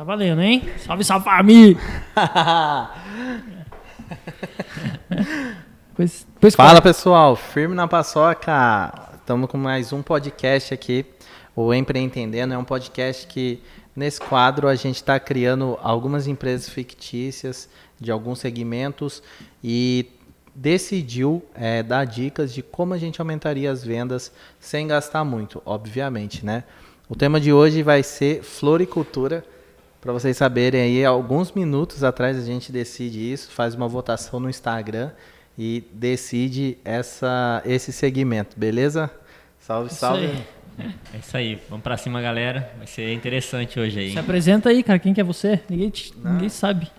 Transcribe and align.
Tá 0.00 0.04
valendo, 0.04 0.40
hein? 0.40 0.66
Salve, 0.78 1.04
salve 1.04 1.26
família! 1.26 1.76
pois, 5.94 6.26
pois 6.40 6.54
Fala 6.54 6.80
pessoal, 6.80 7.36
firme 7.36 7.74
na 7.74 7.86
paçoca. 7.86 9.10
Estamos 9.16 9.50
com 9.50 9.58
mais 9.58 9.92
um 9.92 10.00
podcast 10.00 10.72
aqui. 10.72 11.04
O 11.54 11.74
Empreendendo 11.74 12.54
é 12.54 12.56
um 12.56 12.64
podcast 12.64 13.26
que 13.26 13.62
nesse 13.94 14.18
quadro 14.22 14.68
a 14.68 14.74
gente 14.74 14.96
está 14.96 15.20
criando 15.20 15.78
algumas 15.82 16.26
empresas 16.26 16.66
fictícias 16.66 17.68
de 18.00 18.10
alguns 18.10 18.38
segmentos 18.38 19.22
e 19.62 20.06
decidiu 20.54 21.44
é, 21.54 21.82
dar 21.82 22.06
dicas 22.06 22.54
de 22.54 22.62
como 22.62 22.94
a 22.94 22.98
gente 22.98 23.20
aumentaria 23.20 23.70
as 23.70 23.84
vendas 23.84 24.32
sem 24.58 24.86
gastar 24.86 25.26
muito, 25.26 25.60
obviamente, 25.66 26.42
né? 26.42 26.64
O 27.06 27.14
tema 27.14 27.38
de 27.38 27.52
hoje 27.52 27.82
vai 27.82 28.02
ser 28.02 28.42
floricultura. 28.42 29.44
Para 30.00 30.12
vocês 30.12 30.36
saberem 30.36 30.80
aí, 30.80 31.04
alguns 31.04 31.52
minutos 31.52 32.02
atrás 32.02 32.38
a 32.38 32.40
gente 32.40 32.72
decide 32.72 33.32
isso, 33.32 33.50
faz 33.50 33.74
uma 33.74 33.86
votação 33.86 34.40
no 34.40 34.48
Instagram 34.48 35.10
e 35.58 35.84
decide 35.92 36.78
essa, 36.82 37.62
esse 37.66 37.92
segmento, 37.92 38.58
beleza? 38.58 39.10
Salve, 39.58 39.90
salve. 39.92 40.24
Isso 40.26 40.34
é 41.12 41.18
isso 41.18 41.36
aí, 41.36 41.60
vamos 41.68 41.82
para 41.82 41.98
cima, 41.98 42.22
galera. 42.22 42.72
Vai 42.78 42.86
ser 42.86 43.12
interessante 43.12 43.78
hoje 43.78 44.00
aí. 44.00 44.12
Se 44.12 44.18
apresenta 44.18 44.70
aí, 44.70 44.82
cara. 44.82 44.98
Quem 44.98 45.12
que 45.12 45.20
é 45.20 45.24
você? 45.24 45.60
Ninguém, 45.68 45.90
te, 45.90 46.14
ninguém 46.16 46.48
sabe. 46.48 46.90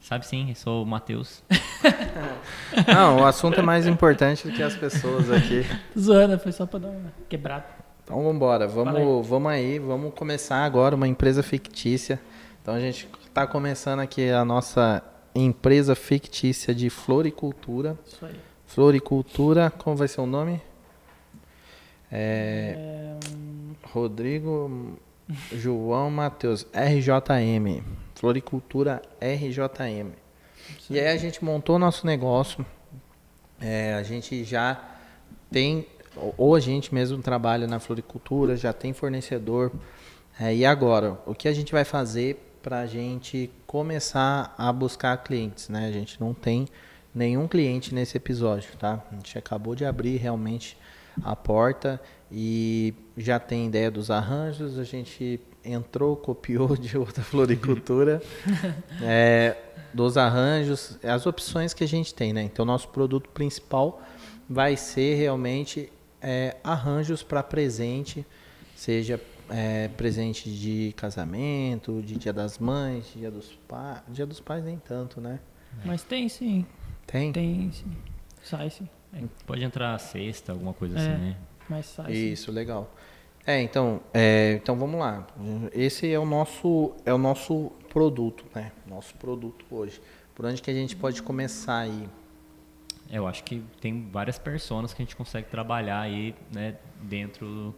Sabe 0.00 0.26
sim, 0.26 0.48
eu 0.48 0.56
sou 0.56 0.82
o 0.82 0.86
Matheus. 0.86 1.44
Não, 2.92 3.18
o 3.20 3.26
assunto 3.26 3.60
é 3.60 3.62
mais 3.62 3.86
importante 3.86 4.48
do 4.48 4.52
que 4.52 4.62
as 4.62 4.74
pessoas 4.74 5.30
aqui. 5.30 5.64
Zoana, 5.96 6.36
foi 6.36 6.50
só 6.50 6.66
para 6.66 6.80
dar 6.80 6.88
uma 6.88 7.12
quebrada. 7.28 7.66
Então 8.02 8.16
vamos 8.16 8.34
embora, 8.34 8.66
vamos, 8.66 8.96
aí. 8.96 9.28
vamos 9.28 9.52
aí, 9.52 9.78
vamos 9.78 10.12
começar 10.14 10.64
agora 10.64 10.96
uma 10.96 11.06
empresa 11.06 11.44
fictícia. 11.44 12.18
Então 12.62 12.74
a 12.74 12.80
gente 12.80 13.08
está 13.26 13.46
começando 13.46 14.00
aqui 14.00 14.30
a 14.30 14.44
nossa 14.44 15.02
empresa 15.34 15.94
fictícia 15.94 16.74
de 16.74 16.90
floricultura. 16.90 17.98
Isso 18.06 18.24
aí. 18.24 18.38
Floricultura, 18.66 19.70
como 19.70 19.96
vai 19.96 20.06
ser 20.06 20.20
o 20.20 20.26
nome? 20.26 20.60
É, 22.12 22.76
é... 22.76 23.88
Rodrigo 23.88 24.98
João 25.52 26.10
Matheus, 26.10 26.66
RJM. 26.74 27.82
Floricultura 28.14 29.00
RJM. 29.20 30.12
Isso 30.78 30.92
e 30.92 31.00
aí 31.00 31.08
a 31.08 31.16
gente 31.16 31.42
montou 31.44 31.78
nosso 31.78 32.06
negócio. 32.06 32.64
É, 33.60 33.94
a 33.94 34.02
gente 34.02 34.44
já 34.44 34.82
tem, 35.50 35.86
ou 36.36 36.54
a 36.54 36.60
gente 36.60 36.94
mesmo 36.94 37.22
trabalha 37.22 37.66
na 37.66 37.80
floricultura, 37.80 38.56
já 38.56 38.72
tem 38.72 38.92
fornecedor. 38.92 39.72
É, 40.38 40.54
e 40.54 40.64
agora, 40.64 41.18
o 41.26 41.34
que 41.34 41.48
a 41.48 41.52
gente 41.52 41.72
vai 41.72 41.84
fazer 41.84 42.49
para 42.62 42.80
a 42.80 42.86
gente 42.86 43.50
começar 43.66 44.54
a 44.56 44.72
buscar 44.72 45.16
clientes, 45.18 45.68
né? 45.68 45.86
A 45.88 45.92
gente 45.92 46.20
não 46.20 46.34
tem 46.34 46.68
nenhum 47.14 47.48
cliente 47.48 47.94
nesse 47.94 48.16
episódio, 48.16 48.70
tá? 48.78 49.02
A 49.10 49.14
gente 49.14 49.38
acabou 49.38 49.74
de 49.74 49.84
abrir 49.84 50.16
realmente 50.16 50.76
a 51.22 51.34
porta 51.34 52.00
e 52.30 52.94
já 53.16 53.38
tem 53.38 53.66
ideia 53.66 53.90
dos 53.90 54.10
arranjos, 54.10 54.78
a 54.78 54.84
gente 54.84 55.40
entrou, 55.64 56.16
copiou 56.16 56.76
de 56.78 56.96
outra 56.96 57.22
floricultura, 57.22 58.22
é, 59.02 59.56
dos 59.92 60.16
arranjos, 60.16 60.98
as 61.02 61.26
opções 61.26 61.74
que 61.74 61.84
a 61.84 61.88
gente 61.88 62.14
tem, 62.14 62.32
né? 62.32 62.42
Então, 62.42 62.64
nosso 62.64 62.88
produto 62.88 63.28
principal 63.30 64.00
vai 64.48 64.76
ser 64.76 65.16
realmente 65.16 65.92
é, 66.20 66.56
arranjos 66.62 67.22
para 67.22 67.42
presente, 67.42 68.24
seja 68.76 69.20
é, 69.50 69.88
presente 69.88 70.50
de 70.50 70.94
casamento, 70.96 72.00
de 72.02 72.16
dia 72.16 72.32
das 72.32 72.58
mães, 72.58 73.12
dia 73.14 73.30
dos 73.30 73.52
pais. 73.68 74.00
Dia 74.08 74.26
dos 74.26 74.40
pais 74.40 74.64
nem 74.64 74.78
tanto, 74.78 75.20
né? 75.20 75.40
Mas 75.84 76.02
tem 76.02 76.28
sim. 76.28 76.64
Tem? 77.06 77.32
Tem 77.32 77.70
sim. 77.72 77.96
Sai 78.42 78.70
sim. 78.70 78.88
É, 79.12 79.22
pode 79.46 79.62
entrar 79.62 79.98
sexta, 79.98 80.52
alguma 80.52 80.72
coisa 80.72 80.98
é, 80.98 81.00
assim, 81.00 81.22
né? 81.22 81.36
Mas 81.68 81.86
sai 81.86 82.12
Isso, 82.12 82.46
sim. 82.46 82.52
legal. 82.52 82.92
É, 83.46 83.60
então, 83.60 84.00
é, 84.12 84.58
então 84.62 84.76
vamos 84.76 85.00
lá. 85.00 85.26
Esse 85.72 86.10
é 86.10 86.18
o 86.18 86.26
nosso 86.26 86.94
é 87.04 87.12
o 87.12 87.18
nosso 87.18 87.72
produto, 87.88 88.44
né? 88.54 88.70
Nosso 88.86 89.14
produto 89.14 89.64
hoje. 89.70 90.00
Por 90.34 90.44
onde 90.44 90.62
que 90.62 90.70
a 90.70 90.74
gente 90.74 90.94
pode 90.94 91.22
começar 91.22 91.80
aí? 91.80 92.08
Eu 93.10 93.26
acho 93.26 93.42
que 93.42 93.62
tem 93.80 94.08
várias 94.10 94.38
pessoas 94.38 94.94
que 94.94 95.02
a 95.02 95.04
gente 95.04 95.16
consegue 95.16 95.48
trabalhar 95.48 96.00
aí, 96.00 96.34
né, 96.52 96.76
dentro 97.02 97.74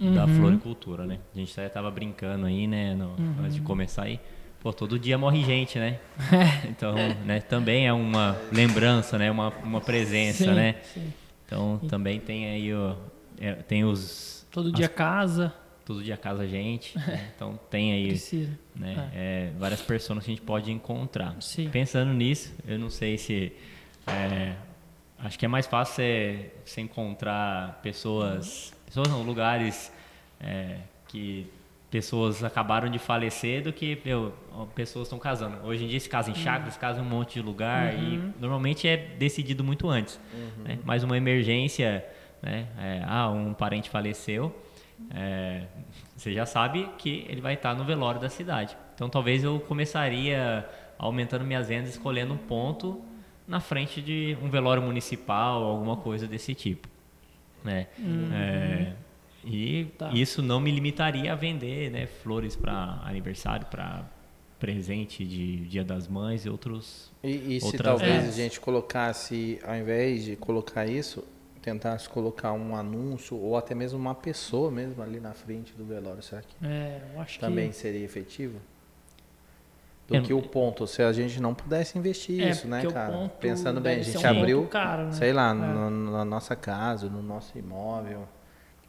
uhum. 0.00 0.14
da 0.14 0.26
floricultura, 0.26 1.06
né? 1.06 1.18
A 1.34 1.38
gente 1.38 1.52
até 1.52 1.68
tava 1.68 1.90
brincando 1.90 2.46
aí, 2.46 2.66
né, 2.66 2.94
no, 2.94 3.08
uhum. 3.08 3.34
antes 3.40 3.54
de 3.54 3.60
começar 3.60 4.04
aí. 4.04 4.20
Pô, 4.60 4.72
todo 4.72 4.98
dia 4.98 5.16
morre 5.16 5.44
gente, 5.44 5.78
né? 5.78 5.98
então, 6.68 6.94
né, 7.24 7.40
também 7.40 7.86
é 7.86 7.92
uma 7.92 8.36
lembrança, 8.52 9.16
né, 9.16 9.30
uma, 9.30 9.50
uma 9.62 9.80
presença, 9.80 10.44
sim, 10.44 10.52
né? 10.52 10.76
Sim. 10.92 11.12
Então, 11.46 11.80
também 11.88 12.20
tem 12.20 12.46
aí 12.46 12.74
o, 12.74 12.96
é, 13.40 13.54
tem 13.54 13.84
os 13.84 14.46
todo 14.50 14.70
dia 14.72 14.86
as, 14.86 14.92
casa 14.92 15.54
todo 15.84 16.02
dia 16.02 16.16
casa 16.16 16.42
a 16.42 16.46
gente 16.46 16.96
né? 16.98 17.30
então 17.34 17.58
tem 17.70 17.92
aí 17.92 18.08
Precisa. 18.08 18.58
né 18.76 19.10
é. 19.14 19.48
É, 19.48 19.52
várias 19.58 19.80
pessoas 19.80 20.18
que 20.24 20.30
a 20.30 20.34
gente 20.34 20.44
pode 20.44 20.70
encontrar 20.70 21.36
Sim. 21.40 21.70
pensando 21.70 22.12
nisso 22.12 22.54
eu 22.66 22.78
não 22.78 22.90
sei 22.90 23.16
se 23.16 23.52
é, 24.06 24.56
acho 25.18 25.38
que 25.38 25.46
é 25.46 25.48
mais 25.48 25.66
fácil 25.66 26.04
você, 26.64 26.80
encontrar 26.80 27.80
pessoas 27.82 28.74
pessoas 28.88 29.08
não, 29.08 29.22
lugares 29.22 29.92
é, 30.40 30.78
que 31.06 31.46
pessoas 31.90 32.44
acabaram 32.44 32.90
de 32.90 32.98
falecer 32.98 33.62
do 33.62 33.72
que 33.72 34.00
meu, 34.04 34.32
pessoas 34.74 35.06
estão 35.06 35.18
casando. 35.18 35.64
Hoje 35.64 35.84
em 35.84 35.88
dia 35.88 36.00
se 36.00 36.08
casa 36.08 36.30
em 36.30 36.34
chácara, 36.34 36.70
se 36.70 36.78
casa 36.78 37.00
em 37.00 37.02
um 37.02 37.08
monte 37.08 37.34
de 37.34 37.42
lugar 37.42 37.94
uhum. 37.94 38.32
e 38.36 38.40
normalmente 38.40 38.86
é 38.86 38.96
decidido 38.96 39.64
muito 39.64 39.88
antes. 39.88 40.20
Uhum. 40.34 40.64
Né? 40.64 40.78
Mas 40.84 41.02
uma 41.02 41.16
emergência, 41.16 42.04
né? 42.42 42.66
É, 42.78 43.02
ah, 43.06 43.30
um 43.30 43.54
parente 43.54 43.88
faleceu, 43.88 44.54
é, 45.14 45.62
você 46.16 46.32
já 46.32 46.44
sabe 46.44 46.88
que 46.98 47.24
ele 47.28 47.40
vai 47.40 47.54
estar 47.54 47.74
no 47.74 47.84
velório 47.84 48.20
da 48.20 48.28
cidade. 48.28 48.76
Então 48.94 49.08
talvez 49.08 49.42
eu 49.42 49.58
começaria 49.60 50.68
aumentando 50.98 51.44
minhas 51.44 51.68
vendas, 51.68 51.90
escolhendo 51.90 52.34
um 52.34 52.38
ponto 52.38 53.02
na 53.46 53.60
frente 53.60 54.02
de 54.02 54.36
um 54.42 54.50
velório 54.50 54.82
municipal, 54.82 55.62
alguma 55.62 55.96
coisa 55.96 56.26
desse 56.26 56.54
tipo. 56.54 56.88
Né? 57.64 57.86
Uhum. 57.98 58.30
É, 58.32 58.92
e 59.44 59.86
tá. 59.96 60.10
isso 60.12 60.42
não 60.42 60.60
me 60.60 60.70
limitaria 60.70 61.32
a 61.32 61.36
vender 61.36 61.90
né, 61.90 62.06
flores 62.06 62.54
para 62.54 63.00
aniversário, 63.04 63.66
para 63.66 64.04
presente 64.58 65.24
de 65.24 65.56
Dia 65.66 65.84
das 65.84 66.08
Mães 66.08 66.44
e 66.44 66.48
outros. 66.48 67.10
E, 67.22 67.56
e 67.56 67.60
se 67.60 67.76
talvez 67.78 68.28
a 68.28 68.32
gente 68.32 68.60
colocasse, 68.60 69.58
ao 69.64 69.76
invés 69.76 70.24
de 70.24 70.36
colocar 70.36 70.86
isso, 70.86 71.24
tentasse 71.62 72.08
colocar 72.08 72.52
um 72.52 72.74
anúncio 72.74 73.36
ou 73.36 73.56
até 73.56 73.74
mesmo 73.74 73.98
uma 73.98 74.14
pessoa 74.14 74.70
mesmo 74.70 75.02
ali 75.02 75.20
na 75.20 75.32
frente 75.32 75.72
do 75.74 75.84
velório, 75.84 76.22
será 76.22 76.42
que 76.42 76.54
é, 76.64 77.02
eu 77.14 77.20
acho 77.20 77.38
também 77.38 77.70
que... 77.70 77.76
seria 77.76 78.04
efetivo? 78.04 78.60
Do 80.08 80.16
é, 80.16 80.20
que 80.22 80.32
o 80.32 80.40
ponto, 80.40 80.86
se 80.86 81.02
a 81.02 81.12
gente 81.12 81.38
não 81.38 81.52
pudesse 81.54 81.98
investir 81.98 82.42
é, 82.42 82.48
isso, 82.48 82.66
né, 82.66 82.82
cara? 82.86 83.30
Pensando 83.38 83.78
bem, 83.78 84.00
a 84.00 84.02
gente 84.02 84.26
um 84.26 84.30
abriu, 84.30 84.66
caro, 84.66 85.04
né? 85.04 85.12
sei 85.12 85.34
lá, 85.34 85.50
é. 85.50 85.54
no, 85.54 85.90
na 85.90 86.24
nossa 86.24 86.56
casa, 86.56 87.10
no 87.10 87.22
nosso 87.22 87.58
imóvel. 87.58 88.26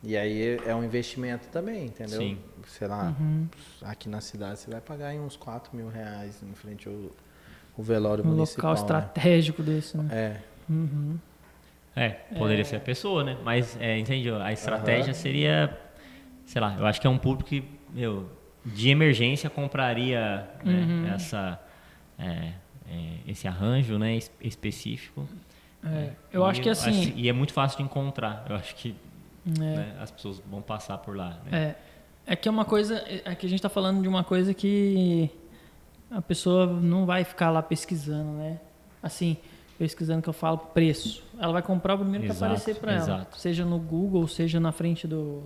E 0.01 0.15
aí 0.15 0.57
é 0.65 0.73
um 0.73 0.81
investimento 0.81 1.49
também, 1.49 1.87
entendeu? 1.87 2.19
Sim. 2.19 2.37
Sei 2.65 2.87
lá, 2.87 3.13
uhum. 3.19 3.49
aqui 3.81 4.07
na 4.07 4.21
cidade 4.21 4.59
você 4.59 4.71
vai 4.71 4.79
pagar 4.79 5.13
uns 5.15 5.35
4 5.35 5.75
mil 5.75 5.89
reais 5.89 6.41
em 6.41 6.53
frente 6.53 6.87
ao, 6.87 6.93
ao 7.77 7.83
velório 7.83 8.23
um 8.23 8.27
municipal. 8.29 8.71
Um 8.71 8.75
local 8.75 8.93
né? 8.93 9.01
estratégico 9.03 9.61
desse, 9.61 9.97
né? 9.97 10.07
É. 10.09 10.37
Uhum. 10.71 11.17
É, 11.97 12.11
poderia 12.37 12.61
é. 12.61 12.63
ser 12.63 12.77
a 12.77 12.79
pessoa, 12.79 13.25
né? 13.25 13.37
Mas, 13.43 13.77
é, 13.81 13.97
entende? 13.97 14.31
A 14.31 14.53
estratégia 14.53 15.09
uhum. 15.09 15.19
seria, 15.19 15.77
sei 16.45 16.61
lá, 16.61 16.77
eu 16.79 16.85
acho 16.85 17.01
que 17.01 17.07
é 17.07 17.09
um 17.09 17.17
público 17.17 17.49
que, 17.49 17.61
meu, 17.93 18.25
de 18.73 18.89
emergência 18.89 19.49
compraria 19.49 20.47
né, 20.63 20.73
uhum. 20.73 21.07
essa, 21.13 21.59
é, 22.17 22.53
é, 22.89 23.13
esse 23.27 23.47
arranjo 23.47 23.97
né, 23.97 24.17
específico. 24.41 25.27
É, 25.83 26.11
eu 26.31 26.45
acho 26.45 26.61
que 26.61 26.69
assim. 26.69 26.89
Acho, 26.89 27.13
e 27.15 27.29
é 27.29 27.33
muito 27.33 27.53
fácil 27.53 27.77
de 27.77 27.83
encontrar. 27.83 28.45
Eu 28.49 28.55
acho 28.55 28.75
que 28.75 28.95
é. 29.47 29.59
Né? 29.59 29.95
As 29.99 30.11
pessoas 30.11 30.41
vão 30.49 30.61
passar 30.61 30.97
por 30.97 31.15
lá. 31.15 31.39
Né? 31.45 31.75
É. 31.75 31.89
É 32.33 32.35
que 32.35 32.47
é 32.47 32.51
uma 32.51 32.65
coisa. 32.65 33.03
É 33.25 33.33
que 33.33 33.45
a 33.45 33.49
gente 33.49 33.59
está 33.59 33.69
falando 33.69 34.01
de 34.01 34.07
uma 34.07 34.23
coisa 34.23 34.53
que 34.53 35.31
a 36.11 36.21
pessoa 36.21 36.67
não 36.67 37.05
vai 37.05 37.23
ficar 37.23 37.49
lá 37.49 37.61
pesquisando, 37.61 38.31
né? 38.33 38.59
Assim, 39.01 39.35
pesquisando 39.79 40.21
que 40.21 40.29
eu 40.29 40.33
falo 40.33 40.57
preço. 40.57 41.23
Ela 41.39 41.53
vai 41.53 41.61
comprar 41.63 41.95
o 41.95 41.99
primeiro 41.99 42.25
exato, 42.25 42.37
que 42.37 42.45
aparecer 42.45 42.75
para 42.75 42.93
ela. 42.93 43.27
Seja 43.35 43.65
no 43.65 43.79
Google, 43.79 44.27
seja 44.27 44.59
na 44.59 44.71
frente 44.71 45.07
do. 45.07 45.43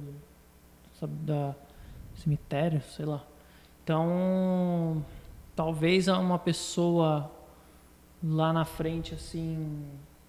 Sabe, 1.00 1.14
da 1.22 1.56
cemitério, 2.16 2.82
sei 2.82 3.06
lá. 3.06 3.24
Então, 3.84 5.04
talvez 5.56 6.08
uma 6.08 6.40
pessoa 6.40 7.30
lá 8.24 8.54
na 8.54 8.66
frente, 8.66 9.14
assim. 9.14 9.84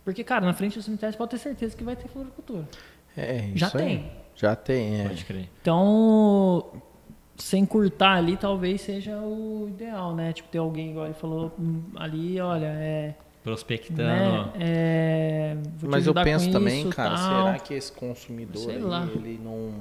Porque, 0.04 0.24
cara, 0.24 0.44
na 0.44 0.52
frente 0.52 0.76
do 0.78 0.82
cemitério 0.82 1.12
você 1.12 1.18
pode 1.18 1.30
ter 1.30 1.38
certeza 1.38 1.76
que 1.76 1.84
vai 1.84 1.96
ter 1.96 2.08
floricultura. 2.08 2.68
É, 3.16 3.50
já 3.54 3.70
tem. 3.70 3.96
Aí. 3.96 4.10
Já 4.34 4.56
tem, 4.56 5.00
é. 5.00 5.08
Pode 5.08 5.24
crer. 5.24 5.48
Então, 5.62 6.72
sem 7.36 7.64
curtar 7.64 8.16
ali, 8.16 8.36
talvez 8.36 8.80
seja 8.80 9.16
o 9.18 9.68
ideal, 9.68 10.14
né? 10.14 10.32
Tipo, 10.32 10.48
ter 10.48 10.58
alguém, 10.58 10.90
igual 10.90 11.06
ele 11.06 11.14
falou 11.14 11.52
ali, 11.96 12.40
olha, 12.40 12.66
é. 12.66 13.14
Prospectando. 13.42 14.02
Né? 14.02 14.52
É, 14.58 15.56
vou 15.76 15.88
te 15.88 15.92
Mas 15.92 16.06
eu 16.06 16.14
penso 16.14 16.46
com 16.46 16.52
também, 16.52 16.80
isso, 16.80 16.90
cara, 16.90 17.14
tal. 17.14 17.46
será 17.46 17.58
que 17.58 17.74
esse 17.74 17.92
consumidor 17.92 18.70
aí, 18.70 18.76
ele 19.16 19.40
não. 19.42 19.74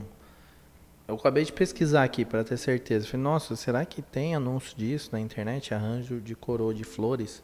Eu 1.08 1.16
acabei 1.16 1.44
de 1.44 1.52
pesquisar 1.52 2.04
aqui 2.04 2.24
para 2.24 2.44
ter 2.44 2.58
certeza. 2.58 3.06
Falei, 3.06 3.24
nossa, 3.24 3.56
será 3.56 3.86
que 3.86 4.02
tem 4.02 4.36
anúncio 4.36 4.76
disso 4.78 5.10
na 5.12 5.20
internet? 5.20 5.74
Arranjo 5.74 6.20
de 6.22 6.34
coroa 6.36 6.74
de 6.74 6.84
flores? 6.84 7.44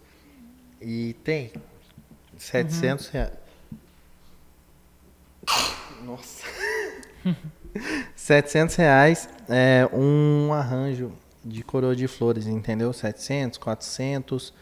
E 0.81 1.13
tem. 1.23 1.51
700 2.37 3.05
Uhum. 3.07 3.11
reais. 3.13 3.33
Nossa. 6.03 6.45
700 8.15 8.75
reais 8.75 9.29
é 9.49 9.87
um 9.93 10.53
arranjo 10.53 11.11
de 11.43 11.63
coroa 11.63 11.95
de 11.95 12.07
flores, 12.07 12.47
entendeu? 12.47 12.93
700, 12.93 13.57
400 13.57 14.53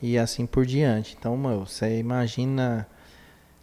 e 0.00 0.18
assim 0.18 0.46
por 0.46 0.64
diante. 0.64 1.14
Então, 1.18 1.36
meu, 1.36 1.66
você 1.66 1.98
imagina. 1.98 2.86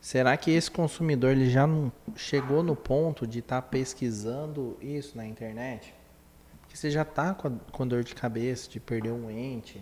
Será 0.04 0.36
que 0.36 0.52
esse 0.52 0.70
consumidor 0.70 1.32
ele 1.32 1.50
já 1.50 1.66
não 1.66 1.90
chegou 2.14 2.62
no 2.62 2.76
ponto 2.76 3.26
de 3.26 3.40
estar 3.40 3.62
pesquisando 3.62 4.78
isso 4.82 5.16
na 5.16 5.26
internet? 5.26 5.94
Porque 6.60 6.76
você 6.76 6.92
já 6.92 7.06
tá 7.06 7.34
com, 7.34 7.48
a- 7.48 7.52
com 7.72 7.88
dor 7.88 8.04
de 8.04 8.14
cabeça, 8.14 8.70
de 8.70 8.82
perder 8.82 9.12
um 9.14 9.32
ente, 9.32 9.82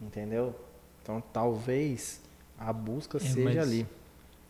entendeu? 0.00 0.58
Então 1.02 1.22
talvez 1.30 2.22
a 2.58 2.72
busca 2.72 3.18
É, 3.18 3.20
seja 3.20 3.44
mas- 3.44 3.58
ali. 3.58 3.86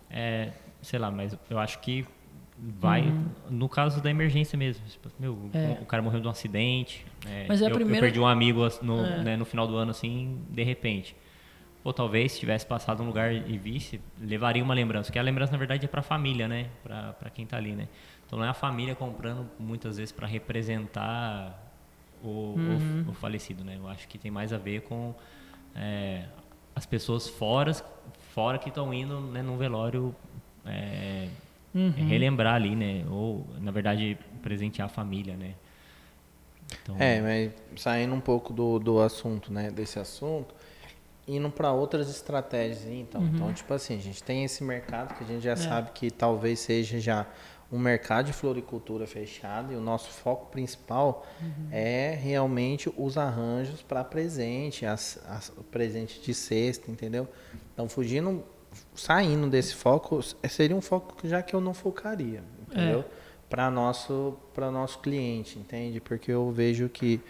É, 0.08 0.52
sei 0.80 0.98
lá, 1.00 1.10
mas 1.10 1.36
eu 1.50 1.58
acho 1.58 1.80
que 1.80 2.06
vai 2.56 3.12
no 3.48 3.68
caso 3.68 4.00
da 4.00 4.10
emergência 4.10 4.56
mesmo. 4.56 4.86
Tipo, 4.86 5.08
meu, 5.18 5.32
Uhum. 5.32 5.50
É. 5.52 5.78
o 5.82 5.86
cara 5.86 6.04
morreu 6.04 6.20
de 6.20 6.28
um 6.28 6.30
acidente. 6.30 7.04
é, 7.26 7.46
Mas 7.48 7.60
é 7.60 7.64
a 7.64 7.68
eu, 7.68 7.70
eu 7.72 7.76
primeira- 7.78 8.06
perdi 8.06 8.20
um 8.20 8.26
amigo 8.28 8.60
no, 8.80 9.04
É. 9.04 9.24
né, 9.24 9.36
no 9.36 9.44
final 9.44 9.66
do 9.66 9.74
ano, 9.74 9.90
assim, 9.90 10.38
de 10.48 10.62
repente. 10.62 11.16
Ou 11.82 11.92
talvez, 11.94 12.32
se 12.32 12.40
tivesse 12.40 12.66
passado 12.66 13.02
um 13.02 13.06
lugar 13.06 13.32
e 13.32 13.56
visse, 13.56 14.00
levaria 14.20 14.62
uma 14.62 14.74
lembrança. 14.74 15.06
Porque 15.06 15.18
a 15.18 15.22
lembrança, 15.22 15.52
na 15.52 15.58
verdade, 15.58 15.84
é 15.86 15.88
pra 15.88 16.02
família, 16.02 16.46
né? 16.46 16.68
Pra 16.82 17.30
quem 17.34 17.46
tá 17.46 17.56
ali, 17.56 17.72
né? 17.72 17.88
Então 18.26 18.38
não 18.38 18.46
é 18.46 18.48
a 18.50 18.54
família 18.54 18.94
comprando, 18.94 19.48
muitas 19.58 19.96
vezes, 19.96 20.12
para 20.12 20.26
representar 20.26 21.58
o, 22.22 22.28
o- 22.28 22.58
Uhum. 22.58 23.04
o 23.08 23.12
falecido, 23.14 23.64
né? 23.64 23.76
Eu 23.78 23.88
acho 23.88 24.06
que 24.08 24.18
tem 24.18 24.30
mais 24.30 24.52
a 24.52 24.58
ver 24.58 24.82
com 24.82 25.14
é, 25.74 26.24
as 26.74 26.84
pessoas 26.86 27.28
fora, 27.28 27.72
fora 28.34 28.58
que 28.58 28.68
estão 28.68 28.92
indo 28.92 29.18
né, 29.20 29.42
num 29.42 29.56
velório 29.56 30.14
é, 30.66 31.28
Uhum. 31.74 31.92
relembrar 31.96 32.54
ali, 32.56 32.76
né? 32.76 33.04
Ou, 33.10 33.46
na 33.60 33.70
verdade, 33.70 34.18
presentear 34.42 34.86
a 34.86 34.88
família, 34.90 35.36
né? 35.36 35.54
Então, 36.82 36.96
É, 36.98 37.20
mas 37.20 37.52
saindo 37.80 38.14
um 38.14 38.20
pouco 38.20 38.52
do, 38.52 38.78
do 38.78 39.00
assunto, 39.00 39.52
né? 39.52 39.70
Desse 39.70 39.98
assunto, 39.98 40.54
indo 41.36 41.50
para 41.50 41.72
outras 41.72 42.10
estratégias, 42.10 42.84
então. 42.86 43.22
Então, 43.24 43.52
tipo 43.52 43.72
assim, 43.72 43.96
a 43.96 44.00
gente 44.00 44.22
tem 44.22 44.44
esse 44.44 44.64
mercado 44.64 45.14
que 45.16 45.24
a 45.24 45.26
gente 45.26 45.42
já 45.42 45.56
sabe 45.56 45.90
que 45.92 46.10
talvez 46.10 46.60
seja 46.60 46.98
já 46.98 47.26
um 47.72 47.78
mercado 47.78 48.26
de 48.26 48.32
floricultura 48.32 49.06
fechado 49.06 49.72
e 49.72 49.76
o 49.76 49.80
nosso 49.80 50.10
foco 50.10 50.50
principal 50.50 51.24
é 51.70 52.18
realmente 52.20 52.92
os 52.96 53.16
arranjos 53.16 53.80
para 53.80 54.02
presente, 54.02 54.84
as, 54.84 55.20
as 55.28 55.50
presente 55.70 56.20
de 56.20 56.34
cesta, 56.34 56.90
entendeu? 56.90 57.28
Então, 57.72 57.88
fugindo, 57.88 58.42
saindo 58.94 59.48
desse 59.48 59.74
foco, 59.74 60.20
seria 60.48 60.74
um 60.74 60.80
foco 60.80 61.14
que 61.14 61.28
já 61.28 61.42
que 61.42 61.54
eu 61.54 61.60
não 61.60 61.72
focaria, 61.72 62.42
entendeu? 62.62 63.04
Para 63.48 63.70
nosso 63.70 64.36
para 64.52 64.70
nosso 64.70 64.98
cliente, 64.98 65.58
entende? 65.58 66.00
Porque 66.00 66.30
eu 66.30 66.50
vejo 66.50 66.88
que 66.88 67.20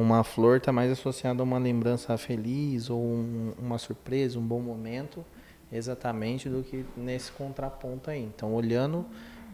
uma 0.00 0.22
flor 0.24 0.58
está 0.58 0.72
mais 0.72 0.90
associada 0.90 1.42
a 1.42 1.44
uma 1.44 1.58
lembrança 1.58 2.16
feliz 2.18 2.90
ou 2.90 3.00
um- 3.00 3.52
uma 3.58 3.78
surpresa, 3.78 4.38
um 4.38 4.42
bom 4.46 4.60
momento, 4.60 5.24
exatamente 5.72 6.48
do 6.48 6.62
que 6.62 6.84
nesse 6.96 7.30
contraponto 7.32 8.10
aí. 8.10 8.22
Então, 8.22 8.52
olhando 8.54 9.04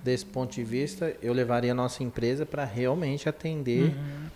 desse 0.02 0.24
ponto 0.26 0.52
de 0.54 0.62
vista, 0.64 1.14
eu 1.22 1.32
levaria 1.32 1.72
a 1.72 1.74
nossa 1.74 2.02
empresa 2.02 2.44
para 2.44 2.64
realmente 2.64 3.28
atender 3.28 3.92
Uhum. 3.92 4.26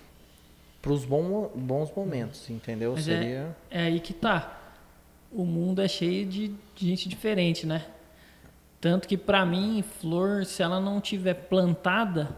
para 0.81 0.93
os 0.93 1.05
bom, 1.05 1.51
bons 1.55 1.93
momentos, 1.95 2.49
entendeu? 2.51 2.93
Mas 2.95 3.05
Seria 3.05 3.55
É 3.71 3.83
aí 3.83 4.01
que 4.01 4.13
tá. 4.15 4.55
O 5.31 5.45
mundo 5.45 5.83
é 5.83 5.89
cheio 5.89 6.25
de 6.25 6.53
gente 6.77 7.09
diferente, 7.09 7.67
né? 7.67 7.85
Tanto 8.81 9.07
que 9.09 9.17
pra 9.17 9.45
mim, 9.45 9.85
flor, 10.01 10.47
se 10.47 10.63
ela 10.63 10.81
não 10.81 11.01
tiver 11.01 11.35
plantada, 11.35 12.31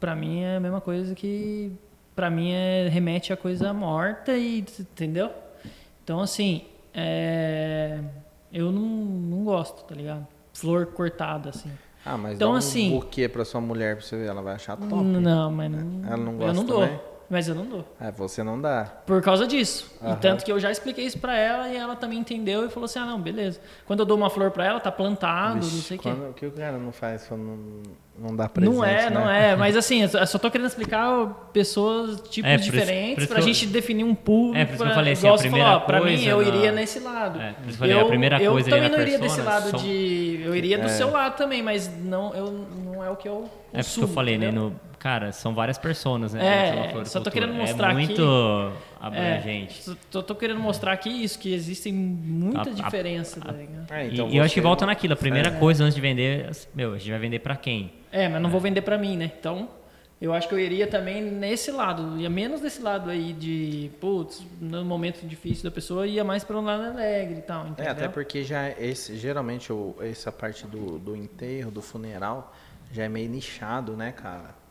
pra 0.00 0.16
mim 0.16 0.40
é 0.40 0.56
a 0.56 0.60
mesma 0.60 0.80
coisa 0.80 1.14
que 1.14 1.70
pra 2.14 2.28
mim 2.30 2.52
é 2.52 2.88
remete 2.88 3.32
a 3.32 3.36
coisa 3.36 3.72
morta 3.72 4.36
e 4.36 4.58
entendeu? 4.60 5.30
Então 6.04 6.20
assim, 6.20 6.62
é, 6.94 7.98
eu 8.52 8.70
não, 8.72 8.82
não 8.82 9.44
gosto, 9.44 9.84
tá 9.84 9.94
ligado? 9.94 10.26
Flor 10.52 10.86
cortada 10.86 11.50
assim. 11.50 11.70
Ah, 12.04 12.16
mas 12.18 12.34
Então, 12.34 12.48
dá 12.50 12.54
um 12.54 12.56
assim- 12.58 12.90
buquê 12.90 13.28
para 13.28 13.44
sua 13.44 13.60
mulher 13.60 13.96
para 13.96 14.04
você 14.04 14.16
ver, 14.16 14.26
ela 14.26 14.42
vai 14.42 14.54
achar 14.56 14.76
top. 14.76 14.92
Não, 15.02 15.50
mas 15.52 15.70
não. 15.70 16.04
Ela 16.06 16.16
não 16.16 16.32
eu 16.32 16.38
gosta 16.38 16.52
não 16.54 16.64
dou. 16.64 16.80
também? 16.80 17.00
Mas 17.32 17.48
eu 17.48 17.54
não 17.54 17.64
dou. 17.64 17.84
É, 17.98 18.10
você 18.12 18.42
não 18.42 18.60
dá. 18.60 18.84
Por 19.06 19.22
causa 19.22 19.46
disso. 19.46 19.90
Aham. 20.02 20.12
E 20.12 20.16
tanto 20.16 20.44
que 20.44 20.52
eu 20.52 20.60
já 20.60 20.70
expliquei 20.70 21.06
isso 21.06 21.18
pra 21.18 21.34
ela 21.34 21.66
e 21.68 21.76
ela 21.78 21.96
também 21.96 22.18
entendeu 22.18 22.66
e 22.66 22.68
falou 22.68 22.84
assim: 22.84 22.98
ah, 22.98 23.06
não, 23.06 23.18
beleza. 23.18 23.58
Quando 23.86 24.00
eu 24.00 24.04
dou 24.04 24.18
uma 24.18 24.28
flor 24.28 24.50
pra 24.50 24.66
ela, 24.66 24.78
tá 24.78 24.92
plantado, 24.92 25.54
não 25.54 25.62
Vixe, 25.62 25.80
sei 25.80 25.96
o 25.96 26.00
quê. 26.00 26.10
O 26.10 26.34
que 26.34 26.44
o 26.44 26.50
cara 26.52 26.76
não 26.76 26.92
faz 26.92 27.24
quando 27.26 27.40
não, 27.42 27.82
não 28.28 28.36
dá 28.36 28.50
presente, 28.50 28.74
Não 28.76 28.84
é, 28.84 29.04
né? 29.04 29.10
não 29.10 29.30
é. 29.30 29.56
Mas 29.56 29.78
assim, 29.78 30.02
eu 30.02 30.26
só 30.26 30.38
tô 30.38 30.50
querendo 30.50 30.66
explicar 30.66 31.48
pessoas, 31.54 32.20
tipos 32.28 32.50
É, 32.50 32.56
isso- 32.56 32.64
diferentes, 32.70 33.24
isso 33.24 33.32
que 33.34 33.40
eu- 33.40 33.44
gente 33.44 33.66
definir 33.68 34.04
um 34.04 34.14
público. 34.14 34.58
É, 34.58 34.66
por 34.66 34.74
isso 34.74 34.82
que 34.84 34.90
eu 34.90 34.94
falei 34.94 35.12
assim, 35.14 35.28
a 35.28 35.34
primeira 35.34 35.66
falou, 35.68 35.82
ó, 35.82 35.86
pra 35.86 36.00
mim, 36.00 36.06
coisa 36.08 36.24
eu 36.28 36.42
na- 36.42 36.48
iria 36.48 36.72
nesse 36.72 36.98
lado. 36.98 37.40
É, 37.40 37.52
por 37.52 37.60
isso 37.60 37.66
que 37.66 37.72
eu 37.72 37.78
falei, 37.78 37.96
a 37.96 38.00
eu, 38.00 38.06
primeira 38.08 38.42
eu 38.42 38.52
coisa 38.52 38.68
ali 38.68 38.76
também 38.76 38.90
não 38.90 39.00
iria 39.02 39.18
desse 39.18 39.36
persona 39.36 39.50
lado 39.58 39.70
são- 39.70 39.80
de. 39.80 40.42
Eu 40.44 40.54
iria 40.54 40.76
do 40.76 40.84
É. 40.84 40.88
seu 40.88 41.10
lado 41.10 41.34
também, 41.38 41.62
mas 41.62 41.90
não, 42.04 42.34
eu, 42.34 42.66
não 42.84 43.02
é 43.02 43.08
o 43.08 43.16
que 43.16 43.26
eu. 43.26 43.48
É 43.72 43.76
porque 43.76 43.76
consumo, 43.78 44.06
eu 44.06 44.08
falei, 44.12 44.36
né? 44.36 44.50
No, 44.50 44.78
cara, 45.02 45.32
são 45.32 45.52
várias 45.52 45.78
personas, 45.78 46.32
né? 46.32 46.40
É, 47.00 47.04
só 47.04 47.18
tô 47.20 47.28
querendo 47.28 47.52
mostrar 47.54 47.90
É 47.90 47.92
muito 47.94 48.22
É, 48.22 48.72
abrangente. 49.04 49.82
só 49.82 49.96
tô, 50.12 50.22
tô 50.22 50.34
querendo 50.36 50.60
mostrar 50.60 50.92
aqui 50.92 51.10
isso, 51.10 51.40
que 51.40 51.52
existem 51.52 51.92
muita 51.92 52.60
A- 52.60 52.72
a- 52.72 52.76
diferença, 52.76 53.40
tá 53.40 53.50
ligado? 53.50 53.90
É, 53.90 54.04
E- 54.06 54.12
então 54.12 54.28
e 54.28 54.36
eu 54.36 54.44
acho 54.44 54.54
que 54.54 54.60
volta 54.60 54.86
naquilo. 54.86 55.14
A 55.14 55.16
primeira 55.16 55.50
coisa 55.50 55.82
antes 55.82 55.96
de 55.96 56.00
vender, 56.00 56.48
meu, 56.72 56.94
a 56.94 56.98
gente 56.98 57.10
vai 57.10 57.18
vender 57.18 57.40
pra 57.40 57.56
quem? 57.56 57.92
É, 58.12 58.28
mas 58.28 58.40
não 58.40 58.48
vou 58.48 58.60
vender 58.60 58.82
pra 58.82 58.96
mim, 58.96 59.16
né? 59.16 59.32
Então, 59.40 59.68
eu 60.20 60.32
acho 60.32 60.46
que 60.48 60.54
eu 60.54 60.60
iria 60.60 60.86
também 60.86 61.20
nesse 61.20 61.72
lado. 61.72 62.16
Ia 62.20 62.30
menos 62.30 62.60
desse 62.60 62.80
lado 62.80 63.10
aí 63.10 63.32
de, 63.32 63.90
putz, 64.00 64.46
no 64.60 64.84
momento 64.84 65.26
difícil 65.26 65.64
da 65.64 65.70
pessoa, 65.72 66.06
ia 66.06 66.22
mais 66.22 66.44
pra 66.44 66.56
um 66.56 66.64
lado 66.64 66.84
alegre 66.84 67.38
e 67.40 67.42
tal, 67.42 67.66
É, 67.66 67.68
entendeu? 67.70 67.90
até 67.90 68.08
porque 68.08 68.44
já 68.44 68.70
esse, 68.70 69.16
geralmente 69.16 69.72
o, 69.72 69.96
essa 70.00 70.30
parte 70.30 70.64
do, 70.64 70.96
do 71.00 71.16
enterro, 71.16 71.72
do 71.72 71.82
funeral, 71.82 72.54
já 72.92 73.02
é 73.02 73.08
meio 73.08 73.28
nichado, 73.28 73.96
né, 73.96 74.12
cara? 74.12 74.61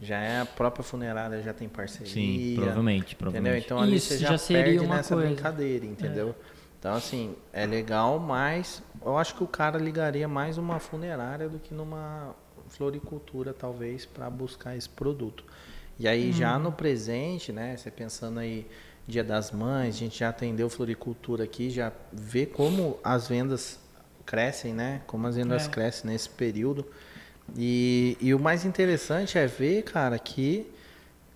Já 0.00 0.18
é 0.18 0.40
a 0.40 0.46
própria 0.46 0.82
funerária, 0.82 1.42
já 1.42 1.52
tem 1.52 1.68
parceria. 1.68 2.10
Sim, 2.12 2.54
provavelmente, 2.56 3.14
Entendeu? 3.14 3.18
provavelmente. 3.18 3.64
Então 3.66 3.78
ali 3.80 3.96
Isso, 3.96 4.08
você 4.08 4.18
já, 4.18 4.30
já 4.30 4.38
seria 4.38 4.64
perde 4.64 4.78
uma 4.80 4.96
nessa 4.96 5.14
coisa. 5.14 5.28
brincadeira, 5.28 5.84
entendeu? 5.84 6.34
Então, 6.78 6.94
assim, 6.94 7.36
é 7.52 7.66
legal, 7.66 8.18
mas 8.18 8.82
eu 9.04 9.18
acho 9.18 9.34
que 9.34 9.44
o 9.44 9.46
cara 9.46 9.78
ligaria 9.78 10.26
mais 10.26 10.56
uma 10.56 10.78
funerária 10.78 11.46
do 11.48 11.58
que 11.58 11.74
numa 11.74 12.34
floricultura, 12.68 13.52
talvez, 13.52 14.06
para 14.06 14.30
buscar 14.30 14.74
esse 14.76 14.88
produto. 14.88 15.44
E 15.98 16.08
aí, 16.08 16.32
já 16.32 16.56
Uhum. 16.56 16.62
no 16.62 16.72
presente, 16.72 17.52
né, 17.52 17.76
você 17.76 17.90
pensando 17.90 18.40
aí, 18.40 18.66
Dia 19.06 19.22
das 19.24 19.50
Mães, 19.50 19.96
a 19.96 19.98
gente 19.98 20.18
já 20.20 20.28
atendeu 20.30 20.70
floricultura 20.70 21.44
aqui, 21.44 21.68
já 21.68 21.92
vê 22.12 22.46
como 22.46 22.98
as 23.04 23.28
vendas 23.28 23.78
crescem, 24.24 24.72
né? 24.72 25.02
Como 25.06 25.26
as 25.26 25.34
vendas 25.36 25.66
É. 25.66 25.68
crescem 25.68 26.10
nesse 26.10 26.28
período. 26.30 26.86
E, 27.56 28.16
e 28.20 28.34
o 28.34 28.38
mais 28.38 28.64
interessante 28.64 29.38
é 29.38 29.46
ver, 29.46 29.82
cara, 29.82 30.18
que 30.18 30.66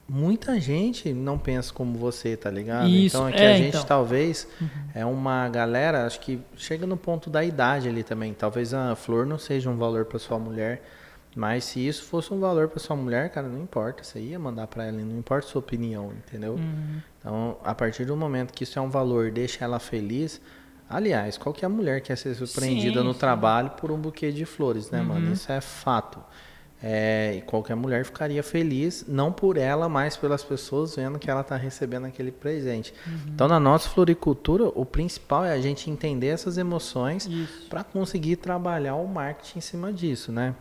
muita 0.09 0.61
gente 0.61 1.13
não 1.13 1.39
pensa 1.39 1.73
como 1.73 1.99
você, 1.99 2.37
tá 2.37 2.51
ligado? 2.51 2.89
Isso, 2.89 3.17
então 3.17 3.29
é 3.29 3.33
que 3.33 3.43
é, 3.43 3.53
a 3.53 3.57
gente 3.57 3.69
então. 3.69 3.81
Uhum. 3.81 3.87
talvez 3.87 4.49
é 4.95 5.05
uma 5.05 5.49
galera, 5.49 6.07
acho 6.07 6.21
que 6.21 6.41
chega 6.57 6.87
no 6.87 6.97
ponto 6.97 7.31
da 7.31 7.45
idade 7.45 7.89
ali 7.89 8.03
também. 8.03 8.35
Talvez 8.35 8.75
a 8.75 8.95
flor 8.95 9.27
não 9.27 9.39
seja 9.39 9.71
um 9.71 9.77
valor 9.77 10.05
para 10.05 10.19
sua 10.19 10.39
mulher, 10.39 10.83
mas 11.35 11.65
se 11.65 11.87
isso 11.87 12.05
fosse 12.05 12.33
um 12.33 12.39
valor 12.39 12.69
para 12.69 12.79
sua 12.79 12.95
mulher, 12.95 13.31
cara, 13.31 13.49
não 13.49 13.61
importa, 13.61 14.05
você 14.05 14.21
ia 14.21 14.39
mandar 14.39 14.67
para 14.67 14.85
ela, 14.85 14.99
não 14.99 15.19
importa 15.19 15.49
a 15.49 15.51
sua 15.51 15.59
opinião, 15.59 16.13
entendeu? 16.13 16.55
Uhum. 16.55 17.01
Então, 17.19 17.57
a 17.65 17.75
partir 17.75 18.05
do 18.05 18.17
momento 18.17 18.53
que 18.53 18.65
isso 18.65 18.79
é 18.79 18.83
um 18.83 18.91
valor, 18.91 19.31
deixa 19.31 19.65
ela 19.65 19.79
feliz. 19.81 20.41
Aliás, 20.95 21.37
qualquer 21.37 21.69
mulher 21.69 22.01
quer 22.01 22.17
ser 22.17 22.35
surpreendida 22.37 23.01
Sim, 23.01 23.07
no 23.07 23.13
sim. 23.13 23.19
trabalho 23.19 23.71
por 23.71 23.91
um 23.91 23.99
buquê 23.99 24.31
de 24.31 24.45
flores, 24.45 24.91
né, 24.93 25.01
Uhum. 25.01 25.07
mano? 25.07 25.33
Isso 25.33 25.51
é 25.51 25.61
fato. 25.61 26.21
É, 26.81 27.37
e 27.39 27.41
qualquer 27.41 27.75
mulher 27.75 28.05
ficaria 28.05 28.43
feliz, 28.45 29.05
não 29.09 29.33
por 29.33 29.57
ela, 29.57 29.89
mas 29.89 30.17
pelas 30.17 30.45
pessoas 30.45 30.95
vendo 30.95 31.19
que 31.19 31.29
ela 31.29 31.41
está 31.41 31.57
recebendo 31.57 32.07
aquele 32.07 32.31
presente. 32.31 32.95
Uhum. 33.07 33.33
Então, 33.35 33.49
na 33.49 33.59
nossa 33.59 33.89
floricultura, 33.89 34.69
o 34.69 34.85
principal 34.85 35.45
é 35.45 35.53
a 35.53 35.61
gente 35.61 35.91
entender 35.91 36.29
essas 36.29 36.59
emoções 36.59 37.29
para 37.69 37.83
conseguir 37.83 38.37
trabalhar 38.37 38.95
o 38.95 39.09
marketing 39.09 39.59
em 39.59 39.63
cima 39.63 39.93
disso, 39.93 40.31
né? 40.31 40.55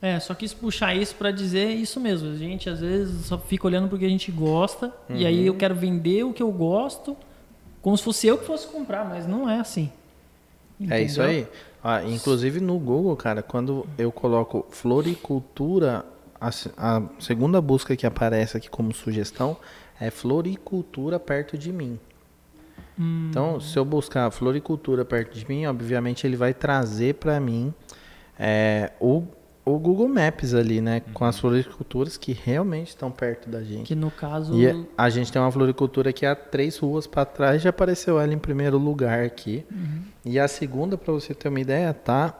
É, 0.00 0.20
só 0.20 0.34
quis 0.34 0.54
puxar 0.54 0.94
isso 0.94 1.16
para 1.16 1.32
dizer 1.32 1.70
isso 1.70 1.98
mesmo. 1.98 2.30
A 2.30 2.36
gente 2.36 2.70
às 2.70 2.78
vezes 2.78 3.26
só 3.26 3.36
fica 3.36 3.66
olhando 3.66 3.88
porque 3.88 4.04
a 4.04 4.08
gente 4.08 4.30
gosta 4.30 4.94
uhum. 5.08 5.16
e 5.16 5.26
aí 5.26 5.46
eu 5.46 5.54
quero 5.56 5.74
vender 5.74 6.22
o 6.22 6.32
que 6.32 6.42
eu 6.42 6.52
gosto 6.52 7.16
como 7.82 7.96
se 7.96 8.04
fosse 8.04 8.26
eu 8.26 8.38
que 8.38 8.46
fosse 8.46 8.66
comprar, 8.66 9.04
mas 9.04 9.26
não 9.26 9.48
é 9.48 9.60
assim. 9.60 9.92
Entendeu? 10.78 10.96
É 10.96 11.02
isso 11.02 11.22
aí. 11.22 11.46
Ah, 11.82 12.02
inclusive 12.04 12.60
no 12.60 12.78
Google, 12.78 13.16
cara, 13.16 13.42
quando 13.42 13.86
eu 13.96 14.10
coloco 14.10 14.66
floricultura, 14.70 16.04
a, 16.40 16.50
a 16.76 17.02
segunda 17.18 17.60
busca 17.60 17.96
que 17.96 18.06
aparece 18.06 18.56
aqui 18.56 18.68
como 18.68 18.92
sugestão 18.92 19.56
é 20.00 20.10
floricultura 20.10 21.18
perto 21.18 21.56
de 21.56 21.72
mim. 21.72 21.98
Hum. 22.98 23.28
Então, 23.30 23.60
se 23.60 23.78
eu 23.78 23.84
buscar 23.84 24.30
floricultura 24.30 25.04
perto 25.04 25.34
de 25.34 25.48
mim, 25.48 25.66
obviamente 25.66 26.26
ele 26.26 26.36
vai 26.36 26.52
trazer 26.52 27.14
para 27.14 27.38
mim 27.38 27.72
é, 28.38 28.92
o 29.00 29.24
o 29.68 29.78
Google 29.78 30.08
Maps 30.08 30.54
ali, 30.54 30.80
né? 30.80 31.02
Uhum. 31.06 31.12
Com 31.12 31.24
as 31.24 31.38
floriculturas 31.38 32.16
que 32.16 32.32
realmente 32.32 32.88
estão 32.88 33.10
perto 33.10 33.48
da 33.48 33.62
gente. 33.62 33.86
Que 33.86 33.94
no 33.94 34.10
caso. 34.10 34.54
E 34.54 34.86
a 34.96 35.08
gente 35.10 35.30
tem 35.30 35.40
uma 35.40 35.52
floricultura 35.52 36.12
que 36.12 36.24
há 36.24 36.34
três 36.34 36.78
ruas 36.78 37.06
para 37.06 37.24
trás 37.24 37.62
já 37.62 37.70
apareceu 37.70 38.20
ela 38.20 38.32
em 38.32 38.38
primeiro 38.38 38.78
lugar 38.78 39.24
aqui. 39.24 39.64
Uhum. 39.70 40.02
E 40.24 40.38
a 40.38 40.48
segunda, 40.48 40.96
para 40.96 41.12
você 41.12 41.34
ter 41.34 41.48
uma 41.48 41.60
ideia, 41.60 41.92
tá 41.92 42.34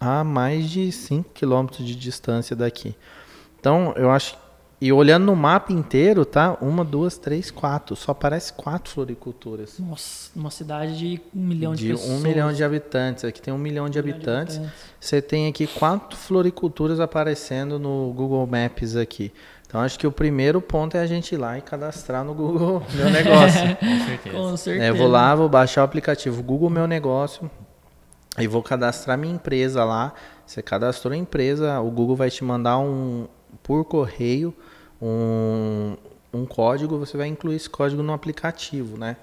a 0.00 0.22
mais 0.22 0.68
de 0.70 0.90
5 0.92 1.30
quilômetros 1.32 1.86
de 1.86 1.96
distância 1.96 2.54
daqui. 2.54 2.94
Então, 3.58 3.92
eu 3.96 4.10
acho 4.10 4.36
e 4.80 4.92
olhando 4.92 5.24
no 5.24 5.34
mapa 5.34 5.72
inteiro, 5.72 6.24
tá? 6.24 6.56
Uma, 6.60 6.84
duas, 6.84 7.18
três, 7.18 7.50
quatro. 7.50 7.96
Só 7.96 8.12
aparece 8.12 8.52
quatro 8.52 8.92
floriculturas. 8.92 9.76
Nossa, 9.78 10.30
uma 10.36 10.52
cidade 10.52 10.96
de 10.96 11.20
um 11.34 11.40
milhão 11.40 11.74
de, 11.74 11.86
de 11.86 11.92
pessoas. 11.94 12.10
um 12.10 12.20
milhão 12.20 12.52
de 12.52 12.62
habitantes. 12.62 13.24
Aqui 13.24 13.42
tem 13.42 13.52
um 13.52 13.58
milhão 13.58 13.88
de, 13.88 13.98
um 13.98 14.00
habitantes. 14.00 14.54
de 14.54 14.60
habitantes. 14.60 14.88
Você 15.00 15.20
tem 15.20 15.48
aqui 15.48 15.66
quatro 15.66 16.16
floriculturas 16.16 17.00
aparecendo 17.00 17.76
no 17.78 18.12
Google 18.14 18.46
Maps 18.46 18.94
aqui. 18.94 19.32
Então 19.66 19.80
acho 19.80 19.98
que 19.98 20.06
o 20.06 20.12
primeiro 20.12 20.62
ponto 20.62 20.96
é 20.96 21.00
a 21.00 21.06
gente 21.06 21.34
ir 21.34 21.38
lá 21.38 21.58
e 21.58 21.60
cadastrar 21.60 22.24
no 22.24 22.32
Google 22.32 22.82
Meu 22.94 23.10
Negócio. 23.10 23.76
Com 23.76 24.06
certeza. 24.06 24.36
Com 24.36 24.56
certeza. 24.56 24.84
É, 24.86 24.90
eu 24.90 24.94
vou 24.94 25.08
lá, 25.08 25.34
vou 25.34 25.48
baixar 25.48 25.82
o 25.82 25.84
aplicativo 25.84 26.40
Google 26.42 26.70
Meu 26.70 26.86
Negócio 26.86 27.50
e 28.38 28.46
vou 28.46 28.62
cadastrar 28.62 29.18
minha 29.18 29.34
empresa 29.34 29.84
lá. 29.84 30.14
Você 30.46 30.62
cadastrou 30.62 31.12
a 31.12 31.16
empresa, 31.16 31.80
o 31.80 31.90
Google 31.90 32.14
vai 32.14 32.30
te 32.30 32.44
mandar 32.44 32.78
um 32.78 33.26
por 33.62 33.84
correio 33.84 34.54
um, 35.00 35.96
um 36.32 36.44
código, 36.44 36.98
você 36.98 37.16
vai 37.16 37.28
incluir 37.28 37.56
esse 37.56 37.70
código 37.70 38.02
no 38.02 38.12
aplicativo, 38.12 38.98
né? 38.98 39.16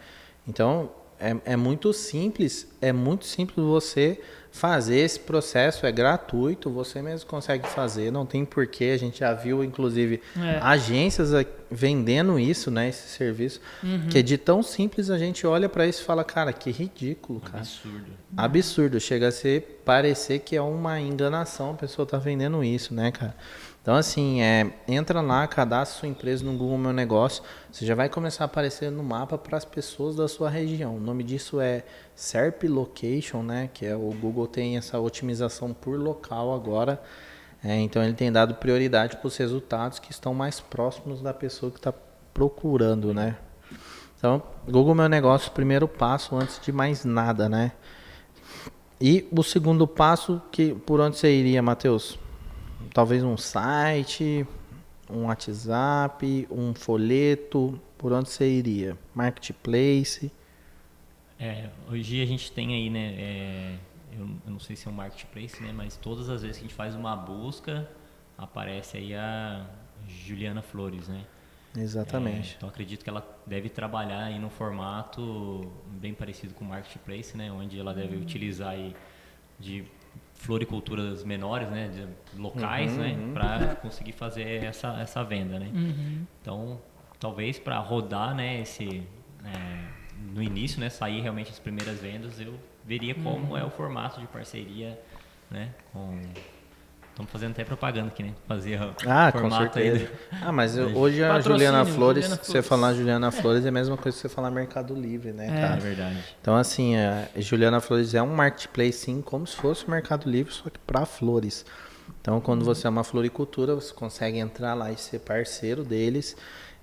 Então, 0.48 0.90
é, 1.20 1.36
é 1.46 1.56
muito 1.56 1.92
simples, 1.94 2.68
é 2.82 2.92
muito 2.92 3.26
simples 3.26 3.66
você 3.66 4.20
fazer 4.52 5.00
esse 5.00 5.20
processo, 5.20 5.86
é 5.86 5.92
gratuito, 5.92 6.70
você 6.70 7.02
mesmo 7.02 7.28
consegue 7.28 7.68
fazer, 7.68 8.10
não 8.10 8.26
tem 8.26 8.46
porquê, 8.46 8.92
a 8.94 8.98
gente 8.98 9.20
já 9.20 9.34
viu, 9.34 9.62
inclusive, 9.62 10.22
é. 10.38 10.60
agências 10.62 11.32
vendendo 11.70 12.40
isso, 12.40 12.72
né, 12.72 12.88
esse 12.88 13.10
serviço, 13.10 13.60
uhum. 13.84 14.08
que 14.08 14.20
é 14.20 14.22
de 14.22 14.38
tão 14.38 14.64
simples 14.64 15.10
a 15.10 15.18
gente 15.18 15.46
olha 15.46 15.68
para 15.68 15.86
isso 15.86 16.02
e 16.02 16.06
fala, 16.06 16.24
cara, 16.24 16.54
que 16.54 16.72
ridículo, 16.72 17.42
cara. 17.42 17.60
Absurdo. 17.60 18.06
Absurdo, 18.38 19.00
chega 19.00 19.28
a 19.28 19.32
ser, 19.32 19.82
parecer 19.84 20.40
que 20.40 20.56
é 20.56 20.62
uma 20.62 21.02
enganação 21.02 21.72
a 21.72 21.74
pessoa 21.74 22.06
tá 22.06 22.18
vendendo 22.18 22.64
isso, 22.64 22.94
né, 22.94 23.12
cara. 23.12 23.36
Então, 23.86 23.94
assim, 23.94 24.42
é, 24.42 24.74
entra 24.88 25.22
lá, 25.22 25.46
cadastra 25.46 26.00
sua 26.00 26.10
empresa 26.10 26.44
no 26.44 26.58
Google 26.58 26.76
Meu 26.76 26.92
Negócio. 26.92 27.44
Você 27.72 27.86
já 27.86 27.94
vai 27.94 28.10
começar 28.10 28.44
a 28.44 28.48
aparecer 28.48 28.90
no 28.90 29.04
mapa 29.04 29.38
para 29.38 29.56
as 29.60 29.64
pessoas 29.64 30.16
da 30.16 30.28
sua 30.28 30.50
região. 30.50 30.96
O 30.96 31.00
nome 31.00 31.24
disso 31.24 31.62
é 31.62 31.84
SERP 32.16 32.64
Location, 32.64 33.44
né? 33.44 33.70
Que 33.72 33.86
é 33.86 33.96
o 33.96 34.12
Google 34.20 34.48
tem 34.48 34.76
essa 34.76 35.00
otimização 35.00 35.72
por 35.72 36.00
local 36.00 36.52
agora. 36.52 37.00
É, 37.64 37.80
então, 37.80 38.04
ele 38.04 38.16
tem 38.16 38.32
dado 38.32 38.56
prioridade 38.56 39.18
para 39.18 39.28
os 39.28 39.38
resultados 39.38 40.00
que 40.00 40.10
estão 40.10 40.34
mais 40.34 40.60
próximos 40.60 41.22
da 41.22 41.32
pessoa 41.32 41.72
que 41.72 41.78
está 41.78 41.94
procurando, 42.34 43.14
né? 43.14 43.38
Então, 44.18 44.42
Google 44.68 44.96
Meu 44.96 45.08
Negócio, 45.08 45.52
primeiro 45.52 45.88
passo 45.88 46.36
antes 46.36 46.60
de 46.60 46.72
mais 46.72 47.06
nada, 47.06 47.48
né? 47.48 47.72
E 49.00 49.28
o 49.32 49.44
segundo 49.44 49.88
passo, 49.88 50.42
que 50.52 50.74
por 50.74 51.00
onde 51.00 51.18
você 51.18 51.32
iria, 51.32 51.62
Matheus? 51.62 52.25
Talvez 52.94 53.24
um 53.24 53.38
site, 53.38 54.46
um 55.10 55.26
WhatsApp, 55.26 56.48
um 56.50 56.74
folheto, 56.74 57.80
por 57.98 58.12
onde 58.14 58.30
você 58.30 58.50
iria? 58.50 58.98
Marketplace? 59.14 60.32
É, 61.40 61.70
hoje 61.90 62.22
a 62.22 62.26
gente 62.26 62.52
tem 62.52 62.74
aí, 62.74 62.90
né, 62.90 63.14
é, 63.18 63.76
eu, 64.14 64.28
eu, 64.46 64.52
não 64.52 64.60
sei 64.60 64.76
se 64.76 64.88
é 64.88 64.92
um 64.92 64.94
marketplace, 64.94 65.62
né, 65.62 65.72
mas 65.74 65.98
todas 65.98 66.30
as 66.30 66.42
vezes 66.42 66.58
que 66.58 66.64
a 66.64 66.68
gente 66.68 66.76
faz 66.76 66.96
uma 66.96 67.16
busca, 67.16 67.90
aparece 68.38 68.98
aí 68.98 69.14
a 69.14 69.66
Juliana 70.08 70.62
Flores, 70.62 71.08
né? 71.08 71.26
Exatamente. 71.78 72.54
É, 72.54 72.56
então 72.58 72.70
acredito 72.70 73.04
que 73.04 73.10
ela 73.10 73.28
deve 73.46 73.68
trabalhar 73.68 74.24
aí 74.24 74.40
no 74.40 74.50
formato 74.50 75.70
bem 75.88 76.14
parecido 76.14 76.54
com 76.54 76.64
o 76.64 76.68
marketplace, 76.68 77.36
né, 77.36 77.52
onde 77.52 77.78
ela 77.78 77.94
deve 77.94 78.16
utilizar 78.16 78.70
aí 78.70 78.96
de 79.60 79.86
floriculturas 80.46 81.24
menores, 81.24 81.70
né, 81.70 81.90
de 81.90 82.40
locais, 82.40 82.92
uhum, 82.94 83.00
né, 83.00 83.14
uhum. 83.14 83.34
para 83.34 83.76
conseguir 83.76 84.12
fazer 84.12 84.64
essa, 84.64 85.00
essa 85.02 85.24
venda, 85.24 85.60
né. 85.60 85.70
Uhum. 85.74 86.26
Então, 86.42 86.82
talvez 87.20 87.58
para 87.58 87.78
rodar, 87.80 88.36
né, 88.36 88.62
esse 88.62 89.04
é, 89.44 89.88
no 90.34 90.42
início, 90.42 90.80
né, 90.80 90.90
sair 90.90 91.22
realmente 91.22 91.50
as 91.50 91.60
primeiras 91.60 92.00
vendas, 92.00 92.40
eu 92.40 92.54
veria 92.84 93.16
como 93.16 93.52
uhum. 93.52 93.58
é 93.58 93.66
o 93.66 93.70
formato 93.70 94.22
de 94.22 94.28
parceria, 94.28 95.00
né, 95.50 95.74
com 95.92 96.22
Estamos 97.16 97.32
fazendo 97.32 97.52
até 97.52 97.64
propaganda 97.64 98.08
aqui, 98.08 98.24
né? 98.24 98.34
Fazer 98.46 98.78
ah, 99.08 99.32
com 99.32 99.50
certeza. 99.50 100.12
Ah, 100.42 100.52
mas 100.52 100.76
eu, 100.76 100.90
hoje 101.00 101.24
a 101.24 101.40
Juliana 101.40 101.86
Flores, 101.86 102.26
Juliana 102.26 102.44
você 102.44 102.62
falar 102.62 102.94
Juliana 102.94 103.32
Flores 103.32 103.64
é 103.64 103.70
a 103.70 103.72
mesma 103.72 103.96
coisa 103.96 104.18
que 104.18 104.22
você 104.22 104.28
falar 104.28 104.52
Mercado 104.52 104.94
Livre, 104.94 105.32
né, 105.32 105.48
é. 105.48 105.62
cara? 105.62 105.78
É 105.78 105.80
verdade. 105.80 106.18
Então, 106.42 106.58
assim, 106.58 106.98
a 106.98 107.26
Juliana 107.38 107.80
Flores 107.80 108.14
é 108.14 108.22
um 108.22 108.36
marketplace, 108.36 108.98
sim, 108.98 109.22
como 109.22 109.48
se 109.48 109.56
fosse 109.56 109.88
o 109.88 109.92
Mercado 109.92 110.30
Livre, 110.30 110.52
só 110.54 110.70
que 110.70 110.78
para 110.80 111.06
flores. 111.06 111.66
Então, 112.20 112.42
quando 112.42 112.64
uhum. 112.64 112.66
você 112.66 112.86
é 112.86 112.90
uma 112.90 113.06
floricultura, 113.06 113.76
você 113.76 113.94
consegue 113.94 114.38
entrar 114.38 114.74
lá 114.74 114.92
e 114.92 114.98
ser 114.98 115.20
parceiro 115.20 115.86
deles. 115.86 116.36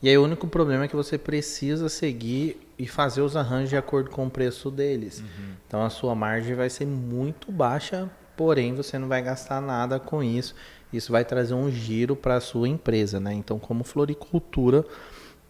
E 0.02 0.08
aí 0.08 0.16
o 0.16 0.24
único 0.24 0.46
problema 0.46 0.84
é 0.84 0.88
que 0.88 0.96
você 0.96 1.18
precisa 1.18 1.90
seguir 1.90 2.58
e 2.78 2.86
fazer 2.86 3.20
os 3.20 3.36
arranjos 3.36 3.68
de 3.68 3.76
acordo 3.76 4.08
com 4.08 4.26
o 4.26 4.30
preço 4.30 4.70
deles. 4.70 5.20
Uhum. 5.20 5.54
Então, 5.68 5.84
a 5.84 5.90
sua 5.90 6.14
margem 6.14 6.54
vai 6.54 6.70
ser 6.70 6.86
muito 6.86 7.52
baixa 7.52 8.08
porém 8.36 8.74
você 8.74 8.98
não 8.98 9.08
vai 9.08 9.22
gastar 9.22 9.60
nada 9.60 9.98
com 9.98 10.22
isso. 10.22 10.54
Isso 10.92 11.10
vai 11.10 11.24
trazer 11.24 11.54
um 11.54 11.70
giro 11.70 12.14
para 12.14 12.36
a 12.36 12.40
sua 12.40 12.68
empresa, 12.68 13.18
né? 13.18 13.32
Então, 13.32 13.58
como 13.58 13.82
floricultura, 13.82 14.84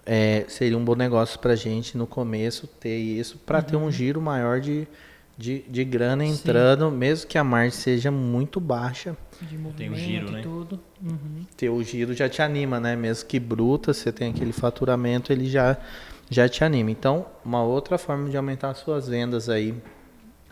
é, 0.06 0.44
seria 0.48 0.78
um 0.78 0.84
bom 0.84 0.94
negócio 0.94 1.38
para 1.38 1.52
a 1.52 1.56
gente 1.56 1.98
no 1.98 2.06
começo 2.06 2.66
ter 2.66 2.96
isso, 2.96 3.38
para 3.38 3.58
uhum. 3.58 3.64
ter 3.64 3.76
um 3.76 3.82
uhum. 3.84 3.90
giro 3.90 4.20
maior 4.20 4.60
de, 4.60 4.86
de, 5.36 5.64
de 5.68 5.84
grana 5.84 6.24
entrando, 6.24 6.90
Sim. 6.90 6.96
mesmo 6.96 7.28
que 7.28 7.38
a 7.38 7.44
margem 7.44 7.72
seja 7.72 8.10
muito 8.10 8.60
baixa. 8.60 9.16
tem 9.72 9.90
o 9.90 9.96
giro, 9.96 10.30
né? 10.30 10.42
Tudo. 10.42 10.80
Uhum. 11.02 11.44
Ter 11.56 11.70
o 11.70 11.82
giro 11.82 12.14
já 12.14 12.28
te 12.28 12.40
anima, 12.40 12.78
né? 12.78 12.94
Mesmo 12.94 13.26
que 13.28 13.40
bruta, 13.40 13.92
você 13.92 14.12
tem 14.12 14.30
aquele 14.30 14.52
faturamento, 14.52 15.32
ele 15.32 15.48
já, 15.48 15.76
já 16.30 16.48
te 16.48 16.62
anima. 16.62 16.90
Então, 16.92 17.26
uma 17.44 17.64
outra 17.64 17.98
forma 17.98 18.30
de 18.30 18.36
aumentar 18.36 18.74
suas 18.74 19.08
vendas 19.08 19.48
aí 19.48 19.74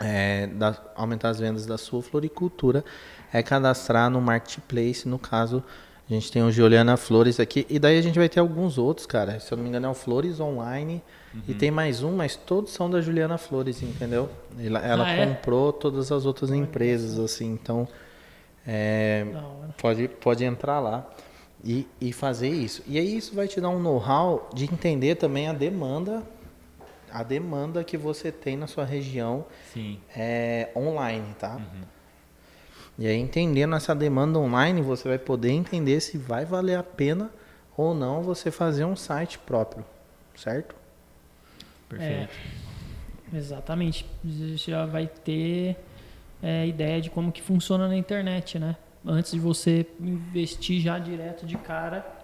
é, 0.01 0.47
da, 0.47 0.77
aumentar 0.97 1.29
as 1.29 1.39
vendas 1.39 1.67
da 1.67 1.77
sua 1.77 2.03
floricultura 2.03 2.85
é 3.33 3.43
cadastrar 3.43 4.11
no 4.11 4.21
marketplace. 4.21 5.07
No 5.07 5.19
caso, 5.19 5.63
a 6.09 6.13
gente 6.13 6.33
tem 6.33 6.43
o 6.43 6.51
Juliana 6.51 6.97
Flores 6.97 7.39
aqui. 7.39 7.67
E 7.69 7.79
daí 7.79 7.99
a 7.99 8.03
gente 8.03 8.19
vai 8.19 8.29
ter 8.29 8.41
alguns 8.41 8.79
outros, 8.79 9.07
cara. 9.07 9.39
Se 9.39 9.53
eu 9.53 9.57
não 9.57 9.63
me 9.63 9.69
engano, 9.69 9.87
é 9.87 9.91
o 9.91 9.95
Flores 9.95 10.41
Online. 10.41 11.03
Uhum. 11.33 11.43
E 11.47 11.55
tem 11.55 11.71
mais 11.71 12.03
um, 12.03 12.17
mas 12.17 12.35
todos 12.35 12.73
são 12.73 12.91
da 12.91 13.01
Juliana 13.01 13.39
Flores, 13.39 13.83
entendeu? 13.83 14.29
Ela, 14.59 14.81
ela 14.81 15.07
ah, 15.07 15.13
é? 15.13 15.27
comprou 15.27 15.73
todas 15.73 16.11
as 16.11 16.27
outras 16.27 16.51
empresas, 16.51 17.19
assim. 17.19 17.53
Então, 17.53 17.87
é, 18.67 19.27
pode, 19.81 20.09
pode 20.09 20.45
entrar 20.45 20.81
lá 20.81 21.09
e, 21.63 21.87
e 22.01 22.13
fazer 22.13 22.49
isso. 22.49 22.83
E 22.87 22.99
aí 22.99 23.17
isso 23.17 23.35
vai 23.35 23.47
te 23.47 23.61
dar 23.61 23.69
um 23.69 23.79
know-how 23.79 24.49
de 24.55 24.65
entender 24.65 25.15
também 25.15 25.47
a 25.47 25.53
demanda 25.53 26.23
a 27.13 27.23
demanda 27.23 27.83
que 27.85 27.97
você 27.97 28.31
tem 28.33 28.57
na 28.57 28.67
sua 28.67 28.85
região 28.85 29.47
Sim. 29.73 30.01
é 30.15 30.71
online, 30.77 31.35
tá? 31.39 31.57
Uhum. 31.57 31.83
E 32.99 33.07
aí, 33.07 33.17
entendendo 33.17 33.75
essa 33.75 33.95
demanda 33.95 34.39
online, 34.39 34.83
você 34.83 35.09
vai 35.09 35.19
poder 35.19 35.51
entender 35.51 36.01
se 36.01 36.19
vai 36.19 36.45
valer 36.45 36.79
a 36.79 36.83
pena 36.83 37.31
ou 37.77 37.95
não 37.95 38.23
você 38.23 38.51
fazer 38.51 38.85
um 38.85 38.95
site 38.95 39.39
próprio, 39.39 39.85
certo? 40.37 40.75
Perfeito. 41.89 42.31
É, 43.33 43.37
exatamente. 43.37 44.05
Você 44.23 44.71
já 44.71 44.85
vai 44.85 45.07
ter 45.07 45.77
é, 46.43 46.67
ideia 46.67 47.01
de 47.01 47.09
como 47.09 47.33
que 47.33 47.41
funciona 47.41 47.89
na 47.89 47.97
internet, 47.97 48.59
né? 48.59 48.77
Antes 49.05 49.33
de 49.33 49.41
você 49.41 49.87
investir 49.99 50.81
já 50.83 50.99
direto 50.99 51.47
de 51.47 51.57
cara 51.57 52.20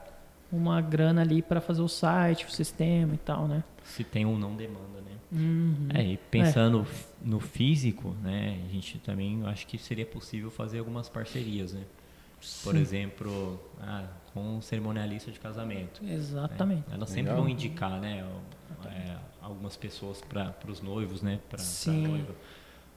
uma 0.51 0.81
grana 0.81 1.23
ali 1.23 1.43
para 1.43 1.61
fazer 1.61 1.83
o 1.83 1.89
site, 1.89 2.47
o 2.47 2.51
sistema 2.51 3.15
e 3.15 3.19
tal, 3.19 3.47
né? 3.49 3.63
Se 3.85 4.03
tem 4.05 4.25
ou 4.27 4.39
não 4.39 4.55
demanda, 4.57 5.01
né? 5.01 5.13
Uhum. 5.33 5.89
É, 5.95 6.03
e 6.03 6.17
pensando 6.17 6.83
é. 6.89 7.05
no 7.23 7.41
físico, 7.41 8.15
né, 8.23 8.61
a 8.69 8.73
gente 8.73 8.99
também 8.99 9.43
acho 9.47 9.67
que 9.67 9.77
seria 9.79 10.07
possível 10.07 10.51
fazer 10.51 10.79
algumas 10.79 11.09
parcerias, 11.09 11.73
né? 11.73 11.83
por 12.63 12.75
Sim. 12.77 12.81
exemplo, 12.83 13.59
ah, 13.81 14.07
com 14.33 14.57
um 14.59 14.61
cerimonialista 14.63 15.33
de 15.33 15.41
casamento. 15.41 16.01
Exatamente. 16.05 16.85
Elas 16.93 17.09
sempre 17.09 17.31
Legal. 17.31 17.39
vão 17.39 17.49
indicar, 17.49 17.99
né, 18.01 18.25
é, 18.85 19.17
algumas 19.41 19.77
pessoas 19.77 20.21
para 20.21 20.55
os 20.69 20.81
noivos, 20.81 21.23
né, 21.23 21.41
para 21.49 21.59
Sim. 21.59 22.07
noiva. 22.07 22.35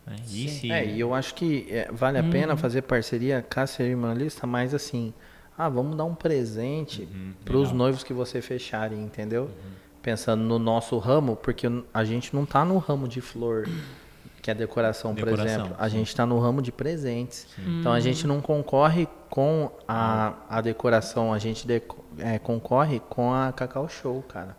né? 0.06 0.16
E 0.28 0.28
Sim. 0.28 0.48
se- 0.50 0.72
É, 0.72 0.86
e 0.86 1.00
eu 1.00 1.16
acho 1.16 1.34
que 1.34 1.66
é, 1.70 1.90
vale 1.92 2.20
a 2.20 2.22
Uhum. 2.22 2.30
pena 2.30 2.58
fazer 2.58 2.82
parceria 2.84 3.42
com 3.42 3.60
a 3.60 3.66
cerimonialista, 3.66 4.46
mas 4.46 4.74
assim, 4.74 5.14
ah, 5.60 5.70
vamos 5.70 5.96
dar 5.98 6.06
um 6.06 6.16
presente 6.16 7.02
Uhum, 7.04 7.34
para 7.44 7.58
os 7.58 7.72
noivos 7.74 8.04
que 8.04 8.14
você 8.14 8.42
fecharem, 8.42 9.00
entendeu? 9.04 9.50
Pensando 10.02 10.42
no 10.42 10.58
nosso 10.58 10.98
ramo, 10.98 11.36
porque 11.36 11.68
a 11.94 12.04
gente 12.06 12.34
não 12.34 12.46
tá 12.46 12.64
no 12.64 12.78
ramo 12.78 13.06
de 13.08 13.20
flor, 13.20 13.68
que 14.42 14.50
é 14.50 14.56
decoração, 14.56 15.14
por 15.14 15.26
Decoração, 15.26 15.66
exemplo. 15.66 15.76
A 15.78 15.90
sim. 15.90 15.98
gente 15.98 16.08
está 16.08 16.26
no 16.26 16.40
ramo 16.40 16.62
de 16.62 16.72
presentes. 16.72 17.46
Então 17.80 17.92
a 17.92 18.00
gente 18.00 18.26
não 18.26 18.40
concorre 18.40 19.08
com 19.30 19.70
a, 19.86 20.34
a 20.50 20.62
decoração, 20.62 21.34
a 21.34 21.38
gente 21.38 21.68
deco- 21.68 22.04
é, 22.18 22.40
concorre 22.40 23.02
com 23.10 23.34
a 23.34 23.52
Cacau 23.52 23.90
Show, 23.90 24.24
cara. 24.24 24.56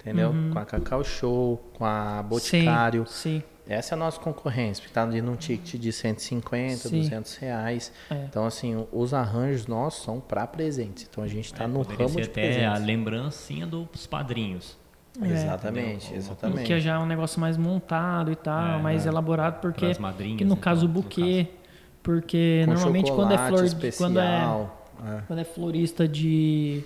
Entendeu? 0.00 0.32
Com 0.52 0.58
a 0.58 0.64
Cacau 0.64 1.02
Show, 1.04 1.58
com 1.74 1.84
a 1.84 2.22
Boticário. 2.22 3.00
Uhum. 3.02 3.06
Sim, 3.06 3.40
sim. 3.40 3.42
Essa 3.68 3.94
é 3.94 3.96
a 3.96 3.98
nossa 3.98 4.20
concorrência, 4.20 4.80
porque 4.82 4.94
tá 4.94 5.02
ali 5.02 5.20
num 5.20 5.34
ticket 5.34 5.80
de 5.80 5.92
150, 5.92 6.88
Sim. 6.88 6.98
200 7.00 7.36
reais. 7.36 7.92
É. 8.10 8.14
Então, 8.28 8.46
assim, 8.46 8.86
os 8.92 9.12
arranjos 9.12 9.66
nossos 9.66 10.04
são 10.04 10.20
para 10.20 10.46
presentes. 10.46 11.06
Então, 11.10 11.24
a 11.24 11.26
gente 11.26 11.46
está 11.46 11.64
é, 11.64 11.66
no 11.66 11.82
ramo 11.82 12.08
ser 12.08 12.22
de 12.22 12.30
até 12.30 12.64
a 12.64 12.70
presentes. 12.70 12.86
lembrancinha 12.86 13.66
dos 13.66 14.06
padrinhos. 14.06 14.76
É. 15.20 15.26
Exatamente, 15.26 16.04
Entendeu? 16.04 16.16
exatamente. 16.18 16.64
Que 16.66 16.78
já 16.80 16.94
é 16.94 16.98
um 16.98 17.06
negócio 17.06 17.40
mais 17.40 17.56
montado 17.56 18.30
e 18.30 18.36
tal, 18.36 18.78
É, 18.78 18.82
mais 18.82 19.04
é. 19.06 19.08
elaborado, 19.08 19.60
porque 19.60 19.98
madrinhas, 19.98 20.38
que 20.38 20.44
no 20.44 20.52
então, 20.52 20.62
caso 20.62 20.84
o 20.86 20.88
buquê, 20.88 21.48
porque 22.02 22.62
Com 22.66 22.72
normalmente 22.74 23.10
quando 23.10 23.32
é 23.32 23.38
flor, 23.48 23.60
de- 23.62 23.66
especial. 23.66 24.08
quando 24.10 24.20
é 24.20 25.16
é. 25.16 25.22
quando 25.26 25.38
é 25.40 25.44
florista 25.44 26.06
de 26.06 26.82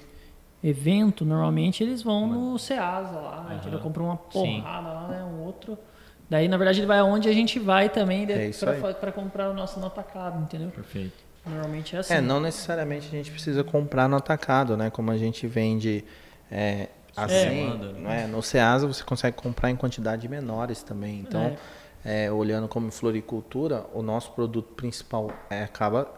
evento, 0.63 1.25
normalmente 1.25 1.83
eles 1.83 2.03
vão 2.03 2.27
no 2.27 2.59
Ceasa 2.59 3.19
lá, 3.19 3.45
Aham. 3.49 3.57
entendeu? 3.57 3.81
Compram 3.81 4.05
uma 4.07 4.17
Sim. 4.31 4.61
porrada 4.61 4.89
lá, 4.89 5.09
né? 5.09 5.25
Um 5.25 5.45
outro. 5.45 5.77
Daí, 6.31 6.47
na 6.47 6.57
verdade, 6.57 6.79
ele 6.79 6.87
vai 6.87 7.01
aonde 7.01 7.29
a 7.29 7.33
gente 7.33 7.59
vai 7.59 7.89
também 7.89 8.25
É 8.31 8.93
pra 8.95 9.11
comprar 9.11 9.51
o 9.51 9.53
nosso 9.53 9.81
no 9.81 9.87
atacado, 9.87 10.41
entendeu? 10.41 10.71
Perfeito. 10.71 11.13
Normalmente 11.45 11.97
é 11.97 11.99
assim. 11.99 12.15
É, 12.15 12.21
não 12.21 12.39
necessariamente 12.39 13.09
a 13.09 13.11
gente 13.11 13.33
precisa 13.33 13.65
comprar 13.65 14.09
no 14.09 14.17
atacado, 14.17 14.77
né? 14.77 14.91
Como 14.91 15.11
a 15.11 15.17
gente 15.17 15.47
vende 15.49 16.05
é, 16.51 16.89
assim, 17.17 17.67
Demanda, 17.67 17.93
né? 17.93 18.01
não 18.01 18.11
é? 18.11 18.27
no 18.27 18.43
Ceasa 18.43 18.87
você 18.87 19.03
consegue 19.03 19.37
comprar 19.37 19.71
em 19.71 19.77
quantidade 19.77 20.29
menores 20.29 20.83
também. 20.83 21.19
Então, 21.19 21.57
é, 22.05 22.31
olhando 22.31 22.69
como 22.69 22.91
floricultura, 22.93 23.87
o 23.93 24.03
nosso 24.03 24.33
produto 24.33 24.73
principal 24.75 25.33
é, 25.49 25.65
acaba 25.65 26.09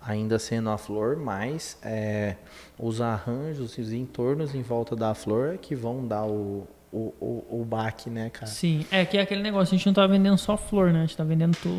ainda 0.00 0.38
sendo 0.38 0.70
a 0.70 0.78
flor, 0.78 1.16
mas 1.16 1.76
é, 1.82 2.36
os 2.78 3.00
arranjos 3.00 3.76
e 3.76 3.80
os 3.80 3.92
entornos 3.92 4.54
em 4.54 4.62
volta 4.62 4.94
da 4.94 5.12
flor 5.14 5.54
é 5.54 5.56
que 5.56 5.74
vão 5.74 6.06
dar 6.06 6.24
o, 6.24 6.66
o, 6.92 7.12
o, 7.20 7.60
o 7.60 7.64
baque, 7.64 8.08
né, 8.08 8.30
cara? 8.30 8.46
Sim, 8.46 8.86
é 8.90 9.04
que 9.04 9.18
é 9.18 9.22
aquele 9.22 9.42
negócio, 9.42 9.74
a 9.74 9.76
gente 9.78 9.86
não 9.86 9.94
tá 9.94 10.06
vendendo 10.06 10.38
só 10.38 10.56
flor, 10.56 10.92
né? 10.92 11.00
A 11.00 11.06
gente 11.06 11.16
tá 11.16 11.24
vendendo 11.24 11.56
todo 11.62 11.74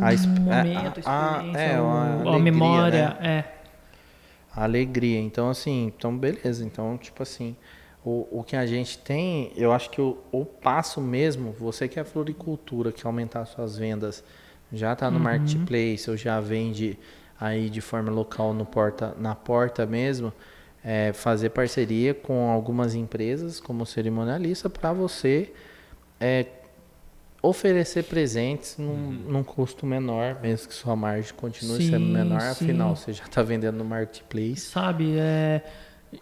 A 0.00 0.12
exp- 0.12 0.28
momento, 0.46 0.98
a, 1.06 1.10
a- 1.12 1.26
a- 1.34 1.36
experiência, 1.36 1.60
é, 1.60 1.80
o- 1.80 1.84
uma 1.84 2.02
a 2.04 2.12
alegria, 2.34 2.40
memória, 2.40 3.08
né? 3.08 3.16
é. 3.20 3.44
A 4.54 4.64
alegria. 4.64 5.20
Então, 5.20 5.48
assim, 5.48 5.86
então 5.96 6.16
beleza. 6.16 6.64
Então, 6.64 6.98
tipo 6.98 7.22
assim, 7.22 7.56
o, 8.04 8.40
o 8.40 8.44
que 8.44 8.56
a 8.56 8.66
gente 8.66 8.98
tem, 8.98 9.52
eu 9.56 9.72
acho 9.72 9.90
que 9.90 10.00
o, 10.00 10.18
o 10.32 10.44
passo 10.44 11.00
mesmo, 11.00 11.52
você 11.52 11.86
que 11.88 12.00
é 12.00 12.04
floricultura, 12.04 12.90
que 12.92 13.06
aumentar 13.06 13.44
suas 13.46 13.76
vendas, 13.78 14.24
já 14.72 14.94
tá 14.96 15.10
no 15.10 15.16
Uhum. 15.18 15.22
marketplace 15.24 16.10
ou 16.10 16.16
já 16.16 16.40
vende 16.40 16.98
aí 17.40 17.70
de 17.70 17.80
forma 17.80 18.10
local 18.10 18.52
no 18.52 18.66
porta, 18.66 19.14
na 19.18 19.34
porta 19.34 19.86
mesmo, 19.86 20.32
é, 20.84 21.12
fazer 21.12 21.50
parceria 21.50 22.14
com 22.14 22.50
algumas 22.50 22.94
empresas 22.94 23.60
como 23.60 23.84
cerimonialista 23.84 24.70
para 24.70 24.92
você 24.92 25.52
é, 26.18 26.46
oferecer 27.42 28.04
presentes 28.04 28.76
num, 28.78 29.12
num 29.12 29.42
custo 29.42 29.86
menor, 29.86 30.38
mesmo 30.42 30.68
que 30.68 30.74
sua 30.74 30.94
margem 30.94 31.32
continue 31.34 31.82
Sim, 31.82 31.90
sendo 31.90 32.06
menor, 32.06 32.40
sim. 32.40 32.64
afinal 32.64 32.96
você 32.96 33.12
já 33.12 33.24
está 33.24 33.42
vendendo 33.42 33.76
no 33.76 33.84
marketplace. 33.84 34.60
Sabe, 34.60 35.16
é, 35.18 35.62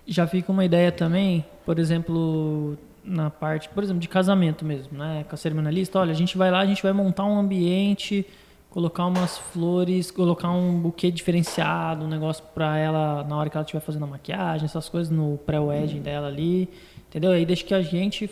já 0.07 0.27
fica 0.27 0.53
uma 0.53 0.65
ideia 0.65 0.93
também, 0.93 1.45
por 1.65 1.79
exemplo, 1.79 2.79
na 3.05 3.31
parte, 3.31 3.69
por 3.69 3.83
exemplo, 3.83 4.01
de 4.01 4.09
casamento 4.09 4.65
mesmo, 4.65 4.97
né? 4.97 5.25
Com 5.29 5.35
a 5.35 5.39
cerimonialista, 5.39 5.99
olha, 5.99 6.13
a 6.13 6.15
gente 6.15 6.37
vai 6.37 6.51
lá, 6.51 6.61
a 6.61 6.67
gente 6.67 6.83
vai 6.83 6.93
montar 6.93 7.25
um 7.25 7.39
ambiente, 7.39 8.27
colocar 8.71 9.07
umas 9.07 9.39
flores, 9.39 10.11
colocar 10.11 10.51
um 10.51 10.79
buquê 10.79 11.11
diferenciado, 11.11 12.05
um 12.05 12.09
negócio 12.09 12.45
pra 12.55 12.77
ela 12.79 13.25
na 13.25 13.37
hora 13.37 13.49
que 13.51 13.57
ela 13.57 13.65
estiver 13.65 13.81
fazendo 13.81 14.05
a 14.05 14.07
maquiagem, 14.09 14.67
essas 14.67 14.89
coisas 14.89 15.11
no 15.11 15.39
pré-wedding 15.39 16.01
dela 16.01 16.29
ali, 16.29 16.69
entendeu? 17.09 17.31
Aí 17.31 17.45
deixa 17.47 17.65
que 17.65 17.75
a 17.75 17.81
gente 17.83 18.31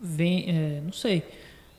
vem, 0.00 0.44
é, 0.48 0.80
não 0.82 0.92
sei. 0.92 1.22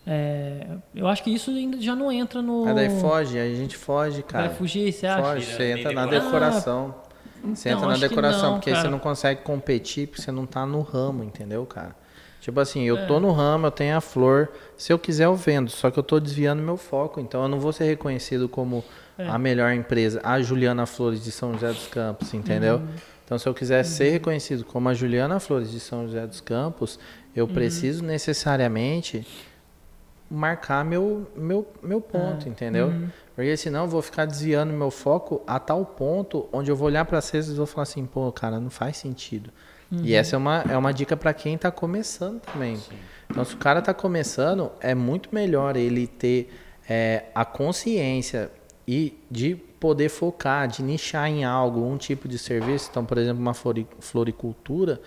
é, 0.05 0.65
eu 0.95 1.07
acho 1.07 1.23
que 1.23 1.29
isso 1.31 1.51
ainda 1.51 1.79
já 1.81 1.95
não 1.95 2.11
entra 2.11 2.41
no. 2.41 2.65
Aí 2.67 2.75
daí 2.75 2.89
foge, 3.01 3.37
a 3.39 3.53
gente 3.55 3.75
foge, 3.75 4.23
cara. 4.23 4.47
Vai 4.47 4.55
fugir, 4.55 4.91
você 4.93 5.07
acha? 5.07 5.23
Foge, 5.23 5.45
você 5.45 5.71
entra 5.71 5.91
na 5.93 6.05
decoração. 6.05 6.87
decoração. 6.87 7.09
Você 7.55 7.69
Então, 7.69 7.79
entra 7.79 7.91
na 7.93 7.97
decoração, 8.07 8.43
não, 8.43 8.53
porque 8.59 8.69
aí 8.69 8.75
você 8.75 8.89
não 8.89 8.99
consegue 8.99 9.41
competir, 9.41 10.07
porque 10.07 10.21
você 10.21 10.31
não 10.31 10.45
tá 10.45 10.65
no 10.65 10.81
ramo, 10.81 11.23
entendeu, 11.23 11.65
cara? 11.65 11.95
Tipo 12.49 12.59
assim, 12.61 12.83
eu 12.83 12.97
É. 12.97 13.05
tô 13.05 13.19
no 13.19 13.31
ramo, 13.31 13.67
eu 13.67 13.71
tenho 13.71 13.95
a 13.95 14.01
flor. 14.01 14.49
Se 14.75 14.91
eu 14.91 14.97
quiser, 14.97 15.25
eu 15.25 15.35
vendo. 15.35 15.69
Só 15.69 15.91
que 15.91 15.99
eu 15.99 16.03
tô 16.03 16.19
desviando 16.19 16.63
meu 16.63 16.77
foco. 16.77 17.19
Então 17.19 17.43
eu 17.43 17.47
não 17.47 17.59
vou 17.59 17.71
ser 17.71 17.83
reconhecido 17.83 18.49
como 18.49 18.83
É. 19.19 19.27
a 19.29 19.37
melhor 19.37 19.71
empresa, 19.71 20.19
a 20.23 20.41
Juliana 20.41 20.87
Flores 20.87 21.23
de 21.23 21.31
São 21.31 21.53
José 21.53 21.67
dos 21.71 21.85
Campos, 21.87 22.33
entendeu? 22.33 22.77
Uhum. 22.77 22.87
Então, 23.23 23.37
se 23.37 23.47
eu 23.47 23.53
quiser 23.53 23.83
ser 23.83 24.09
reconhecido 24.09 24.63
como 24.65 24.89
a 24.89 24.93
Juliana 24.95 25.39
Flores 25.39 25.69
de 25.69 25.79
São 25.79 26.07
José 26.07 26.25
dos 26.25 26.41
Campos, 26.41 26.97
eu 27.35 27.45
Uhum. 27.45 27.53
preciso 27.53 28.03
necessariamente 28.03 29.27
marcar 30.31 30.83
meu, 30.83 31.27
meu, 31.35 31.67
meu 31.83 32.01
ponto, 32.01 32.47
É. 32.47 32.49
entendeu? 32.49 32.87
Uhum. 32.87 33.09
Porque 33.35 33.55
senão 33.57 33.83
eu 33.83 33.89
vou 33.89 34.01
ficar 34.01 34.25
desviando 34.25 34.73
meu 34.73 34.89
foco 34.89 35.41
a 35.45 35.59
tal 35.59 35.85
ponto 35.85 36.47
onde 36.51 36.71
eu 36.71 36.75
vou 36.75 36.87
olhar 36.87 37.05
para 37.05 37.21
vocês 37.21 37.47
e 37.47 37.53
vou 37.53 37.67
falar 37.67 37.83
assim, 37.83 38.05
pô, 38.07 38.31
cara, 38.31 38.59
não 38.59 38.71
faz 38.71 38.97
sentido. 38.97 39.51
Uhum. 39.91 40.01
E 40.03 40.13
essa 40.13 40.35
é 40.35 40.37
uma, 40.37 40.63
é 40.69 40.77
uma 40.77 40.93
dica 40.93 41.17
para 41.17 41.33
quem 41.33 41.55
está 41.55 41.71
começando 41.71 42.39
também. 42.41 42.77
Então, 43.29 43.43
se 43.43 43.53
o 43.55 43.57
cara 43.57 43.79
está 43.79 43.93
começando, 43.93 44.71
é 44.79 44.93
muito 44.93 45.29
melhor 45.33 45.75
ele 45.75 46.05
ter 46.07 46.51
é, 46.87 47.25
a 47.33 47.43
consciência 47.45 48.51
e 48.87 49.17
de 49.29 49.55
poder 49.55 50.09
focar, 50.09 50.67
de 50.67 50.83
nichar 50.83 51.27
em 51.29 51.43
algo, 51.43 51.85
um 51.85 51.97
tipo 51.97 52.27
de 52.27 52.37
serviço. 52.37 52.89
Então, 52.91 53.05
por 53.05 53.17
exemplo, 53.17 53.41
uma 53.41 53.53
flori- 53.53 53.87
floricultura, 53.99 54.99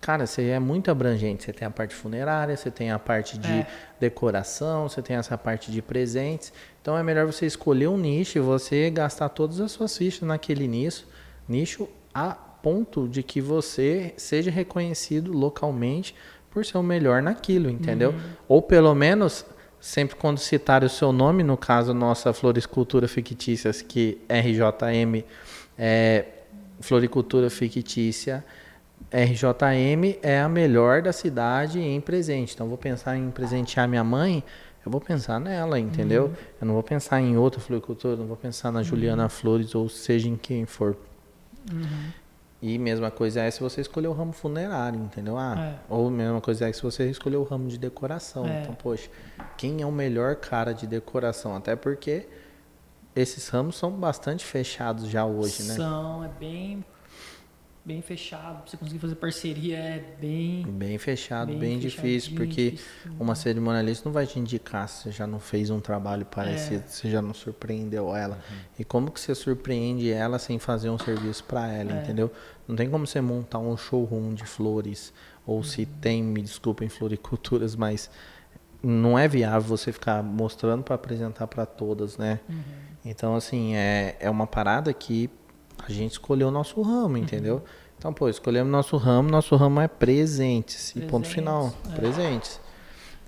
cara, 0.00 0.26
você 0.26 0.48
é 0.48 0.58
muito 0.58 0.90
abrangente. 0.90 1.44
Você 1.44 1.52
tem 1.52 1.66
a 1.66 1.70
parte 1.70 1.94
funerária, 1.94 2.56
você 2.56 2.70
tem 2.70 2.90
a 2.90 2.98
parte 2.98 3.38
de 3.38 3.52
É. 3.60 3.66
decoração, 4.00 4.88
você 4.88 5.00
tem 5.02 5.16
essa 5.16 5.38
parte 5.38 5.70
de 5.70 5.80
presentes. 5.80 6.52
Então, 6.82 6.96
é 6.98 7.02
melhor 7.02 7.26
você 7.26 7.46
escolher 7.46 7.88
um 7.88 7.96
nicho 7.98 8.38
e 8.38 8.40
você 8.40 8.90
gastar 8.90 9.28
todas 9.28 9.60
as 9.60 9.70
suas 9.72 9.96
fichas 9.96 10.22
naquele 10.26 10.66
nicho, 10.66 11.06
nicho 11.48 11.88
a 12.14 12.36
ponto 12.68 13.08
de 13.08 13.22
que 13.22 13.40
você 13.40 14.12
seja 14.18 14.50
reconhecido 14.50 15.32
localmente 15.32 16.14
por 16.50 16.66
ser 16.66 16.76
o 16.76 16.82
melhor 16.82 17.22
naquilo, 17.22 17.70
entendeu? 17.70 18.14
Ou 18.46 18.60
pelo 18.60 18.94
menos, 18.94 19.46
sempre 19.80 20.16
quando 20.16 20.36
citar 20.36 20.84
o 20.84 20.88
seu 20.88 21.10
nome, 21.10 21.42
no 21.42 21.56
caso 21.56 21.94
nossa 21.94 22.30
Floricultura 22.34 23.08
Fictícias, 23.08 23.80
que 23.80 24.18
RJM 24.28 25.24
é 25.78 26.26
Floricultura 26.78 27.48
Fictícia, 27.48 28.44
RJM 29.10 30.18
é 30.22 30.40
a 30.40 30.48
melhor 30.48 31.00
da 31.00 31.12
cidade 31.12 31.80
em 31.80 32.02
presente. 32.02 32.52
Então, 32.52 32.68
vou 32.68 32.76
pensar 32.76 33.16
em 33.16 33.30
presentear 33.30 33.88
minha 33.88 34.04
mãe, 34.04 34.44
eu 34.84 34.92
vou 34.92 35.00
pensar 35.00 35.40
nela, 35.40 35.80
entendeu? 35.80 36.34
Eu 36.60 36.66
não 36.66 36.74
vou 36.74 36.82
pensar 36.82 37.18
em 37.18 37.38
outra 37.38 37.60
floricultura, 37.60 38.14
não 38.14 38.26
vou 38.26 38.36
pensar 38.36 38.70
na 38.70 38.82
Juliana 38.82 39.30
Flores 39.30 39.74
ou 39.74 39.88
seja 39.88 40.28
em 40.28 40.36
quem 40.36 40.66
for. 40.66 40.94
E 42.60 42.76
mesma 42.76 43.10
coisa 43.10 43.42
é 43.42 43.50
se 43.50 43.60
você 43.60 43.80
escolher 43.80 44.08
o 44.08 44.12
ramo 44.12 44.32
funerário, 44.32 44.98
entendeu? 45.00 45.38
Ah, 45.38 45.74
Ou 45.88 46.10
mesma 46.10 46.40
coisa 46.40 46.68
é 46.68 46.72
se 46.72 46.82
você 46.82 47.08
escolher 47.08 47.36
o 47.36 47.44
ramo 47.44 47.68
de 47.68 47.78
decoração. 47.78 48.46
É. 48.46 48.62
Então, 48.62 48.74
poxa, 48.74 49.08
quem 49.56 49.80
é 49.80 49.86
o 49.86 49.92
melhor 49.92 50.34
cara 50.34 50.72
de 50.72 50.86
decoração? 50.86 51.54
Até 51.54 51.76
porque 51.76 52.26
esses 53.14 53.48
ramos 53.48 53.76
são 53.76 53.92
bastante 53.92 54.44
fechados 54.44 55.08
já 55.08 55.24
hoje, 55.24 55.62
né? 55.62 55.74
São, 55.74 56.24
é 56.24 56.28
bem, 56.40 56.84
bem 57.88 58.02
fechado. 58.02 58.60
Pra 58.62 58.70
você 58.70 58.76
conseguir 58.76 58.98
fazer 58.98 59.14
parceria 59.14 59.78
é 59.78 60.04
bem. 60.20 60.62
Bem 60.68 60.98
fechado, 60.98 61.48
bem, 61.48 61.58
Bem 61.58 61.78
difícil, 61.78 62.36
porque 62.36 62.72
difícil. 62.72 63.12
uma 63.18 63.34
cerimonialista 63.34 64.06
não 64.06 64.12
vai 64.12 64.26
te 64.26 64.38
indicar 64.38 64.86
se 64.88 65.04
você 65.04 65.10
já 65.12 65.26
não 65.26 65.40
fez 65.40 65.70
um 65.70 65.80
trabalho 65.80 66.26
parecido, 66.26 66.84
É. 66.84 66.88
se 66.88 66.96
você 67.00 67.10
já 67.10 67.22
não 67.22 67.32
surpreendeu 67.32 68.14
ela. 68.14 68.38
E 68.78 68.84
como 68.84 69.10
que 69.10 69.18
você 69.18 69.34
surpreende 69.34 70.10
ela 70.12 70.38
sem 70.38 70.58
fazer 70.58 70.90
um 70.90 70.98
serviço 70.98 71.42
para 71.44 71.66
ela, 71.72 71.92
É. 71.98 72.02
entendeu? 72.02 72.30
Não 72.68 72.76
tem 72.76 72.90
como 72.90 73.06
você 73.06 73.20
montar 73.22 73.58
um 73.58 73.74
showroom 73.76 74.34
de 74.34 74.44
flores, 74.44 75.12
ou 75.46 75.64
se 75.64 75.82
Uhum. 75.82 75.88
tem, 76.02 76.22
me 76.22 76.42
desculpem, 76.42 76.90
floriculturas, 76.90 77.74
mas 77.74 78.10
não 78.82 79.18
é 79.18 79.26
viável 79.26 79.62
você 79.62 79.90
ficar 79.92 80.22
mostrando 80.22 80.82
para 80.82 80.94
apresentar 80.94 81.46
para 81.46 81.64
todas, 81.64 82.18
né? 82.18 82.38
Uhum. 82.48 82.60
Então, 83.04 83.34
assim, 83.34 83.74
é, 83.74 84.14
é 84.20 84.28
uma 84.28 84.46
parada 84.46 84.92
que 84.92 85.30
a 85.86 85.90
gente 85.90 86.12
escolheu 86.12 86.48
o 86.48 86.50
nosso 86.50 86.80
ramo, 86.82 87.16
entendeu? 87.16 87.62
Então, 87.98 88.12
pô, 88.12 88.28
escolhemos 88.28 88.70
nosso 88.70 88.96
ramo, 88.96 89.28
nosso 89.28 89.56
ramo 89.56 89.80
é 89.80 89.88
presentes, 89.88 90.94
e 90.94 91.00
ponto 91.00 91.28
Presentes, 91.28 91.30
final, 91.32 91.74
é. 91.90 91.94
presentes. 91.96 92.60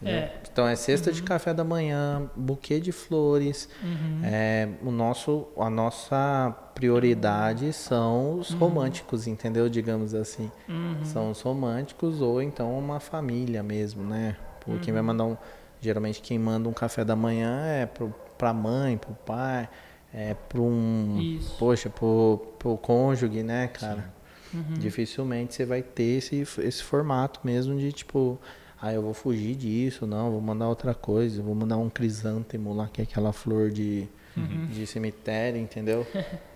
É. 0.02 0.30
Então 0.50 0.66
é 0.66 0.74
cesta 0.74 1.12
de 1.12 1.22
café 1.22 1.52
da 1.52 1.62
manhã, 1.62 2.30
buquê 2.34 2.80
de 2.80 2.90
flores. 2.90 3.68
Uhum. 3.82 4.20
É, 4.24 4.68
o 4.82 4.90
nosso, 4.90 5.46
a 5.58 5.68
nossa 5.68 6.56
prioridade 6.74 7.72
são 7.72 8.38
os 8.38 8.50
românticos, 8.52 9.26
entendeu? 9.26 9.68
Digamos 9.68 10.14
assim. 10.14 10.50
Uhum. 10.68 11.04
São 11.04 11.30
os 11.30 11.40
românticos 11.42 12.20
ou 12.22 12.40
então 12.40 12.76
uma 12.78 12.98
família 12.98 13.62
mesmo, 13.62 14.02
né? 14.02 14.36
Pô, 14.64 14.72
Quem 14.80 14.92
vai 14.92 15.02
mandar 15.02 15.24
um. 15.24 15.36
Geralmente 15.82 16.20
quem 16.20 16.38
manda 16.38 16.68
um 16.68 16.72
café 16.72 17.04
da 17.04 17.16
manhã 17.16 17.62
é 17.64 17.86
pro, 17.86 18.14
pra 18.36 18.52
mãe, 18.52 18.98
pro 18.98 19.14
pai, 19.14 19.68
é 20.12 20.34
pro 20.48 20.62
um. 20.62 21.18
Isso. 21.20 21.56
Poxa, 21.58 21.88
pro, 21.90 22.40
pro 22.58 22.76
cônjuge, 22.76 23.42
né, 23.42 23.68
cara? 23.68 24.12
Uhum. 24.52 24.74
Dificilmente 24.78 25.54
você 25.54 25.64
vai 25.64 25.82
ter 25.82 26.18
esse, 26.18 26.40
esse 26.58 26.82
formato 26.82 27.40
mesmo 27.44 27.78
de 27.78 27.92
tipo, 27.92 28.38
ah, 28.80 28.92
eu 28.92 29.02
vou 29.02 29.14
fugir 29.14 29.54
disso, 29.54 30.06
não, 30.06 30.30
vou 30.30 30.40
mandar 30.40 30.68
outra 30.68 30.92
coisa, 30.92 31.40
vou 31.40 31.54
mandar 31.54 31.76
um 31.76 31.88
crisântemo 31.88 32.74
lá, 32.74 32.88
que 32.92 33.00
é 33.00 33.04
aquela 33.04 33.32
flor 33.32 33.70
de, 33.70 34.08
Uhum. 34.36 34.66
de 34.66 34.86
cemitério, 34.86 35.60
entendeu? 35.60 36.06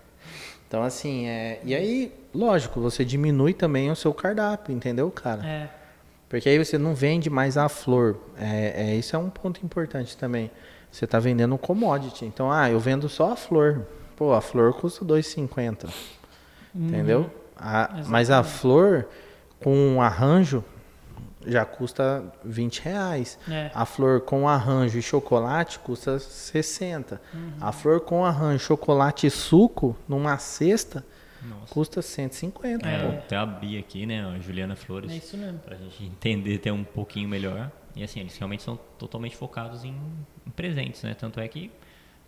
Então, 0.66 0.82
assim, 0.82 1.26
é. 1.28 1.60
E 1.62 1.72
aí, 1.72 2.12
lógico, 2.34 2.80
você 2.80 3.04
diminui 3.04 3.54
também 3.54 3.92
o 3.92 3.94
seu 3.94 4.12
cardápio, 4.12 4.74
entendeu, 4.74 5.08
cara? 5.08 5.46
É. 5.46 5.70
Porque 6.28 6.48
aí 6.48 6.58
você 6.58 6.76
não 6.76 6.94
vende 6.96 7.30
mais 7.30 7.56
a 7.56 7.68
flor. 7.68 8.18
É, 8.36 8.90
é, 8.90 8.96
isso 8.96 9.14
é 9.14 9.18
um 9.18 9.30
ponto 9.30 9.64
importante 9.64 10.16
também. 10.16 10.50
Você 10.94 11.06
está 11.06 11.18
vendendo 11.18 11.54
um 11.56 11.58
commodity. 11.58 12.24
Então, 12.24 12.52
ah, 12.52 12.70
eu 12.70 12.78
vendo 12.78 13.08
só 13.08 13.32
a 13.32 13.36
flor. 13.36 13.84
Pô, 14.14 14.32
a 14.32 14.40
flor 14.40 14.72
custa 14.74 15.04
R$ 15.04 15.08
2,50. 15.10 15.88
Entendeu? 16.72 17.28
A- 17.56 18.02
mas 18.06 18.30
a 18.30 18.44
flor 18.44 19.08
com 19.60 19.74
um 19.76 20.00
arranjo 20.00 20.62
já 21.44 21.64
custa 21.64 22.24
20 22.44 22.80
reais. 22.82 23.38
É. 23.50 23.72
A 23.74 23.84
flor 23.84 24.20
com 24.20 24.48
arranjo 24.48 24.96
e 24.96 25.02
chocolate 25.02 25.80
custa 25.80 26.18
60. 26.20 27.20
A 27.60 27.72
flor 27.72 28.00
com 28.02 28.24
arranjo, 28.24 28.64
chocolate 28.64 29.26
e 29.26 29.30
suco 29.30 29.96
numa 30.08 30.38
cesta 30.38 31.04
Nossa. 31.42 31.74
custa 31.74 32.02
150. 32.02 32.86
É, 32.88 33.02
pô. 33.02 33.18
até 33.18 33.36
abri 33.36 33.76
aqui, 33.78 34.06
né, 34.06 34.24
a 34.24 34.38
Juliana 34.38 34.76
Flores, 34.76 35.10
É 35.10 35.16
isso 35.16 35.36
mesmo. 35.36 35.58
pra 35.58 35.76
gente 35.76 36.04
entender 36.04 36.54
até 36.54 36.72
um 36.72 36.84
pouquinho 36.84 37.28
melhor. 37.28 37.68
E 37.96 38.02
assim, 38.04 38.20
eles 38.20 38.36
realmente 38.36 38.62
são 38.62 38.78
totalmente 38.98 39.36
focados 39.36 39.84
em 39.84 39.94
presentes, 40.56 41.02
né? 41.02 41.14
Tanto 41.18 41.40
é 41.40 41.48
que 41.48 41.70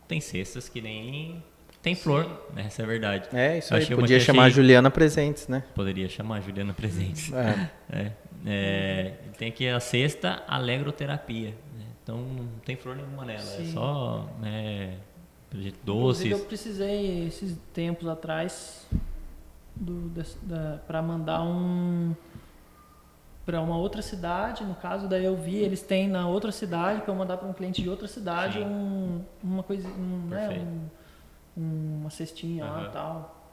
tem 0.09 0.21
cestas 0.21 0.69
que 0.69 0.81
nem 0.81 1.43
tem 1.83 1.95
flor, 1.95 2.25
né? 2.55 2.65
Essa 2.67 2.83
é 2.83 2.85
a 2.85 2.89
verdade. 2.89 3.29
É, 3.33 3.59
isso 3.59 3.73
Eu 3.75 3.79
aí. 3.79 3.87
Podia 3.95 4.19
chamar 4.21 4.43
a 4.43 4.47
achei- 4.47 4.57
Juliana 4.57 4.91
Presentes, 4.91 5.47
né? 5.49 5.63
Poderia 5.75 6.09
chamar 6.09 6.41
Juliana 6.41 6.73
Presentes. 6.73 7.33
É. 7.33 7.71
É, 7.93 8.13
é, 8.49 9.15
tem 9.39 9.49
aqui 9.49 9.67
a 9.69 9.81
sexta 9.81 10.43
alegroterapia. 10.47 11.49
Né? 11.49 11.85
Então 12.03 12.19
não 12.19 12.47
tem 12.65 12.77
flor 12.77 12.95
nenhuma 12.95 13.25
nela, 13.25 13.41
é 13.41 13.43
Sim. 13.43 13.73
só 13.73 14.29
né, 14.41 14.95
Inclusive, 15.49 15.77
doces. 15.85 16.31
eu 16.31 16.39
precisei, 16.41 17.27
esses 17.27 17.57
tempos 17.73 18.07
atrás, 18.07 18.87
para 20.87 21.03
mandar 21.03 21.43
um 21.43 22.15
para 23.47 23.61
uma 23.61 23.77
outra 23.79 24.03
cidade, 24.03 24.65
no 24.65 24.75
caso, 24.75 25.07
daí 25.09 25.25
eu 25.25 25.37
vi, 25.37 25.59
eles 25.59 25.81
têm 25.81 26.09
na 26.09 26.27
outra 26.29 26.51
cidade, 26.51 27.01
para 27.03 27.13
eu 27.13 27.17
mandar 27.17 27.37
para 27.37 27.49
um 27.49 27.53
cliente 27.53 27.81
de 27.81 27.89
outra 27.89 28.09
cidade 28.09 28.59
um, 28.59 29.23
uma 29.43 29.63
coisa, 29.63 29.87
um, 29.89 30.27
né, 30.29 30.49
um- 31.57 32.01
uma 32.01 32.11
cestinha 32.11 32.65
lá 32.65 32.71
Aham. 32.79 32.87
e 32.89 32.91
tal, 32.91 33.47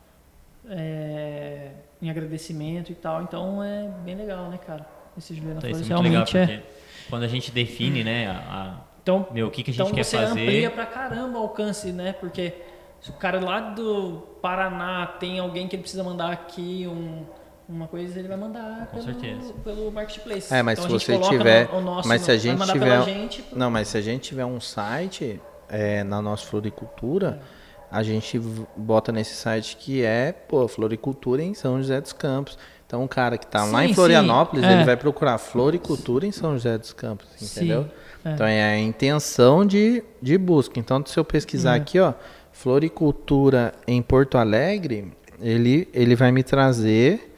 é, 0.67 1.71
em 2.01 2.09
agradecimento 2.09 2.91
e 2.91 2.95
tal. 2.95 3.21
Então 3.21 3.63
é 3.63 3.87
bem 4.03 4.15
legal, 4.15 4.49
né, 4.49 4.57
cara? 4.57 4.85
Esse 5.17 5.33
Juliana 5.35 5.59
Então, 5.59 5.69
Flores 5.69 5.89
é 5.91 5.93
muito 5.93 6.03
legal, 6.09 6.25
realmente 6.25 6.51
é. 6.53 6.63
quando 7.09 7.23
a 7.23 7.27
gente 7.27 7.51
define, 7.51 8.03
né, 8.03 8.27
a, 8.29 8.77
Então, 9.01 9.27
meu, 9.31 9.47
o 9.47 9.51
que, 9.51 9.61
que 9.63 9.69
a 9.71 9.73
gente 9.73 9.83
então 9.85 9.93
quer 9.95 10.03
você 10.03 10.17
fazer. 10.17 10.41
amplia 10.41 10.71
pra 10.71 10.85
caramba 10.87 11.37
o 11.37 11.41
alcance, 11.43 11.91
né? 11.91 12.13
Porque 12.13 12.53
se 12.99 13.09
o 13.11 13.13
cara 13.13 13.39
lá 13.39 13.59
do 13.59 14.23
Paraná 14.41 15.05
tem 15.05 15.37
alguém 15.39 15.67
que 15.67 15.75
ele 15.75 15.83
precisa 15.83 16.03
mandar 16.03 16.31
aqui 16.31 16.87
um, 16.87 17.23
uma 17.67 17.87
coisa, 17.87 18.19
ele 18.19 18.27
vai 18.27 18.37
mandar 18.37 18.87
Com 18.91 18.97
pelo, 18.99 19.03
certeza. 19.03 19.53
pelo 19.63 19.91
marketplace. 19.91 20.53
É, 20.53 20.61
mas 20.61 20.79
Então, 20.79 20.89
se 20.99 21.05
você 21.07 21.17
tiver- 21.19 21.69
no- 21.71 21.77
o 21.77 21.81
nosso, 21.81 22.07
mas 22.07 22.21
se 22.21 22.31
a 22.31 22.37
gente 22.37 22.57
mandar 22.59 22.73
tiver- 22.73 22.85
pela 22.89 23.01
gente, 23.05 23.43
Não, 23.55 23.71
mas 23.71 23.87
se 23.87 23.97
a 23.97 24.01
gente 24.01 24.21
tiver 24.23 24.45
um 24.45 24.59
site 24.59 25.39
é, 25.69 26.03
na 26.03 26.21
nossa 26.21 26.45
floricultura, 26.45 27.41
a 27.89 28.03
gente 28.03 28.39
bota 28.75 29.11
nesse 29.11 29.33
site 29.35 29.75
que 29.77 30.03
é, 30.03 30.31
pô, 30.31 30.67
floricultura 30.67 31.41
em 31.41 31.53
São 31.53 31.77
José 31.77 31.99
dos 32.01 32.13
Campos. 32.13 32.57
Então, 32.85 33.03
o 33.03 33.07
cara 33.07 33.39
que 33.39 33.47
tá 33.47 33.63
lá 33.65 33.83
em 33.83 33.93
Florianópolis, 33.93 34.63
sim, 34.63 34.69
é. 34.69 34.75
ele 34.75 34.83
vai 34.83 34.95
procurar 34.97 35.37
floricultura 35.39 36.27
em 36.27 36.31
São 36.31 36.53
José 36.53 36.77
dos 36.77 36.93
Campos, 36.93 37.25
entendeu? 37.41 37.83
Sim, 37.85 37.89
é. 38.25 38.31
Então, 38.33 38.45
é 38.45 38.63
a 38.63 38.77
intenção 38.77 39.65
de, 39.65 40.03
de 40.21 40.37
busca. 40.37 40.79
Então, 40.79 41.03
se 41.03 41.17
eu 41.19 41.25
pesquisar 41.25 41.73
É. 41.73 41.77
aqui, 41.77 41.99
ó, 41.99 42.13
floricultura 42.51 43.73
em 43.87 44.01
Porto 44.01 44.37
Alegre, 44.37 45.11
ele, 45.41 45.87
ele 45.93 46.15
vai 46.15 46.31
me 46.31 46.43
trazer, 46.43 47.32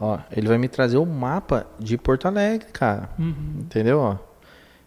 ó, 0.00 0.18
ele 0.34 0.48
vai 0.48 0.58
me 0.58 0.68
trazer 0.68 0.96
o 0.96 1.06
mapa 1.06 1.66
de 1.78 1.98
Porto 1.98 2.26
Alegre, 2.26 2.66
cara. 2.72 3.10
Uhum. 3.18 3.60
Entendeu? 3.60 3.98
Ó, 3.98 4.16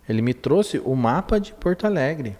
ele 0.10 0.22
me 0.22 0.34
trouxe 0.34 0.82
o 0.84 0.96
mapa 0.96 1.40
de 1.40 1.54
Porto 1.54 1.86
Alegre. 1.86 2.36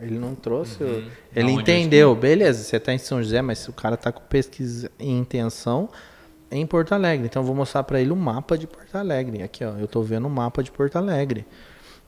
Ele 0.00 0.18
não 0.18 0.34
trouxe. 0.34 0.82
Uhum. 0.82 1.08
Ele 1.34 1.50
eu 1.50 1.60
entendeu, 1.60 2.14
beleza, 2.14 2.62
você 2.62 2.80
tá 2.80 2.92
em 2.92 2.98
São 2.98 3.22
José, 3.22 3.42
mas 3.42 3.66
o 3.68 3.72
cara 3.72 3.96
tá 3.96 4.10
com 4.10 4.22
pesquisa 4.22 4.90
e 4.98 5.10
intenção 5.10 5.88
em 6.50 6.66
Porto 6.66 6.92
Alegre. 6.92 7.26
Então 7.26 7.42
eu 7.42 7.46
vou 7.46 7.54
mostrar 7.54 7.82
para 7.82 8.00
ele 8.00 8.10
o 8.10 8.16
mapa 8.16 8.56
de 8.56 8.66
Porto 8.66 8.94
Alegre. 8.96 9.42
Aqui, 9.42 9.64
ó, 9.64 9.72
eu 9.76 9.88
tô 9.88 10.02
vendo 10.02 10.26
o 10.26 10.30
mapa 10.30 10.62
de 10.62 10.70
Porto 10.70 10.96
Alegre. 10.96 11.44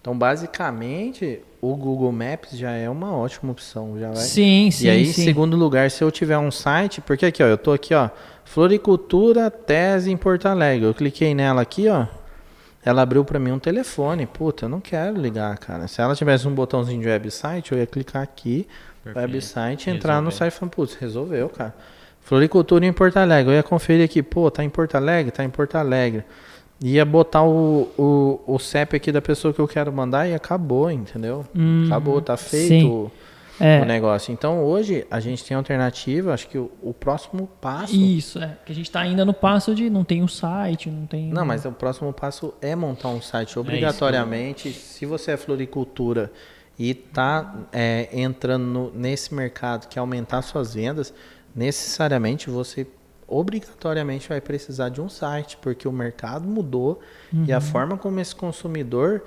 Então, 0.07 0.17
basicamente, 0.17 1.41
o 1.61 1.75
Google 1.75 2.13
Maps 2.13 2.57
já 2.57 2.71
é 2.71 2.89
uma 2.89 3.13
ótima 3.17 3.51
opção, 3.51 3.99
já 3.99 4.07
vai. 4.07 4.23
Sim, 4.23 4.71
sim, 4.71 4.87
e 4.87 4.89
aí, 4.89 5.05
sim. 5.05 5.23
em 5.23 5.25
segundo 5.25 5.57
lugar, 5.57 5.91
se 5.91 6.05
eu 6.05 6.13
tiver 6.13 6.39
um 6.39 6.49
site, 6.49 7.01
porque 7.01 7.27
aqui, 7.27 7.43
ó, 7.43 7.47
eu 7.47 7.59
tô 7.59 7.73
aqui, 7.73 7.93
ó, 7.93 8.09
Floricultura 8.45 9.51
Tese 9.51 10.13
em 10.13 10.17
Porto 10.17 10.47
Alegre. 10.47 10.87
Eu 10.87 10.95
cliquei 10.95 11.35
nela 11.35 11.61
aqui, 11.61 11.89
ó. 11.89 12.07
Ela 12.85 13.03
abriu 13.03 13.25
pra 13.25 13.41
mim 13.41 13.51
um 13.51 13.59
telefone. 13.59 14.27
Puta, 14.27 14.67
eu 14.67 14.69
não 14.69 14.81
quero 14.81 15.21
ligar, 15.21 15.59
cara. 15.59 15.89
Se 15.89 16.01
ela 16.01 16.15
tivesse 16.15 16.47
um 16.47 16.55
botãozinho 16.55 17.03
de 17.03 17.09
website, 17.09 17.73
eu 17.73 17.79
ia 17.79 17.87
clicar 17.89 18.23
aqui, 18.23 18.65
Perfeito. 19.03 19.33
website, 19.33 19.91
entrar 19.91 20.23
no 20.23 20.29
Resolver. 20.29 20.37
site 20.37 20.53
e 20.53 20.57
falar, 20.57 20.71
putz, 20.71 20.95
resolveu, 20.95 21.49
cara. 21.49 21.75
Floricultura 22.21 22.87
em 22.87 22.93
Porto 22.93 23.17
Alegre. 23.17 23.55
Eu 23.55 23.57
ia 23.57 23.63
conferir 23.65 24.05
aqui, 24.05 24.23
pô, 24.23 24.53
tá 24.53 24.63
em 24.63 24.71
Porto 24.71 24.95
Alegre? 24.95 25.33
Tá 25.33 25.43
em 25.43 25.51
Porto 25.51 25.75
Alegre. 25.75 26.25
Ia 26.81 27.05
botar 27.07 27.43
o, 27.43 27.89
o, 27.97 28.41
o 28.47 28.59
CEP 28.59 28.97
aqui 28.97 29.11
da 29.11 29.23
pessoa 29.23 29.55
que 29.55 29.61
eu 29.61 29.67
quero 29.67 29.91
mandar 29.93 30.29
e 30.29 30.35
acabou, 30.35 30.91
entendeu? 30.91 31.45
Hum, 31.55 31.85
acabou, 31.87 32.21
tá 32.21 32.37
feito 32.37 32.87
o- 32.87 33.11
É. 33.59 33.81
o 33.81 33.87
negócio. 33.87 34.31
Então 34.31 34.63
hoje 34.63 35.07
a 35.11 35.19
gente 35.19 35.43
tem 35.43 35.57
alternativa, 35.57 36.35
acho 36.35 36.47
que 36.49 36.59
o, 36.59 36.71
o 36.83 36.93
próximo 36.93 37.49
passo. 37.63 37.97
Isso, 37.97 38.39
é. 38.39 38.59
Que 38.67 38.73
a 38.73 38.75
gente 38.75 38.91
tá 38.91 39.01
ainda 39.01 39.25
no 39.25 39.33
passo 39.33 39.75
de 39.75 39.89
não 39.89 40.05
tem 40.05 40.23
o 40.23 40.29
site, 40.29 40.91
não 40.91 41.07
tem. 41.07 41.31
Não, 41.31 41.47
mas 41.47 41.65
o 41.65 41.73
próximo 41.73 42.13
passo 42.13 42.53
é 42.61 42.77
montar 42.77 43.09
um 43.09 43.23
site 43.23 43.59
obrigatoriamente. 43.59 44.71
Se 44.73 45.07
você 45.07 45.31
é 45.31 45.37
floricultura 45.39 46.31
e 46.79 46.93
tá 46.93 47.55
é, 47.73 48.11
entrando 48.13 48.65
no- 48.67 48.91
nesse 48.95 49.33
mercado 49.35 49.89
que 49.89 49.99
é 49.99 50.01
aumentar 50.01 50.43
suas 50.43 50.75
vendas, 50.75 51.15
necessariamente 51.55 52.51
você 52.51 52.87
obrigatoriamente 53.29 54.29
vai 54.29 54.41
precisar 54.41 54.89
de 54.89 55.01
um 55.01 55.09
site, 55.09 55.57
porque 55.61 55.87
o 55.89 55.93
mercado 55.93 56.47
mudou 56.47 57.01
e 57.47 57.53
a 57.53 57.61
forma 57.61 57.97
como 57.97 58.21
esse 58.21 58.35
consumidor 58.35 59.23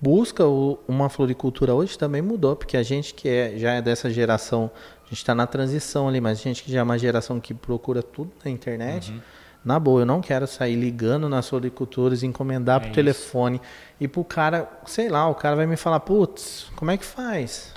busca 0.00 0.44
o- 0.46 0.78
uma 0.86 1.08
floricultura 1.08 1.74
hoje 1.74 1.98
também 1.98 2.20
mudou, 2.22 2.54
porque 2.56 2.76
a 2.76 2.82
gente 2.82 3.14
que 3.14 3.28
é, 3.28 3.54
já 3.56 3.72
é 3.72 3.82
dessa 3.82 4.10
geração, 4.10 4.70
a 5.04 5.08
gente 5.08 5.18
está 5.18 5.34
na 5.34 5.46
transição 5.46 6.08
ali, 6.08 6.20
mas 6.20 6.38
a 6.38 6.42
gente 6.42 6.62
que 6.62 6.70
já 6.72 6.80
é 6.80 6.82
uma 6.82 6.98
geração 6.98 7.40
que 7.40 7.54
procura 7.54 8.02
tudo 8.02 8.30
na 8.44 8.50
internet, 8.50 9.12
na 9.64 9.80
boa, 9.80 10.02
eu 10.02 10.06
não 10.06 10.20
quero 10.20 10.46
sair 10.46 10.76
ligando 10.76 11.28
nas 11.28 11.48
floriculturas, 11.48 12.22
encomendar 12.22 12.76
É 12.76 12.80
pro 12.80 12.88
isso. 12.88 12.94
telefone 12.94 13.60
e 14.00 14.06
pro 14.06 14.22
cara, 14.22 14.68
sei 14.86 15.08
lá, 15.08 15.28
o 15.28 15.34
cara 15.34 15.56
vai 15.56 15.66
me 15.66 15.76
falar, 15.76 16.00
putz, 16.00 16.70
como 16.76 16.90
é 16.90 16.96
que 16.96 17.04
faz? 17.04 17.72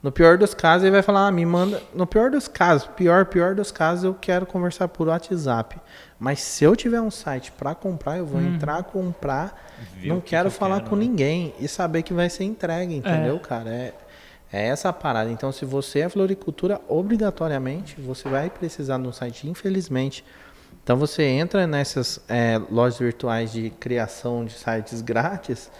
No 0.00 0.12
pior 0.12 0.38
dos 0.38 0.54
casos, 0.54 0.84
ele 0.84 0.92
vai 0.92 1.02
falar, 1.02 1.26
ah, 1.26 1.30
me 1.32 1.44
manda. 1.44 1.82
No 1.92 2.06
pior 2.06 2.30
dos 2.30 2.46
casos, 2.46 2.88
pior, 2.94 3.26
pior 3.26 3.56
dos 3.56 3.72
casos, 3.72 4.04
eu 4.04 4.14
quero 4.14 4.46
conversar 4.46 4.86
por 4.86 5.08
WhatsApp. 5.08 5.76
Mas 6.20 6.40
se 6.40 6.62
eu 6.62 6.76
tiver 6.76 7.00
um 7.00 7.10
site 7.10 7.50
para 7.50 7.74
comprar, 7.74 8.18
eu 8.18 8.26
vou 8.26 8.40
entrar, 8.40 8.82
comprar. 8.84 9.66
Ver 9.96 10.08
não 10.08 10.20
que 10.20 10.30
quero 10.30 10.50
que 10.50 10.56
falar 10.56 10.78
quero, 10.78 10.90
com 10.90 10.96
né? 10.96 11.04
ninguém 11.04 11.54
e 11.58 11.66
saber 11.66 12.02
que 12.02 12.12
vai 12.12 12.30
ser 12.30 12.44
entregue, 12.44 12.94
entendeu, 12.94 13.40
cara? 13.40 13.70
É, 13.70 13.94
é 14.52 14.68
essa 14.68 14.88
a 14.88 14.92
parada. 14.92 15.30
Então, 15.30 15.50
se 15.50 15.64
você 15.64 16.00
é 16.00 16.08
floricultura, 16.08 16.80
obrigatoriamente 16.88 18.00
você 18.00 18.28
vai 18.28 18.48
precisar 18.48 18.98
de 18.98 19.08
um 19.08 19.12
site, 19.12 19.48
infelizmente. 19.48 20.24
Então, 20.84 20.96
você 20.96 21.24
entra 21.24 21.66
nessas 21.66 22.20
é, 22.28 22.60
lojas 22.70 23.00
virtuais 23.00 23.50
de 23.50 23.70
criação 23.70 24.44
de 24.44 24.52
sites 24.52 25.02
grátis 25.02 25.70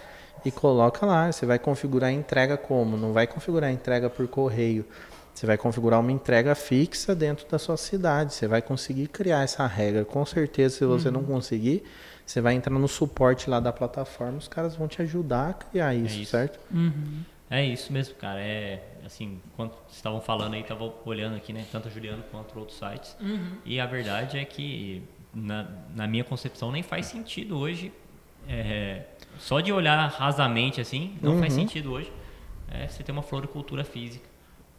e 0.45 0.51
coloca 0.51 1.05
lá. 1.05 1.31
Você 1.31 1.45
vai 1.45 1.59
configurar 1.59 2.09
a 2.09 2.13
entrega 2.13 2.57
como? 2.57 2.97
Não 2.97 3.13
vai 3.13 3.27
configurar 3.27 3.69
a 3.69 3.73
entrega 3.73 4.09
por 4.09 4.27
correio. 4.27 4.85
Você 5.33 5.45
vai 5.45 5.57
configurar 5.57 5.99
uma 5.99 6.11
entrega 6.11 6.53
fixa 6.55 7.15
dentro 7.15 7.47
da 7.47 7.57
sua 7.57 7.77
cidade. 7.77 8.33
Você 8.33 8.47
vai 8.47 8.61
conseguir 8.61 9.07
criar 9.07 9.43
essa 9.43 9.65
regra. 9.65 10.03
Com 10.03 10.25
certeza, 10.25 10.77
se 10.77 10.85
você 10.85 11.09
não 11.09 11.23
conseguir, 11.23 11.83
você 12.25 12.41
vai 12.41 12.53
entrar 12.53 12.77
no 12.77 12.87
suporte 12.87 13.49
lá 13.49 13.59
da 13.59 13.71
plataforma, 13.71 14.37
os 14.37 14.47
caras 14.47 14.75
vão 14.75 14.87
te 14.87 15.01
ajudar 15.01 15.49
a 15.49 15.53
criar 15.53 15.95
isso, 15.95 16.19
isso. 16.19 16.31
certo? 16.31 16.59
Uhum. 16.71 17.23
É 17.49 17.65
isso 17.65 17.91
mesmo, 17.91 18.15
cara. 18.15 18.39
É 18.39 18.83
assim, 19.05 19.41
quando 19.55 19.71
vocês 19.71 19.95
estavam 19.95 20.21
falando 20.21 20.53
aí, 20.53 20.61
estava 20.61 20.93
olhando 21.05 21.35
aqui, 21.35 21.51
né? 21.51 21.65
Tanto 21.71 21.87
a 21.87 21.91
Juliano 21.91 22.23
quanto 22.31 22.59
outros 22.59 22.77
sites. 22.77 23.15
Uhum. 23.19 23.57
E 23.65 23.79
a 23.79 23.85
verdade 23.87 24.37
é 24.37 24.45
que, 24.45 25.01
na, 25.33 25.67
na 25.95 26.05
minha 26.05 26.23
concepção, 26.23 26.71
nem 26.71 26.83
faz 26.83 27.07
sentido 27.07 27.57
hoje. 27.57 27.91
é, 28.47 29.05
só 29.37 29.59
de 29.59 29.71
olhar 29.71 30.07
rasamente 30.09 30.81
assim, 30.81 31.17
não 31.21 31.37
faz 31.39 31.53
Uhum. 31.53 31.59
sentido 31.61 31.91
hoje. 31.91 32.11
É, 32.71 32.87
você 32.87 33.03
ter 33.03 33.11
uma 33.11 33.21
floricultura 33.23 33.83
física. 33.83 34.27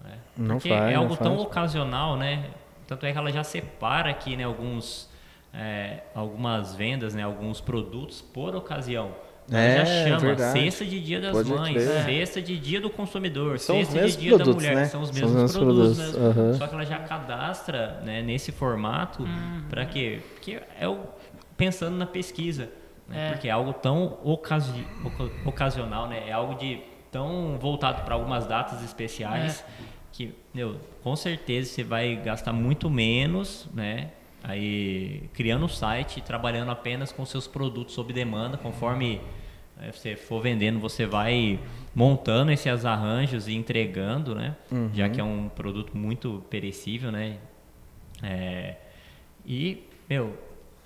né? 0.02 0.18
Não 0.36 0.56
Porque 0.56 0.68
faz, 0.68 0.90
é 0.90 0.94
não 0.94 1.02
algo 1.02 1.16
tão 1.16 1.34
faz. 1.34 1.46
ocasional, 1.46 2.16
né? 2.16 2.50
Tanto 2.86 3.04
é 3.06 3.12
que 3.12 3.18
ela 3.18 3.30
já 3.30 3.44
separa 3.44 4.08
aqui, 4.10 4.36
né? 4.36 4.44
Alguns, 4.44 5.08
é, 5.52 6.00
algumas 6.14 6.74
vendas, 6.74 7.14
né? 7.14 7.22
Alguns 7.22 7.60
produtos 7.60 8.22
por 8.22 8.54
ocasião. 8.56 9.10
Ela 9.50 9.60
É, 9.60 9.84
já 9.84 9.84
chama 9.84 10.20
verdade. 10.20 10.52
cesta 10.60 10.84
de 10.84 11.00
dia 11.00 11.20
das 11.20 11.32
Pode 11.32 11.50
mães, 11.50 11.74
crer. 11.74 12.04
cesta 12.04 12.40
de 12.40 12.56
dia 12.56 12.80
do 12.80 12.88
consumidor, 12.88 13.58
São 13.58 13.74
cesta 13.76 13.94
de 13.94 14.00
mesmos 14.00 14.16
dia 14.22 14.30
da 14.30 14.36
produtos, 14.38 14.62
mulher, 14.62 14.76
né? 14.76 14.84
são 14.84 15.02
os 15.02 15.08
São 15.08 15.16
os 15.16 15.20
mesmos 15.34 15.34
mesmos 15.42 15.56
produtos, 15.56 15.96
produtos, 15.98 16.20
mesmo. 16.20 16.40
aham. 16.42 16.52
Só 16.54 16.66
que 16.68 16.74
ela 16.74 16.84
já 16.86 16.98
cadastra 17.00 18.00
né, 18.04 18.22
nesse 18.22 18.52
formato 18.52 19.26
para 19.68 19.84
quê? 19.86 20.20
Porque 20.34 20.60
é 20.78 20.86
o, 20.88 21.00
pensando 21.56 21.96
na 21.96 22.06
pesquisa, 22.06 22.70
né? 23.10 23.28
É. 23.28 23.32
porque 23.32 23.48
é 23.48 23.50
algo 23.50 23.72
tão 23.72 24.18
ocasi, 24.22 24.86
oca- 25.04 25.30
ocasional, 25.44 26.08
né? 26.08 26.28
É 26.28 26.32
algo 26.32 26.54
de 26.54 26.80
tão 27.10 27.58
voltado 27.58 28.02
para 28.04 28.14
algumas 28.14 28.46
datas 28.46 28.82
especiais 28.84 29.64
que, 30.12 30.34
meu, 30.54 30.76
com 31.02 31.14
certeza 31.16 31.68
você 31.70 31.82
vai 31.84 32.16
gastar 32.16 32.52
muito 32.52 32.88
menos, 32.88 33.68
né? 33.74 34.10
Aí 34.42 35.28
criando 35.34 35.64
um 35.64 35.68
site, 35.68 36.20
trabalhando 36.22 36.70
apenas 36.70 37.12
com 37.12 37.26
seus 37.26 37.46
produtos 37.46 37.94
sob 37.94 38.12
demanda, 38.12 38.56
conforme 38.56 39.20
eh, 39.80 39.92
você 39.92 40.16
for 40.16 40.40
vendendo, 40.40 40.78
você 40.78 41.04
vai 41.04 41.58
montando 41.94 42.50
esses 42.50 42.84
arranjos 42.86 43.48
e 43.48 43.54
entregando, 43.54 44.34
né? 44.34 44.56
Já 44.94 45.08
que 45.10 45.20
é 45.20 45.24
um 45.24 45.48
produto 45.48 45.96
muito 45.96 46.42
perecível, 46.48 47.10
né? 47.12 47.36
É, 48.22 48.76
e, 49.44 49.84
meu, 50.08 50.36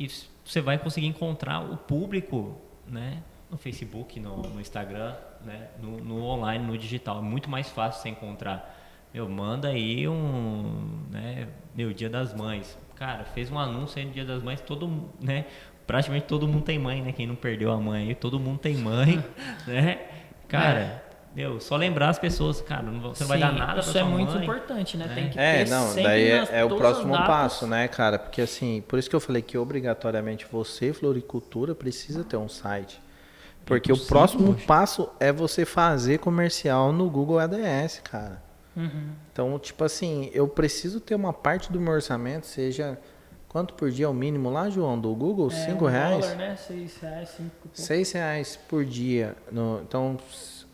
s- 0.01 0.27
você 0.45 0.61
vai 0.61 0.79
conseguir 0.79 1.07
encontrar 1.07 1.61
o 1.61 1.77
público, 1.77 2.61
né? 2.87 3.23
No 3.51 3.57
Facebook, 3.57 4.19
no, 4.21 4.43
no 4.43 4.61
Instagram, 4.61 5.15
né? 5.45 5.69
No, 5.81 5.99
no 5.99 6.23
online, 6.25 6.65
no 6.65 6.77
digital. 6.77 7.19
É 7.19 7.23
muito 7.23 7.49
mais 7.49 7.71
fácil 7.71 8.03
você 8.03 8.09
encontrar. 8.09 8.81
Meu, 9.13 9.29
manda 9.29 9.69
aí 9.69 10.09
um, 10.09 11.07
né? 11.11 11.49
Meu, 11.75 11.93
Dia 11.93 12.11
das 12.11 12.35
Mães. 12.35 12.79
Cara, 12.97 13.25
fez 13.25 13.51
um 13.51 13.59
anúncio 13.59 13.99
aí 13.99 14.05
no 14.05 14.13
Dia 14.13 14.25
das 14.25 14.43
Mães, 14.43 14.61
todo, 14.61 15.09
né? 15.21 15.47
Praticamente 15.87 16.27
todo 16.27 16.49
mundo 16.49 16.65
tem 16.65 16.79
mãe, 16.79 17.03
né? 17.03 17.13
Quem 17.13 17.27
não 17.27 17.35
perdeu 17.35 17.71
a 17.71 17.77
mãe 17.79 18.09
aí, 18.09 18.15
todo 18.15 18.41
mundo 18.41 18.59
tem 18.59 18.75
mãe, 18.77 19.23
né? 19.67 20.01
Cara, 20.49 21.04
meu, 21.35 21.61
só 21.61 21.77
lembrar 21.77 22.11
as 22.11 22.19
pessoas, 22.19 22.61
cara, 22.61 22.83
não, 22.83 23.01
você 23.01 23.25
não 23.25 23.29
vai 23.29 23.39
dar 23.41 23.53
Sim, 23.53 23.59
nada 23.59 23.73
pra 23.73 23.81
Isso 23.81 23.93
sua 23.93 24.01
é 24.01 24.05
muito 24.05 24.33
mãe. 24.33 24.43
importante, 24.45 24.97
né? 24.97 25.11
Tem 25.15 25.29
que 25.31 25.39
É, 25.39 25.65
ter 25.65 25.71
não, 25.71 25.95
daí 25.97 26.29
é, 26.29 26.41
nas- 26.41 26.53
é 26.53 26.65
o 26.65 26.77
próximo 26.77 27.13
passo, 27.15 27.67
né, 27.67 27.89
cara? 27.89 28.19
Porque 28.19 28.41
assim, 28.41 28.83
por 28.87 28.99
isso 28.99 29.11
que 29.11 29.17
eu 29.17 29.21
falei 29.21 29.43
que 29.43 29.59
obrigatoriamente 29.59 30.47
você, 30.51 30.93
floricultura, 30.93 31.75
precisa 31.75 32.23
ter 32.23 32.37
um 32.37 32.49
site. 32.49 33.03
Porque 33.67 33.91
o 33.93 33.97
próximo 33.99 34.53
hoje. 34.53 34.65
passo 34.67 35.09
é 35.19 35.33
você 35.33 35.65
fazer 35.65 36.19
comercial 36.19 36.93
no 36.93 37.09
Google 37.09 37.39
ADS, 37.39 38.01
cara. 38.05 38.43
Uhum. 38.77 39.09
Então, 39.33 39.59
tipo 39.59 39.83
assim, 39.85 40.31
eu 40.35 40.47
preciso 40.47 41.01
ter 41.01 41.15
uma 41.15 41.33
parte 41.33 41.73
do 41.73 41.81
meu 41.81 41.93
orçamento, 41.95 42.47
seja 42.47 42.99
quanto 43.49 43.73
por 43.75 43.91
dia 43.91 44.05
é 44.07 44.09
o 44.09 44.13
mínimo 44.13 44.51
lá, 44.51 44.69
João, 44.69 44.99
do 45.01 45.15
Google? 45.15 45.49
É, 45.49 45.51
Cinco 45.51 45.87
um 45.87 45.89
reais? 45.89 46.21
Dólar, 46.21 46.37
né? 46.37 46.57
Seis 46.57 46.97
reais, 47.01 47.29
cinco 47.31 47.51
pouco. 47.63 47.71
Seis 47.81 48.13
reais 48.13 48.59
por 48.69 48.85
dia. 48.85 49.35
No, 49.51 49.81
então, 49.83 50.19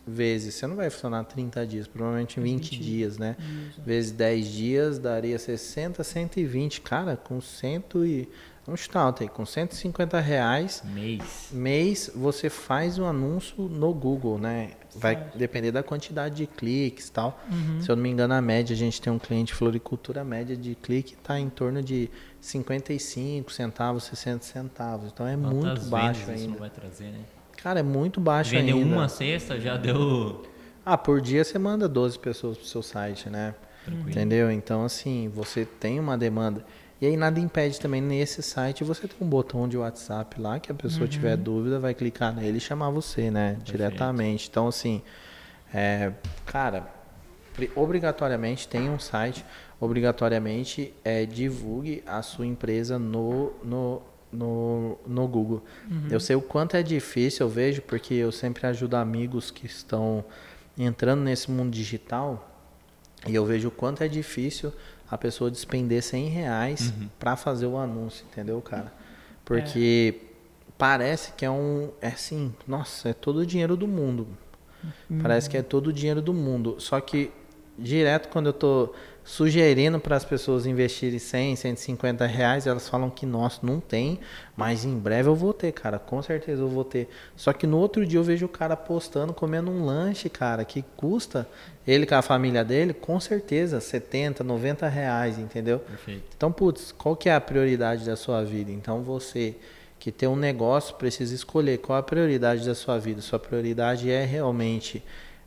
vezes, 0.05 0.55
você 0.55 0.65
não 0.67 0.75
vai 0.75 0.89
funcionar 0.89 1.23
30 1.25 1.65
dias, 1.67 1.87
provavelmente 1.87 2.39
20, 2.39 2.69
20 2.71 2.79
dias, 2.81 3.17
né? 3.17 3.35
Isso. 3.69 3.81
Vezes 3.81 4.11
10 4.11 4.47
dias 4.47 4.99
daria 4.99 5.37
60, 5.37 6.03
120. 6.03 6.81
Cara, 6.81 7.15
com 7.15 7.39
cento 7.41 8.05
e. 8.05 8.27
Vamos 8.63 8.81
chutar 8.81 9.01
alto 9.01 9.23
aí, 9.23 9.29
com 9.29 9.43
150 9.43 10.19
reais 10.19 10.83
Mês. 10.93 11.49
mês 11.51 12.11
você 12.13 12.47
faz 12.47 12.99
um 12.99 13.05
anúncio 13.05 13.63
no 13.63 13.91
Google, 13.91 14.37
né? 14.37 14.73
Vai 14.95 15.15
Faz. 15.15 15.33
depender 15.33 15.71
da 15.71 15.81
quantidade 15.81 16.35
de 16.35 16.45
cliques 16.45 17.07
e 17.07 17.11
tal. 17.11 17.41
Uhum. 17.51 17.81
Se 17.81 17.89
eu 17.89 17.95
não 17.95 18.03
me 18.03 18.09
engano, 18.09 18.35
a 18.35 18.41
média, 18.41 18.73
a 18.75 18.77
gente 18.77 19.01
tem 19.01 19.11
um 19.11 19.17
cliente 19.17 19.51
floricultura, 19.53 20.21
a 20.21 20.23
média 20.23 20.55
de 20.55 20.75
clique 20.75 21.13
está 21.15 21.39
em 21.39 21.49
torno 21.49 21.81
de 21.81 22.07
55 22.39 23.51
centavos, 23.51 24.03
60 24.05 24.43
centavos. 24.45 25.11
Então 25.11 25.25
é 25.25 25.35
muito 25.35 25.61
Quantas 25.61 25.87
baixo 25.87 26.19
vendas 26.25 26.35
isso 26.41 26.49
não 26.49 26.53
ainda. 26.55 26.59
vai 26.59 26.69
trazer, 26.69 27.05
né? 27.05 27.19
Cara, 27.63 27.79
é 27.79 27.83
muito 27.83 28.19
baixo 28.19 28.51
Vender 28.51 28.73
ainda. 28.73 28.95
uma 28.95 29.07
cesta 29.07 29.59
já 29.59 29.77
deu. 29.77 30.43
Ah, 30.85 30.97
por 30.97 31.21
dia 31.21 31.43
você 31.43 31.59
manda 31.59 31.87
12 31.87 32.17
pessoas 32.17 32.57
pro 32.57 32.65
seu 32.65 32.81
site, 32.81 33.29
né? 33.29 33.53
Tranquilo. 33.85 34.09
Entendeu? 34.09 34.51
Então, 34.51 34.83
assim, 34.83 35.29
você 35.33 35.63
tem 35.65 35.99
uma 35.99 36.17
demanda. 36.17 36.65
E 36.99 37.05
aí 37.05 37.17
nada 37.17 37.39
impede 37.39 37.79
também 37.79 37.99
nesse 37.99 38.43
site 38.43 38.83
você 38.83 39.07
ter 39.07 39.15
um 39.19 39.27
botão 39.27 39.67
de 39.67 39.75
WhatsApp 39.75 40.39
lá 40.39 40.59
que 40.59 40.71
a 40.71 40.75
pessoa 40.75 41.07
tiver 41.07 41.35
dúvida, 41.35 41.79
vai 41.79 41.95
clicar 41.95 42.33
nele 42.33 42.57
e 42.57 42.61
chamar 42.61 42.91
você, 42.91 43.31
né? 43.31 43.57
Diretamente. 43.63 44.47
Então, 44.49 44.67
assim, 44.67 45.01
é, 45.73 46.11
cara, 46.45 46.87
obrigatoriamente 47.75 48.67
tem 48.67 48.87
um 48.87 48.99
site, 48.99 49.43
obrigatoriamente 49.79 50.93
é, 51.03 51.25
divulgue 51.25 52.03
a 52.05 52.21
sua 52.21 52.45
empresa 52.45 52.99
no, 52.99 53.51
no, 53.63 54.03
no, 54.31 54.97
no 55.05 55.27
Google. 55.27 55.63
Eu 56.09 56.19
sei 56.19 56.35
o 56.35 56.41
quanto 56.41 56.75
é 56.75 56.83
difícil, 56.83 57.45
eu 57.45 57.49
vejo, 57.49 57.81
porque 57.81 58.13
eu 58.13 58.31
sempre 58.31 58.65
ajudo 58.67 58.95
amigos 58.95 59.51
que 59.51 59.65
estão 59.65 60.23
entrando 60.77 61.21
nesse 61.21 61.51
mundo 61.51 61.71
digital 61.71 62.47
e 63.27 63.35
eu 63.35 63.45
vejo 63.45 63.67
o 63.67 63.71
quanto 63.71 64.03
é 64.03 64.07
difícil 64.07 64.73
a 65.09 65.17
pessoa 65.17 65.51
despender 65.51 66.01
100 66.01 66.27
reais 66.29 66.93
pra 67.19 67.35
fazer 67.35 67.67
o 67.67 67.77
anúncio, 67.77 68.25
entendeu, 68.31 68.59
cara? 68.61 68.91
Porque 69.43 70.21
parece 70.77 71.33
que 71.33 71.45
é 71.45 71.51
um. 71.51 71.91
É 72.01 72.07
assim, 72.07 72.53
nossa, 72.67 73.09
é 73.09 73.13
todo 73.13 73.37
o 73.39 73.45
dinheiro 73.45 73.75
do 73.75 73.87
mundo. 73.87 74.27
Parece 75.21 75.49
que 75.49 75.57
é 75.57 75.61
todo 75.61 75.87
o 75.87 75.93
dinheiro 75.93 76.21
do 76.21 76.33
mundo. 76.33 76.77
Só 76.79 76.99
que, 76.99 77.29
direto, 77.77 78.29
quando 78.29 78.47
eu 78.47 78.53
tô 78.53 78.93
sugerindo 79.31 79.97
para 79.97 80.17
as 80.17 80.25
pessoas 80.25 80.65
investirem 80.65 81.17
100, 81.17 81.55
150 81.55 82.25
reais, 82.25 82.67
elas 82.67 82.89
falam 82.89 83.09
que, 83.09 83.25
nossa, 83.25 83.65
não 83.65 83.79
tem, 83.79 84.19
mas 84.57 84.83
em 84.83 84.93
breve 84.99 85.29
eu 85.29 85.35
vou 85.35 85.53
ter, 85.53 85.71
cara, 85.71 85.97
com 85.97 86.21
certeza 86.21 86.61
eu 86.61 86.67
vou 86.67 86.83
ter. 86.83 87.07
Só 87.33 87.53
que 87.53 87.65
no 87.65 87.77
outro 87.77 88.05
dia 88.05 88.19
eu 88.19 88.25
vejo 88.25 88.45
o 88.45 88.49
cara 88.49 88.75
postando, 88.75 89.33
comendo 89.33 89.71
um 89.71 89.85
lanche, 89.85 90.27
cara, 90.27 90.65
que 90.65 90.83
custa, 90.97 91.47
ele 91.87 92.05
com 92.05 92.15
a 92.15 92.21
família 92.21 92.61
dele, 92.61 92.93
com 92.93 93.21
certeza, 93.21 93.79
70, 93.79 94.43
90 94.43 94.89
reais, 94.89 95.39
entendeu? 95.39 95.79
Perfeito. 95.79 96.23
Então, 96.35 96.51
putz, 96.51 96.91
qual 96.91 97.15
que 97.15 97.29
é 97.29 97.33
a 97.33 97.39
prioridade 97.39 98.05
da 98.05 98.17
sua 98.17 98.43
vida? 98.43 98.69
Então, 98.69 99.01
você 99.01 99.55
que 99.97 100.11
tem 100.11 100.27
um 100.27 100.35
negócio 100.35 100.95
precisa 100.95 101.33
escolher 101.33 101.77
qual 101.77 101.97
a 101.97 102.03
prioridade 102.03 102.65
da 102.65 102.75
sua 102.75 102.99
vida. 102.99 103.21
Sua 103.21 103.39
prioridade 103.39 104.11
é 104.11 104.25
realmente 104.25 105.01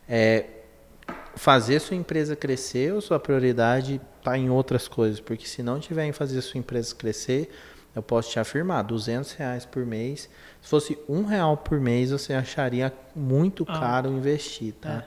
é, 0.09 0.45
fazer 1.35 1.79
sua 1.79 1.95
empresa 1.95 2.35
crescer 2.35 2.93
ou 2.93 3.01
sua 3.01 3.19
prioridade 3.19 4.01
está 4.17 4.37
em 4.37 4.49
outras 4.49 4.87
coisas? 4.87 5.19
Porque 5.19 5.45
se 5.47 5.61
não 5.61 5.79
tiver 5.79 6.05
em 6.05 6.11
fazer 6.11 6.41
sua 6.41 6.57
empresa 6.59 6.93
crescer, 6.95 7.49
eu 7.95 8.01
posso 8.01 8.29
te 8.31 8.39
afirmar, 8.39 8.83
200 8.83 9.31
reais 9.33 9.65
por 9.65 9.85
mês. 9.85 10.29
Se 10.61 10.69
fosse 10.69 10.97
um 11.07 11.23
real 11.23 11.55
por 11.57 11.79
mês, 11.79 12.11
você 12.11 12.33
acharia 12.33 12.91
muito 13.15 13.65
Ah. 13.67 13.79
caro 13.79 14.09
investir, 14.11 14.73
tá? 14.73 15.03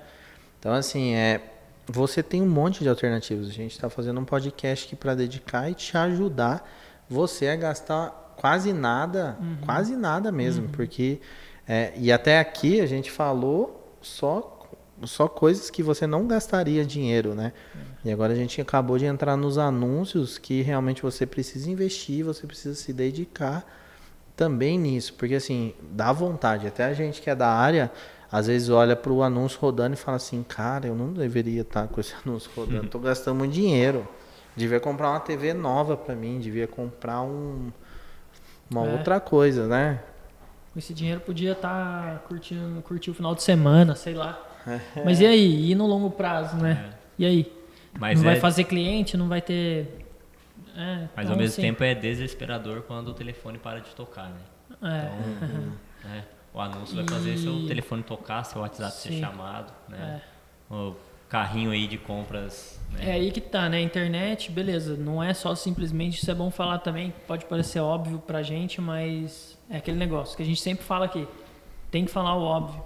Então, 0.58 0.72
assim, 0.72 1.14
é, 1.14 1.40
você 1.86 2.22
tem 2.22 2.42
um 2.42 2.48
monte 2.48 2.82
de 2.82 2.88
alternativas. 2.88 3.48
A 3.48 3.52
gente 3.52 3.72
está 3.72 3.88
fazendo 3.90 4.20
um 4.20 4.24
podcast 4.24 4.86
aqui 4.86 4.96
para 4.96 5.14
dedicar 5.14 5.70
e 5.70 5.74
te 5.74 5.96
ajudar 5.96 6.68
você 7.08 7.48
a 7.48 7.56
gastar 7.56 8.34
quase 8.36 8.72
nada, 8.72 9.36
quase 9.64 9.96
nada 9.96 10.30
mesmo, 10.30 10.68
porque 10.68 11.20
é, 11.66 11.92
e 11.96 12.10
até 12.12 12.38
aqui 12.38 12.80
a 12.80 12.86
gente 12.86 13.10
falou 13.10 13.96
só 14.00 14.40
só 15.04 15.28
coisas 15.28 15.70
que 15.70 15.82
você 15.82 16.06
não 16.06 16.26
gastaria 16.26 16.84
dinheiro, 16.84 17.34
né? 17.34 17.52
E 18.04 18.10
agora 18.10 18.32
a 18.32 18.36
gente 18.36 18.60
acabou 18.60 18.98
de 18.98 19.04
entrar 19.04 19.36
nos 19.36 19.58
anúncios 19.58 20.38
que 20.38 20.62
realmente 20.62 21.02
você 21.02 21.26
precisa 21.26 21.70
investir, 21.70 22.24
você 22.24 22.46
precisa 22.46 22.74
se 22.74 22.92
dedicar 22.92 23.64
também 24.36 24.78
nisso, 24.78 25.14
porque 25.14 25.34
assim, 25.34 25.74
dá 25.90 26.12
vontade. 26.12 26.66
Até 26.66 26.84
a 26.84 26.92
gente 26.94 27.20
que 27.20 27.28
é 27.28 27.34
da 27.34 27.48
área, 27.48 27.90
às 28.30 28.46
vezes 28.46 28.68
olha 28.68 28.94
para 28.94 29.12
o 29.12 29.22
anúncio 29.22 29.58
rodando 29.60 29.94
e 29.94 29.96
fala 29.96 30.16
assim, 30.16 30.42
cara, 30.42 30.86
eu 30.86 30.94
não 30.94 31.12
deveria 31.12 31.62
estar 31.62 31.88
com 31.88 32.00
esse 32.00 32.14
anúncio 32.24 32.50
rodando, 32.54 32.88
tô 32.88 32.98
gastando 32.98 33.36
muito 33.38 33.52
dinheiro. 33.52 34.06
Devia 34.56 34.80
comprar 34.80 35.10
uma 35.10 35.20
TV 35.20 35.54
nova 35.54 35.96
para 35.96 36.14
mim, 36.16 36.38
devia 36.40 36.66
comprar 36.66 37.22
um, 37.22 37.70
uma 38.70 38.84
É. 38.86 38.92
outra 38.92 39.20
coisa, 39.20 39.66
né? 39.66 40.00
Esse 40.76 40.94
dinheiro 40.94 41.20
podia 41.20 41.52
estar 41.52 42.24
curtindo 42.28 42.80
curtir 42.82 43.10
o 43.10 43.14
final 43.14 43.34
de 43.34 43.42
semana, 43.42 43.94
sei 43.96 44.14
lá. 44.14 44.40
É. 44.68 44.80
Mas 45.04 45.20
e 45.20 45.26
aí? 45.26 45.70
E 45.70 45.74
no 45.74 45.86
longo 45.86 46.10
prazo, 46.10 46.56
né? 46.56 46.90
E 47.18 47.24
aí? 47.26 47.52
Mas 47.98 48.18
não 48.18 48.24
vai 48.26 48.36
é- 48.36 48.40
fazer 48.40 48.64
cliente, 48.64 49.16
não 49.16 49.28
vai 49.28 49.40
ter. 49.40 50.04
É, 50.76 51.08
Mas 51.16 51.24
então, 51.24 51.32
ao 51.32 51.36
mesmo 51.38 51.52
assim, 51.54 51.62
tempo 51.62 51.82
é 51.82 51.94
desesperador 51.94 52.82
quando 52.82 53.08
o 53.08 53.14
telefone 53.14 53.58
para 53.58 53.80
de 53.80 53.90
tocar, 53.96 54.28
né? 54.30 54.40
É, 54.82 55.08
Então, 55.44 55.72
é, 56.12 56.22
o 56.54 56.60
anúncio 56.60 56.94
vai 56.94 57.04
fazer 57.08 57.34
E- 57.34 57.38
seu 57.38 57.66
telefone 57.66 58.02
tocar, 58.04 58.44
seu 58.44 58.60
WhatsApp 58.60 58.92
ser 58.92 59.08
Sim. 59.10 59.20
chamado, 59.20 59.72
né? 59.88 60.20
O 60.70 60.94
carrinho 61.28 61.70
aí 61.72 61.86
de 61.88 61.98
compras, 61.98 62.78
é 63.00 63.06
né? 63.06 63.12
aí 63.12 63.30
que 63.32 63.40
tá, 63.40 63.68
né? 63.68 63.80
Internet, 63.80 64.50
beleza. 64.52 64.96
Não 64.96 65.22
é 65.22 65.34
só 65.34 65.54
simplesmente, 65.54 66.18
isso 66.22 66.30
é 66.30 66.34
bom 66.34 66.50
falar 66.50 66.78
também, 66.78 67.12
pode 67.26 67.44
parecer 67.46 67.80
óbvio 67.80 68.18
pra 68.20 68.42
gente, 68.42 68.80
mas 68.80 69.58
é 69.68 69.78
aquele 69.78 69.96
negócio 69.98 70.36
que 70.36 70.42
a 70.42 70.46
gente 70.46 70.60
sempre 70.60 70.84
fala 70.84 71.06
aqui. 71.06 71.26
Tem 71.90 72.04
que 72.04 72.10
falar 72.10 72.36
o 72.36 72.42
óbvio. 72.42 72.82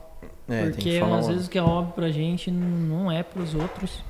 É, 0.49 0.71
porque 0.71 1.01
às 1.19 1.29
vezes 1.29 1.47
o 1.47 1.51
que 1.51 1.59
é 1.59 1.63
óbvio 1.63 1.95
pra 1.95 2.11
gente 2.11 2.51
não 2.51 3.11
é 3.11 3.23
pros 3.23 3.55
outros. 3.55 4.03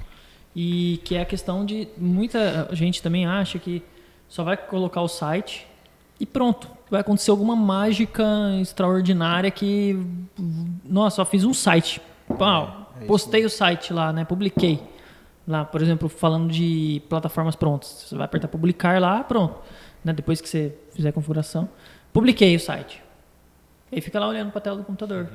E 0.55 1.01
que 1.05 1.15
é 1.15 1.23
a 1.23 1.25
questão 1.25 1.65
de. 1.65 1.89
Muita 1.97 2.69
gente 2.73 3.03
também 3.03 3.27
acha 3.27 3.59
que 3.59 3.83
só 4.29 4.45
vai 4.45 4.57
colocar 4.57 5.01
o 5.01 5.09
site 5.09 5.67
e 6.21 6.27
pronto. 6.27 6.69
Vai 6.91 7.01
acontecer 7.01 7.31
alguma 7.31 7.57
mágica 7.57 8.25
extraordinária 8.61 9.51
que. 9.51 9.99
Nossa, 10.85 11.17
só 11.17 11.25
fiz 11.25 11.45
um 11.45 11.55
site. 11.55 12.01
Pau, 12.39 12.93
É 12.97 12.99
isso 12.99 13.07
postei 13.07 13.45
o 13.45 13.51
site 13.51 13.93
lá, 13.93 14.13
né? 14.13 14.25
Publiquei. 14.25 14.81
Lá, 15.47 15.65
por 15.65 15.83
exemplo, 15.83 16.09
falando 16.09 16.53
de 16.53 17.03
plataformas 17.09 17.57
prontas. 17.57 17.89
Você 17.89 18.15
vai 18.15 18.27
apertar 18.27 18.49
publicar 18.49 19.01
lá, 19.01 19.25
pronto. 19.25 19.59
Né? 20.05 20.13
Depois 20.13 20.41
que 20.41 20.49
você 20.49 20.75
fizer 20.95 21.09
a 21.09 21.13
configuração. 21.13 21.69
Publiquei 22.13 22.55
o 22.55 22.61
site. 22.61 23.03
Aí 23.91 24.01
fica 24.01 24.21
lá 24.21 24.29
olhando 24.29 24.51
para 24.51 24.59
a 24.59 24.63
tela 24.63 24.77
do 24.77 24.85
computador. 24.85 25.29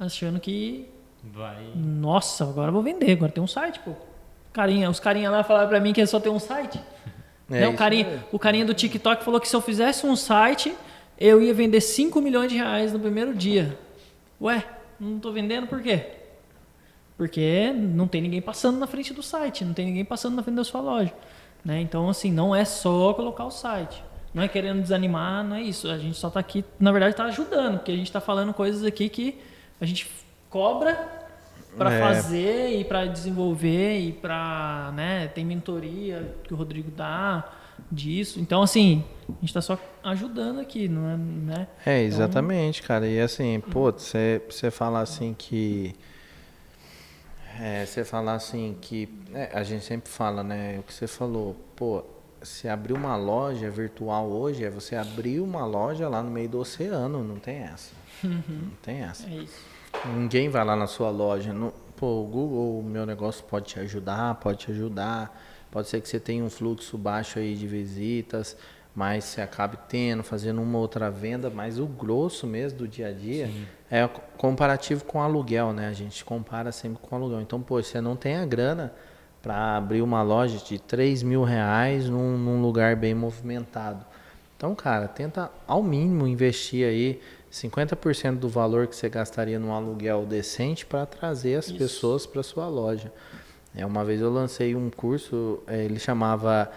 Achando 0.00 0.40
que 0.40 0.88
Vai. 1.22 1.62
nossa, 1.76 2.44
agora 2.44 2.70
eu 2.70 2.72
vou 2.72 2.82
vender, 2.82 3.12
agora 3.12 3.30
tem 3.30 3.44
um 3.44 3.46
site, 3.46 3.78
pô. 3.80 3.92
Carinha, 4.50 4.88
os 4.88 4.98
carinha 4.98 5.30
lá 5.30 5.44
falaram 5.44 5.68
pra 5.68 5.78
mim 5.78 5.92
que 5.92 6.00
é 6.00 6.06
só 6.06 6.18
ter 6.18 6.30
um 6.30 6.38
site. 6.40 6.80
É 7.52 7.62
Né, 7.62 7.66
o, 7.66 7.74
carinha, 7.74 8.24
o 8.30 8.38
carinha 8.38 8.64
do 8.64 8.72
TikTok 8.72 9.24
falou 9.24 9.40
que 9.40 9.48
se 9.48 9.56
eu 9.56 9.60
fizesse 9.60 10.06
um 10.06 10.14
site, 10.14 10.72
eu 11.18 11.42
ia 11.42 11.52
vender 11.52 11.80
5 11.80 12.20
milhões 12.20 12.48
de 12.48 12.56
reais 12.56 12.92
no 12.92 13.00
primeiro 13.00 13.34
dia. 13.34 13.76
Ué, 14.40 14.64
não 15.00 15.18
tô 15.18 15.32
vendendo 15.32 15.66
por 15.66 15.82
quê? 15.82 16.12
Porque 17.16 17.72
não 17.74 18.06
tem 18.06 18.22
ninguém 18.22 18.40
passando 18.40 18.78
na 18.78 18.86
frente 18.86 19.12
do 19.12 19.20
site, 19.20 19.64
não 19.64 19.74
tem 19.74 19.84
ninguém 19.84 20.04
passando 20.04 20.36
na 20.36 20.44
frente 20.44 20.58
da 20.58 20.62
sua 20.62 20.80
loja. 20.80 21.12
Né? 21.64 21.80
Então, 21.80 22.08
assim, 22.08 22.30
não 22.30 22.54
é 22.54 22.64
só 22.64 23.12
colocar 23.14 23.44
o 23.44 23.50
site. 23.50 24.00
Não 24.32 24.44
é 24.44 24.46
querendo 24.48 24.80
desanimar, 24.80 25.42
não 25.42 25.56
é 25.56 25.62
isso. 25.62 25.90
A 25.90 25.98
gente 25.98 26.16
só 26.16 26.30
tá 26.30 26.38
aqui, 26.38 26.64
na 26.78 26.92
verdade, 26.92 27.16
tá 27.16 27.24
ajudando, 27.24 27.78
porque 27.78 27.90
a 27.90 27.96
gente 27.96 28.12
tá 28.12 28.20
falando 28.20 28.54
coisas 28.54 28.84
aqui 28.84 29.08
que 29.08 29.40
a 29.80 29.86
gente 29.86 30.10
cobra 30.48 31.08
para 31.76 31.92
É. 31.94 32.00
fazer 32.00 32.78
e 32.80 32.84
para 32.84 33.06
desenvolver 33.06 33.98
e 34.00 34.12
para, 34.12 34.92
né, 34.94 35.28
tem 35.28 35.44
mentoria 35.44 36.34
que 36.44 36.52
o 36.52 36.56
Rodrigo 36.56 36.90
dá 36.90 37.52
disso. 37.90 38.40
Então, 38.40 38.62
assim, 38.62 39.04
a 39.28 39.40
gente 39.40 39.54
tá 39.54 39.60
só 39.62 39.78
ajudando 40.02 40.60
aqui, 40.60 40.88
não 40.88 41.08
é, 41.08 41.16
né? 41.16 41.68
É, 41.86 42.02
exatamente, 42.02 42.82
cara. 42.82 43.06
E 43.06 43.20
assim, 43.20 43.60
pô, 43.60 43.90
você 43.92 44.42
você 44.48 44.70
falar 44.70 45.00
assim 45.00 45.34
que. 45.36 45.94
É, 47.60 47.84
você 47.84 48.04
falar 48.04 48.34
assim 48.34 48.76
que. 48.80 49.08
é, 49.34 49.50
a 49.52 49.62
gente 49.62 49.84
sempre 49.84 50.10
fala, 50.10 50.42
né? 50.42 50.78
O 50.78 50.82
que 50.82 50.92
você 50.92 51.06
falou, 51.06 51.54
pô, 51.76 52.02
se 52.42 52.68
abrir 52.68 52.94
uma 52.94 53.16
loja 53.16 53.70
virtual 53.70 54.28
hoje 54.28 54.64
é 54.64 54.70
você 54.70 54.96
abrir 54.96 55.40
uma 55.40 55.64
loja 55.64 56.08
lá 56.08 56.22
no 56.22 56.30
meio 56.30 56.48
do 56.48 56.58
oceano, 56.58 57.22
não 57.22 57.36
tem 57.36 57.56
essa. 57.58 57.92
Não 58.24 58.70
tem 58.82 59.02
essa. 59.02 59.28
É 59.28 59.34
isso. 59.34 59.64
Ninguém 60.06 60.48
vai 60.48 60.64
lá 60.64 60.76
na 60.76 60.86
sua 60.86 61.10
loja. 61.10 61.52
Não, 61.52 61.72
pô, 61.96 62.22
o 62.22 62.26
Google, 62.26 62.80
o 62.80 62.82
meu 62.82 63.04
negócio 63.04 63.44
pode 63.44 63.66
te 63.66 63.80
ajudar, 63.80 64.34
pode 64.36 64.58
te 64.58 64.70
ajudar. 64.70 65.36
Pode 65.70 65.88
ser 65.88 66.00
que 66.00 66.08
você 66.08 66.18
tenha 66.18 66.42
um 66.42 66.50
fluxo 66.50 66.98
baixo 66.98 67.38
aí 67.38 67.54
de 67.54 67.66
visitas, 67.66 68.56
mas 68.94 69.24
você 69.24 69.40
acabe 69.40 69.78
tendo, 69.88 70.22
fazendo 70.24 70.60
uma 70.60 70.78
outra 70.78 71.10
venda, 71.10 71.48
mas 71.48 71.78
o 71.78 71.86
grosso 71.86 72.46
mesmo 72.46 72.80
do 72.80 72.88
dia 72.88 73.08
a 73.08 73.12
dia 73.12 73.48
é 73.88 74.04
o 74.04 74.08
comparativo 74.36 75.04
com 75.04 75.22
aluguel, 75.22 75.72
né? 75.72 75.88
A 75.88 75.92
gente 75.92 76.24
compara 76.24 76.72
sempre 76.72 76.98
com 77.00 77.14
aluguel. 77.14 77.40
Então, 77.40 77.60
pô, 77.60 77.80
você 77.80 78.00
não 78.00 78.16
tem 78.16 78.36
a 78.36 78.44
grana 78.44 78.92
para 79.40 79.76
abrir 79.76 80.02
uma 80.02 80.22
loja 80.22 80.58
de 80.58 80.78
3 80.78 81.22
mil 81.22 81.44
reais 81.44 82.08
num, 82.08 82.36
num 82.36 82.60
lugar 82.60 82.96
bem 82.96 83.14
movimentado. 83.14 84.04
Então, 84.56 84.74
cara, 84.74 85.08
tenta 85.08 85.50
ao 85.66 85.82
mínimo 85.82 86.26
investir 86.26 86.86
aí 86.86 87.20
50% 87.52 88.36
do 88.38 88.48
valor 88.48 88.86
que 88.86 88.94
você 88.94 89.08
gastaria 89.08 89.58
num 89.58 89.72
aluguel 89.72 90.24
decente 90.24 90.86
para 90.86 91.04
trazer 91.06 91.56
as 91.56 91.66
Isso. 91.66 91.76
pessoas 91.78 92.26
para 92.26 92.42
sua 92.42 92.68
loja. 92.68 93.12
É, 93.74 93.84
uma 93.84 94.04
vez 94.04 94.20
eu 94.20 94.30
lancei 94.30 94.74
um 94.74 94.88
curso, 94.90 95.60
é, 95.66 95.84
ele 95.84 95.98
chamava 95.98 96.70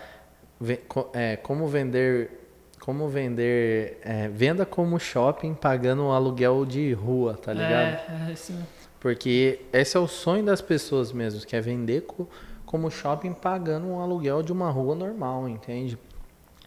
é, 1.13 1.35
como 1.37 1.67
vender 1.67 2.39
como 2.79 3.07
vender 3.07 3.97
é, 4.03 4.27
venda 4.27 4.65
como 4.65 4.99
shopping 4.99 5.53
pagando 5.53 6.03
um 6.03 6.11
aluguel 6.11 6.65
de 6.65 6.91
rua, 6.91 7.33
tá 7.41 7.53
ligado? 7.53 7.71
É, 8.09 8.27
é 8.29 8.33
assim, 8.33 8.61
Porque 8.99 9.61
esse 9.71 9.95
é 9.95 9.99
o 9.99 10.07
sonho 10.07 10.43
das 10.43 10.61
pessoas 10.61 11.13
mesmo, 11.13 11.45
que 11.45 11.55
é 11.55 11.61
vender 11.61 12.01
co- 12.01 12.27
como 12.65 12.91
shopping 12.91 13.31
pagando 13.31 13.87
um 13.87 14.01
aluguel 14.01 14.43
de 14.43 14.51
uma 14.51 14.69
rua 14.69 14.95
normal, 14.95 15.47
entende? 15.47 15.97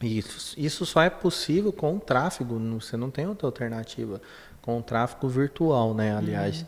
Isso, 0.02 0.54
isso 0.58 0.84
só 0.84 1.02
é 1.02 1.10
possível 1.10 1.72
com 1.72 1.96
o 1.96 2.00
tráfego, 2.00 2.58
você 2.78 2.96
não 2.96 3.10
tem 3.10 3.26
outra 3.26 3.46
alternativa. 3.46 4.20
Com 4.60 4.78
o 4.78 4.82
tráfego 4.82 5.28
virtual, 5.28 5.94
né? 5.94 6.14
Aliás, 6.14 6.66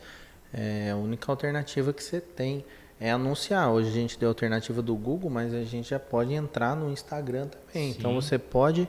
é 0.53 0.91
a 0.91 0.97
única 0.97 1.31
alternativa 1.31 1.93
que 1.93 2.03
você 2.03 2.21
tem 2.21 2.64
é 3.01 3.11
anunciar. 3.11 3.71
Hoje 3.71 3.88
a 3.88 3.93
gente 3.93 4.19
deu 4.19 4.29
a 4.29 4.31
alternativa 4.31 4.81
do 4.81 4.95
Google, 4.95 5.31
mas 5.31 5.53
a 5.53 5.64
gente 5.64 5.91
já 5.91 5.99
pode 5.99 6.33
entrar 6.33 6.75
no 6.75 6.91
Instagram 6.91 7.49
também. 7.49 7.91
Então 7.91 8.12
Sim. 8.12 8.21
você 8.21 8.38
pode 8.38 8.88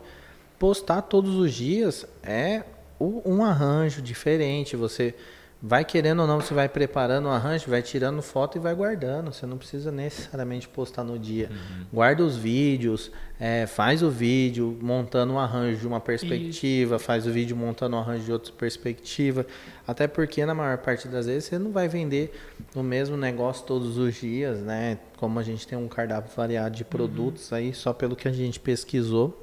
postar 0.58 1.02
todos 1.04 1.36
os 1.36 1.54
dias 1.54 2.06
é 2.24 2.64
um 3.00 3.44
arranjo 3.44 4.02
diferente. 4.02 4.76
Você 4.76 5.16
vai 5.62 5.84
querendo 5.84 6.22
ou 6.22 6.28
não, 6.28 6.40
você 6.40 6.54
vai 6.54 6.70
preparando 6.70 7.26
o 7.26 7.30
arranjo, 7.30 7.70
vai 7.70 7.82
tirando 7.82 8.22
foto 8.22 8.58
e 8.58 8.60
vai 8.60 8.74
guardando. 8.74 9.34
Você 9.34 9.46
não 9.46 9.58
precisa 9.58 9.92
necessariamente 9.92 10.68
postar 10.70 11.04
no 11.04 11.20
dia. 11.20 11.50
Guarda 11.92 12.24
os 12.24 12.38
vídeos, 12.38 13.12
é, 13.38 13.68
faz 13.68 14.02
o 14.02 14.10
vídeo 14.10 14.78
montando 14.82 15.34
um 15.34 15.40
arranjo 15.40 15.78
de 15.78 15.88
uma 15.88 16.00
perspectiva, 16.00 16.98
faz 16.98 17.28
o 17.28 17.32
vídeo 17.32 17.58
montando 17.58 17.98
um 17.98 18.00
arranjo 18.00 18.24
de 18.24 18.32
outra 18.32 18.54
perspectiva. 18.54 19.46
Até 19.86 20.08
porque 20.08 20.46
na 20.46 20.54
maior 20.54 20.78
parte 20.78 21.08
das 21.10 21.26
vezes 21.26 21.46
você 21.46 21.60
não 21.60 21.72
vai 21.72 21.90
vender 21.90 22.32
o 22.74 22.82
mesmo 22.82 23.18
negócio 23.18 23.66
todos 23.66 23.98
os 23.98 24.16
dias, 24.16 24.60
né? 24.62 24.98
Como 25.18 25.38
a 25.40 25.44
gente 25.44 25.68
tem 25.68 25.78
um 25.78 25.90
cardápio 25.90 26.32
variado 26.34 26.78
de 26.78 26.86
produtos 26.86 27.52
aí, 27.52 27.74
só 27.74 27.92
pelo 27.92 28.16
que 28.16 28.28
a 28.28 28.32
gente 28.32 28.60
pesquisou, 28.60 29.38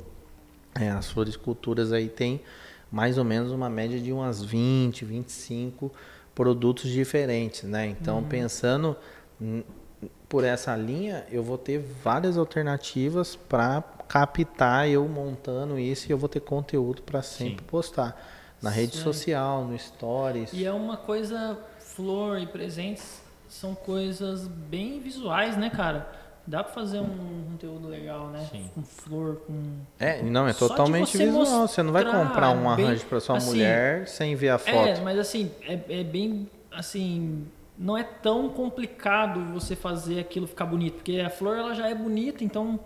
é, 0.75 0.89
as 0.91 1.11
floriculturas 1.11 1.93
aí 1.93 2.09
tem 2.09 2.41
mais 2.97 3.19
ou 3.19 3.25
menos 3.25 3.53
uma 3.53 3.69
média 3.69 4.01
de 4.01 4.11
umas 4.11 4.43
20, 4.43 5.05
25 5.05 5.93
produtos 6.35 6.91
diferentes, 6.91 7.65
né? 7.65 7.87
Então, 7.87 8.25
pensando 8.25 8.97
hum, 9.39 9.63
por 10.27 10.45
essa 10.45 10.75
linha, 10.75 11.27
eu 11.31 11.43
vou 11.43 11.59
ter 11.59 11.79
várias 11.79 12.39
alternativas 12.39 13.37
para 13.37 13.83
captar 14.09 14.89
eu 14.89 15.07
montando 15.07 15.79
isso 15.79 16.09
e 16.09 16.11
eu 16.11 16.17
vou 16.17 16.27
ter 16.27 16.41
conteúdo 16.41 17.03
para 17.03 17.21
sempre 17.21 17.61
Sim. 17.61 17.69
postar 17.69 18.19
na 18.63 18.71
rede 18.71 18.97
Sim. 18.97 19.03
social, 19.03 19.67
no 19.67 19.79
stories. 19.79 20.55
E 20.55 20.65
é 20.65 20.73
uma 20.73 20.97
coisa, 20.97 21.59
flor 21.79 22.41
e 22.41 22.47
presentes 22.47 23.21
são 23.47 23.75
coisas 23.75 24.49
bem 24.49 25.01
visuais, 25.01 25.55
né, 25.55 25.69
cara? 25.69 26.11
Dá 26.47 26.63
pra 26.63 26.73
fazer 26.73 27.01
um 27.01 27.45
conteúdo 27.51 27.89
legal, 27.89 28.29
né? 28.29 28.47
Sim. 28.53 28.71
Com 28.75 28.83
flor, 28.83 29.37
com. 29.47 29.79
É, 29.99 30.23
não, 30.23 30.47
é 30.47 30.53
totalmente 30.53 31.11
você 31.17 31.25
visual. 31.27 31.67
Você 31.67 31.83
não 31.83 31.93
vai 31.93 32.05
comprar 32.05 32.51
um 32.51 32.77
bem- 32.77 32.87
arranjo 32.87 33.05
para 33.07 33.19
sua 33.21 33.37
assim, 33.39 33.47
mulher 33.49 34.07
sem 34.07 34.37
ver 34.37 34.51
a 34.51 34.59
foto. 34.59 34.89
É, 34.89 35.01
mas 35.01 35.19
assim, 35.19 35.51
é, 35.63 35.81
é 35.89 36.05
bem. 36.05 36.49
Assim. 36.71 37.47
Não 37.79 37.97
é 37.99 38.03
tão 38.05 38.49
complicado 38.49 39.53
você 39.53 39.77
fazer 39.77 40.19
aquilo 40.21 40.47
ficar 40.47 40.65
bonito, 40.65 40.95
porque 40.95 41.21
a 41.21 41.29
flor 41.29 41.59
ela 41.59 41.75
já 41.75 41.91
é 41.91 41.95
bonita, 41.95 42.43
então 42.43 42.81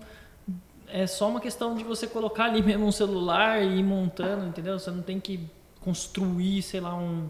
é 0.89 1.07
só 1.07 1.29
uma 1.29 1.41
questão 1.41 1.77
de 1.77 1.85
você 1.85 2.09
colocar 2.09 2.47
ali 2.47 2.61
mesmo 2.61 2.87
um 2.87 2.91
celular 2.93 3.63
e 3.63 3.79
ir 3.79 3.85
montando, 3.85 4.47
entendeu? 4.47 4.77
Você 4.79 4.91
não 4.91 5.03
tem 5.03 5.21
que 5.21 5.49
construir, 5.81 6.63
sei 6.63 6.81
lá, 6.81 6.97
um. 6.97 7.29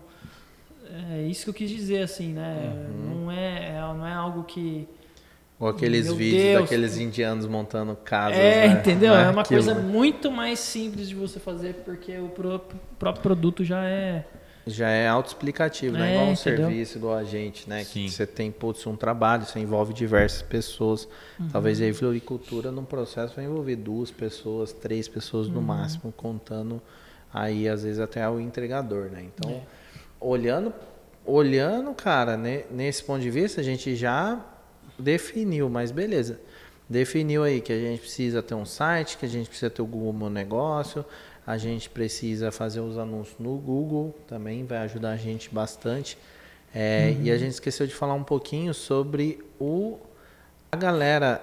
É 1.13 1.23
isso 1.23 1.45
que 1.45 1.51
eu 1.51 1.55
quis 1.55 1.71
dizer, 1.71 2.03
assim, 2.03 2.33
né? 2.33 2.73
Uhum. 2.89 3.25
Não, 3.25 3.31
é, 3.31 3.69
é- 3.77 3.81
não 3.81 4.07
é 4.07 4.13
algo 4.15 4.45
que. 4.45 4.89
Ou 5.61 5.69
aqueles 5.69 6.07
Meu 6.07 6.17
vídeos 6.17 6.43
Deus. 6.43 6.63
daqueles 6.63 6.97
indianos 6.97 7.47
montando 7.47 7.95
casas. 7.95 8.39
É, 8.39 8.67
né? 8.67 8.73
entendeu? 8.81 9.13
Não 9.13 9.21
É 9.21 9.31
uma 9.31 9.45
coisa 9.45 9.75
muito 9.75 10.31
mais 10.31 10.59
simples 10.59 11.07
de 11.07 11.15
você 11.15 11.39
fazer, 11.39 11.75
porque 11.85 12.17
o 12.19 12.31
pró- 12.31 12.61
próprio 12.99 13.23
produto 13.23 13.63
já 13.63 13.85
é. 13.85 14.25
Já 14.67 14.89
é 14.89 15.07
autoexplicativo, 15.09 15.97
né? 15.99 16.11
É, 16.11 16.15
Igual 16.15 16.29
um 16.29 16.33
entendeu? 16.33 16.65
serviço, 16.67 16.99
igual 16.99 17.15
a 17.17 17.25
gente, 17.25 17.69
né? 17.69 17.85
Sim. 17.85 18.05
Que 18.07 18.11
você 18.11 18.27
tem, 18.27 18.51
putz, 18.51 18.87
um 18.87 18.97
trabalho, 18.97 19.45
você 19.45 19.59
envolve 19.59 19.93
diversas 19.93 20.41
pessoas. 20.43 21.07
Uhum. 21.39 21.49
Talvez 21.51 21.81
aí 21.81 21.93
floricultura 21.93 22.71
num 22.71 22.85
processo 22.85 23.35
vai 23.37 23.45
envolver 23.45 23.77
duas 23.77 24.11
pessoas, 24.11 24.73
três 24.73 25.09
pessoas 25.09 25.47
Uhum. 25.47 25.55
no 25.55 25.63
máximo, 25.63 26.13
contando 26.17 26.81
aí 27.33 27.69
às 27.69 27.83
vezes 27.83 28.01
até 28.01 28.27
o 28.29 28.41
entregador, 28.41 29.11
né? 29.11 29.25
Então, 29.35 29.51
É. 29.51 29.61
olhando, 30.21 30.73
olhando, 31.25 31.93
cara, 31.95 32.37
né, 32.37 32.65
nesse 32.71 33.03
ponto 33.05 33.21
de 33.21 33.31
vista, 33.31 33.61
a 33.61 33.65
gente 33.65 33.95
já 33.95 34.39
definiu, 35.01 35.69
mas 35.69 35.91
beleza. 35.91 36.41
Definiu 36.89 37.45
aí 37.45 37.61
que 37.61 37.73
a 37.73 37.79
gente 37.79 38.01
precisa 38.01 38.43
ter 38.43 38.55
um 38.55 38.65
site, 38.65 39.17
que 39.17 39.25
a 39.25 39.29
gente 39.29 39.49
precisa 39.49 39.71
ter 39.71 39.81
o 39.81 39.87
Google 39.87 40.13
Meu 40.13 40.31
Negócio, 40.31 41.05
a 41.47 41.57
gente 41.57 41.89
precisa 41.89 42.51
fazer 42.51 42.81
os 42.81 42.99
anúncios 42.99 43.39
no 43.39 43.57
Google, 43.57 44.15
também 44.27 44.65
vai 44.65 44.79
ajudar 44.79 45.13
a 45.13 45.17
gente 45.17 45.53
bastante. 45.53 46.19
É, 46.75 47.15
uhum. 47.17 47.25
E 47.25 47.31
a 47.31 47.39
gente 47.39 47.53
esqueceu 47.53 47.87
de 47.87 47.95
falar 47.95 48.15
um 48.15 48.25
pouquinho 48.25 48.73
sobre 48.73 49.39
o 49.59 49.99
a 50.73 50.77
galera, 50.77 51.43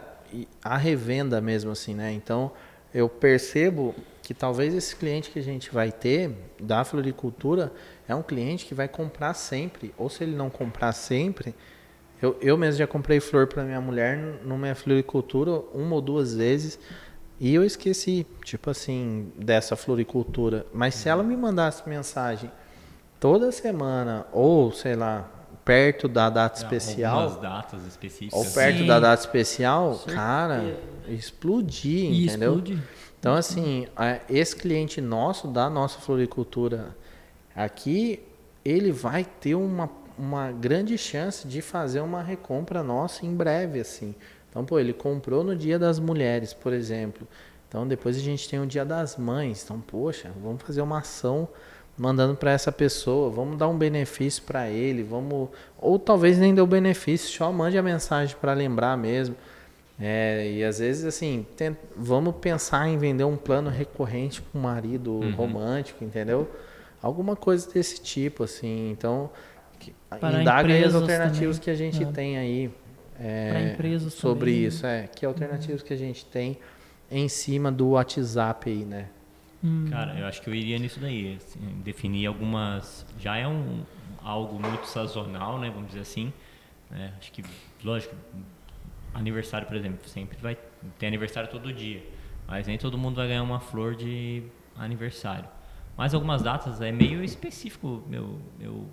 a 0.64 0.78
revenda 0.78 1.42
mesmo 1.42 1.72
assim, 1.72 1.94
né? 1.94 2.14
Então, 2.14 2.52
eu 2.94 3.10
percebo 3.10 3.94
que 4.22 4.34
talvez 4.34 4.74
esse 4.74 4.96
cliente 4.96 5.30
que 5.30 5.40
a 5.40 5.44
gente 5.44 5.70
vai 5.74 5.92
ter 5.92 6.32
da 6.60 6.84
floricultura 6.84 7.72
é 8.08 8.16
um 8.16 8.24
cliente 8.24 8.66
que 8.66 8.74
vai 8.74 8.88
comprar 8.88 9.34
sempre. 9.34 9.94
Ou 9.98 10.10
se 10.10 10.24
ele 10.24 10.36
não 10.36 10.50
comprar 10.50 10.94
sempre, 10.94 11.54
eu, 12.22 12.38
eu 12.42 12.58
mesmo 12.58 12.80
já 12.80 12.88
comprei 12.88 13.20
flor 13.20 13.48
para 13.48 13.64
minha 13.64 13.82
mulher 13.82 14.18
numa 14.44 14.74
floricultura 14.74 15.52
uma 15.74 15.96
ou 15.96 16.02
duas 16.02 16.34
vezes 16.34 16.80
e 17.40 17.54
eu 17.54 17.64
esqueci, 17.64 18.26
tipo 18.44 18.70
assim, 18.70 19.32
dessa 19.38 19.76
floricultura. 19.76 20.66
Mas 20.74 20.96
se 20.96 21.08
ela 21.08 21.22
me 21.22 21.38
mandasse 21.38 21.88
mensagem 21.88 22.52
toda 23.20 23.52
semana 23.52 24.26
ou 24.32 24.72
sei 24.72 24.96
lá 24.96 25.30
perto 25.64 26.08
da 26.08 26.30
data 26.30 26.60
é, 26.60 26.64
especial, 26.64 27.20
algumas 27.20 27.42
datas 27.42 27.86
específicas, 27.86 28.40
ou 28.40 28.46
perto 28.54 28.80
Sim. 28.80 28.88
da 28.88 29.00
data 29.00 29.22
especial, 29.22 30.02
cara, 30.08 30.78
explodir, 31.10 32.06
entendeu? 32.06 32.54
Explodir. 32.54 32.80
Então 33.20 33.34
assim, 33.36 33.86
esse 34.30 34.56
cliente 34.56 35.02
nosso 35.02 35.48
da 35.48 35.70
nossa 35.70 36.00
floricultura 36.00 36.96
aqui, 37.54 38.24
ele 38.64 38.92
vai 38.92 39.26
ter 39.26 39.56
uma, 39.56 39.90
uma 40.18 40.52
grande 40.52 40.98
chance 40.98 41.48
de 41.48 41.62
fazer 41.62 42.02
uma 42.02 42.22
recompra 42.22 42.82
nossa 42.82 43.26
em 43.26 43.34
breve, 43.34 43.80
assim. 43.80 44.16
Então, 44.50 44.66
pô, 44.66 44.80
ele 44.80 44.94
comprou 44.94 45.44
no 45.44 45.56
Dia 45.56 45.78
das 45.78 46.00
Mulheres, 46.00 46.54
por 46.54 46.74
exemplo. 46.74 47.28
Então, 47.68 47.88
depois 47.88 48.18
a 48.18 48.22
gente 48.22 48.50
tem 48.50 48.60
o 48.60 48.66
Dia 48.66 48.86
das 48.86 49.18
Mães. 49.18 49.64
Então, 49.64 49.80
poxa, 49.80 50.32
vamos 50.42 50.64
fazer 50.64 50.82
uma 50.82 51.00
ação 51.00 51.48
mandando 51.98 52.36
para 52.36 52.52
essa 52.52 52.72
pessoa, 52.72 53.30
vamos 53.30 53.58
dar 53.58 53.68
um 53.68 53.78
benefício 53.78 54.44
para 54.44 54.70
ele, 54.70 55.02
vamos 55.02 55.50
ou 55.80 55.98
talvez 55.98 56.38
nem 56.38 56.54
dê 56.54 56.62
o 56.62 56.68
benefício, 56.68 57.28
só 57.36 57.52
mande 57.52 57.76
a 57.78 57.82
mensagem 57.82 58.36
para 58.40 58.54
lembrar 58.54 58.96
mesmo. 58.96 59.36
É, 60.00 60.52
e 60.52 60.64
às 60.64 60.78
vezes 60.78 61.06
assim, 61.06 61.46
tem, 61.56 61.76
vamos 61.96 62.36
pensar 62.36 62.88
em 62.88 63.00
vender 63.00 63.24
um 63.24 63.36
plano 63.36 63.70
recorrente 63.72 64.44
para 64.44 64.60
o 64.60 64.62
marido 64.62 65.12
uhum. 65.12 65.34
romântico, 65.34 66.04
entendeu? 66.04 66.48
Alguma 67.02 67.36
coisa 67.36 67.68
desse 67.72 68.00
tipo 68.00 68.44
assim. 68.44 68.92
Então, 68.92 69.32
que, 69.80 69.94
indaga 70.42 70.74
aí 70.74 70.84
as 70.84 70.96
alternativas 70.96 71.58
também. 71.58 71.64
que 71.64 71.70
a 71.70 71.76
gente 71.76 72.04
é. 72.04 72.12
tem 72.12 72.38
aí 72.38 72.72
é, 73.20 73.76
sobre 74.10 74.52
também. 74.52 74.66
isso, 74.66 74.86
é, 74.86 75.08
que 75.08 75.26
alternativas 75.26 75.82
uhum. 75.82 75.88
que 75.88 75.94
a 75.94 75.98
gente 75.98 76.26
tem 76.26 76.58
em 77.10 77.28
cima 77.28 77.72
do 77.72 77.90
WhatsApp 77.90 78.70
aí, 78.70 78.86
né? 78.86 79.10
Hum. 79.64 79.88
Cara, 79.90 80.18
eu 80.20 80.26
acho 80.28 80.42
que 80.42 80.50
eu 80.50 80.54
iria 80.54 80.78
nisso 80.78 81.00
daí. 81.00 81.36
Assim, 81.36 81.60
definir 81.84 82.28
algumas. 82.28 83.06
Já 83.20 83.38
é 83.38 83.48
um 83.48 83.84
algo 84.24 84.60
muito 84.60 84.86
sazonal, 84.86 85.60
né? 85.60 85.70
Vamos 85.70 85.88
dizer 85.88 86.02
assim. 86.02 86.32
Né? 86.90 87.14
Acho 87.18 87.32
que, 87.32 87.44
lógico, 87.84 88.16
aniversário, 89.14 89.68
por 89.68 89.76
exemplo, 89.76 90.08
sempre 90.08 90.38
vai 90.40 90.58
ter 91.00 91.08
aniversário 91.08 91.50
todo 91.50 91.74
dia. 91.74 92.04
Mas 92.48 92.68
nem 92.68 92.78
todo 92.78 92.98
mundo 92.98 93.16
vai 93.16 93.28
ganhar 93.28 93.44
uma 93.44 93.60
flor 93.60 93.96
de 93.96 94.44
aniversário. 94.78 95.50
Mas 95.98 96.14
algumas 96.14 96.44
datas 96.44 96.80
é 96.80 96.92
meio 96.92 97.24
específico 97.24 98.04
meu, 98.08 98.40
eu 98.60 98.88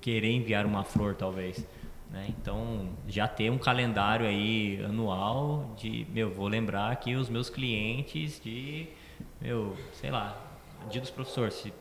querer 0.00 0.30
enviar 0.32 0.66
uma 0.66 0.84
flor, 0.84 1.14
talvez. 1.14 1.66
Né? 2.10 2.26
Então, 2.28 2.88
já 3.06 3.28
ter 3.28 3.50
um 3.50 3.58
calendário 3.58 4.26
aí 4.26 4.82
anual 4.84 5.74
de, 5.76 6.06
meu, 6.10 6.30
vou 6.30 6.48
lembrar 6.48 6.90
aqui 6.90 7.14
os 7.14 7.28
meus 7.28 7.50
clientes 7.50 8.40
de 8.42 8.88
meu, 9.40 9.76
sei 9.92 10.10
lá, 10.10 10.36
dia 10.90 11.00
dos 11.00 11.10
professores, 11.10 11.54
se, 11.54 11.72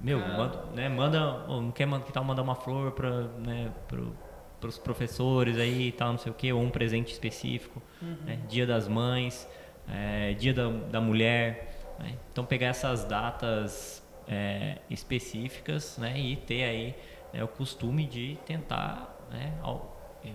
meu, 0.00 0.18
ah. 0.18 0.28
manda, 0.28 0.64
né, 0.74 0.88
manda, 0.88 1.46
não 1.46 1.70
quer 1.70 1.88
que 2.02 2.12
tal 2.12 2.24
mandar 2.24 2.42
uma 2.42 2.54
flor 2.54 2.92
para, 2.92 3.22
né, 3.38 3.72
pro, 3.88 4.14
os 4.62 4.78
professores 4.78 5.58
aí 5.58 5.88
e 5.88 5.92
tal, 5.92 6.12
não 6.12 6.18
sei 6.18 6.32
o 6.32 6.34
que, 6.34 6.52
ou 6.52 6.60
um 6.60 6.70
presente 6.70 7.12
específico, 7.12 7.82
uhum. 8.02 8.16
né, 8.24 8.38
dia 8.48 8.66
das 8.66 8.88
mães, 8.88 9.48
é, 9.88 10.34
dia 10.34 10.52
da, 10.52 10.68
da 10.68 11.00
mulher, 11.00 11.94
né? 11.98 12.16
então 12.32 12.44
pegar 12.44 12.68
essas 12.68 13.04
datas 13.04 14.02
é, 14.26 14.78
específicas, 14.90 15.96
né, 15.98 16.18
e 16.18 16.36
ter 16.36 16.64
aí 16.64 16.94
né, 17.32 17.42
o 17.42 17.48
costume 17.48 18.06
de 18.06 18.38
tentar, 18.46 19.16
né, 19.30 19.52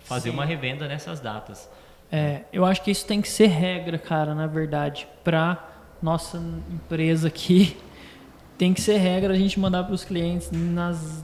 fazer 0.02 0.30
Sim. 0.30 0.36
uma 0.36 0.46
revenda 0.46 0.88
nessas 0.88 1.20
datas. 1.20 1.70
É, 2.12 2.42
eu 2.52 2.66
acho 2.66 2.84
que 2.84 2.92
isso 2.92 3.06
tem 3.06 3.22
que 3.22 3.30
ser 3.30 3.48
regra, 3.48 3.98
cara, 3.98 4.36
na 4.36 4.48
verdade, 4.48 5.08
para 5.24 5.70
nossa 6.02 6.38
empresa 6.70 7.28
aqui 7.28 7.78
tem 8.58 8.74
que 8.74 8.82
ser 8.82 8.98
regra 8.98 9.34
a 9.34 9.38
gente 9.38 9.60
mandar 9.60 9.84
para 9.84 9.94
os 9.94 10.04
clientes 10.04 10.52
nas 10.52 11.24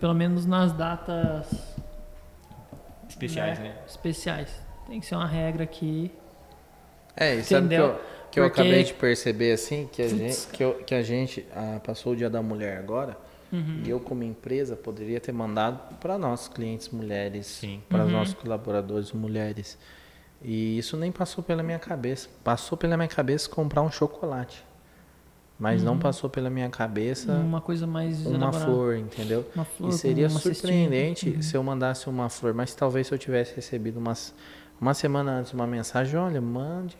pelo 0.00 0.14
menos 0.14 0.46
nas 0.46 0.72
datas 0.72 1.46
especiais, 3.08 3.58
né? 3.58 3.68
né? 3.68 3.74
Especiais. 3.86 4.48
Tem 4.86 5.00
que 5.00 5.06
ser 5.06 5.16
uma 5.16 5.26
regra 5.26 5.64
aqui. 5.64 6.10
É, 7.14 7.34
e 7.34 7.44
sabe 7.44 7.68
que 7.68 7.74
eu, 7.74 8.00
que 8.30 8.40
eu 8.40 8.44
acabei 8.44 8.84
de 8.84 8.94
perceber 8.94 9.52
assim 9.52 9.86
que 9.90 10.00
a 10.00 10.08
gente 10.08 10.46
que, 10.46 10.64
eu, 10.64 10.74
que 10.74 10.94
a 10.94 11.02
gente 11.02 11.44
ah, 11.54 11.80
passou 11.84 12.12
o 12.12 12.16
Dia 12.16 12.30
da 12.30 12.40
Mulher 12.40 12.78
agora. 12.78 13.16
Uhum. 13.52 13.82
E 13.84 13.90
eu, 13.90 13.98
como 13.98 14.22
empresa, 14.22 14.76
poderia 14.76 15.20
ter 15.20 15.32
mandado 15.32 15.94
para 15.96 16.18
nossos 16.18 16.48
clientes 16.48 16.88
mulheres, 16.90 17.62
para 17.88 18.04
uhum. 18.04 18.10
nossos 18.10 18.34
colaboradores 18.34 19.12
mulheres. 19.12 19.78
E 20.42 20.78
isso 20.78 20.96
nem 20.96 21.10
passou 21.10 21.42
pela 21.42 21.62
minha 21.62 21.78
cabeça. 21.78 22.28
Passou 22.44 22.78
pela 22.78 22.96
minha 22.96 23.08
cabeça 23.08 23.48
comprar 23.48 23.82
um 23.82 23.90
chocolate. 23.90 24.64
Mas 25.58 25.80
uhum. 25.80 25.86
não 25.86 25.98
passou 25.98 26.30
pela 26.30 26.48
minha 26.48 26.68
cabeça 26.68 27.32
uma 27.32 27.60
coisa 27.60 27.84
mais 27.84 28.24
uma 28.24 28.36
elaborada. 28.36 28.64
flor, 28.64 28.96
entendeu? 28.96 29.44
Uma 29.56 29.64
flor 29.64 29.90
e 29.90 29.92
seria 29.92 30.30
surpreendente 30.30 31.30
uhum. 31.30 31.42
se 31.42 31.56
eu 31.56 31.62
mandasse 31.64 32.08
uma 32.08 32.28
flor, 32.28 32.54
mas 32.54 32.72
talvez 32.76 33.08
se 33.08 33.14
eu 33.14 33.18
tivesse 33.18 33.56
recebido 33.56 33.98
umas, 33.98 34.32
uma 34.80 34.94
semana 34.94 35.32
antes 35.32 35.52
uma 35.52 35.66
mensagem, 35.66 36.16
olha, 36.16 36.40
mande 36.40 36.96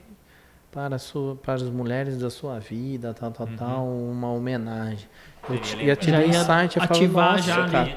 para, 0.72 0.98
sua, 0.98 1.36
para 1.36 1.54
as 1.54 1.62
mulheres 1.62 2.18
da 2.18 2.30
sua 2.30 2.58
vida, 2.58 3.14
tal, 3.14 3.30
tal, 3.30 3.46
uhum. 3.46 3.56
tal, 3.56 3.86
uma 3.86 4.32
homenagem. 4.32 5.08
Eu 5.48 5.86
ia 5.86 5.96
ter 5.96 6.14
um 6.14 6.22
insight, 6.22 6.76
eu 6.76 6.82
ativar 6.82 7.42
já, 7.42 7.68
cara, 7.68 7.96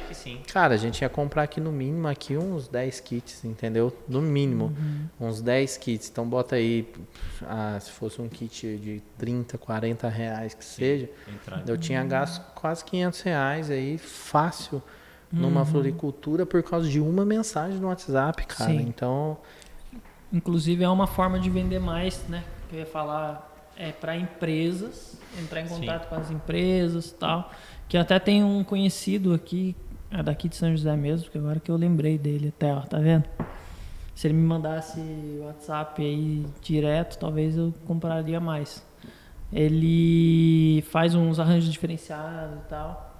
cara, 0.51 0.73
a 0.73 0.77
gente 0.77 1.01
ia 1.01 1.09
comprar 1.09 1.43
aqui 1.43 1.59
no 1.59 1.71
mínimo 1.71 2.07
aqui 2.07 2.37
uns 2.37 2.67
10 2.67 2.99
kits, 3.01 3.43
entendeu? 3.43 3.95
No 4.07 4.21
mínimo, 4.21 4.73
uhum. 5.19 5.27
uns 5.27 5.41
10 5.41 5.77
kits. 5.77 6.09
Então 6.09 6.27
bota 6.27 6.55
aí, 6.55 6.87
ah, 7.43 7.77
se 7.79 7.91
fosse 7.91 8.21
um 8.21 8.29
kit 8.29 8.77
de 8.77 9.01
30, 9.17 9.57
40 9.57 10.07
reais 10.07 10.53
que 10.53 10.63
Sim, 10.63 10.75
seja, 10.75 11.09
eu 11.67 11.77
tinha 11.77 12.03
gasto 12.03 12.41
quase 12.53 12.83
500 12.85 13.21
reais 13.21 13.69
aí, 13.69 13.97
fácil, 13.97 14.81
numa 15.31 15.61
uhum. 15.61 15.65
floricultura 15.65 16.45
por 16.45 16.61
causa 16.63 16.87
de 16.89 16.99
uma 16.99 17.25
mensagem 17.25 17.79
no 17.79 17.87
WhatsApp, 17.87 18.45
cara. 18.45 18.71
Sim. 18.71 18.81
Então... 18.81 19.37
Inclusive 20.31 20.83
é 20.83 20.89
uma 20.89 21.07
forma 21.07 21.39
de 21.39 21.49
vender 21.49 21.79
mais, 21.79 22.25
né? 22.29 22.43
Eu 22.71 22.79
ia 22.79 22.85
falar 22.85 23.50
é, 23.81 23.91
para 23.91 24.15
empresas, 24.15 25.17
entrar 25.41 25.61
em 25.61 25.67
contato 25.67 26.03
Sim. 26.03 26.09
com 26.09 26.15
as 26.15 26.29
empresas 26.29 27.11
tal. 27.11 27.51
Que 27.89 27.97
até 27.97 28.19
tem 28.19 28.43
um 28.43 28.63
conhecido 28.63 29.33
aqui, 29.33 29.75
é 30.11 30.21
daqui 30.21 30.47
de 30.47 30.55
São 30.55 30.69
José 30.69 30.95
mesmo, 30.95 31.31
que 31.31 31.37
agora 31.37 31.59
que 31.59 31.71
eu 31.71 31.75
lembrei 31.75 32.17
dele 32.17 32.53
até, 32.55 32.71
ó, 32.71 32.81
tá 32.81 32.99
vendo? 32.99 33.25
Se 34.13 34.27
ele 34.27 34.35
me 34.35 34.45
mandasse 34.45 35.01
WhatsApp 35.41 35.99
aí 35.99 36.45
direto, 36.61 37.17
talvez 37.17 37.57
eu 37.57 37.73
compraria 37.87 38.39
mais. 38.39 38.85
Ele 39.51 40.83
faz 40.83 41.15
uns 41.15 41.39
arranjos 41.39 41.71
diferenciados 41.71 42.59
e 42.59 42.69
tal. 42.69 43.19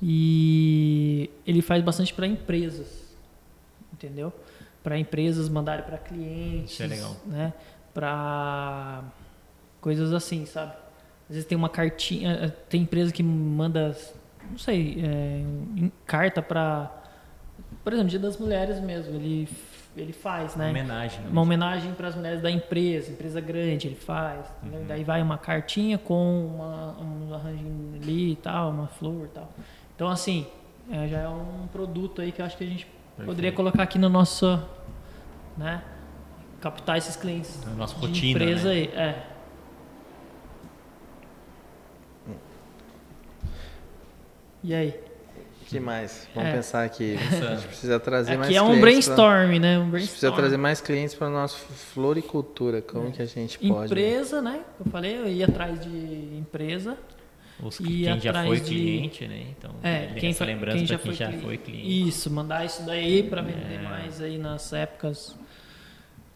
E 0.00 1.30
ele 1.46 1.62
faz 1.62 1.82
bastante 1.82 2.12
para 2.12 2.26
empresas, 2.26 3.16
entendeu? 3.92 4.32
Para 4.82 4.98
empresas 4.98 5.48
mandarem 5.48 5.84
para 5.84 5.96
clientes. 5.96 6.72
Isso 6.72 6.82
é 6.82 6.86
legal. 6.86 7.16
Né? 7.24 7.52
Para 7.94 9.04
Coisas 9.82 10.14
assim, 10.14 10.46
sabe? 10.46 10.72
Às 11.28 11.34
vezes 11.34 11.44
tem 11.44 11.58
uma 11.58 11.68
cartinha, 11.68 12.32
eh, 12.32 12.48
tem 12.70 12.82
empresa 12.82 13.12
que 13.12 13.22
manda, 13.22 13.94
não 14.50 14.56
sei, 14.56 15.02
é, 15.04 15.44
carta 16.06 16.40
para, 16.40 16.90
por 17.84 17.92
exemplo, 17.92 18.08
Dia 18.08 18.18
das 18.18 18.38
Mulheres 18.38 18.80
mesmo, 18.80 19.14
ele 19.14 19.48
ele 19.96 20.12
faz, 20.12 20.56
né? 20.56 20.64
Uma 20.64 20.70
homenagem. 20.70 21.20
Né? 21.20 21.28
Uma 21.30 21.42
homenagem 21.42 21.92
para 21.92 22.08
as 22.08 22.14
mulheres 22.14 22.40
da 22.40 22.50
empresa, 22.50 23.10
empresa 23.10 23.40
grande, 23.40 23.88
ele 23.88 23.94
faz. 23.94 24.46
Uhum. 24.62 24.84
Daí 24.88 25.04
vai 25.04 25.20
uma 25.20 25.36
cartinha 25.36 25.98
com 25.98 26.46
uma, 26.46 26.96
um 26.98 27.34
arranjo 27.34 27.66
ali 28.00 28.32
e 28.32 28.36
tal, 28.36 28.70
uma 28.70 28.86
flor 28.86 29.26
e 29.26 29.28
tal. 29.28 29.52
Então, 29.94 30.08
assim, 30.08 30.46
é, 30.90 31.08
já 31.08 31.18
é 31.18 31.28
um 31.28 31.66
produto 31.70 32.22
aí 32.22 32.32
que 32.32 32.40
eu 32.40 32.46
acho 32.46 32.56
que 32.56 32.64
a 32.64 32.66
gente 32.66 32.86
Perfeito. 32.86 33.26
poderia 33.26 33.52
colocar 33.52 33.82
aqui 33.82 33.98
no 33.98 34.08
nosso, 34.08 34.58
né? 35.58 35.82
Captar 36.60 36.96
esses 36.96 37.14
clientes. 37.14 37.62
Na 37.66 37.72
nossa 37.72 37.94
rotina, 37.96 38.30
empresa 38.30 38.68
né? 38.68 38.74
aí. 38.74 38.84
É. 38.94 39.31
E 44.62 44.74
aí? 44.74 44.94
que 45.66 45.80
mais? 45.80 46.28
Vamos 46.34 46.50
É. 46.50 46.52
pensar 46.56 46.84
aqui. 46.84 47.16
A 47.16 47.54
gente 47.54 47.66
precisa 47.68 47.98
trazer 47.98 48.36
mais 48.36 48.48
Aqui 48.48 48.56
é 48.58 48.60
um 48.62 48.78
clientes 48.78 49.06
pra- 49.06 49.16
brainstorm, 49.16 49.58
né? 49.58 49.78
Um 49.78 49.82
A 49.82 49.84
gente 49.84 49.90
precisa 49.90 50.20
brainstorm. 50.20 50.36
trazer 50.36 50.56
mais 50.58 50.80
clientes 50.82 51.14
para 51.14 51.30
nossa 51.30 51.56
floricultura. 51.56 52.82
Como 52.82 53.10
que 53.10 53.22
a 53.22 53.24
gente 53.24 53.58
pode? 53.58 53.86
Empresa, 53.86 54.42
né? 54.42 54.60
Eu 54.84 54.90
falei, 54.90 55.16
eu 55.16 55.26
ia 55.28 55.46
atrás 55.46 55.80
de 55.80 55.88
empresa. 56.36 56.98
Os, 57.62 57.80
E 57.80 57.84
quem 58.04 58.20
já 58.20 58.44
foi 58.44 58.60
de- 58.60 58.66
cliente, 58.70 59.26
né? 59.28 59.46
Então, 59.56 59.70
É, 59.82 60.08
quem, 60.18 60.30
essa 60.30 60.44
lembrança 60.44 60.76
quem 60.78 60.86
já 60.86 60.98
quem 60.98 61.06
foi, 61.06 61.14
já 61.14 61.28
cli- 61.28 61.40
foi 61.40 61.56
cliente. 61.58 62.08
Isso, 62.08 62.30
mandar 62.30 62.66
isso 62.66 62.82
daí 62.84 63.22
para 63.22 63.40
vender 63.40 63.78
É. 63.78 63.82
mais 63.82 64.20
aí 64.20 64.36
nas 64.36 64.72
épocas 64.74 65.34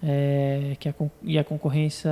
é, 0.02 0.76
que 0.78 0.88
a, 0.88 0.94
e 1.22 1.38
a 1.38 1.44
concorrência 1.44 2.10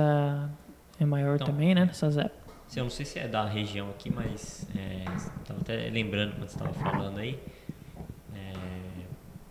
é 0.99 1.05
maior 1.05 1.35
Então, 1.35 1.47
também, 1.47 1.73
né? 1.73 1.85
Nessas 1.85 2.17
épocas. 2.17 2.44
Assim, 2.67 2.79
eu 2.79 2.83
não 2.85 2.89
sei 2.89 3.05
se 3.05 3.19
é 3.19 3.27
da 3.27 3.45
região 3.45 3.89
aqui, 3.91 4.09
mas 4.09 4.67
é, 4.75 5.13
estava 5.15 5.59
até 5.59 5.89
lembrando 5.89 6.31
quando 6.35 6.49
você 6.49 6.55
estava 6.55 6.73
falando 6.73 7.19
aí. 7.19 7.39
É, 8.33 9.05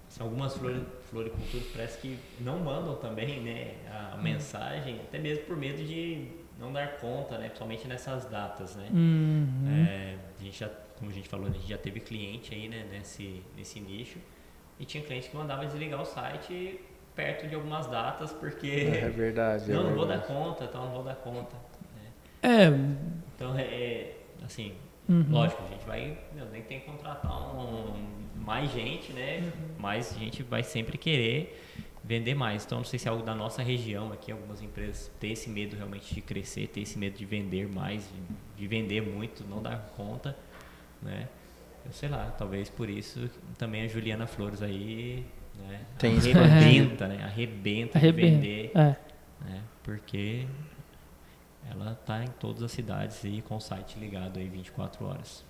assim, 0.09 0.23
algumas 0.23 0.57
flori- 0.57 0.87
floriculturas 1.11 1.67
parece 1.69 1.99
que 1.99 2.19
não 2.41 2.59
mandam 2.59 2.97
também 2.97 3.41
né, 3.41 3.77
a 4.13 4.17
mensagem, 4.17 5.01
até 5.01 5.19
mesmo 5.19 5.45
por 5.45 5.57
medo 5.57 5.83
de 5.85 6.27
não 6.59 6.73
dar 6.73 6.99
conta, 6.99 7.39
né, 7.39 7.47
principalmente 7.47 7.87
nessas 7.89 8.25
datas. 8.27 8.77
Né? 8.77 8.89
Uhum. 8.93 9.87
É, 9.89 10.19
a 10.39 10.43
gente 10.43 10.59
já, 10.59 10.69
como 10.99 11.11
a 11.11 11.15
gente 11.15 11.29
falou, 11.29 11.47
a 11.49 11.51
gente 11.51 11.67
já 11.69 11.79
teve 11.79 12.01
cliente 12.01 12.55
aí 12.55 12.69
né, 12.69 12.87
nesse, 12.91 13.43
nesse 13.57 13.81
nicho 13.81 14.19
e 14.79 14.85
tinha 14.85 15.03
cliente 15.05 15.31
que 15.31 15.37
mandava 15.37 15.65
desligar 15.67 16.01
o 16.01 16.05
site 16.05 16.81
perto 17.15 17.47
de 17.47 17.55
algumas 17.55 17.87
datas 17.87 18.33
porque 18.33 18.69
É 18.69 19.09
verdade. 19.11 19.65
é 19.71 19.73
não, 19.73 19.85
não 19.85 19.95
vou 19.95 20.07
dar 20.07 20.19
verdade. 20.19 20.27
conta, 20.27 20.65
então 20.65 20.85
não 20.87 20.93
vou 20.93 21.03
dar 21.05 21.15
conta. 21.17 21.57
É, 22.45 22.69
Então, 23.35 23.57
é, 23.59 23.63
é, 23.63 24.17
assim, 24.45 24.73
Uhum. 25.09 25.27
lógico, 25.31 25.63
a 25.65 25.69
gente 25.73 25.85
vai, 25.87 26.19
meu, 26.35 26.47
nem 26.47 26.63
tem 26.63 26.81
que 26.81 26.87
contratar 26.87 27.33
um, 27.57 27.95
mais 28.37 28.71
gente, 28.73 29.13
né? 29.13 29.39
Uhum. 29.41 29.75
Mas 29.79 30.15
a 30.15 30.19
gente 30.19 30.43
vai 30.43 30.63
sempre 30.63 30.97
querer 30.97 31.61
vender 32.03 32.35
mais. 32.35 32.65
Então, 32.65 32.79
não 32.79 32.85
sei 32.85 32.99
se 32.99 33.09
é 33.09 33.11
algo 33.11 33.23
da 33.23 33.35
nossa 33.35 33.63
região 33.63 34.13
aqui, 34.13 34.31
algumas 34.33 34.63
empresas 34.63 35.11
ter 35.21 35.29
esse 35.29 35.49
medo 35.51 35.77
realmente 35.77 36.15
de 36.15 36.21
crescer, 36.21 36.69
ter 36.69 36.81
esse 36.83 36.99
medo 36.99 37.17
de 37.19 37.25
vender 37.25 37.67
mais, 37.69 38.09
de, 38.57 38.63
de 38.63 38.67
vender 38.67 39.01
muito, 39.03 39.45
não 39.49 39.63
dar 39.63 39.93
conta, 39.97 40.37
né? 41.03 41.29
Eu 41.85 41.93
sei 41.93 42.09
lá, 42.09 42.33
talvez 42.39 42.71
por 42.71 42.89
isso 42.89 43.29
também 43.59 43.83
a 43.83 43.89
Juliana 43.89 44.27
Flores 44.27 44.63
aí, 44.63 45.25
né? 45.69 45.81
Tem 45.99 46.17
arrebenta, 46.17 47.07
né? 47.09 47.23
Arrebenta, 47.25 47.99
de 47.99 48.07
arrebenta. 48.07 48.27
vender 48.37 48.71
É. 48.75 48.97
né? 49.45 49.63
Porque 49.83 50.47
ela 51.71 51.99
tá 52.07 52.23
em 52.23 52.29
todas 52.29 52.63
as 52.63 52.73
cidades 52.73 53.23
e 53.25 53.43
com 53.47 53.57
o 53.57 53.61
site 53.61 53.99
ligado 53.99 54.39
aí 54.39 54.49
24 54.49 55.05
horas. 55.07 55.45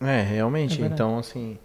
É, 0.00 0.20
É 0.20 0.22
realmente. 0.22 0.70
verdade. 0.78 0.94
então, 0.94 1.18
assim. 1.18 1.58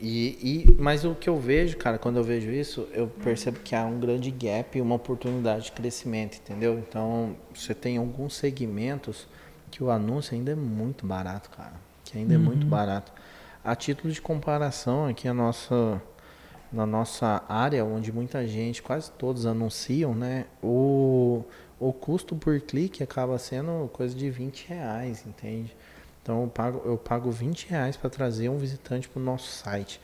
E, 0.00 0.64
e, 0.68 0.76
mas 0.78 1.04
o 1.04 1.14
que 1.14 1.28
eu 1.28 1.36
vejo, 1.38 1.76
cara, 1.76 1.98
quando 1.98 2.16
eu 2.16 2.22
vejo 2.24 2.48
isso, 2.50 2.86
eu 2.92 3.08
percebo 3.08 3.58
que 3.58 3.74
há 3.74 3.84
um 3.84 3.98
grande 3.98 4.30
gap 4.30 4.78
e 4.78 4.80
uma 4.80 4.94
oportunidade 4.94 5.64
de 5.66 5.72
crescimento, 5.72 6.36
entendeu? 6.36 6.78
Então, 6.78 7.34
você 7.52 7.74
tem 7.74 7.96
alguns 7.96 8.36
segmentos 8.36 9.26
que 9.72 9.82
o 9.82 9.90
anúncio 9.90 10.34
ainda 10.34 10.52
é 10.52 10.54
muito 10.54 11.04
barato, 11.04 11.50
cara. 11.50 11.72
Que 12.04 12.18
ainda 12.18 12.34
é 12.34 12.38
muito 12.38 12.66
barato. 12.66 13.12
A 13.64 13.74
título 13.74 14.12
de 14.12 14.22
comparação, 14.22 15.06
aqui 15.06 15.26
a 15.26 15.34
nossa, 15.34 16.00
na 16.72 16.86
nossa 16.86 17.42
área, 17.48 17.84
onde 17.84 18.12
muita 18.12 18.46
gente, 18.46 18.80
quase 18.80 19.10
todos 19.12 19.44
anunciam, 19.44 20.14
né? 20.14 20.44
O, 20.62 21.42
o 21.78 21.92
custo 21.92 22.34
por 22.36 22.60
clique 22.60 23.02
acaba 23.02 23.38
sendo 23.38 23.88
coisa 23.92 24.14
de 24.14 24.30
20 24.30 24.66
reais, 24.68 25.24
entende? 25.26 25.74
Então 26.22 26.42
eu 26.42 26.48
pago, 26.48 26.82
eu 26.86 26.96
pago 26.96 27.30
20 27.30 27.68
reais 27.68 27.96
para 27.96 28.08
trazer 28.08 28.48
um 28.48 28.56
visitante 28.56 29.08
para 29.08 29.20
o 29.20 29.22
nosso 29.22 29.50
site. 29.50 30.00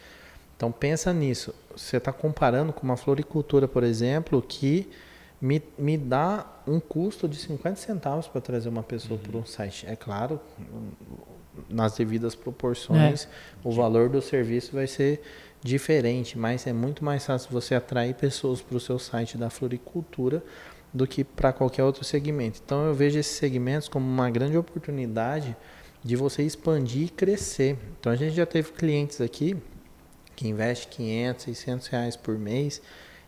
Então 0.56 0.70
pensa 0.70 1.12
nisso. 1.12 1.54
Você 1.74 1.96
está 1.96 2.12
comparando 2.12 2.72
com 2.72 2.82
uma 2.82 2.96
floricultura, 2.96 3.66
por 3.66 3.82
exemplo, 3.82 4.42
que 4.42 4.90
me, 5.40 5.62
me 5.78 5.96
dá 5.96 6.46
um 6.66 6.78
custo 6.78 7.26
de 7.26 7.36
50 7.36 7.76
centavos 7.76 8.28
para 8.28 8.42
trazer 8.42 8.68
uma 8.68 8.82
pessoa 8.82 9.18
para 9.18 9.38
um 9.38 9.46
site. 9.46 9.86
É 9.86 9.96
claro, 9.96 10.38
nas 11.68 11.96
devidas 11.96 12.34
proporções, 12.34 13.26
o 13.64 13.72
valor 13.72 14.10
do 14.10 14.20
serviço 14.20 14.72
vai 14.74 14.86
ser 14.86 15.22
diferente, 15.62 16.38
mas 16.38 16.66
é 16.66 16.72
muito 16.72 17.04
mais 17.04 17.24
fácil 17.24 17.50
você 17.50 17.74
atrair 17.74 18.14
pessoas 18.14 18.60
para 18.60 18.76
o 18.76 18.80
seu 18.80 18.98
site 18.98 19.38
da 19.38 19.48
floricultura 19.48 20.42
do 20.92 21.06
que 21.06 21.22
para 21.22 21.52
qualquer 21.52 21.84
outro 21.84 22.04
segmento. 22.04 22.60
Então 22.64 22.86
eu 22.86 22.94
vejo 22.94 23.18
esses 23.18 23.36
segmentos 23.36 23.88
como 23.88 24.06
uma 24.06 24.30
grande 24.30 24.56
oportunidade 24.56 25.56
de 26.02 26.16
você 26.16 26.42
expandir 26.42 27.06
e 27.06 27.08
crescer. 27.08 27.78
Então 27.98 28.12
a 28.12 28.16
gente 28.16 28.34
já 28.34 28.46
teve 28.46 28.72
clientes 28.72 29.20
aqui 29.20 29.56
que 30.34 30.48
investe 30.48 30.88
500, 30.88 31.44
600 31.44 31.86
reais 31.88 32.16
por 32.16 32.38
mês 32.38 32.80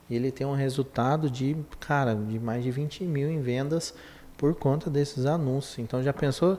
e 0.08 0.16
ele 0.16 0.30
tem 0.30 0.46
um 0.46 0.54
resultado 0.54 1.30
de, 1.30 1.56
cara, 1.78 2.14
de 2.14 2.38
mais 2.38 2.64
de 2.64 2.70
20 2.70 3.04
mil 3.04 3.30
em 3.30 3.40
vendas 3.40 3.94
por 4.36 4.54
conta 4.54 4.90
desses 4.90 5.26
anúncios. 5.26 5.78
Então 5.78 6.02
já 6.02 6.12
pensou 6.12 6.58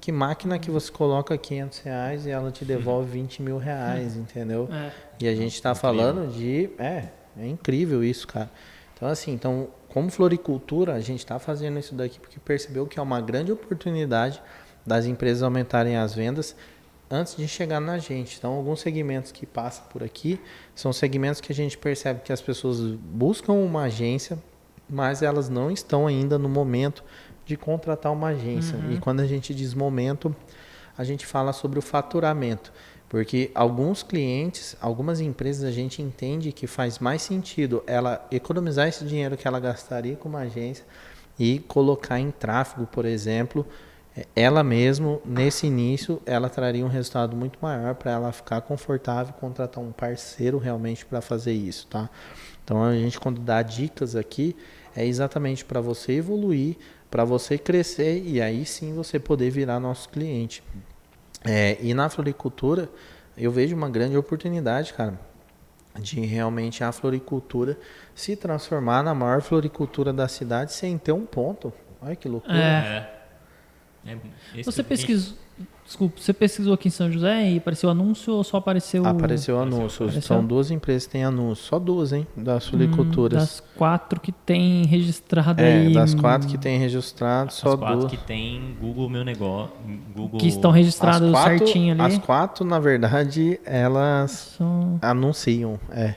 que 0.00 0.12
máquina 0.12 0.58
que 0.58 0.70
você 0.70 0.92
coloca 0.92 1.36
500 1.36 1.78
reais 1.78 2.26
e 2.26 2.30
ela 2.30 2.50
te 2.50 2.64
devolve 2.64 3.10
20 3.10 3.42
mil 3.42 3.56
reais, 3.56 4.16
entendeu? 4.16 4.68
É. 4.70 4.92
E 5.18 5.26
a 5.26 5.34
gente 5.34 5.54
está 5.54 5.74
falando 5.74 6.30
de. 6.30 6.68
É, 6.78 7.08
é 7.38 7.46
incrível 7.46 8.04
isso, 8.04 8.28
cara. 8.28 8.50
Então, 8.94 9.08
assim, 9.08 9.32
então, 9.32 9.68
como 9.94 10.10
floricultura, 10.10 10.92
a 10.94 11.00
gente 11.00 11.20
está 11.20 11.38
fazendo 11.38 11.78
isso 11.78 11.94
daqui 11.94 12.18
porque 12.18 12.40
percebeu 12.40 12.84
que 12.84 12.98
é 12.98 13.02
uma 13.02 13.20
grande 13.20 13.52
oportunidade 13.52 14.42
das 14.84 15.06
empresas 15.06 15.40
aumentarem 15.40 15.96
as 15.96 16.12
vendas 16.12 16.56
antes 17.08 17.36
de 17.36 17.46
chegar 17.46 17.78
na 17.78 17.96
gente. 17.96 18.36
Então, 18.36 18.54
alguns 18.54 18.80
segmentos 18.80 19.30
que 19.30 19.46
passam 19.46 19.84
por 19.86 20.02
aqui 20.02 20.40
são 20.74 20.92
segmentos 20.92 21.40
que 21.40 21.52
a 21.52 21.54
gente 21.54 21.78
percebe 21.78 22.22
que 22.24 22.32
as 22.32 22.42
pessoas 22.42 22.80
buscam 22.80 23.52
uma 23.52 23.82
agência, 23.82 24.36
mas 24.90 25.22
elas 25.22 25.48
não 25.48 25.70
estão 25.70 26.08
ainda 26.08 26.36
no 26.40 26.48
momento 26.48 27.04
de 27.46 27.56
contratar 27.56 28.12
uma 28.12 28.30
agência. 28.30 28.76
E 28.90 28.98
quando 28.98 29.20
a 29.20 29.26
gente 29.28 29.54
diz 29.54 29.74
momento, 29.74 30.34
a 30.98 31.04
gente 31.04 31.24
fala 31.24 31.52
sobre 31.52 31.78
o 31.78 31.82
faturamento. 31.82 32.72
Porque 33.08 33.50
alguns 33.54 34.02
clientes, 34.02 34.76
algumas 34.80 35.20
empresas, 35.20 35.64
a 35.64 35.70
gente 35.70 36.02
entende 36.02 36.52
que 36.52 36.66
faz 36.66 36.98
mais 36.98 37.22
sentido 37.22 37.82
ela 37.86 38.26
economizar 38.30 38.88
esse 38.88 39.04
dinheiro 39.04 39.36
que 39.36 39.46
ela 39.46 39.60
gastaria 39.60 40.16
com 40.16 40.28
uma 40.28 40.40
agência 40.40 40.84
e 41.38 41.58
colocar 41.60 42.18
em 42.18 42.30
tráfego, 42.30 42.86
por 42.86 43.04
exemplo, 43.04 43.66
eh, 44.16 44.26
ela 44.34 44.62
mesmo, 44.62 45.20
nesse 45.24 45.66
início, 45.66 46.20
ela 46.24 46.48
traria 46.48 46.84
um 46.84 46.88
resultado 46.88 47.36
muito 47.36 47.58
maior 47.60 47.94
para 47.94 48.12
ela 48.12 48.32
ficar 48.32 48.60
confortável 48.62 49.34
contratar 49.34 49.82
um 49.82 49.92
parceiro 49.92 50.58
realmente 50.58 51.04
para 51.04 51.20
fazer 51.20 51.52
isso, 51.52 51.86
tá? 51.88 52.08
Então 52.64 52.82
a 52.82 52.94
gente 52.94 53.20
quando 53.20 53.40
dá 53.40 53.62
dicas 53.62 54.16
aqui 54.16 54.56
é 54.96 55.04
exatamente 55.04 55.64
para 55.64 55.80
você 55.80 56.12
evoluir, 56.12 56.76
para 57.10 57.24
você 57.24 57.58
crescer 57.58 58.22
e 58.24 58.40
aí 58.40 58.64
sim 58.64 58.94
você 58.94 59.18
poder 59.18 59.50
virar 59.50 59.78
nosso 59.78 60.08
cliente. 60.08 60.62
É, 61.44 61.76
e 61.80 61.92
na 61.94 62.08
floricultura, 62.08 62.88
eu 63.36 63.50
vejo 63.52 63.76
uma 63.76 63.88
grande 63.90 64.16
oportunidade, 64.16 64.92
cara, 64.94 65.18
de 66.00 66.20
realmente 66.20 66.82
a 66.82 66.90
floricultura 66.90 67.78
se 68.14 68.34
transformar 68.34 69.02
na 69.02 69.14
maior 69.14 69.42
floricultura 69.42 70.12
da 70.12 70.26
cidade 70.26 70.72
sem 70.72 70.96
ter 70.98 71.12
um 71.12 71.26
ponto. 71.26 71.72
Olha 72.00 72.16
que 72.16 72.28
loucura. 72.28 72.56
É. 72.56 73.10
É. 74.06 74.12
É, 74.56 74.62
Você 74.62 74.82
que- 74.82 74.88
pesquisou. 74.88 75.36
Desculpa, 75.84 76.14
você 76.18 76.32
pesquisou 76.32 76.72
aqui 76.72 76.88
em 76.88 76.90
São 76.90 77.12
José 77.12 77.50
e 77.50 77.58
apareceu 77.58 77.90
anúncio 77.90 78.32
ou 78.32 78.42
só 78.42 78.56
apareceu. 78.56 79.04
Apareceu 79.06 79.60
anúncio. 79.60 80.06
Apareceu? 80.06 80.22
São 80.22 80.44
duas 80.44 80.70
empresas 80.70 81.04
que 81.06 81.12
têm 81.12 81.24
anúncio. 81.24 81.62
Só 81.66 81.78
duas, 81.78 82.12
hein? 82.12 82.26
Das 82.34 82.66
floriculturas. 82.68 83.38
Das 83.38 83.62
quatro 83.76 84.18
que 84.18 84.32
tem 84.32 84.86
registrado 84.86 85.60
é, 85.60 85.74
aí. 85.86 85.92
das 85.92 86.14
quatro 86.14 86.48
que 86.48 86.56
tem 86.56 86.78
registrado, 86.78 87.48
As 87.48 87.54
só 87.54 87.76
quatro 87.76 87.98
duas. 88.00 88.10
que 88.10 88.16
tem 88.16 88.74
Google 88.80 89.10
Meu 89.10 89.24
Negócio, 89.24 89.70
Google... 90.16 90.40
Que 90.40 90.48
estão 90.48 90.70
registradas 90.70 91.28
As 91.28 91.30
quatro, 91.30 91.58
certinho 91.58 91.92
ali. 91.92 92.14
as 92.14 92.18
quatro, 92.18 92.64
na 92.64 92.78
verdade, 92.80 93.60
elas 93.66 94.54
São- 94.56 94.98
anunciam, 95.02 95.78
é. 95.90 96.14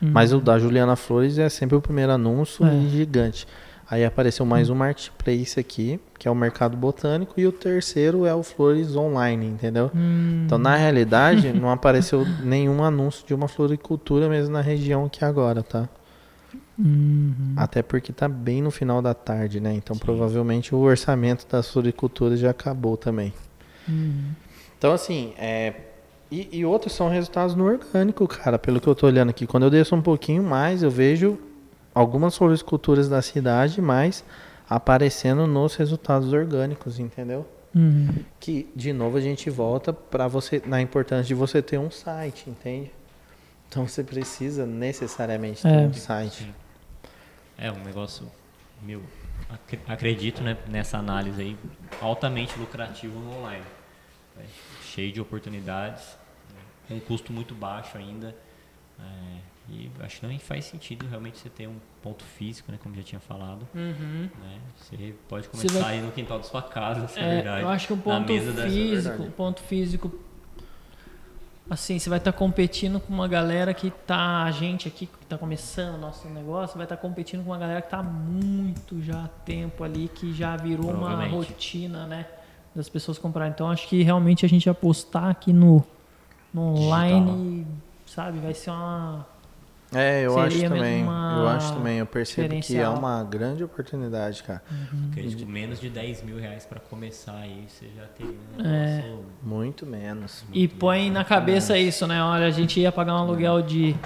Uhum. 0.00 0.10
Mas 0.12 0.32
o 0.32 0.40
da 0.40 0.58
Juliana 0.58 0.96
Flores 0.96 1.36
é 1.38 1.48
sempre 1.50 1.76
o 1.76 1.80
primeiro 1.82 2.10
anúncio 2.12 2.64
É. 2.66 2.74
e 2.74 2.88
gigante. 2.88 3.46
Aí 3.90 4.04
apareceu 4.04 4.46
mais 4.46 4.70
um 4.70 4.74
marketplace 4.76 5.58
aqui, 5.58 5.98
que 6.16 6.28
é 6.28 6.30
o 6.30 6.34
Mercado 6.34 6.76
Botânico, 6.76 7.34
e 7.40 7.44
o 7.44 7.50
terceiro 7.50 8.24
é 8.24 8.32
o 8.32 8.40
Flores 8.40 8.94
Online, 8.94 9.46
entendeu? 9.46 9.90
Hum, 9.92 10.44
Então, 10.46 10.58
na 10.58 10.76
realidade, 10.76 11.50
não 11.58 11.70
apareceu 11.70 12.24
nenhum 12.44 12.84
anúncio 12.84 13.26
de 13.26 13.34
uma 13.34 13.48
floricultura 13.48 14.28
mesmo 14.28 14.52
na 14.52 14.60
região 14.60 15.06
aqui 15.06 15.24
agora, 15.24 15.64
tá? 15.64 15.88
uhum. 16.78 17.54
Até 17.56 17.82
porque 17.82 18.12
tá 18.12 18.28
bem 18.28 18.62
no 18.62 18.70
final 18.70 19.02
da 19.02 19.12
tarde, 19.12 19.58
né? 19.60 19.74
Então, 19.74 19.98
provavelmente 19.98 20.72
o 20.72 20.78
orçamento 20.78 21.44
das 21.50 21.68
floriculturas 21.68 22.38
já 22.38 22.50
acabou 22.50 22.96
também. 22.96 23.34
Uhum. 23.88 24.30
Então, 24.78 24.92
assim, 24.92 25.32
é... 25.36 25.74
E, 26.30 26.48
e 26.60 26.64
outros 26.64 26.92
são 26.92 27.08
resultados 27.08 27.56
no 27.56 27.64
orgânico, 27.64 28.26
cara, 28.28 28.56
pelo 28.56 28.80
que 28.80 28.86
eu 28.86 28.94
tô 28.94 29.08
olhando 29.08 29.30
aqui. 29.30 29.48
Quando 29.48 29.64
eu 29.64 29.70
desço 29.70 29.96
um 29.96 30.00
pouquinho 30.00 30.44
mais, 30.44 30.80
eu 30.84 30.90
vejo 30.90 31.36
algumas 31.94 32.36
floriculturas 32.36 33.08
da 33.08 33.20
cidade, 33.22 33.80
mas 33.80 34.24
aparecendo 34.68 35.46
nos 35.46 35.74
resultados 35.74 36.32
orgânicos, 36.32 36.98
entendeu? 36.98 37.46
Uhum. 37.74 38.08
Que, 38.38 38.68
de 38.74 38.92
novo, 38.92 39.16
a 39.16 39.20
gente 39.20 39.48
volta 39.50 39.92
para 39.92 40.26
você, 40.28 40.62
na 40.66 40.80
importância 40.80 41.24
de 41.24 41.34
você 41.34 41.60
ter 41.62 41.78
um 41.78 41.90
site, 41.90 42.48
entende? 42.50 42.90
Então 43.68 43.86
você 43.86 44.02
precisa 44.02 44.66
necessariamente 44.66 45.62
ter 45.62 45.68
É. 45.68 45.86
um 45.86 45.92
site. 45.94 46.52
É 47.56 47.70
um 47.70 47.82
negócio, 47.84 48.26
meu, 48.82 49.02
ac- 49.48 49.78
acredito 49.86 50.42
né, 50.42 50.56
nessa 50.68 50.98
análise 50.98 51.40
aí, 51.40 51.56
altamente 52.00 52.58
lucrativo 52.58 53.18
no 53.18 53.38
online. 53.38 53.64
né, 54.36 54.44
cheio 54.82 55.12
de 55.12 55.20
oportunidades, 55.20 56.16
né, 56.50 56.56
com 56.88 56.94
um 56.94 57.00
custo 57.00 57.32
muito 57.32 57.54
baixo 57.54 57.96
ainda. 57.98 58.34
É, 59.02 59.40
e 59.72 59.90
acho 60.00 60.20
que 60.20 60.26
não 60.26 60.38
faz 60.38 60.64
sentido 60.64 61.06
realmente 61.08 61.38
você 61.38 61.48
ter 61.48 61.68
um 61.68 61.76
ponto 62.02 62.24
físico, 62.24 62.70
né, 62.72 62.78
como 62.82 62.94
já 62.94 63.02
tinha 63.02 63.20
falado. 63.20 63.66
Uhum. 63.74 64.28
né, 64.40 64.58
você 64.76 65.14
pode 65.28 65.46
Você 65.46 65.68
começar 65.68 65.84
vai- 65.84 65.98
aí 65.98 66.02
no 66.02 66.10
quintal 66.12 66.38
da 66.38 66.44
sua 66.44 66.62
casa, 66.62 67.06
se 67.08 67.18
é, 67.18 67.22
É, 67.22 67.34
verdade. 67.36 67.62
eu 67.62 67.68
acho 67.68 67.86
que 67.86 67.92
o 67.92 67.96
na 67.96 68.02
ponto 68.02 68.52
da- 68.52 68.68
físico, 68.68 69.30
ponto 69.36 69.60
físico, 69.62 70.12
assim, 71.68 71.98
você 72.00 72.10
vai 72.10 72.18
estar 72.18 72.32
competindo 72.32 72.98
com 72.98 73.12
uma 73.14 73.28
galera 73.28 73.72
que 73.72 73.90
tá, 73.90 74.42
a 74.42 74.50
gente 74.50 74.88
aqui 74.88 75.06
que 75.06 75.26
tá 75.26 75.38
começando 75.38 75.94
o 75.94 75.98
nosso 75.98 76.28
negócio, 76.28 76.76
vai 76.76 76.84
estar 76.84 76.96
competindo 76.96 77.44
com 77.44 77.50
uma 77.50 77.58
galera 77.58 77.80
que 77.80 77.88
tá 77.90 77.98
há 77.98 78.02
muito 78.02 79.00
já 79.02 79.28
tempo 79.44 79.84
ali, 79.84 80.08
que 80.12 80.32
já 80.32 80.56
virou 80.56 80.90
uma 80.90 81.26
rotina, 81.28 82.06
né, 82.08 82.26
das 82.74 82.88
pessoas 82.88 83.18
comprarem. 83.18 83.52
Então 83.52 83.70
acho 83.70 83.86
que 83.88 84.02
realmente 84.02 84.44
a 84.44 84.48
gente 84.48 84.68
apostar 84.68 85.28
aqui 85.28 85.52
no, 85.52 85.84
no 86.52 86.74
online, 86.74 87.66
sabe, 88.10 88.38
vai 88.38 88.54
ser 88.54 88.70
uma 88.70 89.26
É, 89.92 90.24
eu 90.24 90.34
Seria 90.34 90.46
acho 90.46 90.60
também. 90.74 91.00
Eu 91.04 91.48
acho 91.48 91.72
também. 91.74 91.98
Eu 91.98 92.06
percebo 92.06 92.60
que 92.60 92.76
é 92.76 92.88
uma 92.88 93.24
grande 93.24 93.64
oportunidade, 93.64 94.42
cara. 94.44 94.62
Acredito 95.10 95.38
que 95.38 95.44
menos 95.44 95.80
de 95.80 95.90
10 95.90 96.22
mil 96.22 96.38
reais 96.38 96.64
para 96.64 96.78
começar 96.78 97.34
aí, 97.36 97.64
você 97.68 97.86
já 97.96 98.04
teria 98.06 98.32
um 98.56 98.64
É. 98.64 98.96
negócio 99.02 99.24
Muito 99.42 99.84
menos. 99.86 100.44
e 100.52 100.68
põe 100.68 101.10
na 101.10 101.24
cabeça 101.24 101.76
isso, 101.76 102.06
né? 102.06 102.22
Olha, 102.22 102.46
a 102.46 102.50
gente 102.52 102.78
ia 102.78 102.92
pagar 102.92 103.14
um 103.14 103.18
aluguel 103.18 103.62
de 103.62 103.96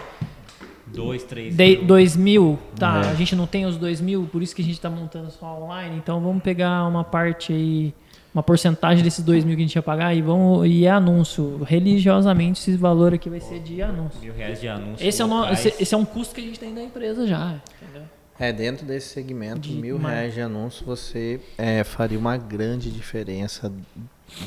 dois, 0.86 1.22
três 1.24 1.54
De, 1.56 1.76
mil. 1.78 1.84
2 1.86 2.16
mil, 2.16 2.58
tá, 2.78 3.02
É. 3.04 3.10
a 3.10 3.14
gente 3.14 3.34
não 3.36 3.46
tem 3.46 3.66
os 3.66 3.76
2 3.76 4.00
mil, 4.00 4.26
por 4.32 4.42
isso 4.42 4.54
que 4.56 4.62
a 4.62 4.64
gente 4.64 4.80
tá 4.80 4.88
montando 4.88 5.30
só 5.30 5.60
online, 5.60 5.96
então 5.98 6.18
vamos 6.20 6.42
pegar 6.42 6.86
uma 6.86 7.04
parte 7.04 7.52
aí, 7.52 7.94
uma 8.34 8.42
porcentagem 8.42 9.02
desses 9.04 9.24
2 9.24 9.44
mil 9.44 9.54
que 9.56 9.62
a 9.62 9.66
gente 9.66 9.76
ia 9.76 9.82
pagar 9.82 10.12
e 10.14 10.20
vamos, 10.20 10.66
e 10.66 10.84
é 10.84 10.90
anúncio, 10.90 11.62
religiosamente 11.64 12.58
esse 12.60 12.76
valor 12.76 13.14
aqui 13.14 13.30
vai 13.30 13.40
ser 13.40 13.60
de 13.60 13.80
anúncio. 13.80 14.20
mil 14.20 14.34
reais 14.34 14.60
de 14.60 14.66
anúncio. 14.68 15.06
Esse 15.06 15.22
é, 15.22 15.24
locais. 15.24 15.64
esse, 15.66 15.82
esse 15.82 15.94
é 15.94 15.96
um 15.96 16.04
custo 16.04 16.34
que 16.34 16.40
a 16.40 16.44
gente 16.44 16.58
tem 16.58 16.74
da 16.74 16.82
empresa 16.82 17.26
já, 17.26 17.60
entendeu? 17.80 18.02
É, 18.36 18.52
dentro 18.52 18.84
desse 18.84 19.10
segmento, 19.10 19.60
De 19.60 19.74
mil 19.76 19.96
mar- 19.96 20.10
reais 20.10 20.34
de 20.34 20.40
anúncio, 20.40 20.84
você 20.84 21.40
é, 21.56 21.84
faria 21.84 22.18
uma 22.18 22.36
grande 22.36 22.90
diferença, 22.90 23.72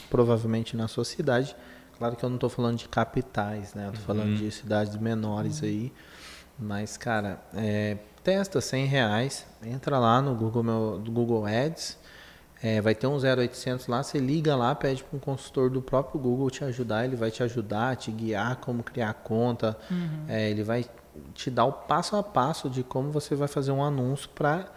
provavelmente 0.09 0.75
na 0.75 0.88
sua 0.88 1.05
cidade. 1.05 1.55
Claro 1.97 2.15
que 2.15 2.23
eu 2.23 2.29
não 2.29 2.35
estou 2.35 2.49
falando 2.49 2.77
de 2.77 2.88
capitais, 2.88 3.73
né? 3.73 3.88
Eu 3.88 3.93
tô 3.93 3.99
falando 3.99 4.35
de 4.35 4.51
cidades 4.51 4.95
menores 4.97 5.63
aí. 5.63 5.91
Mas, 6.59 6.97
cara, 6.97 7.39
é, 7.55 7.97
testa 8.23 8.59
100 8.59 8.85
reais, 8.85 9.45
entra 9.65 9.97
lá 9.97 10.21
no 10.21 10.35
Google, 10.35 10.63
meu, 10.63 10.99
do 11.03 11.11
Google 11.11 11.45
Ads, 11.45 11.97
é, 12.62 12.82
vai 12.82 12.95
ter 12.95 13.08
um 13.08 13.18
0800 13.18 13.88
lá, 13.88 14.01
você 14.01 14.18
liga 14.18 14.55
lá, 14.55 14.74
pede 14.74 15.03
para 15.03 15.16
um 15.16 15.20
consultor 15.20 15.70
do 15.70 15.82
próprio 15.82 16.20
Google 16.20 16.49
te 16.49 16.64
ajudar, 16.64 17.05
ele 17.05 17.16
vai 17.16 17.30
te 17.30 17.43
ajudar, 17.43 17.95
te 17.95 18.12
guiar 18.12 18.55
como 18.58 18.84
criar 18.84 19.14
conta, 19.14 19.78
é, 20.28 20.49
ele 20.49 20.64
vai 20.64 20.86
te 21.34 21.49
dar 21.51 21.66
o 21.66 21.72
passo 21.72 22.16
a 22.16 22.24
passo 22.24 22.70
de 22.70 22.84
como 22.84 23.12
você 23.12 23.36
vai 23.36 23.47
fazer 23.47 23.72
um 23.72 23.84
anúncio 23.84 24.30
para 24.30 24.72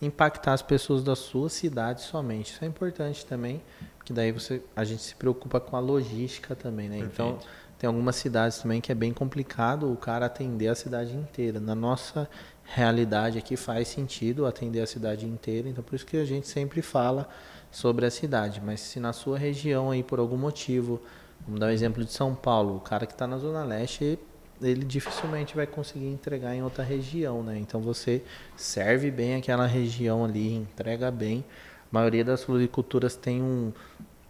impactar 0.00 0.52
as 0.52 0.62
pessoas 0.62 1.02
da 1.02 1.14
sua 1.14 1.48
cidade 1.48 2.02
somente. 2.02 2.52
Isso 2.52 2.64
é 2.64 2.68
importante 2.68 3.24
também, 3.24 3.62
que 4.04 4.12
daí 4.12 4.32
você, 4.32 4.62
a 4.74 4.84
gente 4.84 5.02
se 5.02 5.14
preocupa 5.14 5.60
com 5.60 5.76
a 5.76 5.80
logística 5.80 6.56
também, 6.56 6.88
né? 6.88 6.98
Então, 6.98 7.34
Perfeito. 7.34 7.48
tem 7.78 7.86
algumas 7.86 8.16
cidades 8.16 8.58
também 8.58 8.80
que 8.80 8.90
é 8.90 8.94
bem 8.94 9.12
complicado 9.12 9.90
o 9.90 9.96
cara 9.96 10.26
atender 10.26 10.68
a 10.68 10.74
cidade 10.74 11.14
inteira. 11.14 11.60
Na 11.60 11.74
nossa 11.74 12.28
realidade 12.74 13.38
aqui 13.38 13.54
faz 13.54 13.88
sentido 13.88 14.46
atender 14.46 14.80
a 14.80 14.86
cidade 14.86 15.26
inteira, 15.26 15.68
então 15.68 15.84
por 15.84 15.94
isso 15.94 16.06
que 16.06 16.16
a 16.16 16.24
gente 16.24 16.48
sempre 16.48 16.80
fala 16.80 17.28
sobre 17.70 18.06
a 18.06 18.10
cidade. 18.10 18.62
Mas 18.64 18.80
se 18.80 18.98
na 18.98 19.12
sua 19.12 19.38
região 19.38 19.90
aí 19.90 20.02
por 20.02 20.18
algum 20.18 20.38
motivo, 20.38 21.00
vamos 21.44 21.60
dar 21.60 21.66
um 21.66 21.70
exemplo 21.70 22.02
de 22.02 22.12
São 22.12 22.34
Paulo, 22.34 22.76
o 22.76 22.80
cara 22.80 23.04
que 23.04 23.12
está 23.12 23.26
na 23.26 23.36
Zona 23.36 23.62
Leste, 23.62 24.18
ele 24.62 24.84
dificilmente 24.84 25.54
vai 25.54 25.66
conseguir 25.66 26.06
entregar 26.06 26.54
em 26.54 26.62
outra 26.62 26.82
região, 26.82 27.42
né? 27.42 27.58
Então 27.58 27.80
você 27.80 28.22
serve 28.56 29.10
bem 29.10 29.34
aquela 29.34 29.66
região 29.66 30.24
ali, 30.24 30.54
entrega 30.54 31.10
bem. 31.10 31.44
A 31.90 31.94
maioria 31.94 32.24
das 32.24 32.42
floriculturas 32.42 33.16
tem 33.16 33.42
um, 33.42 33.70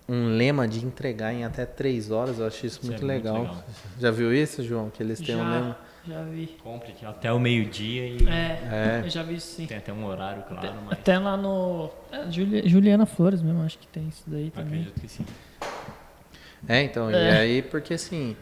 um 0.09 0.37
lema 0.37 0.67
de 0.67 0.85
entregar 0.85 1.33
em 1.33 1.45
até 1.45 1.65
três 1.65 2.11
horas, 2.11 2.41
eu 2.41 2.47
acho 2.47 2.67
isso, 2.67 2.81
Isso 2.81 2.87
é 2.87 2.91
muito, 2.91 3.07
muito 3.07 3.25
legal. 3.25 3.43
legal. 3.43 3.65
Já 4.01 4.11
viu 4.11 4.35
isso, 4.35 4.65
João? 4.65 4.91
Que 4.91 5.01
eles 5.01 5.21
têm 5.21 5.37
um 5.37 5.49
lema. 5.49 5.92
Já, 6.07 6.23
vi. 6.25 6.49
Compre 6.63 6.91
aqui 6.93 7.07
até 7.07 7.33
o 7.33 7.39
meio-dia 7.39 8.07
e 8.09 8.29
É, 8.29 9.01
É. 9.01 9.03
eu 9.05 9.11
já 9.11 9.23
vi 9.23 9.37
isso 9.37 9.55
sim. 9.57 9.67
tem 9.67 9.77
até 9.77 9.93
um 9.93 10.05
horário, 10.05 10.43
claro, 10.43 10.75
mas 10.85 10.99
Até 10.99 11.19
lá 11.19 11.37
no. 11.37 11.91
é, 12.11 12.31
Juli- 12.31 12.69
Juliana 12.69 13.07
Flores 13.07 13.41
mesmo, 13.41 13.63
acho 13.63 13.79
que 13.79 13.87
tem 13.87 14.09
isso 14.09 14.25
daí 14.27 14.51
também. 14.51 14.81
acredito 14.81 15.01
que 15.01 15.09
sim. 15.09 15.25
É, 16.69 16.83
então, 16.83 17.11
e 17.11 17.15
É. 17.15 17.39
aí, 17.39 17.63
porque 17.63 17.95
assim, 17.95 18.37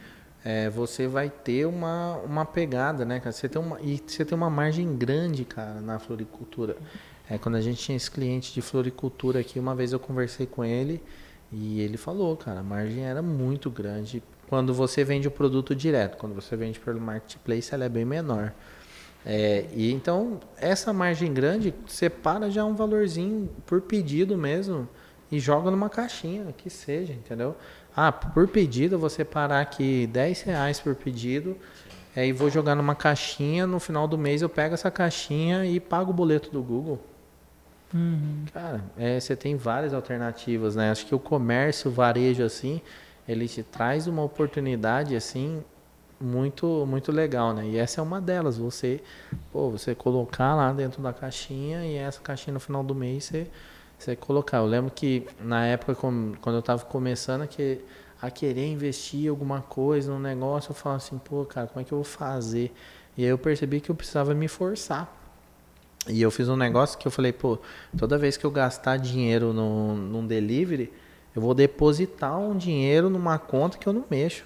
é, 0.45 0.69
você 0.71 1.07
vai 1.07 1.29
ter 1.29 1.67
uma, 1.67 2.17
uma 2.19 2.45
pegada, 2.47 3.05
né, 3.05 3.19
cara? 3.21 3.33
Você 3.33 3.49
tem 3.49 3.61
uma, 3.61 3.81
e 3.81 4.03
você 4.07 4.25
tem 4.25 4.37
uma 4.37 4.51
margem 4.51 4.97
grande, 4.97 5.45
cara, 5.45 5.81
na 5.81 5.99
floricultura. 5.99 6.77
É, 7.29 7.39
quando 7.39 7.55
a 7.57 7.61
gente 7.61 7.83
tinha 7.83 7.95
esse 7.97 8.11
cliente 8.11 8.53
de 8.53 8.61
floricultura 8.61 9.41
aqui, 9.41 9.59
uma 9.59 9.75
vez 9.75 9.93
eu 9.93 10.01
conversei 10.01 10.47
com 10.47 10.65
ele 10.65 11.03
e 11.53 11.81
ele 11.81 11.97
falou, 11.97 12.37
cara, 12.37 12.61
a 12.61 12.63
margem 12.63 13.05
era 13.05 13.23
muito 13.23 13.71
grande. 13.71 14.23
Quando 14.51 14.75
você 14.75 15.05
vende 15.05 15.29
o 15.29 15.31
produto 15.31 15.77
direto, 15.77 16.17
quando 16.17 16.35
você 16.35 16.57
vende 16.57 16.81
pelo 16.81 17.01
marketplace, 17.01 17.73
ela 17.73 17.85
é 17.85 17.89
bem 17.89 18.05
menor. 18.05 18.53
É, 19.25 19.67
e 19.73 19.93
então, 19.93 20.41
essa 20.59 20.93
margem 20.93 21.33
grande, 21.33 21.73
separa 21.87 22.51
já 22.51 22.65
um 22.65 22.75
valorzinho 22.75 23.49
por 23.65 23.81
pedido 23.81 24.37
mesmo 24.37 24.89
e 25.31 25.39
joga 25.39 25.71
numa 25.71 25.89
caixinha, 25.89 26.53
que 26.57 26.69
seja, 26.69 27.13
entendeu? 27.13 27.55
Ah, 27.95 28.11
por 28.11 28.49
pedido, 28.49 28.97
eu 28.97 28.99
vou 28.99 29.09
separar 29.09 29.61
aqui 29.61 30.09
10 30.09 30.43
reais 30.43 30.81
por 30.81 30.97
pedido, 30.97 31.57
é, 32.17 32.27
e 32.27 32.33
vou 32.33 32.51
jogar 32.51 32.75
numa 32.75 32.97
caixinha, 32.97 33.69
no 33.69 33.79
final 33.79 34.09
do 34.09 34.19
mês 34.19 34.43
eu 34.43 34.49
pego 34.49 34.75
essa 34.75 34.91
caixinha 34.91 35.65
e 35.65 35.79
pago 35.79 36.11
o 36.11 36.15
boleto 36.15 36.51
do 36.51 36.61
Google. 36.61 36.99
Uhum. 37.95 38.47
Cara, 38.53 38.81
é, 38.99 39.21
você 39.21 39.37
tem 39.37 39.55
várias 39.55 39.95
alternativas, 39.95 40.75
né? 40.75 40.91
Acho 40.91 41.07
que 41.07 41.15
o 41.15 41.21
comércio, 41.21 41.89
o 41.89 41.95
varejo, 41.95 42.43
assim, 42.43 42.81
ele 43.31 43.47
te 43.49 43.63
traz 43.63 44.07
uma 44.07 44.23
oportunidade, 44.23 45.15
assim, 45.15 45.63
muito 46.21 46.85
muito 46.87 47.13
legal, 47.13 47.55
né? 47.55 47.67
E 47.67 47.79
essa 47.79 48.01
é 48.01 48.03
uma 48.03 48.21
delas, 48.21 48.59
você, 48.59 49.01
pô, 49.53 49.71
você 49.71 49.95
colocar 49.95 50.55
lá 50.55 50.73
dentro 50.73 51.01
da 51.03 51.13
caixinha 51.13 51.85
e 51.87 51.97
essa 51.97 52.21
caixinha 52.21 52.55
no 52.55 52.61
final 52.61 52.83
do 52.83 52.95
mês 52.95 53.25
você, 53.25 53.47
você 53.99 54.17
colocar. 54.17 54.59
Eu 54.59 54.67
lembro 54.67 54.91
que 54.91 55.27
na 55.41 55.65
época, 55.67 55.95
quando 55.95 56.57
eu 56.57 56.63
tava 56.63 56.85
começando 56.85 57.47
que, 57.47 57.81
a 58.21 58.31
querer 58.31 58.67
investir 58.67 59.31
alguma 59.31 59.63
coisa, 59.63 60.13
num 60.13 60.19
negócio, 60.19 60.71
eu 60.71 60.75
falava 60.75 60.99
assim, 60.99 61.19
pô, 61.19 61.45
cara, 61.45 61.67
como 61.69 61.81
é 61.81 61.85
que 61.85 61.93
eu 61.93 61.99
vou 61.99 62.05
fazer? 62.05 62.73
E 63.17 63.25
aí 63.25 63.31
eu 63.31 63.39
percebi 63.39 63.81
que 63.81 63.91
eu 63.91 63.95
precisava 63.95 64.35
me 64.35 64.49
forçar. 64.49 65.17
E 66.09 66.21
eu 66.21 66.31
fiz 66.31 66.49
um 66.49 66.57
negócio 66.57 66.99
que 66.99 67.07
eu 67.07 67.11
falei, 67.11 67.33
pô, 67.33 67.59
toda 67.97 68.19
vez 68.19 68.37
que 68.37 68.45
eu 68.45 68.51
gastar 68.51 68.97
dinheiro 68.97 69.53
no, 69.53 69.95
num 69.95 70.27
delivery, 70.27 70.93
eu 71.35 71.41
vou 71.43 71.55
depositar 71.55 72.39
um 72.39 72.57
dinheiro 72.57 73.09
numa 73.09 73.39
conta 73.39 73.79
que 73.79 73.87
eu 73.87 73.93
não 73.93 74.05
mexo. 74.11 74.45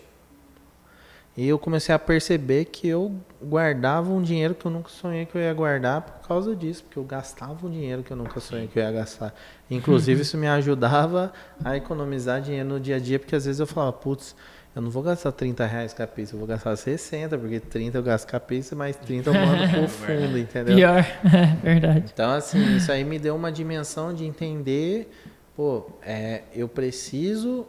E 1.36 1.48
eu 1.48 1.58
comecei 1.58 1.92
a 1.92 1.98
perceber 1.98 2.66
que 2.66 2.86
eu 2.86 3.12
guardava 3.42 4.12
um 4.12 4.22
dinheiro 4.22 4.54
que 4.54 4.64
eu 4.64 4.70
nunca 4.70 4.88
sonhei 4.88 5.26
que 5.26 5.36
eu 5.36 5.42
ia 5.42 5.52
guardar 5.52 6.00
por 6.00 6.28
causa 6.28 6.54
disso, 6.54 6.84
porque 6.84 6.96
eu 6.96 7.02
gastava 7.02 7.66
um 7.66 7.70
dinheiro 7.70 8.04
que 8.04 8.12
eu 8.12 8.16
nunca 8.16 8.38
sonhei 8.38 8.68
que 8.68 8.78
eu 8.78 8.82
ia 8.84 8.92
gastar. 8.92 9.34
Inclusive, 9.68 10.22
isso 10.22 10.38
me 10.38 10.46
ajudava 10.46 11.32
a 11.64 11.76
economizar 11.76 12.40
dinheiro 12.40 12.68
no 12.68 12.78
dia 12.78 12.96
a 12.96 12.98
dia, 13.00 13.18
porque 13.18 13.34
às 13.34 13.46
vezes 13.46 13.58
eu 13.58 13.66
falava, 13.66 13.92
putz, 13.92 14.36
eu 14.76 14.82
não 14.82 14.90
vou 14.90 15.02
gastar 15.02 15.32
30 15.32 15.66
reais 15.66 15.92
com 15.92 16.04
a 16.04 16.06
pizza, 16.06 16.34
eu 16.34 16.38
vou 16.38 16.46
gastar 16.46 16.76
60, 16.76 17.36
porque 17.36 17.58
30 17.58 17.98
eu 17.98 18.02
gasto 18.02 18.30
com 18.30 18.36
a 18.36 18.40
pizza, 18.40 18.76
mas 18.76 18.94
30 18.94 19.30
eu 19.30 19.34
mando 19.34 19.70
pro 19.70 19.86
fundo, 19.90 20.38
entendeu? 20.38 20.76
Pior, 20.76 20.98
é 21.34 21.56
verdade. 21.62 22.10
Então, 22.12 22.30
assim, 22.30 22.76
isso 22.76 22.92
aí 22.92 23.02
me 23.02 23.18
deu 23.18 23.34
uma 23.34 23.50
dimensão 23.50 24.14
de 24.14 24.24
entender, 24.24 25.10
pô, 25.56 25.86
é, 26.02 26.42
eu 26.54 26.68
preciso 26.68 27.66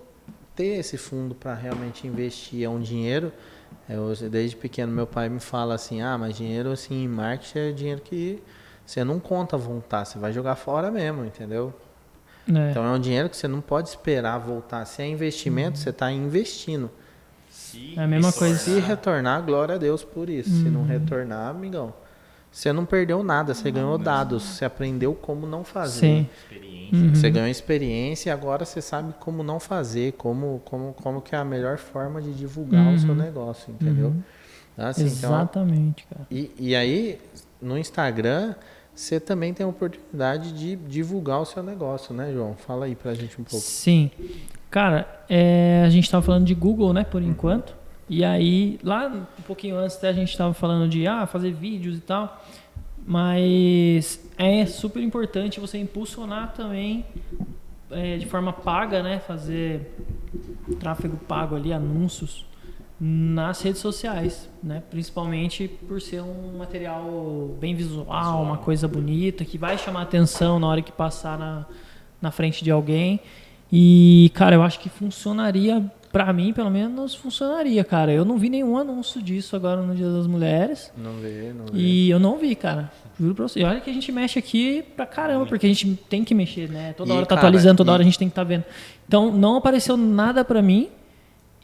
ter 0.55 0.79
esse 0.79 0.97
fundo 0.97 1.35
para 1.35 1.53
realmente 1.53 2.07
investir. 2.07 2.63
É 2.63 2.69
um 2.69 2.79
dinheiro. 2.79 3.31
Eu, 3.89 4.13
desde 4.29 4.55
pequeno, 4.55 4.91
meu 4.91 5.05
pai 5.05 5.29
me 5.29 5.39
fala 5.39 5.75
assim: 5.75 6.01
ah, 6.01 6.17
mas 6.17 6.35
dinheiro 6.35 6.71
assim, 6.71 7.03
em 7.03 7.07
marketing 7.07 7.59
é 7.59 7.71
dinheiro 7.71 8.01
que 8.01 8.41
você 8.85 9.03
não 9.03 9.19
conta 9.19 9.57
voltar, 9.57 10.05
você 10.05 10.19
vai 10.19 10.31
jogar 10.31 10.55
fora 10.55 10.91
mesmo, 10.91 11.25
entendeu? 11.25 11.73
É. 12.47 12.71
Então, 12.71 12.85
é 12.85 12.91
um 12.91 12.99
dinheiro 12.99 13.27
que 13.27 13.35
você 13.35 13.47
não 13.47 13.59
pode 13.59 13.89
esperar 13.89 14.37
voltar. 14.37 14.85
Se 14.85 15.01
é 15.01 15.07
investimento, 15.07 15.79
você 15.79 15.89
está 15.89 16.11
investindo. 16.11 16.91
Se 17.49 17.97
É 17.97 18.03
a 18.03 18.07
mesma 18.07 18.31
coisa. 18.31 18.57
Se 18.57 18.79
retornar, 18.79 19.41
glória 19.43 19.75
a 19.75 19.77
Deus 19.77 20.03
por 20.03 20.29
isso. 20.29 20.49
Se 20.49 20.69
não 20.69 20.83
retornar, 20.85 21.49
amigão, 21.49 21.93
você 22.55 22.71
não 22.71 22.85
perdeu 22.85 23.21
nada, 23.21 23.53
você 23.53 23.69
ganhou 23.69 23.97
dados, 23.97 24.41
você 24.41 24.63
aprendeu 24.63 25.13
como 25.13 25.45
não 25.45 25.65
fazer. 25.65 25.99
Sim. 25.99 26.29
Experiência. 26.41 26.97
Uhum. 26.97 27.13
Você 27.15 27.29
ganhou 27.29 27.49
experiência 27.49 28.29
e 28.29 28.31
agora 28.31 28.63
você 28.63 28.81
sabe 28.81 29.13
como 29.19 29.43
não 29.43 29.59
fazer, 29.59 30.13
como, 30.13 30.61
como, 30.63 30.93
como 30.93 31.21
que 31.21 31.35
é 31.35 31.37
a 31.37 31.43
melhor 31.43 31.77
forma 31.77 32.21
de 32.21 32.33
divulgar 32.33 32.93
o 32.93 32.97
seu 32.97 33.09
Uhum. 33.09 33.15
negócio, 33.15 33.73
entendeu? 33.73 34.07
Uhum. 34.07 34.23
Assim, 34.77 35.01
então, 35.01 35.31
Exatamente, 35.33 36.05
cara. 36.09 36.25
e, 36.31 36.49
e 36.57 36.73
aí, 36.77 37.19
no 37.61 37.77
Instagram, 37.77 38.55
você 38.93 39.19
também 39.19 39.53
tem 39.53 39.65
a 39.65 39.67
oportunidade 39.67 40.53
de 40.53 40.77
divulgar 40.77 41.41
o 41.41 41.45
seu 41.45 41.61
negócio, 41.61 42.13
né, 42.15 42.31
João? 42.31 42.55
Fala 42.55 42.85
aí 42.85 42.95
pra 42.95 43.13
gente 43.13 43.39
um 43.39 43.43
pouco. 43.43 43.65
Sim. 43.65 44.09
Cara, 44.71 45.05
é, 45.29 45.83
a 45.85 45.89
gente 45.89 46.09
tava 46.09 46.25
falando 46.25 46.45
de 46.45 46.55
Google, 46.55 46.93
né, 46.93 47.03
por 47.03 47.21
enquanto. 47.21 47.75
E 48.09 48.23
aí, 48.23 48.79
lá 48.83 49.07
um 49.07 49.41
pouquinho 49.43 49.77
antes 49.77 49.97
até 49.97 50.09
a 50.09 50.13
gente 50.13 50.37
tava 50.37 50.53
falando 50.53 50.87
de 50.87 51.07
ah, 51.07 51.25
fazer 51.25 51.51
vídeos 51.51 51.97
e 51.97 52.01
tal. 52.01 52.43
Mas 53.07 54.19
é 54.37 54.65
super 54.65 55.01
importante 55.01 55.59
você 55.59 55.77
impulsionar 55.77 56.53
também 56.53 57.05
é, 57.91 58.17
de 58.17 58.25
forma 58.25 58.51
paga, 58.51 59.03
né? 59.03 59.19
Fazer 59.19 59.91
tráfego 60.79 61.17
pago 61.17 61.55
ali, 61.55 61.71
anúncios 61.71 62.45
nas 62.99 63.61
redes 63.61 63.81
sociais, 63.81 64.49
né? 64.63 64.81
Principalmente 64.89 65.67
por 65.67 66.01
ser 66.01 66.21
um 66.21 66.57
material 66.57 67.55
bem 67.59 67.75
visual, 67.75 68.41
uma 68.41 68.57
coisa 68.57 68.87
bonita, 68.87 69.43
que 69.43 69.57
vai 69.57 69.77
chamar 69.77 70.03
atenção 70.03 70.59
na 70.59 70.67
hora 70.67 70.81
que 70.81 70.91
passar 70.91 71.37
na, 71.37 71.65
na 72.21 72.31
frente 72.31 72.63
de 72.63 72.71
alguém. 72.71 73.19
E, 73.71 74.31
cara, 74.33 74.55
eu 74.55 74.63
acho 74.63 74.79
que 74.79 74.89
funcionaria, 74.89 75.83
pra 76.15 76.31
mim, 76.31 76.53
pelo 76.53 76.71
menos, 76.71 77.13
funcionaria, 77.13 77.83
cara. 77.83 78.09
Eu 78.09 78.23
não 78.23 78.37
vi 78.37 78.47
nenhum 78.49 78.77
anúncio 78.77 79.21
disso 79.21 79.53
agora 79.53 79.81
no 79.81 79.93
Dia 79.93 80.09
das 80.09 80.25
Mulheres. 80.27 80.89
Não 80.97 81.11
vê, 81.15 81.51
não 81.53 81.65
vê. 81.65 81.77
E 81.77 82.09
eu 82.09 82.17
não 82.17 82.37
vi, 82.37 82.55
cara. 82.55 82.89
Juro 83.19 83.35
pra 83.35 83.49
você. 83.49 83.59
E 83.59 83.63
olha 83.65 83.81
que 83.81 83.89
a 83.89 83.93
gente 83.93 84.09
mexe 84.13 84.39
aqui 84.39 84.81
pra 84.95 85.05
caramba, 85.05 85.45
porque 85.45 85.65
a 85.65 85.69
gente 85.69 85.93
tem 86.09 86.23
que 86.23 86.33
mexer, 86.33 86.69
né? 86.69 86.93
Toda 86.95 87.11
E, 87.11 87.17
hora 87.17 87.25
tá 87.25 87.35
cara, 87.35 87.47
atualizando, 87.49 87.75
toda 87.75 87.91
e- 87.91 87.93
hora 87.95 88.01
a 88.01 88.05
gente 88.05 88.17
tem 88.17 88.29
que 88.29 88.31
estar 88.31 88.45
vendo. 88.45 88.63
Então, 89.05 89.29
não 89.29 89.57
apareceu 89.57 89.97
nada 89.97 90.45
pra 90.45 90.61
mim. 90.61 90.87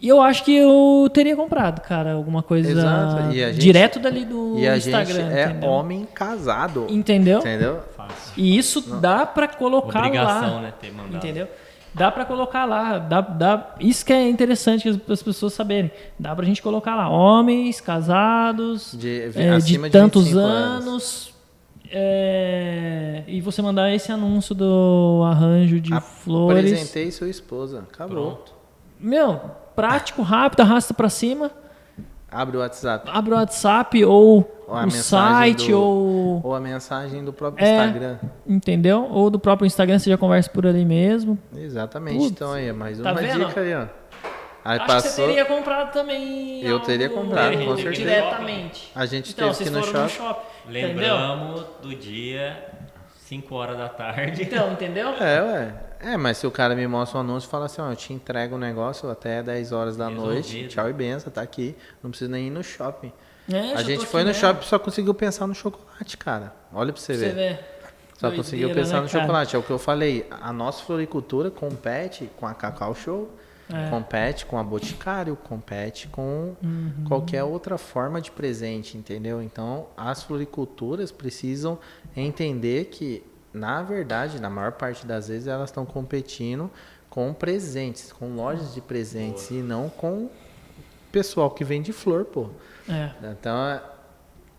E 0.02 0.10
eu 0.10 0.20
acho 0.22 0.44
que 0.44 0.54
eu 0.54 1.10
teria 1.14 1.36
comprado, 1.36 1.80
cara, 1.80 2.12
alguma 2.12 2.44
coisa 2.44 2.72
Exato. 2.72 3.34
E 3.34 3.42
a 3.44 3.54
gente- 3.54 3.62
direto 3.62 4.00
dali 4.00 4.26
do 4.26 4.60
E 4.60 4.68
a 4.68 4.76
Instagram, 4.76 5.14
gente 5.14 5.32
é 5.34 5.46
entendeu? 5.46 5.70
homem 5.70 6.06
casado, 6.14 6.88
Entendeu? 6.90 7.40
entendeu? 7.40 7.80
Fácil. 7.96 8.34
E 8.36 8.58
isso 8.58 8.82
dá 9.00 9.26
pra 9.26 9.48
colocar 9.48 10.00
Obrigação, 10.00 10.56
lá. 10.56 10.62
né? 10.62 10.74
Ter 10.82 10.92
mandado. 10.92 11.16
Entendeu? 11.16 11.48
Dá 11.94 12.10
pra 12.10 12.24
colocar 12.24 12.64
lá, 12.64 12.98
dá, 12.98 13.20
dá, 13.20 13.76
isso 13.80 14.06
que 14.06 14.14
é 14.14 14.30
interessante 14.30 14.88
as, 14.88 14.98
as 15.10 15.22
pessoas 15.22 15.54
saberem. 15.54 15.92
Dá 16.18 16.34
pra 16.34 16.46
gente 16.46 16.62
colocar 16.62 16.96
lá, 16.96 17.10
homens, 17.10 17.82
casados, 17.82 18.96
De, 18.98 19.24
é, 19.24 19.30
de 19.30 19.50
acima 19.50 19.90
de 19.90 19.94
tantos 19.94 20.24
25 20.24 20.40
anos, 20.40 21.34
é, 21.92 23.24
e 23.28 23.42
você 23.42 23.62
mandar 23.62 23.94
esse 23.94 24.10
anúncio 24.10 24.56
do 24.56 25.22
arranjo 25.26 25.82
de 25.82 26.00
flores. 26.00 26.72
Apresentei 26.72 27.12
sua 27.12 27.28
esposa. 27.28 27.80
Acabou. 27.92 28.36
Pronto. 28.36 28.54
Meu, 28.98 29.42
prático, 29.76 30.22
rápido, 30.22 30.62
arrasta 30.62 30.94
pra 30.94 31.10
cima, 31.10 31.52
Abre 32.32 32.56
o 32.56 32.60
WhatsApp. 32.62 33.10
abre 33.12 33.34
o 33.34 33.38
WhatsApp 33.38 34.06
ou 34.06 34.50
Ou 34.68 34.76
o 34.86 34.92
site 34.92 35.70
do- 35.72 35.78
ou 35.80 36.42
Ou 36.46 36.56
a 36.56 36.60
mensagem 36.62 37.26
do 37.26 37.34
próprio 37.34 37.66
É. 37.66 37.74
Instagram. 37.86 38.18
entendeu? 38.48 39.06
Ou 39.12 39.30
do 39.30 39.38
próprio 39.38 39.66
Instagram 39.68 40.00
você 40.00 40.10
já 40.10 40.18
conversa 40.18 40.50
por 40.50 40.66
ali 40.66 40.86
mesmo. 40.86 41.38
Exatamente. 41.56 42.18
Putz. 42.20 42.32
então 42.32 42.52
aí, 42.54 42.72
mais 42.72 42.98
Tá 43.00 43.12
uma 43.12 43.22
vendo? 43.22 43.46
dica 43.48 43.60
aí, 43.60 43.76
ó. 43.76 43.86
Aí 44.64 44.78
Acho 44.78 44.86
que 44.86 44.92
você 44.92 45.08
passou. 45.10 45.28
teria 45.28 45.44
comprado 45.46 45.92
também. 45.92 46.64
Eu 46.64 46.80
teria 46.80 47.10
comprado, 47.10 47.58
com 47.66 47.76
certeza. 47.76 47.92
Diretamente. 47.94 48.92
A 48.96 49.06
gente 49.08 49.32
Então, 49.34 49.52
teve 49.52 49.70
ir 49.70 49.74
no 49.74 49.84
shopping. 49.84 49.98
no 50.04 50.10
shopping. 50.10 50.46
Entendeu? 50.70 50.88
Lembramos 50.90 51.66
do 51.82 51.96
dia, 51.96 52.64
5 53.32 53.56
horas 53.56 53.78
da 53.78 53.88
tarde. 53.88 54.44
Então, 54.44 54.72
entendeu? 54.74 55.08
É, 55.12 55.42
ué. 55.42 55.74
É, 56.02 56.18
mas 56.18 56.38
se 56.38 56.46
o 56.46 56.52
cara 56.52 56.76
me 56.76 56.86
mostra 56.86 57.18
um 57.18 57.22
anúncio 57.22 57.48
e 57.48 57.50
fala 57.50 57.66
assim, 57.68 57.82
ó, 57.82 57.90
eu 57.90 57.96
te 57.96 58.12
entrego 58.12 58.56
o 58.56 58.58
negócio 58.58 59.10
até 59.10 59.42
10 59.42 59.72
horas 59.72 59.96
da 59.96 60.10
Resolvido. 60.10 60.34
noite, 60.34 60.68
tchau 60.68 60.90
e 60.90 60.94
benção, 60.94 61.32
tá 61.32 61.42
aqui. 61.42 61.74
Não 62.04 62.10
precisa 62.10 62.30
nem 62.30 62.48
ir 62.48 62.50
no 62.50 62.62
shopping. 62.62 63.14
É, 63.50 63.74
a 63.74 63.84
gente 63.84 64.06
foi 64.06 64.22
no 64.22 64.28
mesmo. 64.28 64.42
shopping 64.42 64.66
e 64.66 64.68
só 64.68 64.78
conseguiu 64.78 65.14
pensar 65.14 65.48
no 65.48 65.56
chocolate, 65.56 66.18
cara. 66.18 66.54
Olha 66.74 66.92
pra 66.92 67.02
você, 67.02 67.14
Pra 67.14 67.28
Você 67.28 67.34
ver. 67.34 67.60
Só 68.18 68.28
Doideira, 68.28 68.44
conseguiu 68.44 68.74
pensar 68.74 68.96
né, 68.98 69.02
no 69.04 69.10
cara? 69.10 69.22
chocolate. 69.22 69.56
É 69.56 69.60
o 69.60 69.64
que 69.64 69.72
eu 69.72 69.80
falei. 69.80 70.28
A 70.30 70.52
nossa 70.52 70.84
floricultura 70.84 71.50
compete 71.50 72.30
com 72.38 72.46
a 72.46 72.54
Cacau 72.54 72.94
Show, 72.94 73.32
É. 73.74 73.90
compete 73.90 74.46
com 74.46 74.58
a 74.58 74.64
Boticário, 74.64 75.36
compete 75.36 76.08
com 76.08 76.56
Uhum. 76.64 77.06
qualquer 77.08 77.44
outra 77.44 77.78
forma 77.78 78.20
de 78.22 78.30
presente, 78.32 78.98
entendeu? 78.98 79.42
Então, 79.42 79.88
as 79.96 80.24
floriculturas 80.24 81.12
precisam 81.12 81.80
entender 82.16 82.86
que, 82.86 83.24
na 83.54 83.82
verdade, 83.82 84.40
na 84.42 84.50
maior 84.50 84.74
parte 84.74 85.06
das 85.06 85.28
vezes, 85.28 85.48
elas 85.48 85.70
estão 85.70 85.86
competindo 85.86 86.70
com 87.10 87.34
presentes, 87.34 88.12
com 88.12 88.36
lojas 88.36 88.74
de 88.74 88.82
presentes 88.82 89.50
e 89.52 89.56
não 89.56 89.90
com 89.90 90.30
pessoal 91.12 91.52
que 91.52 91.64
vende 91.64 91.92
flor, 91.92 92.26
pô. 92.26 92.50
É. 92.88 93.12
Então 93.32 93.58
é, 93.68 93.82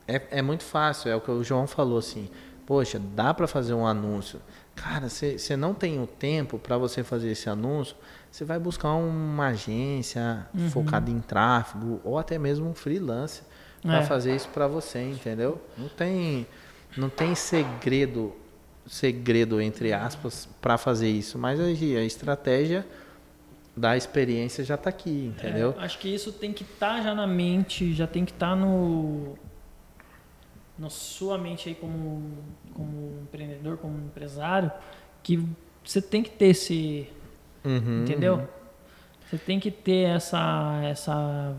é, 0.07 0.23
é 0.39 0.43
muito 0.43 0.63
fácil, 0.63 1.11
é 1.11 1.17
o 1.17 1.21
que 1.21 1.31
o 1.31 1.43
João 1.43 1.67
falou 1.67 1.99
assim. 1.99 2.29
Poxa, 2.67 2.99
dá 3.15 3.33
para 3.35 3.47
fazer 3.47 3.75
um 3.75 3.87
anúncio. 3.87 4.39
Cara, 4.75 5.09
você 5.09 5.57
não 5.57 5.75
tem 5.75 6.01
o 6.01 6.07
tempo 6.07 6.59
para 6.59 6.77
você 6.79 7.03
fazer 7.03 7.31
esse 7.31 7.49
anúncio, 7.49 7.97
você 8.33 8.45
vai 8.47 8.59
buscar 8.59 8.95
uma 8.95 9.49
agência 9.49 10.47
Uhum. 10.55 10.71
focada 10.71 11.11
em 11.11 11.21
tráfego 11.21 12.01
ou 12.03 12.19
até 12.19 12.39
mesmo 12.39 12.69
um 12.69 12.75
freelance 12.75 13.43
para 13.83 13.99
É. 13.99 14.03
fazer 14.03 14.35
isso 14.35 14.49
para 14.49 14.67
você, 14.67 15.03
entendeu? 15.03 15.61
Não 15.79 15.89
tem 15.89 16.47
não 16.97 17.09
tem 17.09 17.35
segredo 17.35 18.35
segredo 18.87 19.61
entre 19.61 19.93
aspas 19.93 20.49
para 20.61 20.77
fazer 20.79 21.09
isso, 21.11 21.39
mas 21.39 21.61
a, 21.61 21.65
a 21.65 22.05
estratégia 22.05 22.85
da 23.77 23.97
experiência 23.97 24.65
já 24.65 24.77
tá 24.77 24.91
aqui, 24.91 25.33
entendeu? 25.37 25.75
É, 25.79 25.85
acho 25.85 25.99
que 25.99 26.09
isso 26.13 26.33
tem 26.33 26.53
que 26.53 26.63
estar 26.65 27.01
já 27.03 27.15
na 27.15 27.27
mente, 27.27 27.93
já 27.95 28.07
tem 28.07 28.25
que 28.25 28.33
estar 28.33 28.57
no 28.57 29.37
na 30.79 30.89
sua 30.91 31.37
mente 31.39 31.69
aí 31.69 31.75
como 31.75 32.23
como 32.75 33.19
empreendedor, 33.23 33.77
como 33.79 33.97
empresário, 33.99 34.71
que 35.23 35.47
você 35.85 36.01
tem 36.01 36.23
que 36.23 36.31
ter 36.31 36.47
esse, 36.47 37.09
Uhum, 37.65 38.03
entendeu? 38.03 38.49
Você 39.31 39.39
tem 39.39 39.59
que 39.61 39.71
ter 39.71 40.09
essa 40.09 40.81
essa 40.85 41.55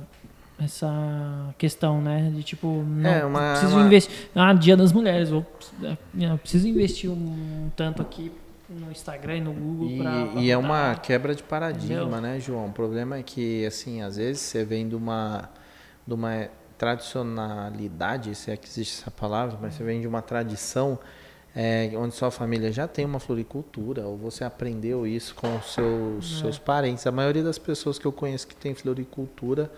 essa 0.59 1.53
questão, 1.57 2.01
né? 2.01 2.31
De 2.33 2.43
tipo, 2.43 2.83
não 2.87 3.09
É, 3.09 3.25
uma- 3.25 3.51
preciso 3.51 3.75
uma- 3.75 3.85
investir. 3.85 4.29
Ah, 4.35 4.53
Dia 4.53 4.77
das 4.77 4.91
Mulheres, 4.93 5.29
vou, 5.29 5.45
eu 5.81 6.37
preciso 6.37 6.67
investir 6.67 7.09
um 7.09 7.69
tanto 7.75 8.01
aqui 8.01 8.31
no 8.69 8.91
Instagram 8.91 9.37
e 9.37 9.41
no 9.41 9.51
Google 9.53 9.89
E, 9.89 9.97
pra, 9.97 10.25
pra 10.27 10.41
e 10.41 10.51
é 10.51 10.57
uma 10.57 10.95
quebra 10.95 11.33
de 11.35 11.43
paradigma, 11.43 12.01
Entendeu? 12.03 12.21
né, 12.21 12.39
João? 12.39 12.67
O 12.67 12.71
problema 12.71 13.17
é 13.17 13.23
que, 13.23 13.65
assim, 13.65 14.01
às 14.01 14.15
vezes 14.17 14.41
você 14.41 14.63
vem 14.63 14.87
de 14.87 14.95
uma, 14.95 15.49
de 16.07 16.13
uma 16.13 16.47
tradicionalidade, 16.77 18.33
se 18.35 18.51
é 18.51 18.57
que 18.57 18.67
existe 18.67 19.01
essa 19.01 19.11
palavra, 19.11 19.57
mas 19.61 19.73
você 19.73 19.83
vem 19.83 20.01
de 20.01 20.07
uma 20.07 20.21
tradição 20.21 20.97
é, 21.55 21.91
onde 21.95 22.15
sua 22.15 22.31
família 22.31 22.71
já 22.71 22.87
tem 22.87 23.05
uma 23.05 23.19
floricultura, 23.19 24.05
ou 24.07 24.17
você 24.17 24.43
aprendeu 24.43 25.05
isso 25.05 25.35
com 25.35 25.61
seus, 25.61 26.37
É. 26.37 26.41
seus 26.41 26.57
parentes. 26.59 27.05
A 27.05 27.11
maioria 27.11 27.43
das 27.43 27.57
pessoas 27.59 27.99
que 27.99 28.05
eu 28.05 28.11
conheço 28.11 28.47
que 28.47 28.55
tem 28.55 28.73
floricultura, 28.73 29.71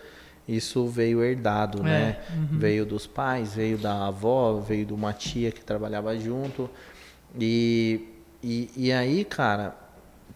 isso 0.47 0.87
veio 0.87 1.23
herdado, 1.23 1.79
É, 1.79 1.83
né? 1.83 2.17
uhum. 2.33 2.59
Veio 2.59 2.85
dos 2.85 3.05
pais, 3.07 3.55
veio 3.55 3.77
da 3.77 4.07
avó, 4.07 4.53
veio 4.59 4.85
de 4.85 4.93
uma 4.93 5.11
tia 5.11 5.51
que 5.51 5.63
trabalhava 5.65 6.17
junto. 6.17 6.69
E, 7.39 8.07
e, 8.43 8.69
e 8.77 8.91
aí, 8.93 9.25
cara, 9.25 9.75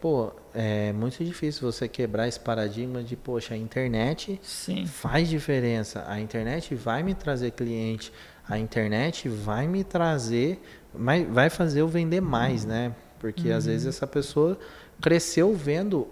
pô, 0.02 0.32
é 0.54 0.92
muito 0.94 1.24
difícil 1.24 1.72
você 1.72 1.88
quebrar 1.88 2.28
esse 2.28 2.40
paradigma 2.40 3.04
de, 3.04 3.16
poxa, 3.16 3.54
a 3.54 3.58
internet 3.58 4.40
Sim. 4.44 4.86
faz 4.86 5.30
diferença. 5.30 6.04
A 6.08 6.20
internet 6.20 6.74
vai 6.76 7.04
me 7.04 7.14
trazer 7.14 7.52
cliente. 7.52 8.12
A 8.48 8.58
internet 8.58 9.30
vai 9.30 9.68
me 9.68 9.84
trazer, 9.84 10.60
vai, 10.94 11.26
vai 11.26 11.50
fazer 11.50 11.82
eu 11.82 11.88
vender 11.88 12.22
mais, 12.22 12.66
né? 12.66 12.94
Porque 13.20 13.52
às 13.52 13.66
vezes 13.66 13.86
essa 13.88 14.08
pessoa 14.08 14.58
cresceu 15.02 15.54
vendo 15.54 16.08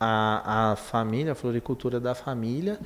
a, 0.00 0.72
a 0.72 0.76
família, 0.76 1.32
a 1.32 1.34
floricultura 1.34 2.00
da 2.00 2.14
família, 2.14 2.78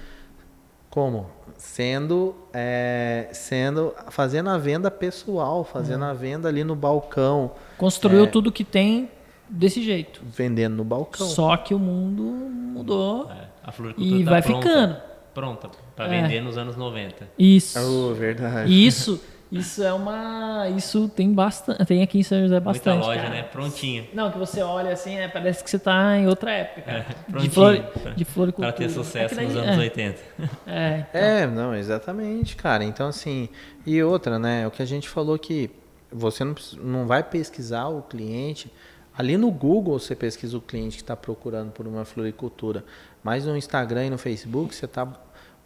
como? 0.91 1.27
Sendo, 1.57 2.35
é, 2.53 3.29
sendo, 3.33 3.95
fazendo 4.11 4.51
a 4.51 4.59
venda 4.59 4.91
pessoal, 4.91 5.65
fazendo 5.65 6.05
a 6.05 6.13
venda 6.13 6.49
ali 6.49 6.63
no 6.65 6.77
balcão, 6.77 7.53
Construiu 7.79 8.25
É. 8.25 8.27
tudo 8.27 8.53
que 8.53 8.63
tem 8.65 9.11
desse 9.49 9.83
jeito. 9.83 10.21
vendendo 10.25 10.77
no 10.77 10.85
balcão. 10.85 11.27
Só 11.27 11.57
que 11.57 11.75
o 11.75 11.79
mundo 11.79 12.23
mudou. 12.23 13.31
É, 13.31 13.49
a 13.65 13.73
floricultura 13.73 14.21
E 14.21 14.25
tá 14.25 14.31
vai 14.31 14.43
pronta, 14.43 14.69
ficando. 14.69 14.97
Pronta 15.35 15.71
para 15.97 16.07
É. 16.15 16.21
vender 16.23 16.41
nos 16.43 16.59
anos 16.59 16.77
90. 16.77 17.27
Isso. 17.39 17.79
Oh, 17.81 18.13
verdade. 18.15 18.71
Isso 18.71 19.19
Isso 19.53 19.83
é 19.83 19.93
uma. 19.93 20.67
Isso 20.71 21.09
tem 21.11 21.31
bastante. 21.33 21.85
Tem 21.85 22.03
aqui 22.03 22.19
em 22.19 22.23
São 22.23 22.41
José 22.41 22.59
bastante. 22.59 22.95
Muita 22.97 23.07
loja, 23.09 23.21
cara. 23.23 23.35
né? 23.35 23.43
Prontinha. 23.43 24.09
Não, 24.15 24.31
que 24.31 24.39
você 24.39 24.63
olha 24.63 24.93
assim, 24.93 25.17
é, 25.17 25.29
parece 25.29 25.63
que 25.63 25.69
você 25.69 25.79
tá 25.79 26.17
em 26.19 26.27
outra 26.27 26.51
época. 26.51 26.91
É, 26.91 27.05
de, 27.39 27.51
flor, 27.51 27.85
de 28.17 28.25
floricultura. 28.25 28.73
Para 28.73 28.87
ter 28.87 28.91
sucesso 28.91 29.35
É 29.35 29.37
que 29.39 29.45
nos 29.45 29.55
daí- 29.55 29.65
anos 29.65 29.77
é, 29.77 29.81
80. 29.81 30.19
É, 30.67 31.05
então, 31.11 31.21
É, 31.21 31.47
não, 31.47 31.75
exatamente, 31.75 32.57
cara. 32.57 32.83
Então, 32.83 33.09
assim, 33.09 33.49
e 33.87 34.03
outra, 34.03 34.39
né? 34.39 34.67
O 34.67 34.71
que 34.71 34.83
a 34.83 34.87
gente 34.87 35.07
falou 35.09 35.39
que 35.39 35.71
você 36.11 36.43
não, 36.45 36.55
não 36.83 37.07
vai 37.07 37.23
pesquisar 37.23 37.89
o 37.89 38.01
cliente. 38.03 38.73
Ali 39.17 39.37
no 39.37 39.51
Google 39.51 39.99
você 39.99 40.17
pesquisa 40.17 40.57
o 40.57 40.61
cliente 40.63 40.97
que 40.97 41.03
está 41.03 41.15
procurando 41.15 41.71
por 41.73 41.87
uma 41.87 42.07
floricultura. 42.07 42.83
Mas 43.23 43.45
no 43.45 43.55
Instagram 43.55 44.07
e 44.07 44.11
no 44.11 44.17
Facebook 44.17 44.75
você 44.75 44.87
está 44.87 45.07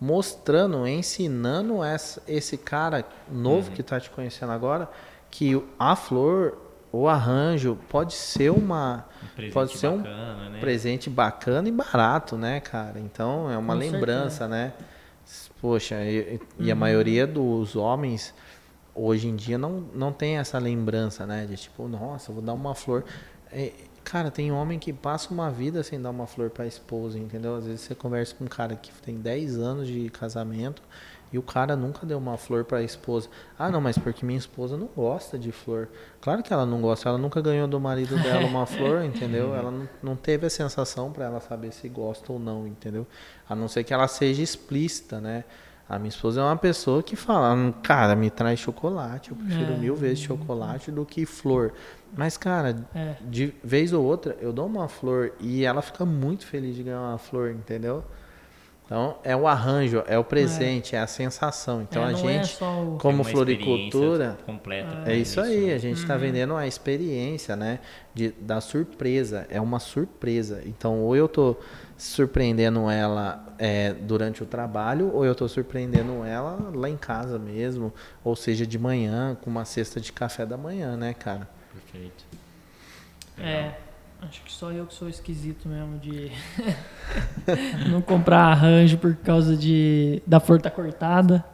mostrando, 0.00 0.86
ensinando 0.86 1.82
essa- 1.82 2.22
esse 2.28 2.56
cara 2.56 3.04
novo 3.30 3.70
que 3.70 3.80
está 3.80 3.98
te 3.98 4.10
conhecendo 4.10 4.52
agora 4.52 4.88
que 5.30 5.60
a 5.78 5.96
flor, 5.96 6.56
o 6.92 7.08
arranjo 7.08 7.78
pode 7.88 8.14
ser 8.14 8.50
uma. 8.50 9.06
Um 9.22 9.26
presente 9.34 9.52
pode 9.54 9.72
ser 9.76 9.88
um 9.88 9.96
bacana, 9.98 10.48
né? 10.50 10.60
presente 10.60 11.10
bacana 11.10 11.68
e 11.68 11.72
barato, 11.72 12.36
né, 12.36 12.60
cara? 12.60 12.98
Então 13.00 13.50
é 13.50 13.56
uma 13.58 13.74
Com 13.74 13.80
lembrança, 13.80 14.46
né? 14.48 14.72
Poxa, 15.60 15.96
e, 16.04 16.40
e 16.58 16.70
a 16.70 16.74
Uhum. 16.74 16.80
maioria 16.80 17.26
dos 17.26 17.74
homens 17.74 18.32
hoje 18.94 19.28
em 19.28 19.34
dia 19.36 19.58
não, 19.58 19.84
não 19.92 20.12
tem 20.12 20.38
essa 20.38 20.58
lembrança, 20.58 21.26
né? 21.26 21.44
De 21.46 21.56
tipo, 21.56 21.88
nossa, 21.88 22.32
vou 22.32 22.40
dar 22.42 22.52
uma 22.52 22.74
flor. 22.74 23.04
Cara, 24.08 24.30
tem 24.30 24.52
homem 24.52 24.78
que 24.78 24.92
passa 24.92 25.34
uma 25.34 25.50
vida 25.50 25.82
sem 25.82 26.00
dar 26.00 26.10
uma 26.10 26.28
flor 26.28 26.48
pra 26.48 26.64
esposa, 26.64 27.18
entendeu? 27.18 27.56
Às 27.56 27.64
vezes 27.66 27.80
você 27.80 27.92
conversa 27.94 28.36
com 28.36 28.44
um 28.44 28.48
cara 28.48 28.76
que 28.76 28.92
tem 29.02 29.16
10 29.16 29.58
anos 29.58 29.88
de 29.88 30.08
casamento 30.10 30.80
e 31.32 31.36
o 31.38 31.42
cara 31.42 31.74
nunca 31.74 32.06
deu 32.06 32.16
uma 32.16 32.36
flor 32.36 32.64
pra 32.64 32.80
esposa. 32.84 33.28
Ah, 33.58 33.68
não, 33.68 33.80
mas 33.80 33.98
porque 33.98 34.24
minha 34.24 34.38
esposa 34.38 34.76
não 34.76 34.86
gosta 34.86 35.36
de 35.36 35.50
flor. 35.50 35.88
Claro 36.20 36.40
que 36.40 36.52
ela 36.52 36.64
não 36.64 36.80
gosta, 36.80 37.08
ela 37.08 37.18
nunca 37.18 37.40
ganhou 37.40 37.66
do 37.66 37.80
marido 37.80 38.14
dela 38.22 38.46
uma 38.46 38.64
flor, 38.66 39.02
entendeu? 39.04 39.52
Ela 39.56 39.72
não, 39.72 39.88
não 40.00 40.14
teve 40.14 40.46
a 40.46 40.50
sensação 40.50 41.10
pra 41.10 41.24
ela 41.24 41.40
saber 41.40 41.72
se 41.72 41.88
gosta 41.88 42.32
ou 42.32 42.38
não, 42.38 42.64
entendeu? 42.64 43.08
A 43.48 43.56
não 43.56 43.66
ser 43.66 43.82
que 43.82 43.92
ela 43.92 44.06
seja 44.06 44.40
explícita, 44.40 45.20
né? 45.20 45.42
A 45.88 45.98
minha 46.00 46.08
esposa 46.08 46.40
é 46.40 46.44
uma 46.44 46.56
pessoa 46.56 47.00
que 47.00 47.14
fala, 47.14 47.54
"Hum, 47.54 47.72
cara, 47.80 48.16
me 48.16 48.28
traz 48.28 48.58
chocolate, 48.58 49.30
eu 49.30 49.36
prefiro 49.36 49.72
É. 49.72 49.76
mil 49.76 49.94
vezes 49.94 50.18
chocolate 50.18 50.90
do 50.90 51.04
que 51.06 51.24
flor. 51.24 51.72
Mas, 52.16 52.36
cara, 52.36 52.76
É. 52.94 53.14
de 53.20 53.52
vez 53.62 53.92
ou 53.92 54.02
outra, 54.04 54.36
eu 54.40 54.52
dou 54.52 54.66
uma 54.66 54.88
flor 54.88 55.32
e 55.38 55.64
ela 55.64 55.82
fica 55.82 56.04
muito 56.06 56.46
feliz 56.46 56.74
de 56.74 56.82
ganhar 56.82 57.00
uma 57.00 57.18
flor, 57.18 57.50
entendeu? 57.50 58.02
Então, 58.86 59.16
é 59.24 59.34
o 59.34 59.48
arranjo, 59.48 60.04
é 60.06 60.16
o 60.16 60.22
presente, 60.22 60.94
é, 60.94 61.00
a 61.00 61.08
sensação. 61.08 61.82
Então, 61.82 62.02
é, 62.02 62.06
a 62.06 62.12
é 62.12 62.14
gente, 62.14 62.56
o- 62.62 62.96
como 63.00 63.24
floricultura, 63.24 64.38
completa. 64.46 64.94
é 64.94 65.02
pra 65.02 65.14
isso 65.14 65.40
aí, 65.40 65.66
né? 65.66 65.74
a 65.74 65.78
gente 65.78 65.96
está 65.98 66.16
vendendo 66.16 66.54
a 66.54 66.68
experiência, 66.68 67.56
né? 67.56 67.80
De, 68.14 68.28
da 68.30 68.60
surpresa, 68.60 69.44
é 69.50 69.60
uma 69.60 69.80
surpresa. 69.80 70.62
Então, 70.64 71.00
ou 71.00 71.16
eu 71.16 71.26
tô 71.28 71.56
surpreendendo 71.98 72.88
ela 72.88 73.54
é, 73.58 73.92
durante 73.92 74.42
o 74.44 74.46
trabalho, 74.46 75.10
ou 75.12 75.24
eu 75.24 75.34
tô 75.34 75.48
surpreendendo 75.48 76.24
ela 76.24 76.70
lá 76.72 76.88
em 76.88 76.96
casa 76.96 77.40
mesmo, 77.40 77.92
ou 78.22 78.36
seja, 78.36 78.64
de 78.64 78.78
manhã, 78.78 79.36
com 79.42 79.50
uma 79.50 79.64
cesta 79.64 80.00
de 80.00 80.12
café 80.12 80.46
da 80.46 80.56
manhã, 80.56 80.96
né, 80.96 81.12
cara? 81.12 81.48
Perfeito. 81.96 82.24
É, 83.38 83.72
acho 84.22 84.42
que 84.42 84.52
só 84.52 84.72
eu 84.72 84.86
que 84.86 84.94
sou 84.94 85.08
esquisito 85.08 85.68
mesmo 85.68 85.98
de 85.98 86.30
não 87.90 88.00
comprar 88.00 88.44
arranjo 88.46 88.98
por 88.98 89.14
causa 89.16 89.56
de 89.56 90.22
da 90.26 90.40
flor 90.40 90.60
tá 90.60 90.70
cortada. 90.70 91.44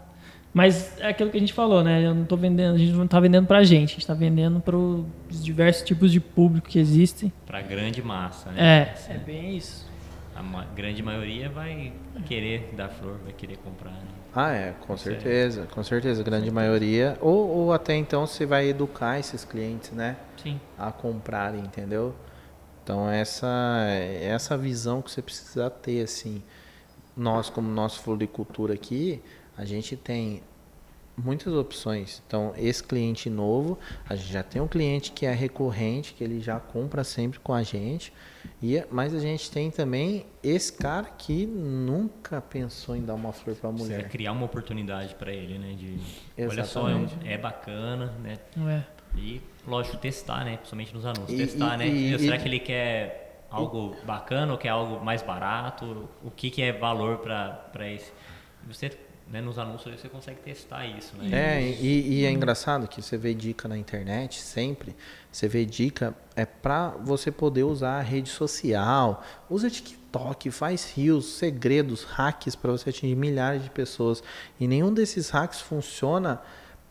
Mas 0.55 1.01
é 1.01 1.09
aquilo 1.09 1.30
que 1.30 1.38
a 1.38 1.40
gente 1.40 1.53
falou, 1.53 1.82
né? 1.82 2.05
Eu 2.05 2.14
não 2.14 2.24
tô 2.24 2.36
vendendo, 2.36 2.74
a 2.74 2.78
gente 2.78 2.93
não 2.93 3.07
tá 3.07 3.18
vendendo 3.18 3.47
pra 3.47 3.64
gente, 3.64 3.90
a 3.90 3.95
gente 3.95 4.07
tá 4.07 4.12
vendendo 4.12 4.61
para 4.61 4.76
os 4.76 5.43
diversos 5.43 5.82
tipos 5.82 6.12
de 6.12 6.20
público 6.20 6.68
que 6.68 6.78
existem. 6.78 7.32
Pra 7.47 7.62
grande 7.62 8.03
massa, 8.03 8.51
né? 8.51 8.95
É, 9.09 9.14
é 9.14 9.18
bem 9.18 9.57
isso. 9.57 9.90
A 10.35 10.43
ma- 10.43 10.64
grande 10.74 11.03
maioria 11.03 11.49
vai 11.51 11.93
querer 12.26 12.72
dar 12.74 12.89
flor, 12.89 13.18
vai 13.22 13.33
querer 13.33 13.59
comprar. 13.59 13.91
Né? 13.91 14.09
Ah, 14.35 14.51
é, 14.53 14.72
com 14.80 14.97
Certo. 14.97 15.20
certeza, 15.22 15.66
com 15.66 15.83
certeza, 15.83 16.22
grande 16.22 16.51
maioria. 16.51 17.18
Ou, 17.20 17.49
ou 17.49 17.72
até 17.72 17.95
então 17.95 18.26
você 18.26 18.47
vai 18.47 18.66
educar 18.68 19.18
esses 19.18 19.45
clientes, 19.45 19.91
né? 19.91 20.16
Sim. 20.43 20.59
a 20.78 20.91
comprarem, 20.91 21.61
entendeu? 21.61 22.14
Então 22.83 23.09
essa 23.09 23.47
é 23.89 24.24
essa 24.24 24.57
visão 24.57 25.03
que 25.03 25.11
você 25.11 25.20
precisa 25.22 25.68
ter 25.70 26.03
assim. 26.03 26.43
Nós 27.16 27.51
como 27.51 27.68
nossa 27.70 28.01
floricultura 28.01 28.72
aqui, 28.74 29.22
a 29.57 29.64
gente 29.66 29.97
tem 29.97 30.43
muitas 31.16 31.52
opções. 31.52 32.22
Então 32.26 32.52
esse 32.56 32.82
cliente 32.82 33.28
novo, 33.28 33.78
a 34.08 34.14
gente 34.16 34.32
já 34.32 34.42
tem 34.42 34.60
um 34.62 34.68
cliente 34.68 35.12
que 35.12 35.26
é 35.26 35.32
recorrente, 35.32 36.14
que 36.14 36.22
ele 36.24 36.40
já 36.40 36.58
compra 36.58 37.04
sempre 37.04 37.38
com 37.38 37.52
a 37.52 37.62
gente. 37.62 38.12
E 38.62 38.82
mas 38.90 39.14
a 39.14 39.18
gente 39.20 39.50
tem 39.50 39.70
também 39.70 40.26
esse 40.42 40.72
cara 40.72 41.04
que 41.18 41.46
nunca 41.46 42.40
pensou 42.40 42.96
em 42.96 43.02
dar 43.02 43.14
uma 43.14 43.32
flor 43.32 43.54
para 43.56 43.68
a 43.68 43.72
Você 43.72 43.82
mulher. 43.84 44.08
criar 44.08 44.32
uma 44.32 44.44
oportunidade 44.46 45.14
pra 45.14 45.32
ele, 45.32 45.58
né? 45.58 45.74
De, 45.74 45.98
olha 46.48 46.64
só, 46.64 46.88
é, 46.88 46.94
um- 46.94 47.06
é 47.24 47.36
bacana, 47.38 48.06
né? 48.22 48.38
É. 48.68 48.82
E, 49.16 49.40
lógico, 49.66 49.96
testar, 49.98 50.44
né? 50.44 50.56
Principalmente 50.56 50.94
nos 50.94 51.04
anúncios. 51.04 51.30
E- 51.32 51.36
testar, 51.36 51.74
e- 51.74 51.78
né? 51.78 51.86
e- 51.88 52.18
Será 52.18 52.36
e- 52.36 52.38
que 52.38 52.48
ele 52.48 52.58
quer 52.60 53.44
algo 53.50 53.94
bacana 54.04 54.52
ou 54.52 54.58
quer 54.58 54.70
algo 54.70 55.04
mais 55.04 55.22
barato? 55.22 56.08
O 56.24 56.30
que, 56.30 56.50
que 56.50 56.62
é 56.62 56.72
valor 56.72 57.18
para 57.18 57.90
esse? 57.90 58.10
Você, 58.66 58.90
né, 59.30 59.40
nos 59.40 59.58
anúncios, 59.58 60.00
você 60.00 60.08
consegue 60.08 60.40
testar 60.40 60.86
isso, 60.86 61.16
né? 61.16 61.30
É, 61.32 61.62
e, 61.62 62.20
e 62.20 62.24
é 62.24 62.30
engraçado 62.30 62.86
que 62.86 63.00
você 63.00 63.16
vê 63.16 63.32
dica 63.32 63.66
na 63.66 63.78
internet 63.78 64.40
sempre. 64.40 64.94
Você 65.30 65.48
vê 65.48 65.64
dica 65.64 66.14
é 66.36 66.44
para 66.44 66.88
você 66.88 67.30
poder 67.30 67.62
usar 67.62 67.98
a 67.98 68.02
rede 68.02 68.28
social, 68.28 69.24
usa 69.48 69.70
TikTok, 69.70 70.50
faz 70.50 70.92
rios, 70.92 71.34
segredos, 71.34 72.04
hacks 72.04 72.54
para 72.54 72.72
você 72.72 72.90
atingir 72.90 73.14
milhares 73.14 73.62
de 73.62 73.70
pessoas. 73.70 74.22
E 74.60 74.68
nenhum 74.68 74.92
desses 74.92 75.30
hacks 75.30 75.60
funciona 75.60 76.40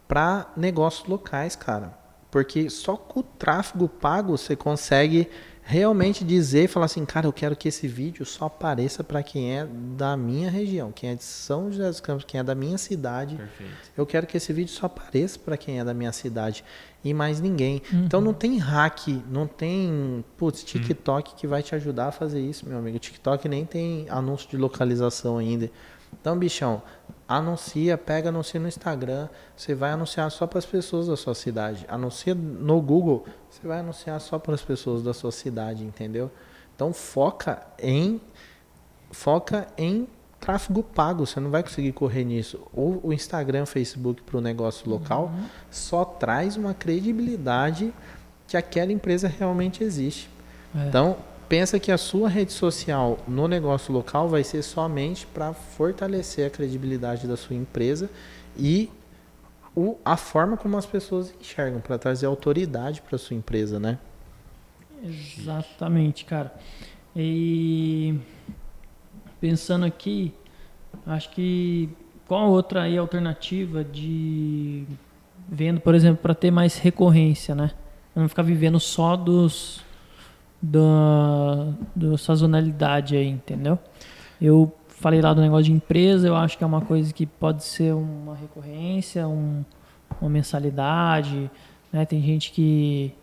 para 0.07 0.51
negócios 0.57 1.07
locais, 1.07 1.55
cara. 1.55 1.97
Porque 2.31 2.69
só 2.69 2.95
com 2.95 3.19
o 3.19 3.23
tráfego 3.23 3.87
pago 3.87 4.37
você 4.37 4.55
consegue 4.55 5.29
realmente 5.63 6.23
dizer 6.23 6.65
e 6.65 6.67
falar 6.67 6.85
assim, 6.87 7.05
cara, 7.05 7.27
eu 7.27 7.33
quero 7.33 7.55
que 7.55 7.67
esse 7.67 7.87
vídeo 7.87 8.25
só 8.25 8.45
apareça 8.45 9.03
para 9.03 9.23
quem 9.23 9.57
é 9.57 9.65
da 9.65 10.17
minha 10.17 10.49
região, 10.49 10.91
quem 10.91 11.11
é 11.11 11.15
de 11.15 11.23
São 11.23 11.71
José 11.71 11.87
dos 11.87 11.99
Campos, 11.99 12.25
quem 12.25 12.39
é 12.39 12.43
da 12.43 12.55
minha 12.55 12.77
cidade. 12.77 13.35
Perfeito. 13.35 13.71
Eu 13.95 14.05
quero 14.05 14.27
que 14.27 14.37
esse 14.37 14.51
vídeo 14.51 14.71
só 14.71 14.87
apareça 14.87 15.39
para 15.39 15.55
quem 15.55 15.79
é 15.79 15.83
da 15.83 15.93
minha 15.93 16.11
cidade 16.11 16.63
e 17.03 17.13
mais 17.13 17.39
ninguém. 17.39 17.81
Então 17.93 18.21
não 18.21 18.33
tem 18.33 18.57
hack, 18.57 19.07
não 19.29 19.47
tem, 19.47 20.23
putz, 20.37 20.63
TikTok 20.63 21.35
que 21.35 21.47
vai 21.47 21.63
te 21.63 21.75
ajudar 21.75 22.07
a 22.07 22.11
fazer 22.11 22.41
isso, 22.41 22.67
meu 22.67 22.77
amigo. 22.77 22.99
TikTok 22.99 23.47
nem 23.47 23.65
tem 23.65 24.07
anúncio 24.09 24.49
de 24.49 24.57
localização 24.57 25.37
ainda. 25.37 25.69
Então, 26.19 26.37
bichão, 26.37 26.81
anuncia, 27.37 27.97
pega, 27.97 28.29
anuncia 28.29 28.59
no 28.59 28.67
Instagram. 28.67 29.27
Você 29.55 29.73
vai 29.73 29.91
anunciar 29.91 30.29
só 30.31 30.45
para 30.47 30.59
as 30.59 30.65
pessoas 30.65 31.07
da 31.07 31.15
sua 31.15 31.35
cidade. 31.35 31.85
Anuncia 31.87 32.35
no 32.35 32.81
Google, 32.81 33.25
você 33.49 33.67
vai 33.67 33.79
anunciar 33.79 34.19
só 34.19 34.37
para 34.37 34.53
as 34.53 34.61
pessoas 34.61 35.03
da 35.03 35.13
sua 35.13 35.31
cidade, 35.31 35.83
entendeu? 35.83 36.31
Então 36.75 36.93
foca 36.93 37.65
em 37.79 38.21
foca 39.11 39.67
em 39.77 40.07
tráfego 40.39 40.81
pago, 40.81 41.25
você 41.25 41.39
não 41.39 41.51
vai 41.51 41.61
conseguir 41.61 41.91
correr 41.91 42.23
nisso. 42.23 42.59
O, 42.73 43.09
o 43.09 43.13
Instagram, 43.13 43.65
Facebook 43.65 44.23
para 44.23 44.37
o 44.37 44.41
negócio 44.41 44.89
local 44.89 45.31
só 45.69 46.03
traz 46.03 46.57
uma 46.57 46.73
credibilidade 46.73 47.93
que 48.47 48.57
aquela 48.57 48.91
empresa 48.91 49.27
realmente 49.27 49.83
existe. 49.83 50.29
É. 50.75 50.87
Então, 50.87 51.17
pensa 51.51 51.77
que 51.77 51.91
a 51.91 51.97
sua 51.97 52.29
rede 52.29 52.53
social 52.53 53.19
no 53.27 53.45
negócio 53.45 53.93
local 53.93 54.29
vai 54.29 54.41
ser 54.41 54.61
somente 54.61 55.27
para 55.27 55.51
fortalecer 55.51 56.47
a 56.47 56.49
credibilidade 56.49 57.27
da 57.27 57.35
sua 57.35 57.57
empresa 57.57 58.09
e 58.57 58.89
o, 59.75 59.97
a 60.05 60.15
forma 60.15 60.55
como 60.55 60.77
as 60.77 60.85
pessoas 60.85 61.35
enxergam, 61.41 61.81
para 61.81 61.97
trazer 61.97 62.25
autoridade 62.25 63.01
para 63.01 63.17
sua 63.17 63.35
empresa, 63.35 63.81
né? 63.81 63.99
Exatamente, 65.03 66.23
cara. 66.23 66.53
E 67.13 68.17
pensando 69.41 69.85
aqui, 69.85 70.33
acho 71.05 71.31
que 71.31 71.89
qual 72.29 72.49
outra 72.49 72.83
aí 72.83 72.97
alternativa 72.97 73.83
de 73.83 74.85
vendo, 75.49 75.81
por 75.81 75.95
exemplo, 75.95 76.21
para 76.21 76.33
ter 76.33 76.49
mais 76.49 76.77
recorrência, 76.77 77.53
né? 77.53 77.71
Não 78.15 78.29
ficar 78.29 78.43
vivendo 78.43 78.79
só 78.79 79.17
dos 79.17 79.83
da 80.61 81.73
do 81.95 82.17
sazonalidade 82.17 83.15
aí, 83.15 83.27
entendeu? 83.27 83.79
Eu 84.41 84.71
falei 84.87 85.21
lá 85.21 85.33
do 85.33 85.41
negócio 85.41 85.65
de 85.65 85.71
empresa, 85.71 86.27
eu 86.27 86.35
acho 86.35 86.57
que 86.57 86.63
é 86.63 86.67
uma 86.67 86.81
coisa 86.81 87.11
que 87.13 87.25
pode 87.25 87.63
ser 87.63 87.93
uma 87.93 88.35
recorrência, 88.35 89.27
um, 89.27 89.63
uma 90.21 90.29
mensalidade, 90.29 91.49
né? 91.91 92.05
Tem 92.05 92.21
gente 92.21 92.51
que 92.51 93.13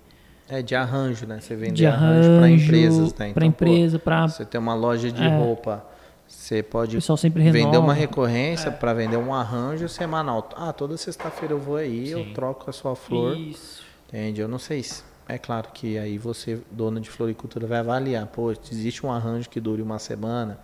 É 0.48 0.62
de 0.62 0.74
arranjo, 0.74 1.26
né? 1.26 1.40
Você 1.40 1.54
vende 1.54 1.74
de 1.74 1.86
arranjo 1.86 2.28
arranjo 2.30 2.38
para 2.38 2.50
empresas, 2.50 3.14
né? 3.14 3.32
para 3.32 3.46
Então, 3.46 3.52
pô, 3.52 3.64
empresa, 3.64 3.98
para 3.98 4.28
Você 4.28 4.44
tem 4.44 4.60
uma 4.60 4.74
loja 4.74 5.12
de 5.12 5.22
É. 5.22 5.36
roupa, 5.38 5.84
Você 6.26 6.62
pode 6.62 6.98
vender 7.34 7.78
uma 7.78 7.94
recorrência 7.94 8.70
para 8.70 8.92
vender 8.92 9.16
um 9.16 9.32
arranjo 9.32 9.88
semanal. 9.88 10.48
Ah, 10.56 10.72
toda 10.74 10.94
sexta-feira 10.96 11.54
eu 11.54 11.58
vou 11.58 11.76
aí, 11.76 12.10
eu 12.10 12.24
Sim. 12.24 12.32
troco 12.34 12.68
a 12.68 12.72
sua 12.72 12.94
flor. 12.94 13.36
Isso. 13.36 13.82
Entende? 14.08 14.40
Eu 14.40 14.48
não 14.48 14.58
sei 14.58 14.82
se. 14.82 15.02
É 15.28 15.36
claro 15.36 15.68
que 15.72 15.98
aí 15.98 16.16
você, 16.16 16.60
dono 16.70 17.00
de 17.00 17.10
floricultura, 17.10 17.66
vai 17.66 17.78
avaliar. 17.80 18.26
Pô, 18.26 18.50
existe 18.50 19.04
um 19.04 19.12
arranjo 19.12 19.48
que 19.50 19.60
dure 19.60 19.82
uma 19.82 19.98
semana 19.98 20.58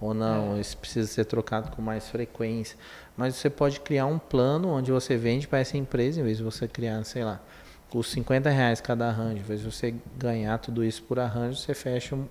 ou 0.00 0.14
não, 0.14 0.56
É. 0.56 0.60
isso 0.60 0.76
precisa 0.76 1.06
ser 1.08 1.24
trocado 1.24 1.70
com 1.74 1.82
mais 1.82 2.08
frequência. 2.08 2.76
Mas 3.16 3.36
você 3.36 3.48
pode 3.50 3.80
criar 3.80 4.06
um 4.06 4.18
plano 4.18 4.68
onde 4.68 4.90
você 4.92 5.16
vende 5.16 5.46
para 5.48 5.58
essa 5.58 5.76
empresa, 5.76 6.20
em 6.20 6.22
vez 6.24 6.38
de 6.38 6.42
você 6.44 6.68
criar, 6.68 7.02
sei 7.04 7.24
lá, 7.24 7.40
custa 7.90 8.14
50 8.14 8.48
reais 8.50 8.80
cada 8.80 9.08
arranjo. 9.08 9.38
Em 9.38 9.42
vez 9.42 9.60
de 9.60 9.70
você 9.70 9.94
ganhar 10.16 10.58
tudo 10.58 10.84
isso 10.84 11.02
por 11.02 11.18
arranjo, 11.18 11.58
você 11.58 11.74
fecha 11.74 12.14
um, 12.14 12.26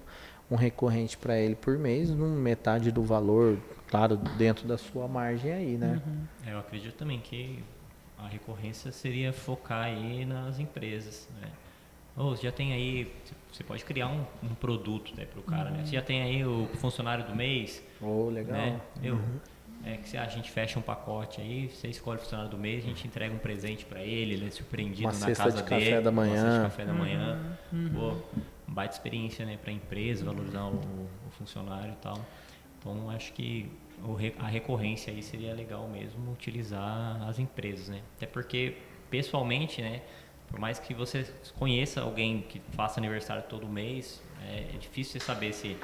um 0.49 0.55
recorrente 0.55 1.17
para 1.17 1.37
ele 1.37 1.55
por 1.55 1.77
mês, 1.77 2.09
num 2.09 2.35
metade 2.35 2.91
do 2.91 3.03
valor, 3.03 3.57
claro, 3.87 4.17
dentro 4.37 4.67
da 4.67 4.77
sua 4.77 5.07
margem 5.07 5.51
aí, 5.51 5.77
né? 5.77 6.01
É, 6.45 6.53
Eu 6.53 6.59
acredito 6.59 6.95
também 6.95 7.19
que 7.19 7.63
a 8.17 8.27
recorrência 8.27 8.91
seria 8.91 9.31
focar 9.31 9.85
aí 9.85 10.25
nas 10.25 10.59
empresas, 10.59 11.27
né? 11.39 11.49
Ou 12.19 12.35
você 12.35 12.43
já 12.43 12.51
tem 12.51 12.73
aí, 12.73 13.09
você 13.49 13.63
pode 13.63 13.83
criar 13.85 14.07
um, 14.07 14.25
um 14.43 14.53
produto 14.53 15.13
né, 15.15 15.25
para 15.25 15.39
o 15.39 15.43
cara, 15.43 15.69
né? 15.71 15.85
Você 15.85 15.95
já 15.95 16.01
tem 16.01 16.21
aí 16.21 16.43
o 16.45 16.67
funcionário 16.75 17.23
do 17.25 17.33
mês, 17.33 17.81
Oh, 18.01 18.29
legal. 18.29 18.57
né? 18.57 18.81
Eu, 19.01 19.17
é 19.85 19.95
que 19.95 20.09
se 20.09 20.17
a 20.17 20.27
gente 20.27 20.51
fecha 20.51 20.77
um 20.77 20.81
pacote 20.81 21.39
aí, 21.39 21.69
você 21.69 21.87
escolhe 21.87 22.17
o 22.17 22.21
funcionário 22.21 22.51
do 22.51 22.57
mês, 22.57 22.83
a 22.83 22.87
gente 22.87 23.07
entrega 23.07 23.33
um 23.33 23.37
presente 23.37 23.85
para 23.85 24.03
ele, 24.03 24.33
ele 24.33 24.47
é 24.47 24.51
surpreendido 24.51 25.03
Uma 25.07 25.13
na 25.13 25.27
cesta 25.27 25.43
casa 25.45 25.57
de 25.57 25.63
café 25.63 25.85
dele, 25.85 26.01
da 26.01 26.09
uma 26.11 26.25
cesta 26.25 26.37
de 26.39 26.45
manhã. 26.49 26.63
café 26.63 26.85
da 26.85 26.93
manhã. 26.93 27.57
Pô, 27.93 28.41
baita 28.67 28.93
experiência, 28.95 29.45
né, 29.45 29.57
para 29.59 29.71
a 29.71 29.73
empresa, 29.73 30.25
valorizar 30.25 30.65
o, 30.65 30.75
o 30.75 31.31
funcionário 31.31 31.93
e 31.93 32.01
tal. 32.03 32.19
Então, 32.79 33.09
acho 33.09 33.31
que 33.31 33.71
o 34.03 34.17
a 34.39 34.47
recorrência 34.47 35.13
aí 35.13 35.23
seria 35.23 35.53
legal 35.53 35.87
mesmo 35.87 36.31
utilizar 36.33 37.21
as 37.27 37.39
empresas, 37.39 37.87
né? 37.89 38.01
Até 38.17 38.25
porque, 38.25 38.75
pessoalmente, 39.09 39.81
né, 39.81 40.01
por 40.49 40.59
mais 40.59 40.79
que 40.79 40.93
você 40.93 41.25
conheça 41.57 42.01
alguém 42.01 42.41
que 42.47 42.61
faça 42.71 42.99
aniversário 42.99 43.43
todo 43.47 43.67
mês, 43.67 44.21
é, 44.47 44.75
é 44.75 44.77
difícil 44.79 45.19
você 45.19 45.25
saber 45.25 45.53
se 45.53 45.77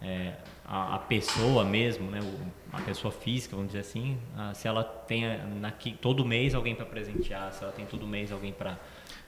é, 0.00 0.34
a, 0.64 0.94
a 0.94 0.98
pessoa 1.00 1.64
mesmo, 1.64 2.08
né, 2.10 2.20
o- 2.22 2.58
a 2.76 2.80
pessoa 2.82 3.10
física, 3.10 3.56
vamos 3.56 3.72
dizer 3.72 3.80
assim, 3.80 4.16
ah, 4.36 4.52
se 4.54 4.68
ela 4.68 4.84
tem 4.84 5.24
naqui, 5.60 5.92
todo 6.00 6.24
mês 6.24 6.54
alguém 6.54 6.74
para 6.74 6.86
presentear, 6.86 7.52
se 7.52 7.64
ela 7.64 7.72
tem 7.72 7.84
todo 7.86 8.06
mês 8.06 8.30
alguém 8.30 8.52
para 8.52 8.78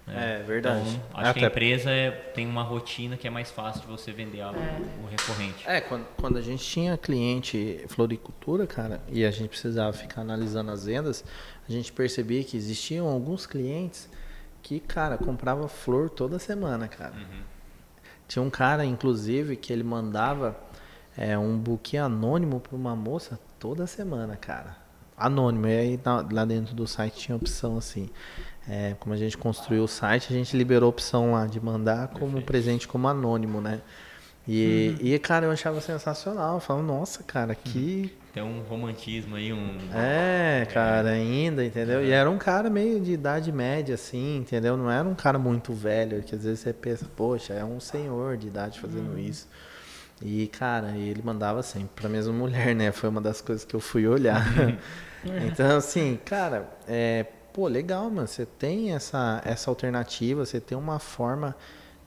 É, 0.09 0.43
verdade. 0.43 0.89
Então, 0.89 1.21
acho 1.21 1.35
que 1.35 1.45
a 1.45 1.49
empresa 1.49 1.91
é- 1.91 2.11
tem 2.11 2.47
uma 2.47 2.63
rotina 2.63 3.17
que 3.17 3.27
é 3.27 3.31
mais 3.31 3.51
fácil 3.51 3.83
de 3.83 3.87
você 3.89 4.11
vender 4.13 4.41
algo, 4.41 4.59
o 5.05 5.07
recorrente. 5.07 5.69
É, 5.69 5.81
quando, 5.81 6.05
quando 6.17 6.37
a 6.37 6.41
gente 6.41 6.65
tinha 6.65 6.97
cliente 6.99 7.85
floricultura, 7.89 8.67
cara, 8.67 9.01
e 9.09 9.25
a 9.25 9.31
gente 9.31 9.49
precisava 9.51 9.93
ficar 9.93 10.23
analisando 10.23 10.71
as 10.73 10.85
vendas, 10.87 11.25
a 11.69 11.71
gente 11.73 11.93
percebia 11.93 12.43
que 12.43 12.57
existiam 12.57 13.07
alguns 13.09 13.47
clientes 13.47 14.09
que, 14.63 14.81
cara, 14.81 15.17
comprava 15.19 15.69
flor 15.69 16.11
toda 16.11 16.39
semana, 16.39 16.89
cara. 16.89 17.15
Tinha 18.29 18.43
um 18.43 18.51
cara, 18.51 18.85
inclusive, 18.85 19.57
que 19.57 19.73
ele 19.73 19.83
mandava 19.83 20.57
é, 21.17 21.37
um 21.37 21.59
buquê 21.59 21.97
anônimo 21.97 22.61
para 22.61 22.77
uma 22.77 22.95
moça 22.95 23.39
toda 23.59 23.87
semana, 23.87 24.37
cara. 24.37 24.77
Anônimo. 25.17 25.67
E 25.67 25.79
aí 25.79 26.01
lá 26.31 26.45
dentro 26.45 26.75
do 26.75 26.87
site 26.87 27.19
tinha 27.19 27.37
opção 27.37 27.77
assim. 27.77 28.09
É, 28.69 28.95
como 29.01 29.15
a 29.15 29.19
gente 29.19 29.37
construiu 29.37 29.85
o 29.85 29.89
site, 29.89 30.33
a 30.33 30.37
gente 30.37 30.57
liberou 30.57 30.87
a 30.87 30.91
opção 30.91 31.33
lá 31.33 31.47
de 31.47 31.61
mandar 31.61 32.09
como 32.09 32.25
Perfeito. 32.25 32.47
presente 32.47 32.89
como 32.89 33.09
anônimo, 33.09 33.61
né? 33.61 33.81
E, 34.49 34.97
e, 35.01 35.19
cara, 35.19 35.47
eu 35.47 35.51
achava 35.51 35.81
sensacional. 35.81 36.55
Eu 36.55 36.61
falava, 36.61 36.87
nossa, 36.87 37.23
cara, 37.23 37.55
que. 37.55 38.17
Tem 38.33 38.43
um 38.43 38.61
romantismo 38.63 39.37
aí, 39.37 39.53
um. 39.53 39.77
É, 39.95 40.67
cara, 40.73 41.11
ainda, 41.11 41.65
entendeu? 41.65 42.05
E 42.05 42.11
era 42.11 42.31
um 42.31 42.39
cara 42.39 42.71
meio 42.71 43.01
de 43.01 43.13
idade 43.13 43.53
média, 43.53 43.95
assim, 43.95 44.39
entendeu? 44.39 44.77
Não 44.77 44.91
era 44.91 45.07
um 45.07 45.15
cara 45.15 45.39
muito 45.39 45.73
velho, 45.73 46.23
que 46.23 46.35
às 46.35 46.45
vezes 46.45 46.61
você 46.61 46.73
pensa, 46.73 47.07
poxa, 47.17 47.55
é 47.55 47.65
um 47.65 47.81
senhor 47.81 48.37
de 48.37 48.47
idade 48.47 48.81
fazendo 48.81 49.19
isso. 49.19 49.49
E, 50.23 50.47
cara, 50.49 50.97
ele 50.97 51.23
mandava 51.23 51.63
sempre 51.63 51.91
pra 51.97 52.09
mesma 52.09 52.33
mulher, 52.33 52.75
né? 52.75 52.93
Foi 52.93 53.09
uma 53.09 53.21
das 53.21 53.41
coisas 53.41 53.65
que 53.65 53.75
eu 53.75 53.81
fui 53.81 54.07
olhar. 54.07 54.45
então, 55.47 55.77
assim, 55.77 56.19
cara, 56.25 56.69
é, 56.87 57.25
pô, 57.53 57.67
legal, 57.67 58.11
mano. 58.11 58.29
Você 58.29 58.47
tem 58.47 58.93
essa, 58.95 59.41
essa 59.45 59.71
alternativa, 59.71 60.45
você 60.45 60.61
tem 60.61 60.77
uma 60.77 60.99
forma 60.99 61.57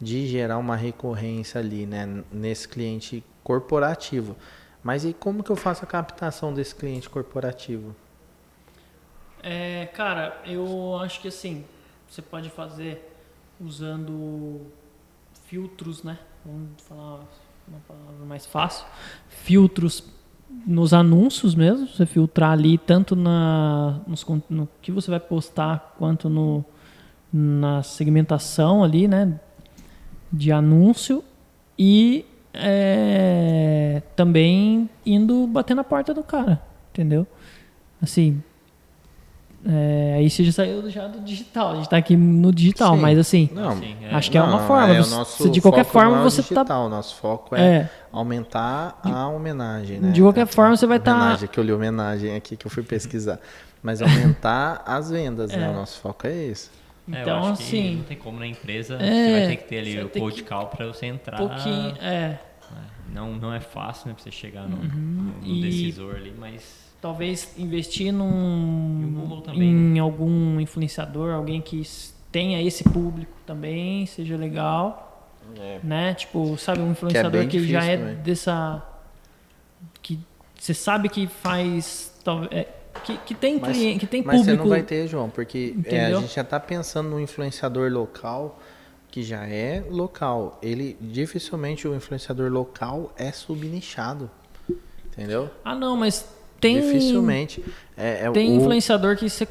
de 0.04 0.28
gerar 0.28 0.58
uma 0.58 0.76
recorrência 0.76 1.60
ali, 1.60 1.86
né? 1.86 2.24
Nesse 2.32 2.68
cliente 2.68 3.24
corporativo. 3.44 4.36
Mas 4.84 5.06
e 5.06 5.14
como 5.14 5.44
que 5.44 5.50
eu 5.50 5.56
faço 5.56 5.84
a 5.84 5.88
captação 5.88 6.54
desse 6.54 6.76
cliente 6.76 7.10
corporativo? 7.10 7.96
É, 9.42 9.86
cara, 9.88 10.42
eu 10.46 10.98
acho 11.02 11.22
que 11.22 11.28
assim, 11.30 11.64
você 12.08 12.22
pode 12.22 12.50
fazer 12.50 13.12
usando 13.60 14.62
filtros, 15.46 16.04
né? 16.04 16.20
Vamos 16.46 16.82
falar 16.88 17.22
uma 17.68 17.80
palavra 17.88 18.26
mais 18.26 18.46
fácil. 18.46 18.86
Filtros 19.30 20.04
nos 20.66 20.94
anúncios 20.94 21.56
mesmo, 21.56 21.88
você 21.88 22.06
filtrar 22.06 22.52
ali 22.52 22.78
tanto 22.78 23.16
na, 23.16 24.02
nos 24.06 24.26
no 24.50 24.68
que 24.82 24.92
você 24.92 25.10
vai 25.10 25.20
postar 25.20 25.96
quanto 25.98 26.30
no, 26.30 26.64
na 27.32 27.82
segmentação 27.82 28.84
ali, 28.84 29.08
né? 29.08 29.40
De 30.36 30.52
anúncio 30.52 31.24
e 31.78 32.26
é, 32.54 34.02
também 34.16 34.90
indo 35.06 35.46
bater 35.48 35.76
na 35.76 35.84
porta 35.84 36.14
do 36.14 36.24
cara, 36.24 36.60
entendeu? 36.92 37.26
Assim, 38.02 38.42
é, 39.66 40.16
aí 40.18 40.30
você 40.30 40.44
já 40.44 40.52
saiu 40.52 40.90
já 40.90 41.08
do 41.08 41.22
digital, 41.22 41.72
a 41.72 41.76
gente 41.76 41.90
tá 41.90 41.96
aqui 41.98 42.18
no 42.18 42.52
digital, 42.52 42.96
Sim. 42.96 43.02
mas 43.02 43.18
assim, 43.18 43.50
Não, 43.54 43.70
Assim, 43.70 43.96
é, 44.02 44.14
acho 44.16 44.30
que 44.32 44.38
é 44.38 44.42
uma 44.42 44.60
forma. 44.60 44.94
é, 44.96 45.00
o 45.00 45.04
você- 45.04 45.16
nosso 45.16 45.50
de 45.50 45.62
qualquer 45.62 45.86
foco 45.86 45.94
forma 45.94 46.12
não 46.12 46.18
é 46.18 46.22
o 46.22 46.30
você 46.30 46.42
digital, 46.42 46.66
tá. 46.66 46.80
O 46.84 46.90
nosso 46.90 47.16
foco 47.16 47.56
é, 47.56 47.62
É, 47.62 47.90
aumentar 48.12 49.00
a 49.04 49.28
homenagem, 49.30 50.00
né? 50.00 50.12
De 50.12 50.22
qualquer 50.22 50.48
forma, 50.48 50.76
você 50.76 50.86
vai 50.86 51.00
tá- 51.00 51.14
Homenagem, 51.16 51.48
que 51.48 51.60
eu 51.60 51.64
li 51.64 51.72
homenagem 51.72 52.36
aqui 52.36 52.58
que 52.58 52.66
eu 52.68 52.72
fui 52.72 52.84
pesquisar. 52.84 53.40
Mas 53.82 54.02
aumentar 54.02 54.82
as 54.86 55.10
vendas, 55.12 55.52
né? 55.52 55.66
É. 55.66 55.70
O 55.70 55.74
nosso 55.74 56.00
foco 56.00 56.26
é 56.28 56.34
esse. 56.46 56.70
É, 57.12 57.16
eu 57.18 57.22
então 57.22 57.40
acho 57.46 57.58
que 57.58 57.64
assim, 57.64 57.96
não 57.98 58.04
tem 58.04 58.18
como 58.18 58.40
na 58.40 58.48
empresa, 58.48 58.96
É, 58.96 58.98
você 59.26 59.32
vai 59.32 59.48
ter 59.48 59.56
que 59.58 59.64
ter 59.68 59.78
ali 59.80 60.00
o 60.04 60.10
cold 60.10 60.36
que- 60.44 60.48
call 60.50 60.68
para 60.68 60.88
você 60.88 61.06
entrar. 61.08 61.42
um 61.42 61.48
pouquinho, 61.48 61.96
é, 62.02 62.28
né? 62.30 62.40
Não, 63.14 63.36
não 63.36 63.54
é 63.54 63.60
fácil, 63.60 64.08
né, 64.08 64.14
pra 64.14 64.24
você 64.24 64.32
chegar 64.32 64.68
no, 64.68 64.78
no- 64.78 65.40
no 65.40 65.46
E- 65.46 65.62
decisor 65.62 66.16
ali, 66.16 66.34
mas 66.38 66.92
talvez 67.02 67.54
investir 67.58 68.12
num 68.14 69.42
também, 69.44 69.74
né? 69.74 69.96
em 69.98 70.00
algum 70.00 70.60
influenciador, 70.60 71.34
alguém 71.34 71.62
que 71.62 71.82
tenha 72.32 72.62
esse 72.62 72.84
público 72.84 73.34
também, 73.46 74.06
seja 74.06 74.36
legal, 74.38 75.30
né? 75.84 76.14
Tipo, 76.16 76.58
sabe, 76.58 76.80
um 76.82 76.92
influenciador 76.92 77.42
bem 77.42 77.48
que, 77.50 77.68
já 77.68 77.84
é 77.84 77.98
também. 77.98 78.16
dessa 78.16 78.82
que 80.02 80.18
você 80.58 80.74
sabe 80.74 81.10
que 81.10 81.28
faz 81.28 82.18
tal- 82.24 82.46
é, 82.50 82.68
que, 83.04 83.18
que 83.18 83.34
tem 83.34 83.60
Mas- 83.60 83.76
cliente, 83.78 84.00
que 84.00 84.08
tem 84.08 84.24
Mas 84.24 84.38
você 84.38 84.44
público. 84.52 84.64
não 84.64 84.70
vai 84.70 84.84
ter, 84.84 85.08
João, 85.08 85.30
porque 85.30 85.76
é, 85.86 86.06
a 86.06 86.20
gente 86.20 86.36
já 86.36 86.44
tá 86.44 86.60
pensando 86.60 87.10
no 87.10 87.20
influenciador 87.20 87.92
local 87.92 88.60
que 89.10 89.22
já 89.24 89.46
é 89.48 89.84
local. 89.90 90.58
Ele 90.62 90.98
dificilmente 91.00 91.88
o 91.88 91.96
influenciador 91.96 92.52
local 92.52 93.14
é 93.18 93.32
subnichado. 93.32 94.30
Entendeu? 95.08 95.50
Ah, 95.64 95.76
não, 95.76 95.96
mas 95.96 96.26
tem 96.60 96.80
Dificilmente. 96.82 97.64
É, 97.96 98.26
é 98.26 98.32
tem 98.32 98.52
o- 98.52 98.62
influenciador 98.62 99.16
que 99.16 99.30
você 99.30 99.48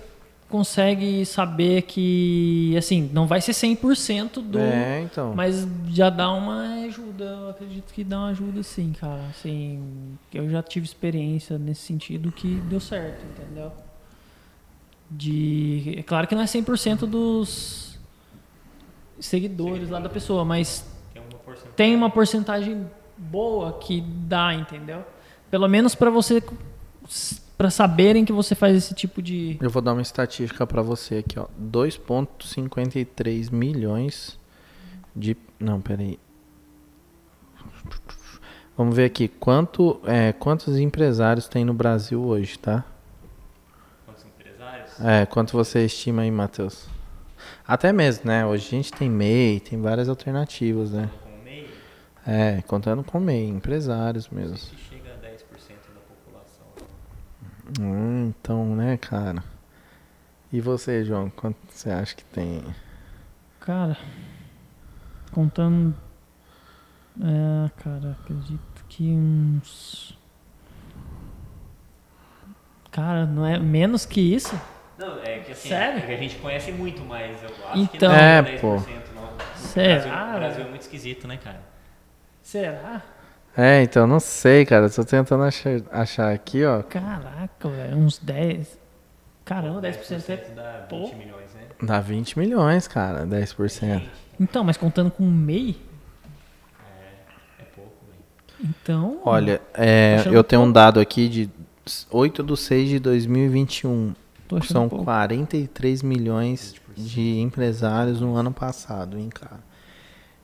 consegue 0.53 1.25
saber 1.25 1.81
que 1.81 2.77
assim, 2.77 3.09
não 3.11 3.27
vai 3.27 3.41
ser 3.41 3.53
100% 3.53 4.43
do 4.43 4.59
É, 4.59 5.01
então. 5.01 5.33
Mas 5.35 5.67
já 5.89 6.11
dá 6.11 6.31
uma 6.31 6.85
ajuda, 6.85 7.25
eu 7.25 7.49
acredito 7.49 7.91
que 7.95 8.05
dá 8.05 8.19
uma 8.19 8.29
ajuda 8.29 8.63
sim, 8.63 8.93
cara. 8.93 9.23
Assim, 9.31 10.19
eu 10.31 10.51
já 10.51 10.63
tive 10.63 10.85
experiência 10.85 11.57
nesse 11.57 11.81
sentido 11.81 12.31
que 12.31 12.61
deu 12.69 12.79
certo, 12.79 13.25
entendeu? 13.25 13.73
De, 15.11 15.95
é 15.97 16.03
claro 16.03 16.29
que 16.29 16.35
não 16.35 16.43
é 16.43 16.45
100% 16.45 17.07
dos 17.07 17.99
seguidores 19.19 19.89
lá 19.89 20.01
da 20.01 20.11
pessoa, 20.11 20.45
mas 20.45 20.85
tem 21.15 21.23
uma 21.23 21.39
porcentagem. 21.39 21.75
tem 21.75 21.97
uma 21.97 22.11
porcentagem 22.11 22.87
boa 23.17 23.73
que 23.79 24.03
dá, 24.03 24.53
entendeu? 24.53 25.03
Pelo 25.51 25.67
menos 25.67 25.95
para 25.95 26.11
você 26.11 26.43
para 27.63 27.71
saberem 27.71 28.25
que 28.25 28.33
você 28.33 28.57
faz 28.57 28.77
esse 28.77 28.93
tipo 28.93 29.23
de 29.23 29.57
Eu 29.61 29.71
vou 29.71 29.81
dar 29.81 29.93
uma 29.93 30.03
estatística 30.03 30.67
para 30.67 30.83
você 30.83 31.19
aqui, 31.19 31.39
ó. 31.39 31.47
2.53 31.63 33.53
milhões 33.53 34.37
de 35.15 35.37
não, 35.61 35.81
peraí. 35.81 36.19
Vamos 38.77 38.97
ver 38.97 39.05
aqui 39.05 39.29
quanto 39.29 40.01
é, 40.05 40.33
quantos 40.33 40.77
empresários 40.77 41.47
tem 41.47 41.65
no 41.65 41.73
Brasil 41.73 42.21
hoje, 42.21 42.59
tá? 42.59 42.85
Quantos 44.07 44.25
empresários? 44.25 45.01
É, 45.01 45.25
quanto 45.25 45.53
você 45.53 45.85
estima 45.85 46.23
aí, 46.23 46.33
Matheus? 46.33 46.89
Até 47.65 47.93
mesmo, 47.93 48.27
né? 48.27 48.45
Hoje 48.45 48.67
a 48.67 48.71
gente 48.71 48.91
tem 48.91 49.09
MEI, 49.09 49.61
tem 49.61 49.81
várias 49.81 50.09
alternativas, 50.09 50.91
né? 50.91 51.09
Com 51.23 51.31
o 51.31 51.45
MEI, 51.45 51.71
É, 52.27 52.61
contando 52.63 53.05
com 53.05 53.21
MEI, 53.21 53.47
empresários 53.47 54.29
mesmo. 54.31 54.57
10%. 54.57 54.92
Hum, 57.81 58.29
então, 58.39 58.75
né, 58.77 58.97
cara? 58.97 59.43
E 60.53 60.61
você, 60.61 61.05
João, 61.05 61.31
quanto 61.31 61.57
você 61.71 61.91
acha 61.91 62.15
que 62.15 62.25
tem? 62.25 62.63
Cara, 63.61 63.97
contando. 65.33 65.95
É, 67.21 67.71
cara, 67.83 68.17
acredito 68.21 68.85
que 68.89 69.11
uns. 69.11 70.17
Cara, 72.91 73.25
não 73.25 73.47
é 73.47 73.59
menos 73.59 74.05
que 74.05 74.21
isso? 74.21 74.59
Não, 74.99 75.19
é 75.23 75.39
que 75.39 75.53
assim, 75.53 75.71
Sério? 75.71 75.99
é 76.03 76.07
que 76.07 76.13
a 76.13 76.17
gente 76.17 76.37
conhece 76.37 76.71
muito, 76.73 77.03
mas 77.03 77.43
eu 77.43 77.49
acho 77.69 77.79
Então- 77.79 77.91
que 77.99 78.07
não 78.07 78.15
É, 78.15 78.43
10%, 78.43 78.61
pô. 78.61 78.69
não. 79.15 79.33
O 79.33 79.57
Será, 79.57 79.95
Brasil, 79.97 80.13
o 80.13 80.39
Brasil 80.39 80.65
é 80.65 80.69
muito 80.69 80.83
esquisito, 80.83 81.27
né, 81.27 81.39
cara? 81.39 81.63
Será? 82.43 83.01
É, 83.57 83.83
então, 83.83 84.07
não 84.07 84.19
sei, 84.21 84.65
cara. 84.65 84.89
Tô 84.89 85.05
tentando 85.05 85.43
achar, 85.45 85.81
achar 85.91 86.33
aqui, 86.33 86.65
ó. 86.65 86.83
Caraca, 86.83 87.69
velho, 87.69 87.97
uns 87.99 88.19
10. 88.19 88.79
Caramba, 89.45 89.81
10% 89.83 90.29
é. 90.31 90.37
dá 90.55 90.73
20 90.81 90.89
pouco. 90.89 91.17
milhões, 91.17 91.55
né? 91.55 91.63
Dá 91.83 92.01
20 92.01 92.39
milhões, 92.39 92.89
cara, 92.89 93.27
10%. 93.27 94.03
Então, 94.41 94.65
mas 94.65 94.77
contando 94.77 95.11
com 95.11 95.25
MEI, 95.25 95.77
É 97.59 97.65
pouco, 97.75 97.93
velho. 98.07 98.71
então. 98.81 99.21
Olha, 99.25 99.61
é, 99.75 100.23
eu 100.31 100.43
tenho 100.45 100.63
um 100.63 100.67
pouco. 100.67 100.75
dado 100.75 101.01
aqui 101.01 101.29
de 101.29 101.51
8 102.11 102.43
de 102.43 102.57
6 102.57 102.89
de 102.89 102.99
2021. 103.01 104.15
Tô 104.49 104.57
achando 104.57 104.73
São 104.73 104.89
pouco. 104.89 105.05
43 105.05 106.03
milhões 106.03 106.75
de 106.97 107.41
empresários 107.41 108.21
no 108.21 108.35
ano 108.37 108.53
passado, 108.53 109.19
hein, 109.19 109.29
cara. 109.29 109.61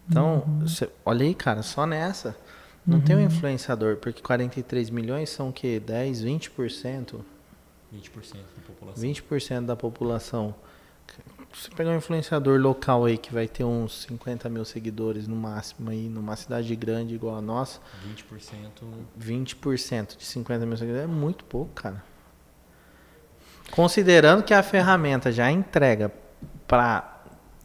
Então, 0.09 0.43
Uhum. 0.47 0.67
cê- 0.67 0.89
olha 1.05 1.25
aí, 1.25 1.35
cara, 1.35 1.63
só 1.63 1.87
nessa. 1.87 2.35
Não 2.89 3.01
tem 3.03 3.15
um 3.17 3.21
influenciador, 3.21 3.97
porque 3.99 4.23
43 4.23 4.89
milhões 4.89 5.29
são 5.29 5.51
o 5.51 5.53
quê? 5.53 5.79
10, 5.79 6.25
20%? 6.25 7.21
20% 7.95 8.33
da 8.33 8.63
população. 8.67 9.05
20% 9.05 9.67
da 9.67 9.77
população. 9.77 10.55
Se 11.53 11.71
pegar 11.71 11.91
um 11.91 11.97
influenciador 11.97 12.59
local 12.59 13.05
aí 13.05 13.19
que 13.19 13.33
vai 13.33 13.47
ter 13.47 13.65
uns 13.65 14.03
50 14.03 14.49
mil 14.49 14.65
seguidores 14.65 15.29
no 15.29 15.37
máximo 15.37 15.91
aí, 15.91 16.09
numa 16.09 16.35
cidade 16.37 16.75
grande 16.77 17.15
igual 17.15 17.37
a 17.37 17.43
nossa, 17.43 17.81
20% 18.15 18.85
20% 19.21 20.17
de 20.17 20.25
50 20.25 20.65
mil 20.67 20.77
seguidores 20.77 21.05
é 21.05 21.13
muito 21.13 21.45
pouco, 21.45 21.71
cara. 21.75 22.03
Considerando 23.71 24.43
que 24.43 24.55
a 24.55 24.63
ferramenta 24.63 25.31
já 25.31 25.51
entrega 25.51 26.11
para 26.67 27.18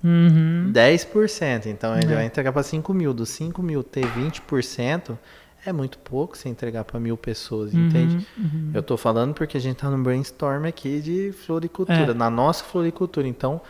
Uhum. 0.03 0.69
10%, 0.73 1.67
então 1.67 1.95
ele 1.97 2.11
É. 2.11 2.15
vai 2.15 2.25
entregar 2.25 2.51
para 2.51 2.63
5 2.63 2.93
mil. 2.93 3.13
Dos 3.13 3.29
5 3.29 3.61
mil 3.63 3.83
ter 3.83 4.05
20% 4.05 5.17
é 5.65 5.71
muito 5.71 5.97
pouco 5.99 6.37
se 6.37 6.49
entregar 6.49 6.83
para 6.83 6.99
mil 6.99 7.15
pessoas, 7.15 7.73
entende? 7.73 8.27
Uhum. 8.37 8.71
Eu 8.73 8.83
tô 8.83 8.97
falando 8.97 9.33
porque 9.33 9.55
a 9.57 9.61
gente 9.61 9.77
tá 9.77 9.89
no 9.89 9.97
brainstorm 10.03 10.65
aqui 10.65 10.99
de 10.99 11.31
floricultura, 11.31 12.11
É. 12.11 12.13
na 12.13 12.29
nossa 12.29 12.63
floricultura. 12.65 13.27
Então, 13.27 13.61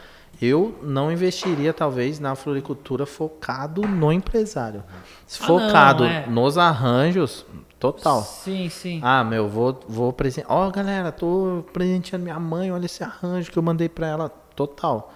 eu 0.41 0.77
não 0.81 1.11
investiria, 1.11 1.71
talvez, 1.71 2.19
na 2.19 2.35
floricultura 2.35 3.05
focado 3.05 3.83
no 3.83 4.11
empresário. 4.11 4.83
Se 5.27 5.39
Ah, 5.43 5.47
não, 5.47 5.59
focado 5.59 6.03
é. 6.05 6.25
nos 6.27 6.57
arranjos, 6.57 7.45
total. 7.79 8.23
Sim, 8.23 8.67
sim. 8.69 8.99
Ah, 9.03 9.23
meu, 9.23 9.47
vou, 9.47 9.79
vou 9.87 10.11
presentear. 10.11 10.51
Ó, 10.51 10.71
galera, 10.71 11.11
tô 11.11 11.63
presenteando 11.71 12.23
minha 12.23 12.39
mãe, 12.39 12.71
olha 12.71 12.87
esse 12.87 13.03
arranjo 13.03 13.51
que 13.51 13.57
eu 13.59 13.63
mandei 13.63 13.87
pra 13.87 14.07
ela. 14.07 14.29
Total. 14.55 15.13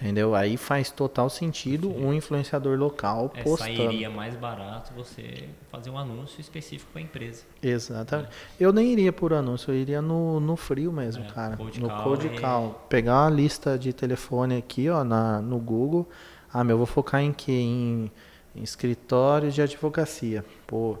Entendeu? 0.00 0.32
Aí 0.34 0.56
faz 0.56 0.92
total 0.92 1.28
sentido 1.28 1.90
um 1.90 2.12
influenciador 2.14 2.78
local 2.78 3.32
é, 3.34 3.42
postando. 3.42 3.76
sairia 3.76 4.08
mais 4.08 4.36
barato 4.36 4.92
você 4.94 5.48
fazer 5.72 5.90
um 5.90 5.98
anúncio 5.98 6.40
específico 6.40 6.88
para 6.92 7.00
a 7.00 7.04
empresa. 7.04 7.42
Exatamente. 7.60 8.30
Eu 8.60 8.72
nem 8.72 8.92
iria 8.92 9.12
por 9.12 9.32
anúncio, 9.32 9.72
eu 9.72 9.76
iria 9.76 10.00
no, 10.00 10.38
no 10.38 10.54
frio 10.56 10.92
mesmo, 10.92 11.24
É, 11.24 11.28
cara. 11.28 11.56
cold 11.56 11.80
no 11.80 11.88
call 11.88 12.02
cold 12.04 12.26
e- 12.28 12.40
call. 12.40 12.86
Pegar 12.88 13.22
uma 13.24 13.30
lista 13.30 13.76
de 13.76 13.92
telefone 13.92 14.56
aqui, 14.56 14.88
ó, 14.88 15.02
na, 15.02 15.40
no 15.42 15.58
Google. 15.58 16.08
Ah, 16.52 16.62
meu, 16.62 16.74
eu 16.74 16.78
vou 16.78 16.86
focar 16.86 17.20
em 17.20 17.32
quê? 17.32 17.50
Em, 17.52 18.10
em 18.54 18.62
escritórios 18.62 19.52
de 19.54 19.62
advocacia. 19.62 20.44
Pô, 20.66 20.96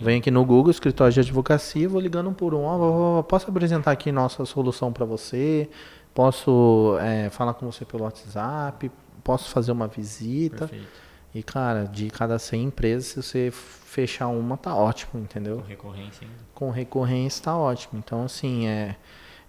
vem 0.00 0.18
aqui 0.18 0.30
no 0.30 0.44
Google, 0.44 0.70
escritório 0.70 1.12
de 1.12 1.20
advocacia, 1.20 1.88
vou 1.88 2.00
ligando 2.00 2.28
um 2.28 2.34
por 2.34 2.52
um. 2.54 2.64
Ó, 2.64 3.22
posso 3.22 3.48
apresentar 3.50 3.92
aqui 3.92 4.12
nossa 4.12 4.44
solução 4.44 4.92
para 4.92 5.04
você? 5.06 5.68
Posso 6.14 6.96
é, 7.00 7.30
falar 7.30 7.54
com 7.54 7.70
você 7.70 7.84
pelo 7.84 8.04
WhatsApp? 8.04 8.90
Posso 9.24 9.50
fazer 9.50 9.72
uma 9.72 9.86
visita? 9.86 10.68
Perfeito. 10.68 11.02
E, 11.34 11.42
cara, 11.42 11.84
de 11.84 12.10
cada 12.10 12.38
100 12.38 12.64
empresas, 12.64 13.06
se 13.06 13.22
você 13.22 13.50
fechar 13.50 14.28
uma, 14.28 14.56
tá 14.56 14.74
ótimo, 14.74 15.22
entendeu? 15.22 15.58
Com 15.58 15.66
recorrência 15.66 16.26
ainda. 16.26 16.38
com 16.54 16.70
recorrência 16.70 17.38
está 17.38 17.56
ótimo. 17.56 17.98
Então, 17.98 18.24
assim, 18.24 18.66
é, 18.66 18.96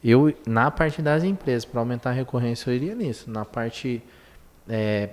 eu 0.01 0.33
na 0.47 0.71
parte 0.71 1.01
das 1.01 1.23
empresas, 1.23 1.65
para 1.65 1.81
aumentar 1.81 2.11
a 2.11 2.13
recorrência, 2.13 2.69
eu 2.69 2.75
iria 2.75 2.95
nisso. 2.95 3.29
Na 3.29 3.43
parte, 3.43 4.01
é, 4.69 5.09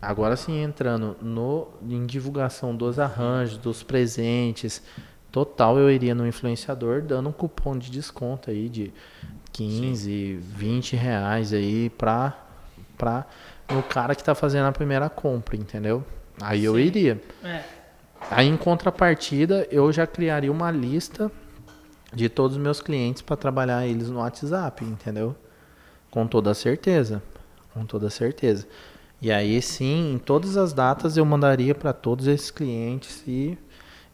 agora 0.00 0.36
sim, 0.36 0.62
entrando 0.62 1.16
no, 1.22 1.68
em 1.82 2.04
divulgação 2.04 2.76
dos 2.76 2.98
arranjos, 2.98 3.56
dos 3.56 3.82
presentes, 3.82 4.82
total, 5.32 5.78
eu 5.78 5.90
iria 5.90 6.14
no 6.14 6.26
influenciador 6.26 7.00
dando 7.00 7.30
um 7.30 7.32
cupom 7.32 7.78
de 7.78 7.90
desconto 7.90 8.50
aí 8.50 8.68
de 8.68 8.92
15, 9.52 10.38
20 10.42 10.96
reais 10.96 11.52
aí 11.52 11.90
para 11.90 12.36
pra, 12.96 13.26
no 13.70 13.82
cara 13.82 14.14
que 14.14 14.20
está 14.20 14.34
fazendo 14.34 14.66
a 14.66 14.72
primeira 14.72 15.08
compra, 15.08 15.56
entendeu? 15.56 16.04
Aí 16.40 16.64
eu 16.64 16.74
Sim. 16.74 16.80
iria. 16.80 17.22
É. 17.42 17.64
Aí 18.30 18.46
em 18.46 18.56
contrapartida, 18.56 19.66
eu 19.70 19.90
já 19.90 20.06
criaria 20.06 20.52
uma 20.52 20.70
lista 20.70 21.32
de 22.12 22.28
todos 22.28 22.56
os 22.56 22.62
meus 22.62 22.80
clientes 22.80 23.22
para 23.22 23.36
trabalhar 23.36 23.86
eles 23.86 24.08
no 24.10 24.18
WhatsApp, 24.18 24.84
entendeu? 24.84 25.34
Com 26.10 26.26
toda 26.26 26.52
certeza, 26.52 27.22
com 27.72 27.86
toda 27.86 28.10
certeza. 28.10 28.66
E 29.22 29.30
aí 29.30 29.60
sim, 29.62 30.14
em 30.14 30.18
todas 30.18 30.56
as 30.56 30.72
datas 30.72 31.16
eu 31.16 31.24
mandaria 31.24 31.74
para 31.74 31.92
todos 31.92 32.26
esses 32.26 32.50
clientes 32.50 33.22
e 33.26 33.56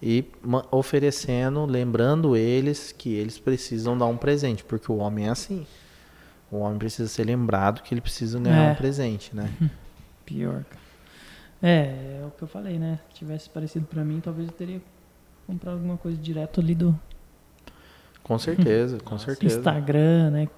e 0.02 0.24
oferecendo, 0.70 1.64
lembrando 1.64 2.36
eles 2.36 2.92
que 2.92 3.14
eles 3.14 3.38
precisam 3.38 3.96
dar 3.96 4.06
um 4.06 4.16
presente, 4.16 4.62
porque 4.64 4.90
o 4.92 4.96
homem 4.96 5.26
é 5.26 5.30
assim. 5.30 5.66
O 6.50 6.58
homem 6.58 6.78
precisa 6.78 7.08
ser 7.08 7.24
lembrado 7.24 7.82
que 7.82 7.92
ele 7.94 8.00
precisa 8.00 8.38
ganhar 8.38 8.68
É. 8.68 8.72
um 8.72 8.74
presente, 8.74 9.34
né? 9.34 9.50
Pior, 10.24 10.64
cara. 10.64 10.86
É, 11.62 12.20
é 12.22 12.24
o 12.26 12.30
que 12.30 12.42
eu 12.42 12.48
falei, 12.48 12.78
né? 12.78 13.00
Se 13.08 13.16
tivesse 13.18 13.48
parecido 13.48 13.86
pra 13.86 14.04
mim, 14.04 14.20
talvez 14.20 14.48
eu 14.48 14.54
teria 14.54 14.80
comprado 15.46 15.74
alguma 15.74 15.96
coisa 15.96 16.16
direto 16.18 16.60
ali 16.60 16.74
do 16.74 16.98
Com 18.22 18.38
certeza, 18.38 18.98
com 19.00 19.16
certeza. 19.18 19.58
Instagram, 19.58 20.30
né? 20.30 20.48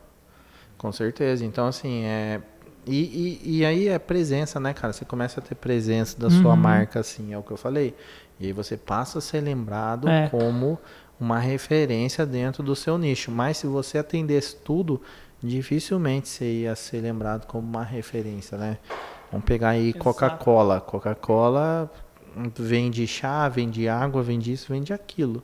Com 0.76 0.90
certeza. 0.92 1.44
Então, 1.44 1.66
assim, 1.66 2.04
é. 2.04 2.40
E, 2.86 3.38
e, 3.44 3.58
e 3.58 3.64
aí 3.66 3.88
é 3.88 3.98
presença, 3.98 4.58
né, 4.58 4.72
cara? 4.72 4.92
Você 4.92 5.04
começa 5.04 5.40
a 5.40 5.42
ter 5.42 5.54
presença 5.54 6.18
da 6.18 6.30
sua 6.30 6.50
Uhum. 6.52 6.56
marca, 6.56 7.00
assim, 7.00 7.32
é 7.34 7.38
o 7.38 7.42
que 7.42 7.50
eu 7.50 7.56
falei. 7.56 7.94
E 8.40 8.46
aí 8.46 8.52
você 8.52 8.76
passa 8.76 9.18
a 9.18 9.20
ser 9.20 9.40
lembrado 9.40 10.08
É. 10.08 10.28
como 10.28 10.78
uma 11.20 11.38
referência 11.38 12.24
dentro 12.24 12.62
do 12.62 12.76
seu 12.76 12.96
nicho. 12.96 13.30
Mas 13.30 13.56
se 13.58 13.66
você 13.66 13.98
atendesse 13.98 14.56
tudo, 14.56 15.00
dificilmente 15.42 16.28
você 16.28 16.44
ia 16.62 16.74
ser 16.76 17.00
lembrado 17.00 17.46
como 17.46 17.66
uma 17.66 17.84
referência, 17.84 18.56
né? 18.56 18.78
Vamos 19.30 19.44
pegar 19.44 19.70
aí. 19.70 19.92
Coca-Cola. 19.92 20.80
Coca-Cola 20.80 21.90
vende 22.56 23.06
chá, 23.06 23.48
vende 23.48 23.88
água, 23.88 24.22
vende 24.22 24.52
isso, 24.52 24.72
vende 24.72 24.92
aquilo. 24.92 25.42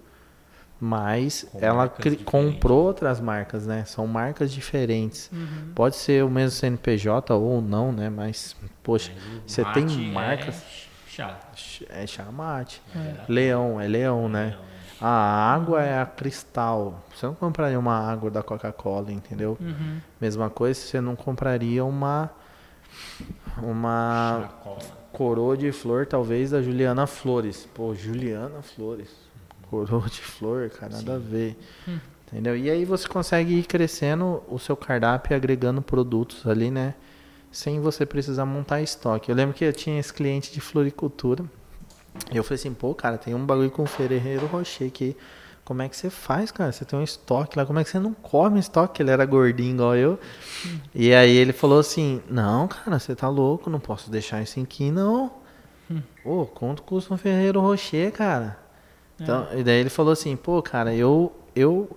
Mas 0.80 1.46
Com 1.50 1.58
ela 1.60 1.92
comprou 2.24 2.84
outras 2.84 3.20
marcas, 3.20 3.66
né? 3.66 3.84
São 3.84 4.06
marcas 4.06 4.52
diferentes. 4.52 5.30
Pode 5.74 5.96
ser 5.96 6.24
o 6.24 6.30
mesmo 6.30 6.50
CNPJ 6.50 7.34
ou 7.34 7.62
não, 7.62 7.92
né? 7.92 8.10
Mas, 8.10 8.56
poxa, 8.82 9.12
Mas 9.14 9.42
você 9.46 9.64
tem 9.66 9.84
mate 9.84 9.96
marcas. 10.12 10.54
É 10.56 10.83
chá. 11.14 11.38
É 11.88 12.06
chamate. 12.06 12.82
É. 12.94 13.24
Leão, 13.28 13.80
é 13.80 13.86
leão, 13.86 14.28
né? 14.28 14.56
Não, 14.56 14.62
é. 14.62 14.74
A 15.00 15.52
água 15.54 15.82
é 15.82 16.00
a 16.00 16.06
cristal. 16.06 17.02
Você 17.14 17.26
não 17.26 17.34
compraria 17.34 17.78
uma 17.78 17.98
água 17.98 18.30
da 18.30 18.42
Coca-Cola, 18.42 19.12
entendeu? 19.12 19.58
Uhum. 19.60 20.00
Mesma 20.20 20.48
coisa, 20.48 20.78
você 20.80 21.00
não 21.00 21.14
compraria 21.16 21.84
uma 21.84 22.30
uma 23.62 24.40
Chacola. 24.42 24.78
coroa 25.12 25.56
de 25.56 25.72
flor, 25.72 26.06
talvez 26.06 26.50
da 26.50 26.62
Juliana 26.62 27.06
Flores. 27.06 27.68
Pô, 27.74 27.94
Juliana 27.94 28.62
Flores. 28.62 29.10
Coroa 29.70 30.08
de 30.08 30.20
flor, 30.20 30.70
cara, 30.70 30.92
nada 30.92 31.16
a 31.16 31.18
ver. 31.18 31.58
Entendeu? 32.28 32.56
E 32.56 32.70
aí 32.70 32.84
você 32.84 33.08
consegue 33.08 33.54
ir 33.54 33.64
crescendo 33.64 34.42
o 34.48 34.58
seu 34.58 34.76
cardápio 34.76 35.36
agregando 35.36 35.82
produtos 35.82 36.46
ali, 36.46 36.70
né? 36.70 36.94
Sem 37.54 37.80
você 37.80 38.04
precisar 38.04 38.44
montar 38.44 38.82
estoque. 38.82 39.30
Eu 39.30 39.36
lembro 39.36 39.54
que 39.54 39.64
eu 39.64 39.72
tinha 39.72 40.00
esse 40.00 40.12
cliente 40.12 40.52
de 40.52 40.60
floricultura. 40.60 41.44
E 42.32 42.36
eu 42.36 42.42
falei 42.42 42.56
assim, 42.56 42.74
pô, 42.74 42.92
cara, 42.96 43.16
tem 43.16 43.32
um 43.32 43.46
bagulho 43.46 43.70
com 43.70 43.84
o 43.84 43.86
Ferreiro 43.86 44.44
Rocher 44.46 44.88
aqui. 44.88 45.16
Como 45.64 45.80
é 45.80 45.88
que 45.88 45.96
você 45.96 46.10
faz, 46.10 46.50
cara? 46.50 46.72
Você 46.72 46.84
tem 46.84 46.98
um 46.98 47.02
estoque 47.02 47.56
lá, 47.56 47.64
como 47.64 47.78
é 47.78 47.84
que 47.84 47.90
você 47.90 48.00
não 48.00 48.12
come 48.12 48.58
estoque? 48.58 49.00
Ele 49.00 49.12
era 49.12 49.24
gordinho 49.24 49.72
igual 49.72 49.94
eu. 49.94 50.18
E 50.92 51.14
aí 51.14 51.30
ele 51.36 51.52
falou 51.52 51.78
assim, 51.78 52.20
não, 52.28 52.66
cara, 52.66 52.98
você 52.98 53.14
tá 53.14 53.28
louco, 53.28 53.70
não 53.70 53.78
posso 53.78 54.10
deixar 54.10 54.42
isso 54.42 54.58
aqui, 54.58 54.90
não. 54.90 55.30
Ô, 56.24 56.46
quanto 56.46 56.82
custa 56.82 57.14
um 57.14 57.16
Ferreiro 57.16 57.60
Rocher, 57.60 58.10
cara? 58.10 58.58
Então, 59.18 59.46
E 59.56 59.62
daí 59.62 59.76
ele 59.78 59.90
falou 59.90 60.12
assim, 60.12 60.34
pô, 60.34 60.60
cara, 60.60 60.92
eu, 60.92 61.32
eu 61.54 61.96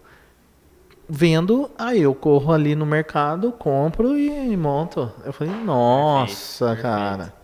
vendo, 1.10 1.70
aí 1.78 2.02
eu 2.02 2.14
corro 2.14 2.52
ali 2.52 2.76
no 2.76 2.86
mercado, 2.86 3.52
compro 3.52 4.18
e 4.18 4.56
monto. 4.58 5.12
Eu 5.26 5.32
falei, 5.34 5.54
nossa, 5.54 6.66
Perfeito, 6.68 6.82
cara. 6.84 7.34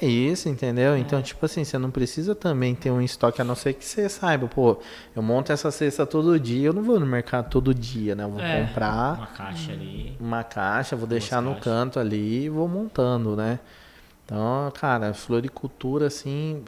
É 0.00 0.06
isso, 0.06 0.48
entendeu? 0.48 0.96
Então, 0.96 1.20
tipo 1.20 1.44
assim, 1.44 1.64
você 1.64 1.76
não 1.76 1.90
precisa 1.90 2.32
também 2.32 2.76
ter 2.76 2.92
um 2.92 3.00
estoque, 3.00 3.40
a 3.40 3.44
não 3.44 3.56
ser 3.56 3.72
que 3.72 3.84
você 3.84 4.08
saiba, 4.08 4.46
pô, 4.46 4.76
eu 5.16 5.22
monto 5.22 5.50
essa 5.50 5.68
cesta 5.72 6.06
todo 6.06 6.38
dia, 6.38 6.68
eu 6.68 6.72
não 6.72 6.82
vou 6.84 7.00
no 7.00 7.06
mercado 7.06 7.48
todo 7.50 7.74
dia, 7.74 8.14
né? 8.14 8.22
Eu 8.22 8.30
vou 8.30 8.40
É. 8.40 8.60
comprar 8.60 9.16
Uma 9.16 9.26
caixa 9.26 9.72
ali. 9.72 10.16
uma 10.20 10.44
caixa, 10.44 10.94
vou 10.94 11.08
deixar 11.08 11.40
no 11.42 11.54
caixas. 11.54 11.64
canto 11.64 11.98
ali 11.98 12.44
e 12.44 12.48
vou 12.48 12.68
montando, 12.68 13.34
né? 13.34 13.58
Então, 14.24 14.70
cara, 14.78 15.12
floricultura, 15.12 16.06
assim, 16.06 16.62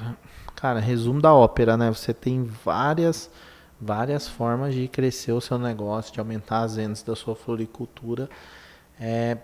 cara, 0.57 0.81
resumo 0.81 1.20
da 1.20 1.32
ópera, 1.32 1.77
né? 1.77 1.93
Você 1.93 2.12
tem 2.12 2.43
várias, 2.65 3.31
várias 3.80 4.28
formas 4.28 4.74
de 4.74 4.88
crescer 4.88 5.32
o 5.32 5.40
seu 5.40 5.59
negócio, 5.59 6.12
de 6.12 6.20
aumentar 6.20 6.62
as 6.62 6.76
vendas 6.76 7.02
da 7.02 7.14
sua 7.14 7.34
floricultura. 7.34 8.28
É, 8.98 9.36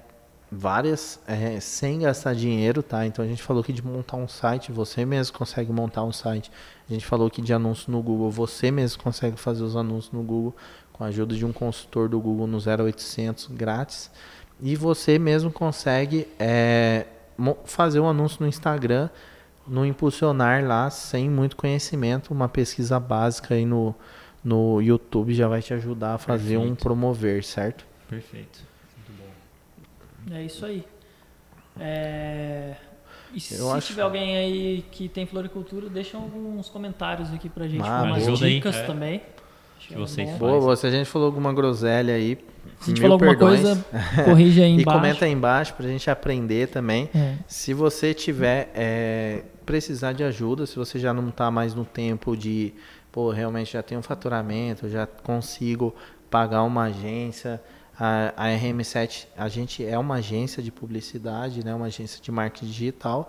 várias, 0.50 1.20
é, 1.26 1.60
sem 1.60 2.00
gastar 2.00 2.34
dinheiro, 2.34 2.82
tá? 2.82 3.06
Então 3.06 3.24
a 3.24 3.28
gente 3.28 3.42
falou 3.42 3.62
aqui 3.62 3.72
de 3.72 3.84
montar 3.84 4.16
um 4.16 4.26
site, 4.26 4.72
você 4.72 5.04
mesmo 5.04 5.36
consegue 5.36 5.72
montar 5.72 6.02
um 6.02 6.12
site. 6.12 6.50
A 6.88 6.92
gente 6.92 7.06
falou 7.06 7.28
aqui 7.28 7.40
de 7.40 7.52
anúncio 7.52 7.90
no 7.92 8.02
Google, 8.02 8.30
você 8.30 8.70
mesmo 8.70 9.02
consegue 9.02 9.36
fazer 9.36 9.62
os 9.62 9.76
anúncios 9.76 10.12
no 10.12 10.22
Google 10.22 10.54
com 10.92 11.04
a 11.04 11.06
ajuda 11.06 11.34
de 11.34 11.44
um 11.44 11.52
consultor 11.52 12.08
do 12.08 12.20
Google 12.20 12.46
no 12.46 12.58
0800 12.58 13.46
grátis. 13.48 14.10
E 14.60 14.76
você 14.76 15.18
mesmo 15.18 15.50
consegue 15.50 16.26
é, 16.38 17.06
fazer 17.64 18.00
um 18.00 18.08
anúncio 18.08 18.38
no 18.40 18.48
Instagram, 18.48 19.08
no 19.70 19.86
impulsionar 19.86 20.64
lá, 20.66 20.90
sem 20.90 21.30
muito 21.30 21.56
conhecimento. 21.56 22.32
Uma 22.34 22.48
pesquisa 22.48 22.98
básica 22.98 23.54
aí 23.54 23.64
no, 23.64 23.94
no 24.44 24.80
YouTube 24.82 25.32
já 25.32 25.46
vai 25.48 25.62
te 25.62 25.72
ajudar 25.72 26.14
a 26.14 26.18
fazer 26.18 26.56
um 26.56 26.60
Perfeito. 26.62 26.82
promover, 26.82 27.44
certo? 27.44 27.86
Perfeito. 28.08 28.58
Muito 28.96 29.22
bom. 30.28 30.34
É 30.36 30.42
isso 30.42 30.66
aí. 30.66 30.84
É, 31.78 32.74
E 33.32 33.36
Eu 33.36 33.40
se 33.40 33.70
acho- 33.78 33.86
tiver 33.88 34.02
alguém 34.02 34.36
aí 34.36 34.84
que 34.90 35.08
tem 35.08 35.24
floricultura, 35.24 35.88
deixa 35.88 36.16
alguns 36.16 36.68
comentários 36.68 37.32
aqui 37.32 37.48
pra 37.48 37.68
gente, 37.68 37.82
Ah, 37.82 38.00
com 38.00 38.06
umas. 38.08 38.26
Ajuda 38.28 38.46
aí, 38.46 38.54
dicas 38.54 38.76
é. 38.76 38.82
também. 38.82 39.22
Que 39.78 39.94
vocês. 39.94 40.28
Boa, 40.36 40.60
boa. 40.60 40.76
Se 40.76 40.86
a 40.86 40.90
gente 40.90 41.06
falou 41.08 41.26
alguma 41.26 41.52
groselha 41.54 42.14
aí, 42.14 42.36
Se 42.80 42.84
a 42.84 42.86
gente 42.94 43.00
mil 43.00 43.08
falou 43.10 43.14
alguma 43.14 43.30
perdões. 43.30 43.60
coisa, 43.62 43.84
corrija 44.24 44.62
aí 44.62 44.70
E 44.72 44.80
embaixo. 44.82 45.00
comenta 45.00 45.24
aí 45.24 45.32
embaixo 45.32 45.74
pra 45.74 45.86
gente 45.88 46.10
aprender 46.10 46.68
também. 46.68 47.08
É. 47.14 47.36
Se 47.46 47.72
você 47.72 48.12
tiver 48.12 48.70
é, 48.74 49.42
precisar 49.70 50.12
de 50.12 50.24
ajuda, 50.24 50.66
se 50.66 50.74
você 50.74 50.98
já 50.98 51.14
não 51.14 51.28
está 51.28 51.48
mais 51.48 51.76
no 51.76 51.84
tempo 51.84 52.36
de, 52.36 52.74
pô, 53.12 53.30
realmente 53.30 53.74
já 53.74 53.82
tenho 53.84 54.00
um 54.00 54.02
faturamento, 54.02 54.88
já 54.88 55.06
consigo 55.06 55.94
pagar 56.28 56.64
uma 56.64 56.86
agência. 56.86 57.62
A, 57.96 58.32
a 58.36 58.48
RM7, 58.48 59.28
a 59.36 59.48
gente 59.48 59.86
é 59.86 59.96
uma 59.96 60.16
agência 60.16 60.60
de 60.60 60.72
publicidade, 60.72 61.64
né, 61.64 61.72
uma 61.72 61.86
agência 61.86 62.20
de 62.20 62.32
marketing 62.32 62.66
digital. 62.66 63.28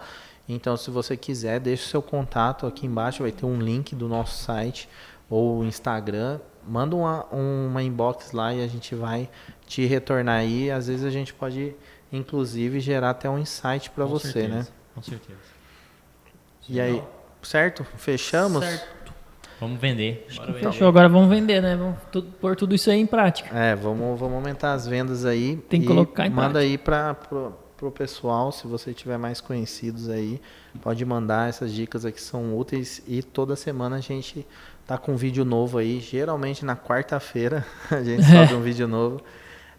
Então, 0.50 0.76
se 0.76 0.90
você 0.90 1.16
quiser, 1.16 1.60
deixe 1.60 1.84
o 1.84 1.88
seu 1.88 2.02
contato 2.02 2.66
aqui 2.66 2.88
embaixo, 2.88 3.22
vai 3.22 3.32
ter 3.32 3.46
um 3.46 3.60
link 3.60 3.94
do 3.94 4.08
nosso 4.08 4.44
site 4.44 4.90
ou 5.30 5.64
Instagram. 5.64 6.40
Manda 6.68 6.96
uma, 6.96 7.26
uma 7.26 7.84
inbox 7.84 8.32
lá 8.32 8.52
e 8.52 8.64
a 8.64 8.68
gente 8.68 8.96
vai 8.96 9.30
te 9.68 9.86
retornar 9.86 10.40
aí. 10.40 10.72
Às 10.72 10.88
vezes 10.88 11.06
a 11.06 11.12
gente 11.12 11.36
pode, 11.36 11.76
inclusive, 12.12 12.80
gerar 12.80 13.12
até 13.12 13.30
um 13.30 13.38
insight 13.38 13.92
para 13.92 14.06
você, 14.06 14.32
certeza, 14.32 14.56
né? 14.56 14.68
Com 14.96 15.04
certeza. 15.04 15.51
E 16.70 16.80
aí, 16.80 17.02
certo? 17.42 17.84
Fechamos? 17.98 18.64
Certo. 18.64 18.92
Vamos 19.60 19.80
vender. 19.80 20.26
Bora 20.36 20.54
vender. 20.54 20.72
Fechou, 20.72 20.88
agora 20.88 21.08
vamos 21.08 21.30
vender, 21.30 21.62
né? 21.62 21.76
Vamos 21.76 21.98
tu- 22.12 22.24
pôr 22.24 22.56
tudo 22.56 22.74
isso 22.74 22.90
aí 22.90 23.00
em 23.00 23.06
prática. 23.06 23.56
É, 23.56 23.76
vamos, 23.76 24.20
vamos 24.20 24.36
aumentar 24.36 24.74
as 24.74 24.88
vendas 24.88 25.24
aí. 25.26 25.58
Tem 25.70 25.80
que 25.82 25.86
e 25.86 25.88
colocar 25.88 26.26
em 26.26 26.30
Manda 26.32 26.60
aí 26.60 26.78
para 26.80 27.14
pro, 27.14 27.54
pro 27.78 27.92
pessoal, 27.92 28.52
se 28.52 28.66
você 28.66 28.92
tiver 28.94 29.18
mais 29.18 29.40
conhecidos 29.40 30.10
aí, 30.10 30.42
pode 30.82 31.06
mandar 31.06 31.50
essas 31.50 31.72
dicas 31.72 32.06
aqui 32.06 32.20
são 32.20 32.58
úteis 32.58 33.04
e 33.08 33.22
toda 33.22 33.56
semana 33.56 33.98
a 33.98 34.02
gente 34.02 34.48
tá 34.88 34.98
com 34.98 35.12
um 35.14 35.16
vídeo 35.16 35.46
novo 35.46 35.78
aí, 35.78 36.00
geralmente 36.00 36.66
na 36.66 36.76
quarta-feira 36.76 37.64
a 37.92 38.02
gente 38.02 38.24
sobe 38.26 38.56
um 38.56 38.62
vídeo 38.62 38.88
novo. 38.88 39.22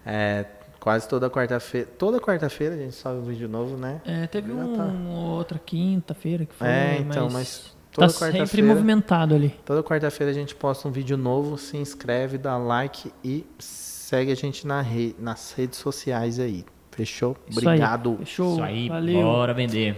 É, 0.07 0.45
quase 0.83 1.09
toda 1.09 1.31
quarta-feira, 1.31 1.87
toda 1.97 2.19
quarta-feira 2.21 2.75
a 2.75 2.79
gente 2.79 2.95
sobe 2.97 3.21
um 3.21 3.23
vídeo 3.25 3.49
novo, 3.49 3.77
né? 3.77 4.01
É, 4.05 4.27
teve 4.27 4.53
Já 4.53 4.59
um, 4.59 4.77
tá. 4.77 4.85
outra 5.11 5.59
quinta-feira 5.59 6.45
que 6.45 6.53
foi, 6.55 6.67
É, 6.67 6.99
então, 6.99 7.25
mas 7.27 7.33
mas 7.33 7.77
toda 7.93 8.07
tá 8.09 8.13
sempre 8.13 8.33
quarta-feira- 8.39 8.67
movimentado 8.67 9.35
ali. 9.37 9.55
Toda 9.65 9.83
quarta-feira 9.83 10.31
a 10.33 10.35
gente 10.35 10.55
posta 10.57 10.89
um 10.89 10.91
vídeo 10.91 11.17
novo, 11.17 11.57
se 11.57 11.77
inscreve, 11.77 12.37
dá 12.37 12.57
like 12.59 13.13
e 13.23 13.47
segue 13.61 14.33
a 14.33 14.35
gente 14.35 14.67
na 14.67 14.81
re- 14.81 15.15
nas 15.21 15.53
redes 15.53 15.79
sociais 15.79 16.41
aí. 16.41 16.65
Fechou? 16.91 17.37
Isso 17.49 17.61
aí. 17.61 17.67
Obrigado. 17.67 18.17
Fechou. 18.19 18.53
Isso 18.55 18.63
aí, 18.63 18.89
Valeu. 18.89 19.23
bora 19.23 19.55
vender. 19.55 19.97